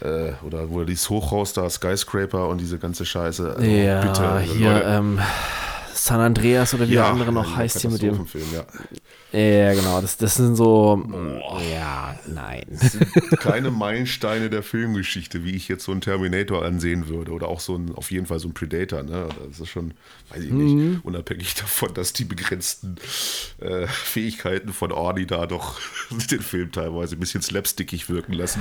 Äh, 0.00 0.32
oder 0.44 0.68
wo 0.70 0.84
dieses 0.84 1.08
Hochhaus 1.08 1.52
da, 1.54 1.68
Skyscraper 1.70 2.48
und 2.48 2.58
diese 2.60 2.78
ganze 2.78 3.06
Scheiße. 3.06 3.48
Also, 3.56 3.62
ja, 3.66 4.00
bitte, 4.02 4.28
also, 4.28 4.52
hier 4.52 4.72
Leute. 4.74 4.84
ähm, 4.88 5.20
San 6.04 6.18
Andreas 6.18 6.74
oder 6.74 6.88
wie 6.88 6.94
der 6.94 7.06
andere 7.06 7.30
noch 7.30 7.48
ja, 7.48 7.56
heißt 7.58 7.80
hier 7.80 7.90
mit 7.90 8.02
dem. 8.02 8.16
Katastrophenfilm, 8.16 8.64
ja. 9.32 9.38
Ja, 9.38 9.72
genau, 9.72 10.00
das, 10.00 10.16
das 10.16 10.34
sind 10.34 10.56
so. 10.56 11.00
Ja, 11.72 12.18
nein. 12.26 12.64
keine 13.38 13.70
Meilensteine 13.70 14.50
der 14.50 14.64
Filmgeschichte, 14.64 15.44
wie 15.44 15.52
ich 15.52 15.68
jetzt 15.68 15.84
so 15.84 15.92
einen 15.92 16.00
Terminator 16.00 16.64
ansehen 16.64 17.06
würde. 17.06 17.30
Oder 17.30 17.46
auch 17.46 17.60
so 17.60 17.76
ein, 17.76 17.94
auf 17.94 18.10
jeden 18.10 18.26
Fall 18.26 18.40
so 18.40 18.48
ein 18.48 18.52
Predator. 18.52 19.04
Ne? 19.04 19.28
Das 19.48 19.60
ist 19.60 19.68
schon, 19.68 19.94
weiß 20.30 20.42
ich 20.42 20.50
Mhm. 20.50 20.92
nicht, 20.92 21.04
unabhängig 21.04 21.54
davon, 21.54 21.94
dass 21.94 22.12
die 22.12 22.24
begrenzten 22.24 22.96
äh, 23.60 23.86
Fähigkeiten 23.86 24.72
von 24.72 24.90
Orny 24.90 25.24
da 25.24 25.46
doch 25.46 25.78
den 26.32 26.40
Film 26.42 26.72
teilweise 26.72 27.14
ein 27.14 27.20
bisschen 27.20 27.42
slapstickig 27.42 28.08
wirken 28.08 28.32
lassen. 28.32 28.60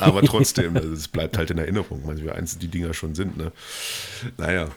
Aber 0.00 0.20
trotzdem, 0.20 0.76
es 0.94 1.08
bleibt 1.08 1.38
halt 1.38 1.50
in 1.50 1.56
Erinnerung, 1.56 2.02
weil 2.04 2.22
wir 2.22 2.34
eins 2.34 2.58
die 2.58 2.68
Dinger 2.68 2.92
schon 2.92 3.14
sind. 3.14 3.38
Ne? 3.38 3.52
Naja, 4.36 4.68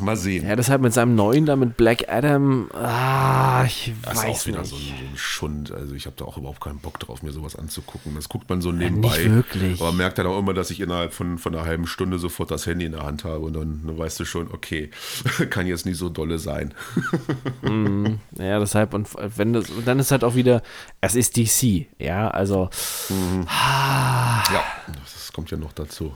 mal 0.00 0.16
sehen. 0.16 0.46
Ja, 0.46 0.56
deshalb 0.56 0.82
mit 0.82 0.92
seinem 0.92 1.14
neuen 1.14 1.46
da 1.46 1.56
mit 1.56 1.76
Black 1.76 2.08
Adam. 2.08 2.68
Ah, 2.74 3.64
ich 3.64 3.92
Das 4.02 4.14
ist 4.14 4.18
auch 4.20 4.28
weiß 4.28 4.46
wieder 4.46 4.60
nicht. 4.60 4.70
so 4.70 4.76
ein, 4.76 4.82
so 4.82 4.88
ein 5.12 5.16
Schund. 5.16 5.72
Also 5.72 5.94
ich 5.94 6.06
habe 6.06 6.16
da 6.18 6.24
auch 6.24 6.36
überhaupt 6.38 6.60
keinen 6.60 6.78
Bock 6.78 6.98
drauf, 7.00 7.22
mir 7.22 7.32
sowas 7.32 7.56
anzugucken. 7.56 8.14
Das 8.14 8.28
guckt 8.28 8.48
man 8.48 8.60
so 8.60 8.72
nebenbei. 8.72 9.08
nicht 9.18 9.30
wirklich. 9.30 9.80
Aber 9.80 9.92
merkt 9.92 10.18
dann 10.18 10.26
auch 10.26 10.38
immer, 10.38 10.54
dass 10.54 10.70
ich 10.70 10.80
innerhalb 10.80 11.12
von, 11.12 11.38
von 11.38 11.54
einer 11.54 11.64
halben 11.64 11.86
Stunde 11.86 12.18
sofort 12.18 12.50
das 12.50 12.66
Handy 12.66 12.84
in 12.84 12.92
der 12.92 13.02
Hand 13.04 13.24
habe 13.24 13.40
und 13.40 13.52
dann, 13.54 13.82
dann 13.86 13.98
weißt 13.98 14.18
du 14.20 14.24
schon, 14.24 14.50
okay, 14.52 14.90
kann 15.50 15.66
jetzt 15.66 15.86
nicht 15.86 15.98
so 15.98 16.08
dolle 16.08 16.38
sein. 16.38 16.74
Ja, 18.38 18.58
deshalb, 18.58 18.94
und 18.94 19.08
wenn 19.36 19.52
das, 19.52 19.70
und 19.70 19.86
dann 19.86 19.98
ist 19.98 20.10
halt 20.10 20.24
auch 20.24 20.34
wieder, 20.34 20.62
es 21.00 21.14
ist 21.14 21.36
DC, 21.36 21.86
ja, 21.98 22.28
also. 22.28 22.70
Ja, 23.48 24.64
das 25.04 25.32
kommt 25.32 25.50
ja 25.50 25.56
noch 25.56 25.72
dazu. 25.72 26.14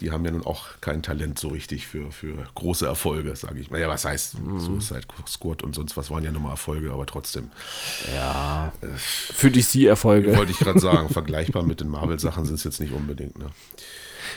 Die 0.00 0.10
haben 0.10 0.24
ja 0.24 0.30
nun 0.30 0.44
auch 0.44 0.66
kein 0.80 1.02
Talent 1.02 1.38
so 1.38 1.48
richtig 1.48 1.86
für, 1.86 2.10
für 2.12 2.34
große 2.54 2.86
Erfolge, 2.86 3.34
sage 3.36 3.58
ich 3.60 3.70
mal. 3.70 3.80
Ja, 3.80 3.88
was 3.88 4.04
heißt, 4.04 4.36
Suicide 4.58 5.06
Squad 5.28 5.62
und 5.62 5.74
sonst 5.74 5.96
was 5.96 6.10
waren 6.10 6.24
ja 6.24 6.32
nochmal 6.32 6.52
Erfolge, 6.52 6.92
aber 6.92 7.06
trotzdem. 7.06 7.50
Ja. 8.14 8.72
Für 8.96 9.50
DC-Erfolge. 9.50 10.36
Wollte 10.36 10.52
ich 10.52 10.58
gerade 10.58 10.80
sagen, 10.80 11.08
vergleichbar 11.08 11.62
mit 11.62 11.80
den 11.80 11.88
Marvel-Sachen 11.88 12.44
sind 12.44 12.56
es 12.56 12.64
jetzt 12.64 12.80
nicht 12.80 12.92
unbedingt. 12.92 13.38
Ne? 13.38 13.46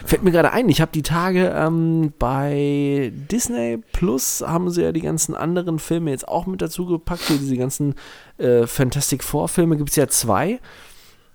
Fällt 0.05 0.23
mir 0.23 0.31
gerade 0.31 0.51
ein, 0.51 0.69
ich 0.69 0.81
habe 0.81 0.91
die 0.93 1.01
Tage 1.01 1.53
ähm, 1.55 2.13
bei 2.19 3.11
Disney 3.13 3.79
Plus 3.91 4.43
haben 4.45 4.69
sie 4.69 4.83
ja 4.83 4.91
die 4.91 5.01
ganzen 5.01 5.35
anderen 5.35 5.79
Filme 5.79 6.11
jetzt 6.11 6.27
auch 6.27 6.45
mit 6.45 6.61
dazu 6.61 6.85
gepackt. 6.85 7.23
Hier 7.23 7.37
diese 7.37 7.57
ganzen 7.57 7.95
äh, 8.37 8.65
Fantastic 8.65 9.23
Four-Filme 9.23 9.77
gibt 9.77 9.89
es 9.89 9.95
ja 9.97 10.07
zwei. 10.07 10.59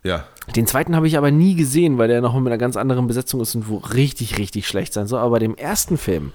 Ja, 0.04 0.26
Den 0.54 0.66
zweiten 0.66 0.94
habe 0.94 1.08
ich 1.08 1.16
aber 1.16 1.30
nie 1.30 1.54
gesehen, 1.54 1.96
weil 1.96 2.08
der 2.08 2.20
noch 2.20 2.34
mit 2.34 2.46
einer 2.46 2.58
ganz 2.58 2.76
anderen 2.76 3.06
Besetzung 3.06 3.40
ist 3.40 3.54
und 3.54 3.68
wo 3.68 3.78
richtig, 3.78 4.36
richtig 4.38 4.68
schlecht 4.68 4.92
sein 4.92 5.06
soll. 5.06 5.20
Aber 5.20 5.30
bei 5.30 5.38
dem 5.38 5.56
ersten 5.56 5.96
Film, 5.96 6.32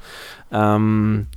ähm, 0.52 1.28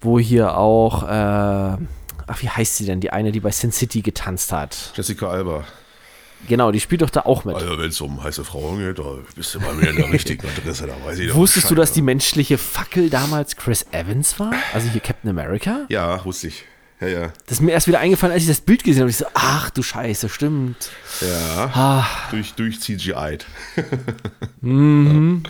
wo 0.00 0.18
hier 0.18 0.56
auch, 0.56 1.04
äh, 1.04 1.06
ach, 1.08 2.42
wie 2.42 2.48
heißt 2.50 2.76
sie 2.76 2.84
denn? 2.84 3.00
Die 3.00 3.10
eine, 3.10 3.32
die 3.32 3.40
bei 3.40 3.50
Sin 3.50 3.72
City 3.72 4.02
getanzt 4.02 4.52
hat. 4.52 4.92
Jessica 4.94 5.28
Alba. 5.28 5.64
Genau, 6.46 6.70
die 6.70 6.78
spielt 6.78 7.02
doch 7.02 7.10
da 7.10 7.22
auch 7.22 7.44
mit. 7.44 7.56
Also 7.56 7.78
wenn 7.78 7.88
es 7.88 8.00
um 8.00 8.22
heiße 8.22 8.44
Frauen 8.44 8.78
geht, 8.78 8.98
da 8.98 9.16
bist 9.34 9.54
du 9.54 9.60
mal 9.60 9.76
wieder 9.80 9.90
in 9.90 9.96
der 9.96 10.12
richtigen 10.12 10.46
Adresse, 10.46 10.86
da 10.86 10.94
weiß 11.04 11.18
ich 11.18 11.34
Wusstest 11.34 11.70
du, 11.70 11.74
Bescheid, 11.74 11.82
dass 11.82 11.92
die 11.92 12.02
menschliche 12.02 12.58
Fackel 12.58 13.10
damals 13.10 13.56
Chris 13.56 13.86
Evans 13.90 14.38
war? 14.38 14.52
Also 14.72 14.88
hier 14.88 15.00
Captain 15.00 15.30
America? 15.30 15.86
Ja, 15.88 16.24
wusste 16.24 16.48
ich. 16.48 16.64
Ja, 17.00 17.06
ja. 17.06 17.32
Das 17.46 17.58
ist 17.58 17.60
mir 17.60 17.72
erst 17.72 17.86
wieder 17.86 18.00
eingefallen, 18.00 18.32
als 18.32 18.42
ich 18.42 18.48
das 18.48 18.60
Bild 18.60 18.82
gesehen 18.82 19.02
habe. 19.02 19.10
Ich 19.10 19.16
so, 19.18 19.26
ach 19.34 19.70
du 19.70 19.82
Scheiße, 19.82 20.28
stimmt. 20.28 20.90
Ja, 21.20 21.70
Ah, 21.74 22.06
durch, 22.30 22.54
durch 22.54 22.80
CGI. 22.80 23.38
Mhm. 24.60 25.42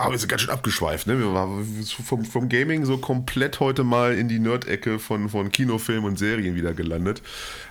Aber 0.00 0.12
wir 0.12 0.18
sind 0.18 0.30
ganz 0.30 0.40
schön 0.40 0.50
abgeschweift, 0.50 1.06
ne? 1.06 1.18
Wir 1.18 1.30
waren 1.34 1.84
vom, 2.06 2.24
vom 2.24 2.48
Gaming 2.48 2.86
so 2.86 2.96
komplett 2.96 3.60
heute 3.60 3.84
mal 3.84 4.14
in 4.14 4.28
die 4.28 4.38
Nerd-Ecke 4.38 4.98
von, 4.98 5.28
von 5.28 5.52
Kinofilmen 5.52 6.06
und 6.06 6.18
Serien 6.18 6.54
wieder 6.54 6.72
gelandet. 6.72 7.20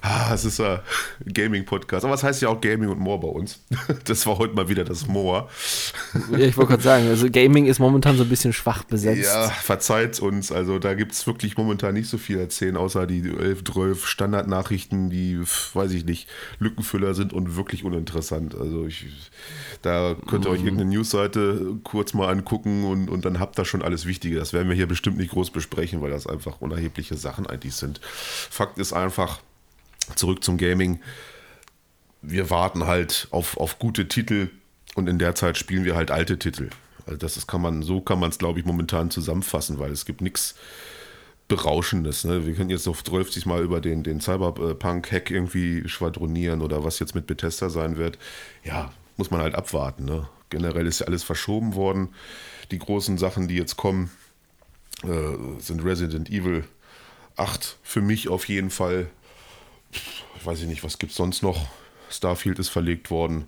Ah, 0.01 0.31
es 0.31 0.45
ist 0.45 0.61
ein 0.61 0.79
Gaming-Podcast. 1.25 2.05
Aber 2.05 2.13
es 2.13 2.21
heißt 2.21 2.43
ja 2.43 2.49
auch 2.49 2.61
Gaming 2.61 2.89
und 2.89 2.99
More 2.99 3.19
bei 3.19 3.27
uns. 3.27 3.63
Das 4.05 4.25
war 4.25 4.37
heute 4.37 4.53
mal 4.53 4.69
wieder 4.69 4.83
das 4.85 5.07
More. 5.07 5.49
ja, 6.31 6.39
ich 6.39 6.57
wollte 6.57 6.71
gerade 6.71 6.83
sagen, 6.83 7.07
also 7.07 7.29
Gaming 7.29 7.65
ist 7.65 7.79
momentan 7.79 8.17
so 8.17 8.23
ein 8.23 8.29
bisschen 8.29 8.53
schwach 8.53 8.83
besetzt. 8.83 9.23
Ja, 9.23 9.49
verzeiht 9.49 10.19
uns. 10.19 10.51
Also 10.51 10.79
da 10.79 10.93
gibt 10.93 11.11
es 11.11 11.27
wirklich 11.27 11.57
momentan 11.57 11.93
nicht 11.93 12.09
so 12.09 12.17
viel 12.17 12.39
erzählen, 12.39 12.77
außer 12.77 13.07
die 13.07 13.27
11, 13.27 13.63
12 13.65 14.07
Standardnachrichten, 14.07 15.09
die, 15.09 15.39
weiß 15.73 15.91
ich 15.91 16.05
nicht, 16.05 16.27
Lückenfüller 16.59 17.13
sind 17.13 17.33
und 17.33 17.55
wirklich 17.55 17.83
uninteressant. 17.83 18.55
Also 18.55 18.85
ich, 18.85 19.07
da 19.81 20.15
könnt 20.27 20.45
ihr 20.45 20.51
euch 20.51 20.63
irgendeine 20.63 20.89
Newsseite 20.89 21.77
kurz 21.83 22.13
mal 22.13 22.29
angucken 22.29 22.83
und, 22.85 23.09
und 23.09 23.23
dann 23.23 23.39
habt 23.39 23.57
ihr 23.57 23.65
schon 23.65 23.81
alles 23.81 24.05
Wichtige. 24.05 24.35
Das 24.35 24.51
werden 24.51 24.67
wir 24.67 24.75
hier 24.75 24.87
bestimmt 24.87 25.17
nicht 25.17 25.31
groß 25.31 25.51
besprechen, 25.51 26.01
weil 26.01 26.09
das 26.09 26.27
einfach 26.27 26.59
unerhebliche 26.59 27.15
Sachen 27.15 27.47
eigentlich 27.47 27.75
sind. 27.75 28.01
Fakt 28.03 28.77
ist 28.77 28.91
einfach, 28.91 29.39
zurück 30.15 30.43
zum 30.43 30.57
Gaming, 30.57 30.99
wir 32.21 32.49
warten 32.49 32.87
halt 32.87 33.27
auf, 33.31 33.55
auf 33.57 33.79
gute 33.79 34.07
Titel 34.07 34.49
und 34.95 35.07
in 35.07 35.17
der 35.17 35.35
Zeit 35.35 35.57
spielen 35.57 35.85
wir 35.85 35.95
halt 35.95 36.11
alte 36.11 36.37
Titel. 36.37 36.69
Also 37.05 37.17
das 37.17 37.37
ist, 37.37 37.47
kann 37.47 37.61
man, 37.61 37.81
so 37.81 38.01
kann 38.01 38.19
man 38.19 38.29
es, 38.29 38.37
glaube 38.37 38.59
ich, 38.59 38.65
momentan 38.65 39.09
zusammenfassen, 39.09 39.79
weil 39.79 39.91
es 39.91 40.05
gibt 40.05 40.19
nichts 40.21 40.55
Berauschendes. 41.47 42.25
Ne? 42.25 42.45
Wir 42.45 42.53
können 42.53 42.69
jetzt 42.69 42.87
auf 42.87 43.03
12 43.03 43.45
Mal 43.45 43.63
über 43.63 43.81
den, 43.81 44.03
den 44.03 44.19
Cyberpunk-Hack 44.19 45.31
irgendwie 45.31 45.87
schwadronieren 45.87 46.61
oder 46.61 46.83
was 46.83 46.99
jetzt 46.99 47.15
mit 47.15 47.27
Bethesda 47.27 47.69
sein 47.69 47.97
wird. 47.97 48.19
Ja, 48.63 48.91
muss 49.19 49.29
man 49.31 49.41
halt 49.41 49.53
abwarten. 49.53 50.05
Ne? 50.05 50.27
Generell 50.49 50.87
ist 50.87 50.99
ja 51.01 51.07
alles 51.07 51.23
verschoben 51.23 51.75
worden. 51.75 52.15
Die 52.71 52.79
großen 52.79 53.17
Sachen, 53.17 53.47
die 53.49 53.55
jetzt 53.55 53.75
kommen, 53.75 54.09
äh, 55.03 55.59
sind 55.59 55.83
Resident 55.83 56.29
Evil 56.29 56.63
8 57.35 57.77
für 57.83 58.01
mich 58.01 58.29
auf 58.29 58.47
jeden 58.47 58.69
Fall. 58.69 59.09
Ich 59.91 60.45
weiß 60.45 60.61
ich 60.61 60.67
nicht, 60.67 60.83
was 60.85 60.99
gibt 60.99 61.11
es 61.11 61.17
sonst 61.17 61.43
noch? 61.43 61.67
Starfield 62.09 62.59
ist 62.59 62.69
verlegt 62.69 63.11
worden. 63.11 63.45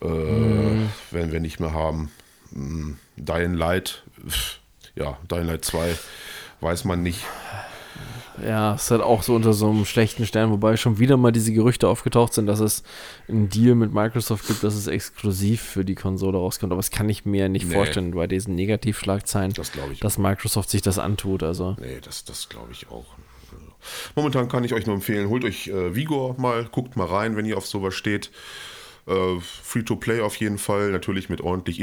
Äh, 0.00 0.06
Werden 0.06 1.32
wir 1.32 1.40
nicht 1.40 1.58
mehr 1.58 1.72
haben. 1.72 2.12
Mm, 2.52 2.92
Dying 3.16 3.54
Light, 3.54 4.04
ja, 4.94 5.18
Dying 5.28 5.46
Light 5.46 5.64
2, 5.64 5.96
weiß 6.60 6.84
man 6.84 7.02
nicht. 7.02 7.24
Ja, 8.42 8.74
ist 8.74 8.90
halt 8.90 9.00
auch 9.02 9.22
so 9.22 9.34
unter 9.34 9.52
so 9.52 9.70
einem 9.70 9.84
schlechten 9.84 10.26
Stern, 10.26 10.50
wobei 10.50 10.76
schon 10.76 10.98
wieder 10.98 11.16
mal 11.16 11.30
diese 11.30 11.52
Gerüchte 11.52 11.88
aufgetaucht 11.88 12.34
sind, 12.34 12.46
dass 12.46 12.60
es 12.60 12.82
einen 13.28 13.48
Deal 13.48 13.74
mit 13.74 13.92
Microsoft 13.94 14.46
gibt, 14.48 14.64
dass 14.64 14.74
es 14.74 14.86
exklusiv 14.88 15.60
für 15.62 15.84
die 15.84 15.94
Konsole 15.94 16.36
rauskommt. 16.38 16.72
Aber 16.72 16.80
das 16.80 16.90
kann 16.90 17.08
ich 17.08 17.24
mir 17.24 17.48
nicht 17.48 17.68
Nee. 17.68 17.74
vorstellen 17.74 18.10
bei 18.12 18.26
diesen 18.26 18.54
Negativschlagzeilen, 18.56 19.52
Das 19.52 19.70
dass 20.00 20.18
Microsoft 20.18 20.70
sich 20.70 20.82
das 20.82 20.98
antut. 20.98 21.42
Also 21.44 21.76
Nee, 21.80 21.98
das, 22.02 22.24
das 22.24 22.48
glaube 22.48 22.72
ich 22.72 22.88
auch. 22.90 23.06
Momentan 24.16 24.48
kann 24.48 24.64
ich 24.64 24.74
euch 24.74 24.86
nur 24.86 24.96
empfehlen, 24.96 25.28
holt 25.28 25.44
euch 25.44 25.68
äh, 25.68 25.94
Vigor 25.94 26.34
mal, 26.40 26.64
guckt 26.64 26.96
mal 26.96 27.06
rein, 27.06 27.36
wenn 27.36 27.46
ihr 27.46 27.56
auf 27.56 27.66
sowas 27.66 27.94
steht. 27.94 28.30
Äh, 29.06 29.38
Free-to-Play 29.40 30.22
auf 30.22 30.34
jeden 30.36 30.58
Fall, 30.58 30.90
natürlich 30.90 31.28
mit 31.28 31.40
ordentlich 31.40 31.78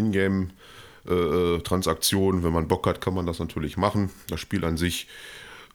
Ingame-Transaktionen. 1.06 2.44
wenn 2.44 2.52
man 2.54 2.68
Bock 2.68 2.88
hat, 2.88 3.00
kann 3.02 3.14
man 3.14 3.26
das 3.26 3.40
natürlich 3.40 3.78
machen. 3.78 4.10
Das 4.30 4.40
Spiel 4.42 4.66
an 4.66 4.76
sich 4.78 5.08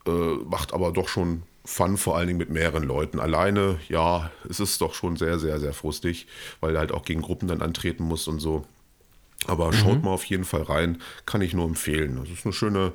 äh, 0.06 0.44
macht 0.44 0.72
aber 0.72 0.92
doch 0.92 1.08
schon 1.08 1.42
Fun, 1.66 1.96
vor 1.96 2.16
allen 2.16 2.28
Dingen 2.28 2.38
mit 2.38 2.50
mehreren 2.50 2.84
Leuten. 2.84 3.18
Alleine, 3.18 3.80
ja, 3.88 4.30
es 4.48 4.60
ist 4.60 4.80
doch 4.80 4.94
schon 4.94 5.16
sehr, 5.16 5.40
sehr, 5.40 5.58
sehr 5.58 5.72
frustig, 5.72 6.28
weil 6.60 6.74
du 6.74 6.78
halt 6.78 6.92
auch 6.92 7.04
gegen 7.04 7.22
Gruppen 7.22 7.48
dann 7.48 7.60
antreten 7.60 8.04
musst 8.04 8.28
und 8.28 8.38
so. 8.38 8.64
Aber 9.46 9.72
schaut 9.72 10.02
mal 10.02 10.12
auf 10.12 10.24
jeden 10.24 10.44
Fall 10.44 10.62
rein, 10.62 11.02
kann 11.26 11.40
ich 11.40 11.54
nur 11.54 11.66
empfehlen. 11.66 12.16
Das 12.20 12.30
ist 12.30 12.46
eine 12.46 12.52
schöne 12.52 12.92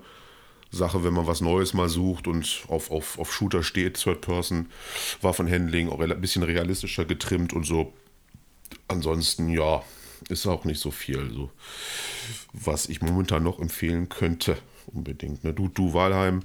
Sache, 0.72 1.03
wenn 1.03 1.14
man 1.14 1.28
was 1.28 1.41
Neues 1.41 1.74
mal 1.74 1.89
sucht 1.89 2.28
und 2.28 2.64
auf, 2.68 2.91
auf, 2.91 3.20
auf 3.20 3.34
Shooter 3.34 3.62
steht, 3.62 4.01
Third 4.01 4.22
Person, 4.22 4.68
Waffenhandling, 5.22 5.89
auch 5.89 5.99
ein 5.99 6.22
bisschen 6.22 6.43
realistischer 6.43 7.05
getrimmt 7.05 7.51
und 7.53 7.66
so. 7.66 7.93
Ansonsten, 8.88 9.49
ja, 9.49 9.84
ist 10.30 10.47
auch 10.47 10.64
nicht 10.64 10.80
so 10.80 10.91
viel, 10.91 11.30
so, 11.32 11.51
was 12.53 12.88
ich 12.88 13.01
momentan 13.01 13.43
noch 13.43 13.59
empfehlen 13.59 14.07
könnte, 14.07 14.57
unbedingt. 14.88 15.43
Ne? 15.43 15.53
Du, 15.53 15.68
du 15.68 15.93
Walheim, 15.93 16.41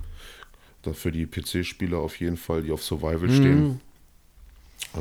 für 0.94 1.12
die 1.12 1.26
PC-Spieler 1.26 1.98
auf 1.98 2.18
jeden 2.20 2.36
Fall, 2.36 2.62
die 2.62 2.72
auf 2.72 2.82
Survival 2.82 3.30
stehen. 3.30 3.64
Mhm. 3.64 3.80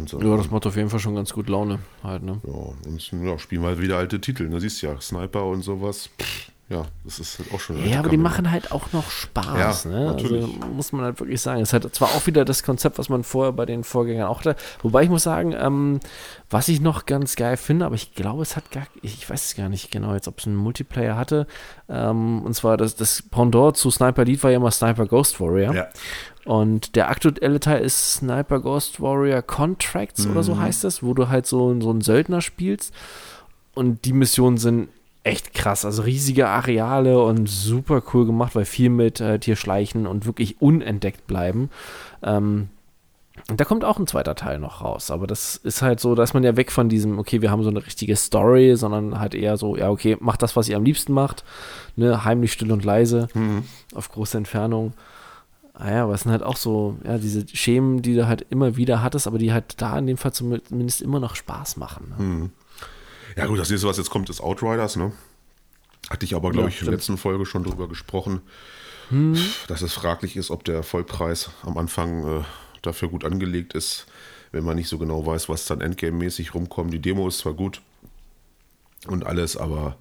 So, 0.07 0.19
ja, 0.19 0.35
das 0.35 0.51
macht 0.51 0.65
auf 0.65 0.75
jeden 0.75 0.89
Fall 0.89 0.99
schon 0.99 1.15
ganz 1.15 1.31
gut 1.31 1.47
Laune 1.47 1.79
halt, 2.03 2.23
ne? 2.23 2.41
Ja, 2.45 2.89
und 2.89 3.11
ja, 3.11 3.39
spielen 3.39 3.61
wir 3.61 3.69
halt 3.69 3.81
wieder 3.81 3.97
alte 3.97 4.19
Titel, 4.19 4.49
ne? 4.49 4.59
Siehst 4.59 4.81
ja, 4.81 4.99
Sniper 4.99 5.45
und 5.45 5.61
sowas. 5.61 6.09
Pff 6.21 6.51
ja, 6.67 6.83
das 7.03 7.19
ist 7.19 7.37
halt 7.37 7.53
auch 7.53 7.59
schon. 7.59 7.87
Ja, 7.87 7.99
aber 7.99 8.09
die 8.09 8.17
machen 8.17 8.49
halt 8.49 8.71
auch 8.71 8.91
noch 8.91 9.11
Spaß, 9.11 9.83
ja, 9.83 9.89
ne? 9.91 9.97
Also 9.97 10.13
natürlich. 10.13 10.43
Also 10.43 10.67
muss 10.73 10.91
man 10.93 11.05
halt 11.05 11.19
wirklich 11.19 11.39
sagen. 11.39 11.61
Es 11.61 11.73
hat 11.73 11.83
zwar 11.93 12.07
auch 12.09 12.25
wieder 12.25 12.43
das 12.43 12.63
Konzept, 12.63 12.97
was 12.97 13.07
man 13.07 13.23
vorher 13.23 13.51
bei 13.51 13.67
den 13.67 13.83
Vorgängern 13.83 14.27
auch 14.27 14.39
hatte. 14.39 14.55
Wobei 14.81 15.03
ich 15.03 15.09
muss 15.09 15.21
sagen, 15.21 15.53
ähm, 15.55 15.99
was 16.49 16.67
ich 16.67 16.81
noch 16.81 17.05
ganz 17.05 17.35
geil 17.35 17.57
finde, 17.57 17.85
aber 17.85 17.93
ich 17.93 18.15
glaube, 18.15 18.41
es 18.41 18.55
hat 18.55 18.71
gar, 18.71 18.87
ich 19.03 19.29
weiß 19.29 19.45
es 19.45 19.55
gar 19.55 19.69
nicht 19.69 19.91
genau 19.91 20.15
jetzt, 20.15 20.27
ob 20.27 20.39
es 20.39 20.47
einen 20.47 20.55
Multiplayer 20.55 21.15
hatte. 21.15 21.45
Ähm, 21.87 22.41
und 22.41 22.55
zwar 22.55 22.77
das, 22.77 22.95
das 22.95 23.21
Pendant 23.21 23.77
zu 23.77 23.91
Sniper 23.91 24.23
Elite 24.23 24.41
war 24.41 24.49
ja 24.49 24.57
immer 24.57 24.71
Sniper 24.71 25.05
Ghost 25.05 25.39
Warrior. 25.39 25.75
Ja. 25.75 25.87
Und 26.45 26.95
der 26.95 27.11
aktuelle 27.11 27.59
Teil 27.59 27.83
ist 27.83 28.15
Sniper 28.15 28.59
Ghost 28.59 28.99
Warrior 28.99 29.43
Contracts 29.43 30.25
mhm. 30.25 30.31
oder 30.31 30.41
so 30.41 30.55
mhm. 30.55 30.61
heißt 30.61 30.83
es, 30.85 31.03
wo 31.03 31.13
du 31.13 31.29
halt 31.29 31.45
so, 31.45 31.79
so 31.79 31.91
einen 31.91 32.01
Söldner 32.01 32.41
spielst. 32.41 32.91
Und 33.75 34.05
die 34.05 34.13
Missionen 34.13 34.57
sind 34.57 34.89
echt 35.25 35.53
krass. 35.53 35.85
Also 35.85 36.03
riesige 36.03 36.47
Areale 36.47 37.21
und 37.21 37.49
super 37.49 38.03
cool 38.13 38.25
gemacht, 38.25 38.55
weil 38.55 38.65
viel 38.65 38.89
mit 38.89 39.19
äh, 39.19 39.39
Tierschleichen 39.39 40.07
und 40.07 40.25
wirklich 40.25 40.61
unentdeckt 40.61 41.27
bleiben. 41.27 41.69
Ähm, 42.23 42.69
da 43.47 43.65
kommt 43.65 43.83
auch 43.83 43.99
ein 43.99 44.07
zweiter 44.07 44.35
Teil 44.35 44.59
noch 44.59 44.81
raus. 44.81 45.11
Aber 45.11 45.27
das 45.27 45.55
ist 45.57 45.81
halt 45.81 45.99
so, 45.99 46.15
da 46.15 46.23
ist 46.23 46.33
man 46.33 46.43
ja 46.43 46.55
weg 46.55 46.71
von 46.71 46.89
diesem, 46.89 47.19
okay, 47.19 47.41
wir 47.41 47.51
haben 47.51 47.63
so 47.63 47.69
eine 47.69 47.85
richtige 47.85 48.15
Story, 48.15 48.75
sondern 48.75 49.19
halt 49.19 49.35
eher 49.35 49.57
so, 49.57 49.75
ja, 49.75 49.89
okay, 49.89 50.15
macht 50.19 50.41
das, 50.41 50.55
was 50.55 50.69
ihr 50.69 50.77
am 50.77 50.85
liebsten 50.85 51.11
macht. 51.11 51.43
Ne, 51.95 52.23
heimlich, 52.23 52.53
still 52.53 52.71
und 52.71 52.85
leise, 52.85 53.27
mhm. 53.33 53.63
auf 53.93 54.11
große 54.11 54.37
Entfernung. 54.37 54.93
Ah 55.73 55.91
ja, 55.91 56.03
aber 56.03 56.13
es 56.13 56.21
sind 56.21 56.31
halt 56.31 56.43
auch 56.43 56.55
so, 56.55 56.97
ja, 57.03 57.17
diese 57.17 57.45
Schemen, 57.47 58.01
die 58.01 58.15
du 58.15 58.27
halt 58.27 58.45
immer 58.49 58.77
wieder 58.77 59.01
hattest, 59.01 59.27
aber 59.27 59.37
die 59.37 59.51
halt 59.51 59.81
da 59.81 59.97
in 59.97 60.07
dem 60.07 60.17
Fall 60.17 60.31
zumindest 60.31 61.01
immer 61.01 61.19
noch 61.19 61.35
Spaß 61.35 61.77
machen. 61.77 62.13
Ne? 62.17 62.23
Mhm. 62.23 62.51
Ja, 63.35 63.47
gut, 63.47 63.59
das 63.59 63.69
nächste, 63.69 63.87
was 63.87 63.97
jetzt 63.97 64.09
kommt, 64.09 64.29
ist 64.29 64.41
Outriders, 64.41 64.95
ne? 64.95 65.11
Hatte 66.09 66.25
ich 66.25 66.35
aber, 66.35 66.51
glaube 66.51 66.69
ja, 66.69 66.73
ich, 66.73 66.81
in 66.81 66.85
der 66.85 66.95
letzten 66.95 67.17
Folge 67.17 67.45
schon 67.45 67.63
drüber 67.63 67.87
gesprochen, 67.87 68.41
hm. 69.09 69.37
dass 69.67 69.81
es 69.81 69.93
fraglich 69.93 70.35
ist, 70.37 70.51
ob 70.51 70.63
der 70.63 70.83
Vollpreis 70.83 71.49
am 71.63 71.77
Anfang 71.77 72.41
äh, 72.41 72.43
dafür 72.81 73.09
gut 73.09 73.25
angelegt 73.25 73.73
ist, 73.73 74.05
wenn 74.51 74.63
man 74.63 74.75
nicht 74.75 74.87
so 74.87 74.97
genau 74.97 75.25
weiß, 75.25 75.49
was 75.49 75.65
dann 75.65 75.81
Endgame-mäßig 75.81 76.53
rumkommt. 76.53 76.93
Die 76.93 77.01
Demo 77.01 77.27
ist 77.27 77.39
zwar 77.39 77.53
gut 77.53 77.81
und 79.07 79.25
alles, 79.25 79.57
aber 79.57 79.97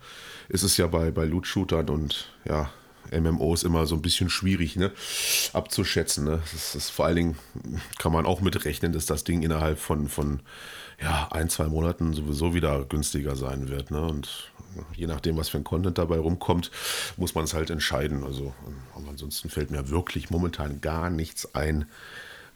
ist 0.49 0.63
es 0.63 0.77
ja 0.77 0.87
bei, 0.87 1.11
bei 1.11 1.25
Loot-Shootern 1.25 1.89
und 1.89 2.33
ja, 2.45 2.71
MMOs 3.11 3.63
immer 3.63 3.87
so 3.87 3.95
ein 3.95 4.03
bisschen 4.03 4.31
schwierig 4.31 4.77
ne, 4.77 4.93
abzuschätzen. 5.53 6.25
Ne? 6.25 6.41
Das 6.53 6.75
ist, 6.75 6.91
vor 6.91 7.07
allen 7.07 7.17
Dingen 7.17 7.39
kann 7.99 8.13
man 8.13 8.27
auch 8.27 8.41
mitrechnen, 8.41 8.93
dass 8.93 9.07
das 9.07 9.25
Ding 9.25 9.43
innerhalb 9.43 9.79
von, 9.79 10.09
von 10.09 10.41
ja, 11.01 11.29
ein, 11.31 11.49
zwei 11.49 11.67
Monaten 11.67 12.13
sowieso 12.13 12.55
wieder 12.55 12.85
günstiger 12.85 13.37
sein 13.37 13.69
wird. 13.69 13.91
Ne? 13.91 14.01
Und 14.01 14.51
je 14.97 15.07
nachdem, 15.07 15.37
was 15.37 15.49
für 15.49 15.59
ein 15.59 15.65
Content 15.65 15.99
dabei 15.99 16.19
rumkommt, 16.19 16.71
muss 17.17 17.35
man 17.35 17.45
es 17.45 17.55
halt 17.55 17.71
entscheiden. 17.71 18.25
Also, 18.25 18.55
aber 18.95 19.09
ansonsten 19.09 19.51
fällt 19.51 19.71
mir 19.71 19.89
wirklich 19.89 20.31
momentan 20.31 20.81
gar 20.81 21.11
nichts 21.11 21.55
ein, 21.55 21.87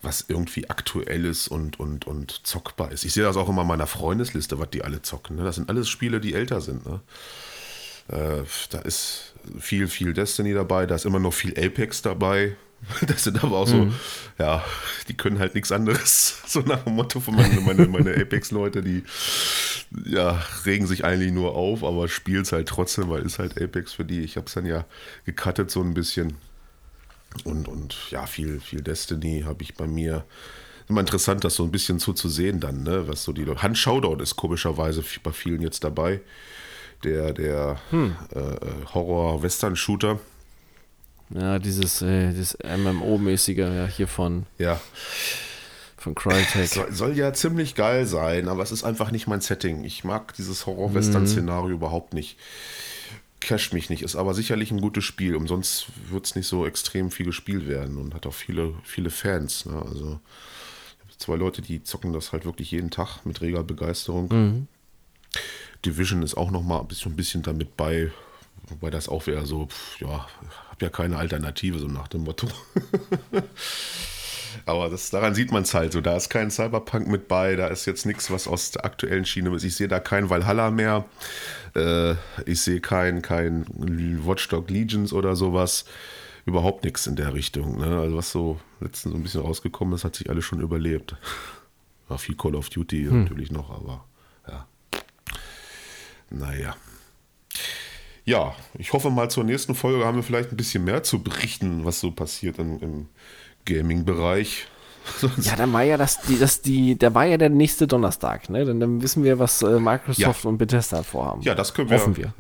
was 0.01 0.25
irgendwie 0.29 0.71
aktuell 0.71 1.25
ist 1.25 1.49
und, 1.49 1.81
und, 1.81 2.07
und 2.07 2.47
zockbar 2.47 2.93
ist. 2.93 3.05
Ich 3.05 3.13
sehe 3.13 3.25
das 3.25 3.37
auch 3.37 3.49
immer 3.49 3.63
in 3.63 3.69
meiner 3.69 3.87
Freundesliste, 3.87 4.59
was 4.59 4.71
die 4.71 4.85
alle 4.85 5.03
zocken. 5.03 5.37
Ne? 5.37 5.45
Das 5.45 5.57
sind 5.57 5.69
alles 5.69 5.89
Spiele, 5.89 6.21
die 6.21 6.35
älter 6.35 6.61
sind. 6.61 6.87
Ne? 6.87 7.01
Äh, 8.09 8.45
da 8.71 8.79
ist 8.79 9.28
viel, 9.59 9.89
viel 9.89 10.13
Destiny 10.13 10.55
dabei, 10.55 10.87
da 10.87 10.95
ist 10.95 11.07
immer 11.07 11.19
noch 11.19 11.35
viel 11.35 11.53
Apex 11.59 12.03
dabei. 12.03 12.57
Das 13.07 13.25
sind 13.25 13.43
aber 13.43 13.59
auch 13.59 13.67
so, 13.67 13.77
mhm. 13.77 13.95
ja, 14.39 14.65
die 15.09 15.17
können 15.17 15.39
halt 15.39 15.55
nichts 15.55 15.73
anderes. 15.73 16.43
So 16.47 16.61
nach 16.61 16.85
dem 16.85 16.95
Motto 16.95 17.21
von 17.21 17.35
meine, 17.35 17.61
meine, 17.61 17.87
meine 17.87 18.15
Apex-Leute, 18.15 18.83
die 18.83 19.03
ja, 20.07 20.43
regen 20.65 20.87
sich 20.87 21.05
eigentlich 21.05 21.33
nur 21.33 21.55
auf, 21.55 21.85
aber 21.85 22.09
spielen 22.09 22.43
es 22.43 22.53
halt 22.53 22.69
trotzdem, 22.69 23.11
weil 23.11 23.23
ist 23.23 23.39
halt 23.39 23.61
Apex 23.61 23.93
für 23.93 24.05
die. 24.05 24.21
Ich 24.21 24.37
habe 24.37 24.47
es 24.47 24.55
dann 24.55 24.65
ja 24.65 24.87
gecuttet 25.25 25.71
so 25.71 25.83
ein 25.83 25.93
bisschen. 25.93 26.37
Und, 27.45 27.69
und 27.69 27.97
ja, 28.11 28.27
viel, 28.27 28.61
viel 28.61 28.81
Destiny 28.81 29.43
habe 29.47 29.63
ich 29.63 29.75
bei 29.75 29.87
mir. 29.87 30.25
Immer 30.89 31.01
interessant, 31.01 31.45
das 31.45 31.55
so 31.55 31.65
ein 31.65 31.71
bisschen 31.71 31.99
zuzusehen 31.99 32.61
dann, 32.61 32.83
ne? 32.83 33.07
Was 33.09 33.23
so 33.23 33.33
die 33.33 33.45
Hand 33.45 33.77
Showdown 33.77 34.21
ist 34.21 34.37
komischerweise 34.37 35.05
bei 35.23 35.33
vielen 35.33 35.61
jetzt 35.61 35.85
dabei. 35.85 36.23
Der, 37.05 37.33
der 37.33 37.79
hm. 37.91 38.17
äh, 38.35 38.93
Horror-Western-Shooter 38.93 40.19
ja, 41.31 41.59
dieses, 41.59 42.01
äh, 42.03 42.31
dieses 42.31 42.57
MMO-mäßige, 42.63 43.59
ja, 43.59 43.87
hier 43.87 44.09
von. 44.09 44.47
Ja. 44.59 44.81
Von 45.97 46.15
Crytek. 46.15 46.69
Soll, 46.69 46.93
soll, 46.93 47.17
ja 47.17 47.33
ziemlich 47.35 47.75
geil 47.75 48.07
sein, 48.07 48.49
aber 48.49 48.63
es 48.63 48.73
ist 48.73 48.85
einfach 48.85 49.11
nicht 49.11 49.27
mein 49.27 49.41
Setting. 49.41 49.85
Ich 49.85 50.05
mag 50.05 50.35
dieses 50.35 50.65
Horror-Western-Szenario 50.67 51.69
mhm. 51.69 51.75
überhaupt 51.75 52.15
nicht. 52.15 52.39
Cash 53.41 53.73
mich 53.73 53.89
nicht, 53.91 54.03
ist 54.03 54.17
aber 54.17 54.35
sicherlich 54.35 54.71
ein 54.71 54.81
gutes 54.81 55.05
Spiel. 55.05 55.37
Umsonst 55.37 55.87
wird 56.11 56.27
es 56.27 56.35
nicht 56.35 56.47
so 56.47 56.67
extrem 56.67 57.11
viel 57.11 57.27
gespielt 57.27 57.69
werden 57.69 57.99
und 57.99 58.15
hat 58.15 58.27
auch 58.27 58.35
viele, 58.35 58.75
viele 58.83 59.11
Fans. 59.11 59.67
Ne? 59.67 59.81
Also 59.81 60.21
zwei 61.19 61.37
Leute, 61.37 61.63
die 61.63 61.83
zocken 61.83 62.13
das 62.13 62.33
halt 62.33 62.45
wirklich 62.45 62.71
jeden 62.71 62.91
Tag 62.91 63.25
mit 63.25 63.41
reger 63.41 63.63
Begeisterung. 63.63 64.29
Mhm. 64.29 64.69
Division 65.85 66.23
ist 66.23 66.37
auch 66.37 66.51
noch 66.51 66.63
mal 66.63 66.81
ein 66.81 66.89
bisschen, 66.89 67.13
ein 67.13 67.17
bisschen 67.17 67.43
damit 67.43 67.77
bei, 67.77 68.11
wobei 68.69 68.91
das 68.91 69.09
auch 69.09 69.27
wieder 69.27 69.47
so, 69.47 69.69
ja, 70.01 70.27
habe 70.71 70.85
ja 70.85 70.89
keine 70.89 71.17
Alternative, 71.17 71.79
so 71.79 71.87
nach 71.87 72.09
dem 72.09 72.25
Motto. 72.25 72.49
Aber 74.67 74.89
das, 74.89 75.11
daran 75.11 75.35
sieht 75.35 75.53
man 75.53 75.63
es 75.63 75.75
halt 75.75 75.93
so. 75.93 76.01
Da 76.01 76.17
ist 76.17 76.31
kein 76.31 76.51
Cyberpunk 76.51 77.09
mit 77.09 77.29
bei, 77.29 77.57
da 77.57 77.69
ist 77.69 77.87
jetzt 77.87 78.07
nichts, 78.07 78.31
was 78.31 78.49
aus 78.49 78.71
der 78.71 78.85
aktuellen 78.85 79.25
Schiene 79.25 79.55
ist. 79.55 79.65
Ich 79.65 79.77
sehe 79.77 79.89
da 79.89 80.01
kein 80.01 80.31
Valhalla 80.31 80.71
mehr. 80.71 81.05
Äh, 81.75 82.13
ich 82.45 82.61
sehe 82.61 82.81
kein, 82.81 83.23
kein 83.23 83.67
Watchdog 84.25 84.71
Legions 84.71 85.13
oder 85.13 85.37
sowas. 85.37 85.85
Überhaupt 86.45 86.85
nichts 86.85 87.07
in 87.07 87.17
der 87.17 87.35
Richtung. 87.35 87.79
Ne? 87.79 87.99
Also, 87.99 88.17
was 88.17 88.33
so 88.33 88.61
letztens 88.81 89.13
so 89.13 89.19
ein 89.19 89.23
bisschen 89.23 89.43
rausgekommen 89.43 89.95
ist, 89.95 90.05
hat 90.05 90.17
sich 90.17 90.31
alles 90.31 90.45
schon 90.45 90.61
überlebt. 90.61 91.17
War 92.09 92.19
viel 92.19 92.37
Call 92.37 92.55
of 92.55 92.71
Duty 92.71 93.05
hm. 93.05 93.25
natürlich 93.25 93.51
noch, 93.51 93.71
aber. 93.71 94.05
Naja. 96.31 96.77
Ja, 98.25 98.55
ich 98.77 98.93
hoffe 98.93 99.11
mal 99.11 99.31
zur 99.31 99.45
nächsten 99.45 99.75
Folge 99.75 100.05
haben 100.05 100.17
wir 100.17 100.23
vielleicht 100.23 100.51
ein 100.53 100.57
bisschen 100.57 100.85
mehr 100.85 101.03
zu 101.03 101.23
berichten, 101.23 101.85
was 101.85 102.01
so 102.01 102.11
passiert 102.11 102.59
im, 102.59 102.79
im 102.81 103.09
Gaming-Bereich. 103.65 104.67
Ja, 105.43 105.57
dann 105.57 105.73
war 105.73 105.83
ja 105.83 105.97
das, 105.97 106.21
die, 106.23 106.39
das, 106.39 106.61
die, 106.61 106.99
da 106.99 107.15
war 107.15 107.25
ja 107.25 107.37
der 107.37 107.49
nächste 107.49 107.87
Donnerstag, 107.87 108.51
ne? 108.51 108.65
Dann, 108.65 108.81
dann 108.81 109.03
wissen 109.03 109.25
wir, 109.25 109.39
was 109.39 109.63
äh, 109.63 109.81
Microsoft 109.81 110.45
ja. 110.45 110.51
und 110.51 110.59
Bethesda 110.59 111.03
vorhaben. 111.03 111.43
Ja, 111.43 111.55
das 111.55 111.75
können 111.75 111.91
wir, 111.91 112.17
wir, 112.17 112.33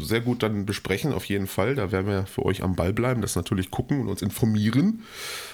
sehr 0.00 0.20
gut 0.20 0.42
dann 0.42 0.66
besprechen, 0.66 1.12
auf 1.12 1.24
jeden 1.26 1.46
Fall. 1.46 1.74
Da 1.74 1.92
werden 1.92 2.06
wir 2.06 2.26
für 2.26 2.44
euch 2.44 2.62
am 2.62 2.74
Ball 2.74 2.92
bleiben, 2.92 3.22
das 3.22 3.36
natürlich 3.36 3.70
gucken 3.70 4.00
und 4.00 4.08
uns 4.08 4.22
informieren, 4.22 5.04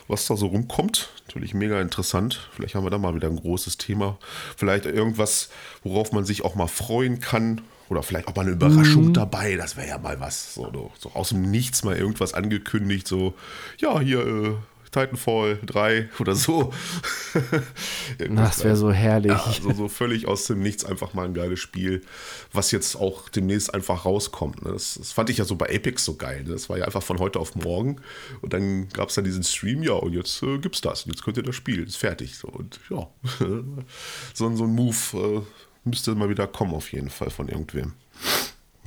was 0.08 0.26
da 0.26 0.36
so 0.36 0.46
rumkommt. 0.46 1.10
Natürlich 1.26 1.54
mega 1.54 1.80
interessant. 1.80 2.48
Vielleicht 2.52 2.74
haben 2.74 2.84
wir 2.84 2.90
da 2.90 2.98
mal 2.98 3.14
wieder 3.14 3.28
ein 3.28 3.36
großes 3.36 3.76
Thema. 3.78 4.18
Vielleicht 4.56 4.86
irgendwas, 4.86 5.50
worauf 5.82 6.12
man 6.12 6.24
sich 6.24 6.44
auch 6.44 6.54
mal 6.54 6.68
freuen 6.68 7.20
kann, 7.20 7.60
oder 7.88 8.02
vielleicht 8.02 8.28
auch 8.28 8.34
mal 8.34 8.42
eine 8.42 8.52
Überraschung 8.52 9.08
mhm. 9.08 9.14
dabei, 9.14 9.56
das 9.56 9.76
wäre 9.76 9.88
ja 9.88 9.98
mal 9.98 10.20
was. 10.20 10.54
So, 10.54 10.90
so, 10.98 11.10
aus 11.12 11.30
dem 11.30 11.50
Nichts 11.50 11.84
mal 11.84 11.96
irgendwas 11.96 12.34
angekündigt, 12.34 13.06
so, 13.06 13.34
ja, 13.78 14.00
hier 14.00 14.26
äh, 14.26 14.54
Titanfall 14.94 15.58
3 15.66 16.08
oder 16.20 16.34
so. 16.36 16.72
das 18.18 18.64
wäre 18.64 18.76
so 18.76 18.92
herrlich. 18.92 19.32
Ja, 19.32 19.54
so, 19.60 19.72
so, 19.72 19.88
völlig 19.88 20.26
aus 20.28 20.46
dem 20.46 20.60
Nichts 20.60 20.84
einfach 20.84 21.14
mal 21.14 21.24
ein 21.24 21.34
geiles 21.34 21.58
Spiel, 21.58 22.02
was 22.52 22.70
jetzt 22.70 22.96
auch 22.96 23.28
demnächst 23.28 23.74
einfach 23.74 24.04
rauskommt. 24.04 24.64
Ne? 24.64 24.72
Das, 24.72 24.94
das, 24.94 25.12
fand 25.12 25.30
ich 25.30 25.38
ja 25.38 25.44
so 25.44 25.56
bei 25.56 25.66
Apex 25.66 26.04
so 26.04 26.14
geil. 26.14 26.44
Ne? 26.44 26.52
Das 26.52 26.68
war 26.68 26.78
ja 26.78 26.84
einfach 26.84 27.02
von 27.02 27.18
heute 27.18 27.40
auf 27.40 27.56
morgen. 27.56 27.96
Und 28.40 28.52
dann 28.52 28.88
gab 28.90 29.08
es 29.08 29.16
dann 29.16 29.24
diesen 29.24 29.42
Stream, 29.42 29.82
ja, 29.82 29.94
und 29.94 30.12
jetzt 30.12 30.42
äh, 30.42 30.58
gibt's 30.58 30.80
das. 30.80 31.04
Und 31.04 31.12
jetzt 31.12 31.24
könnt 31.24 31.36
ihr 31.36 31.42
das 31.42 31.56
spielen. 31.56 31.86
Ist 31.86 31.96
fertig. 31.96 32.36
So, 32.36 32.48
und 32.48 32.78
ja, 32.88 33.08
so, 34.34 34.54
so 34.56 34.64
ein 34.64 34.74
Move. 34.74 34.96
Äh, 35.14 35.40
müsste 35.84 36.14
mal 36.14 36.28
wieder 36.28 36.46
kommen, 36.46 36.74
auf 36.74 36.92
jeden 36.92 37.10
Fall 37.10 37.30
von 37.30 37.48
irgendwem. 37.48 37.92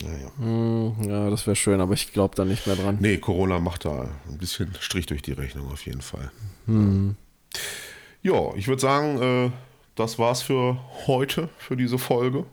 Naja. 0.01 0.31
Hm, 0.37 0.95
ja, 1.09 1.29
das 1.29 1.47
wäre 1.47 1.55
schön, 1.55 1.81
aber 1.81 1.93
ich 1.93 2.13
glaube 2.13 2.35
da 2.35 2.45
nicht 2.45 2.67
mehr 2.67 2.75
dran. 2.75 2.97
Nee, 2.99 3.17
Corona 3.17 3.59
macht 3.59 3.85
da 3.85 4.09
ein 4.29 4.37
bisschen 4.37 4.75
Strich 4.79 5.07
durch 5.07 5.21
die 5.21 5.31
Rechnung 5.31 5.71
auf 5.71 5.85
jeden 5.85 6.01
Fall. 6.01 6.31
Hm. 6.65 7.15
Ja, 8.21 8.53
ich 8.55 8.67
würde 8.67 8.81
sagen, 8.81 9.21
äh, 9.21 9.51
das 9.95 10.19
war's 10.19 10.41
für 10.43 10.79
heute, 11.07 11.49
für 11.57 11.75
diese 11.75 11.97
Folge. 11.97 12.45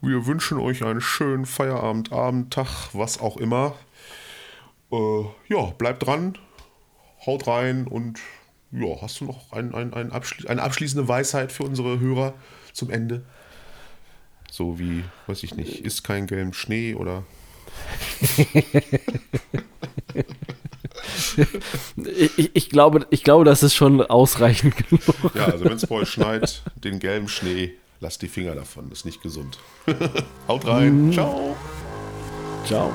Wir 0.00 0.26
wünschen 0.26 0.58
euch 0.58 0.84
einen 0.84 1.00
schönen 1.00 1.46
Feierabend, 1.46 2.12
Abend, 2.12 2.52
Tag, 2.52 2.88
was 2.92 3.20
auch 3.20 3.36
immer. 3.36 3.74
Äh, 4.90 5.24
ja, 5.48 5.66
bleibt 5.78 6.06
dran, 6.06 6.36
haut 7.24 7.46
rein 7.46 7.86
und 7.86 8.18
ja, 8.72 9.00
hast 9.00 9.20
du 9.20 9.26
noch 9.26 9.52
ein, 9.52 9.74
ein, 9.74 9.94
ein 9.94 10.12
Abschli 10.12 10.48
eine 10.48 10.62
abschließende 10.62 11.06
Weisheit 11.08 11.52
für 11.52 11.62
unsere 11.62 12.00
Hörer 12.00 12.34
zum 12.72 12.90
Ende? 12.90 13.24
So 14.56 14.78
wie, 14.78 15.04
weiß 15.26 15.42
ich 15.42 15.54
nicht, 15.54 15.80
ist 15.80 16.02
kein 16.02 16.26
gelben 16.26 16.54
Schnee 16.54 16.94
oder. 16.94 17.24
ich, 22.16 22.50
ich, 22.54 22.70
glaube, 22.70 23.06
ich 23.10 23.22
glaube, 23.22 23.44
das 23.44 23.62
ist 23.62 23.74
schon 23.74 24.00
ausreichend 24.00 24.74
genug. 24.88 25.34
Ja, 25.34 25.44
also 25.44 25.66
wenn 25.66 25.74
es 25.74 25.86
bei 25.86 25.96
euch 25.96 26.08
schneit, 26.08 26.62
den 26.74 27.00
gelben 27.00 27.28
Schnee, 27.28 27.74
lasst 28.00 28.22
die 28.22 28.28
Finger 28.28 28.54
davon, 28.54 28.88
das 28.88 29.00
ist 29.00 29.04
nicht 29.04 29.20
gesund. 29.20 29.58
Haut 30.48 30.66
rein. 30.66 31.08
Mhm. 31.08 31.12
Ciao. 31.12 31.54
Ciao. 32.64 32.90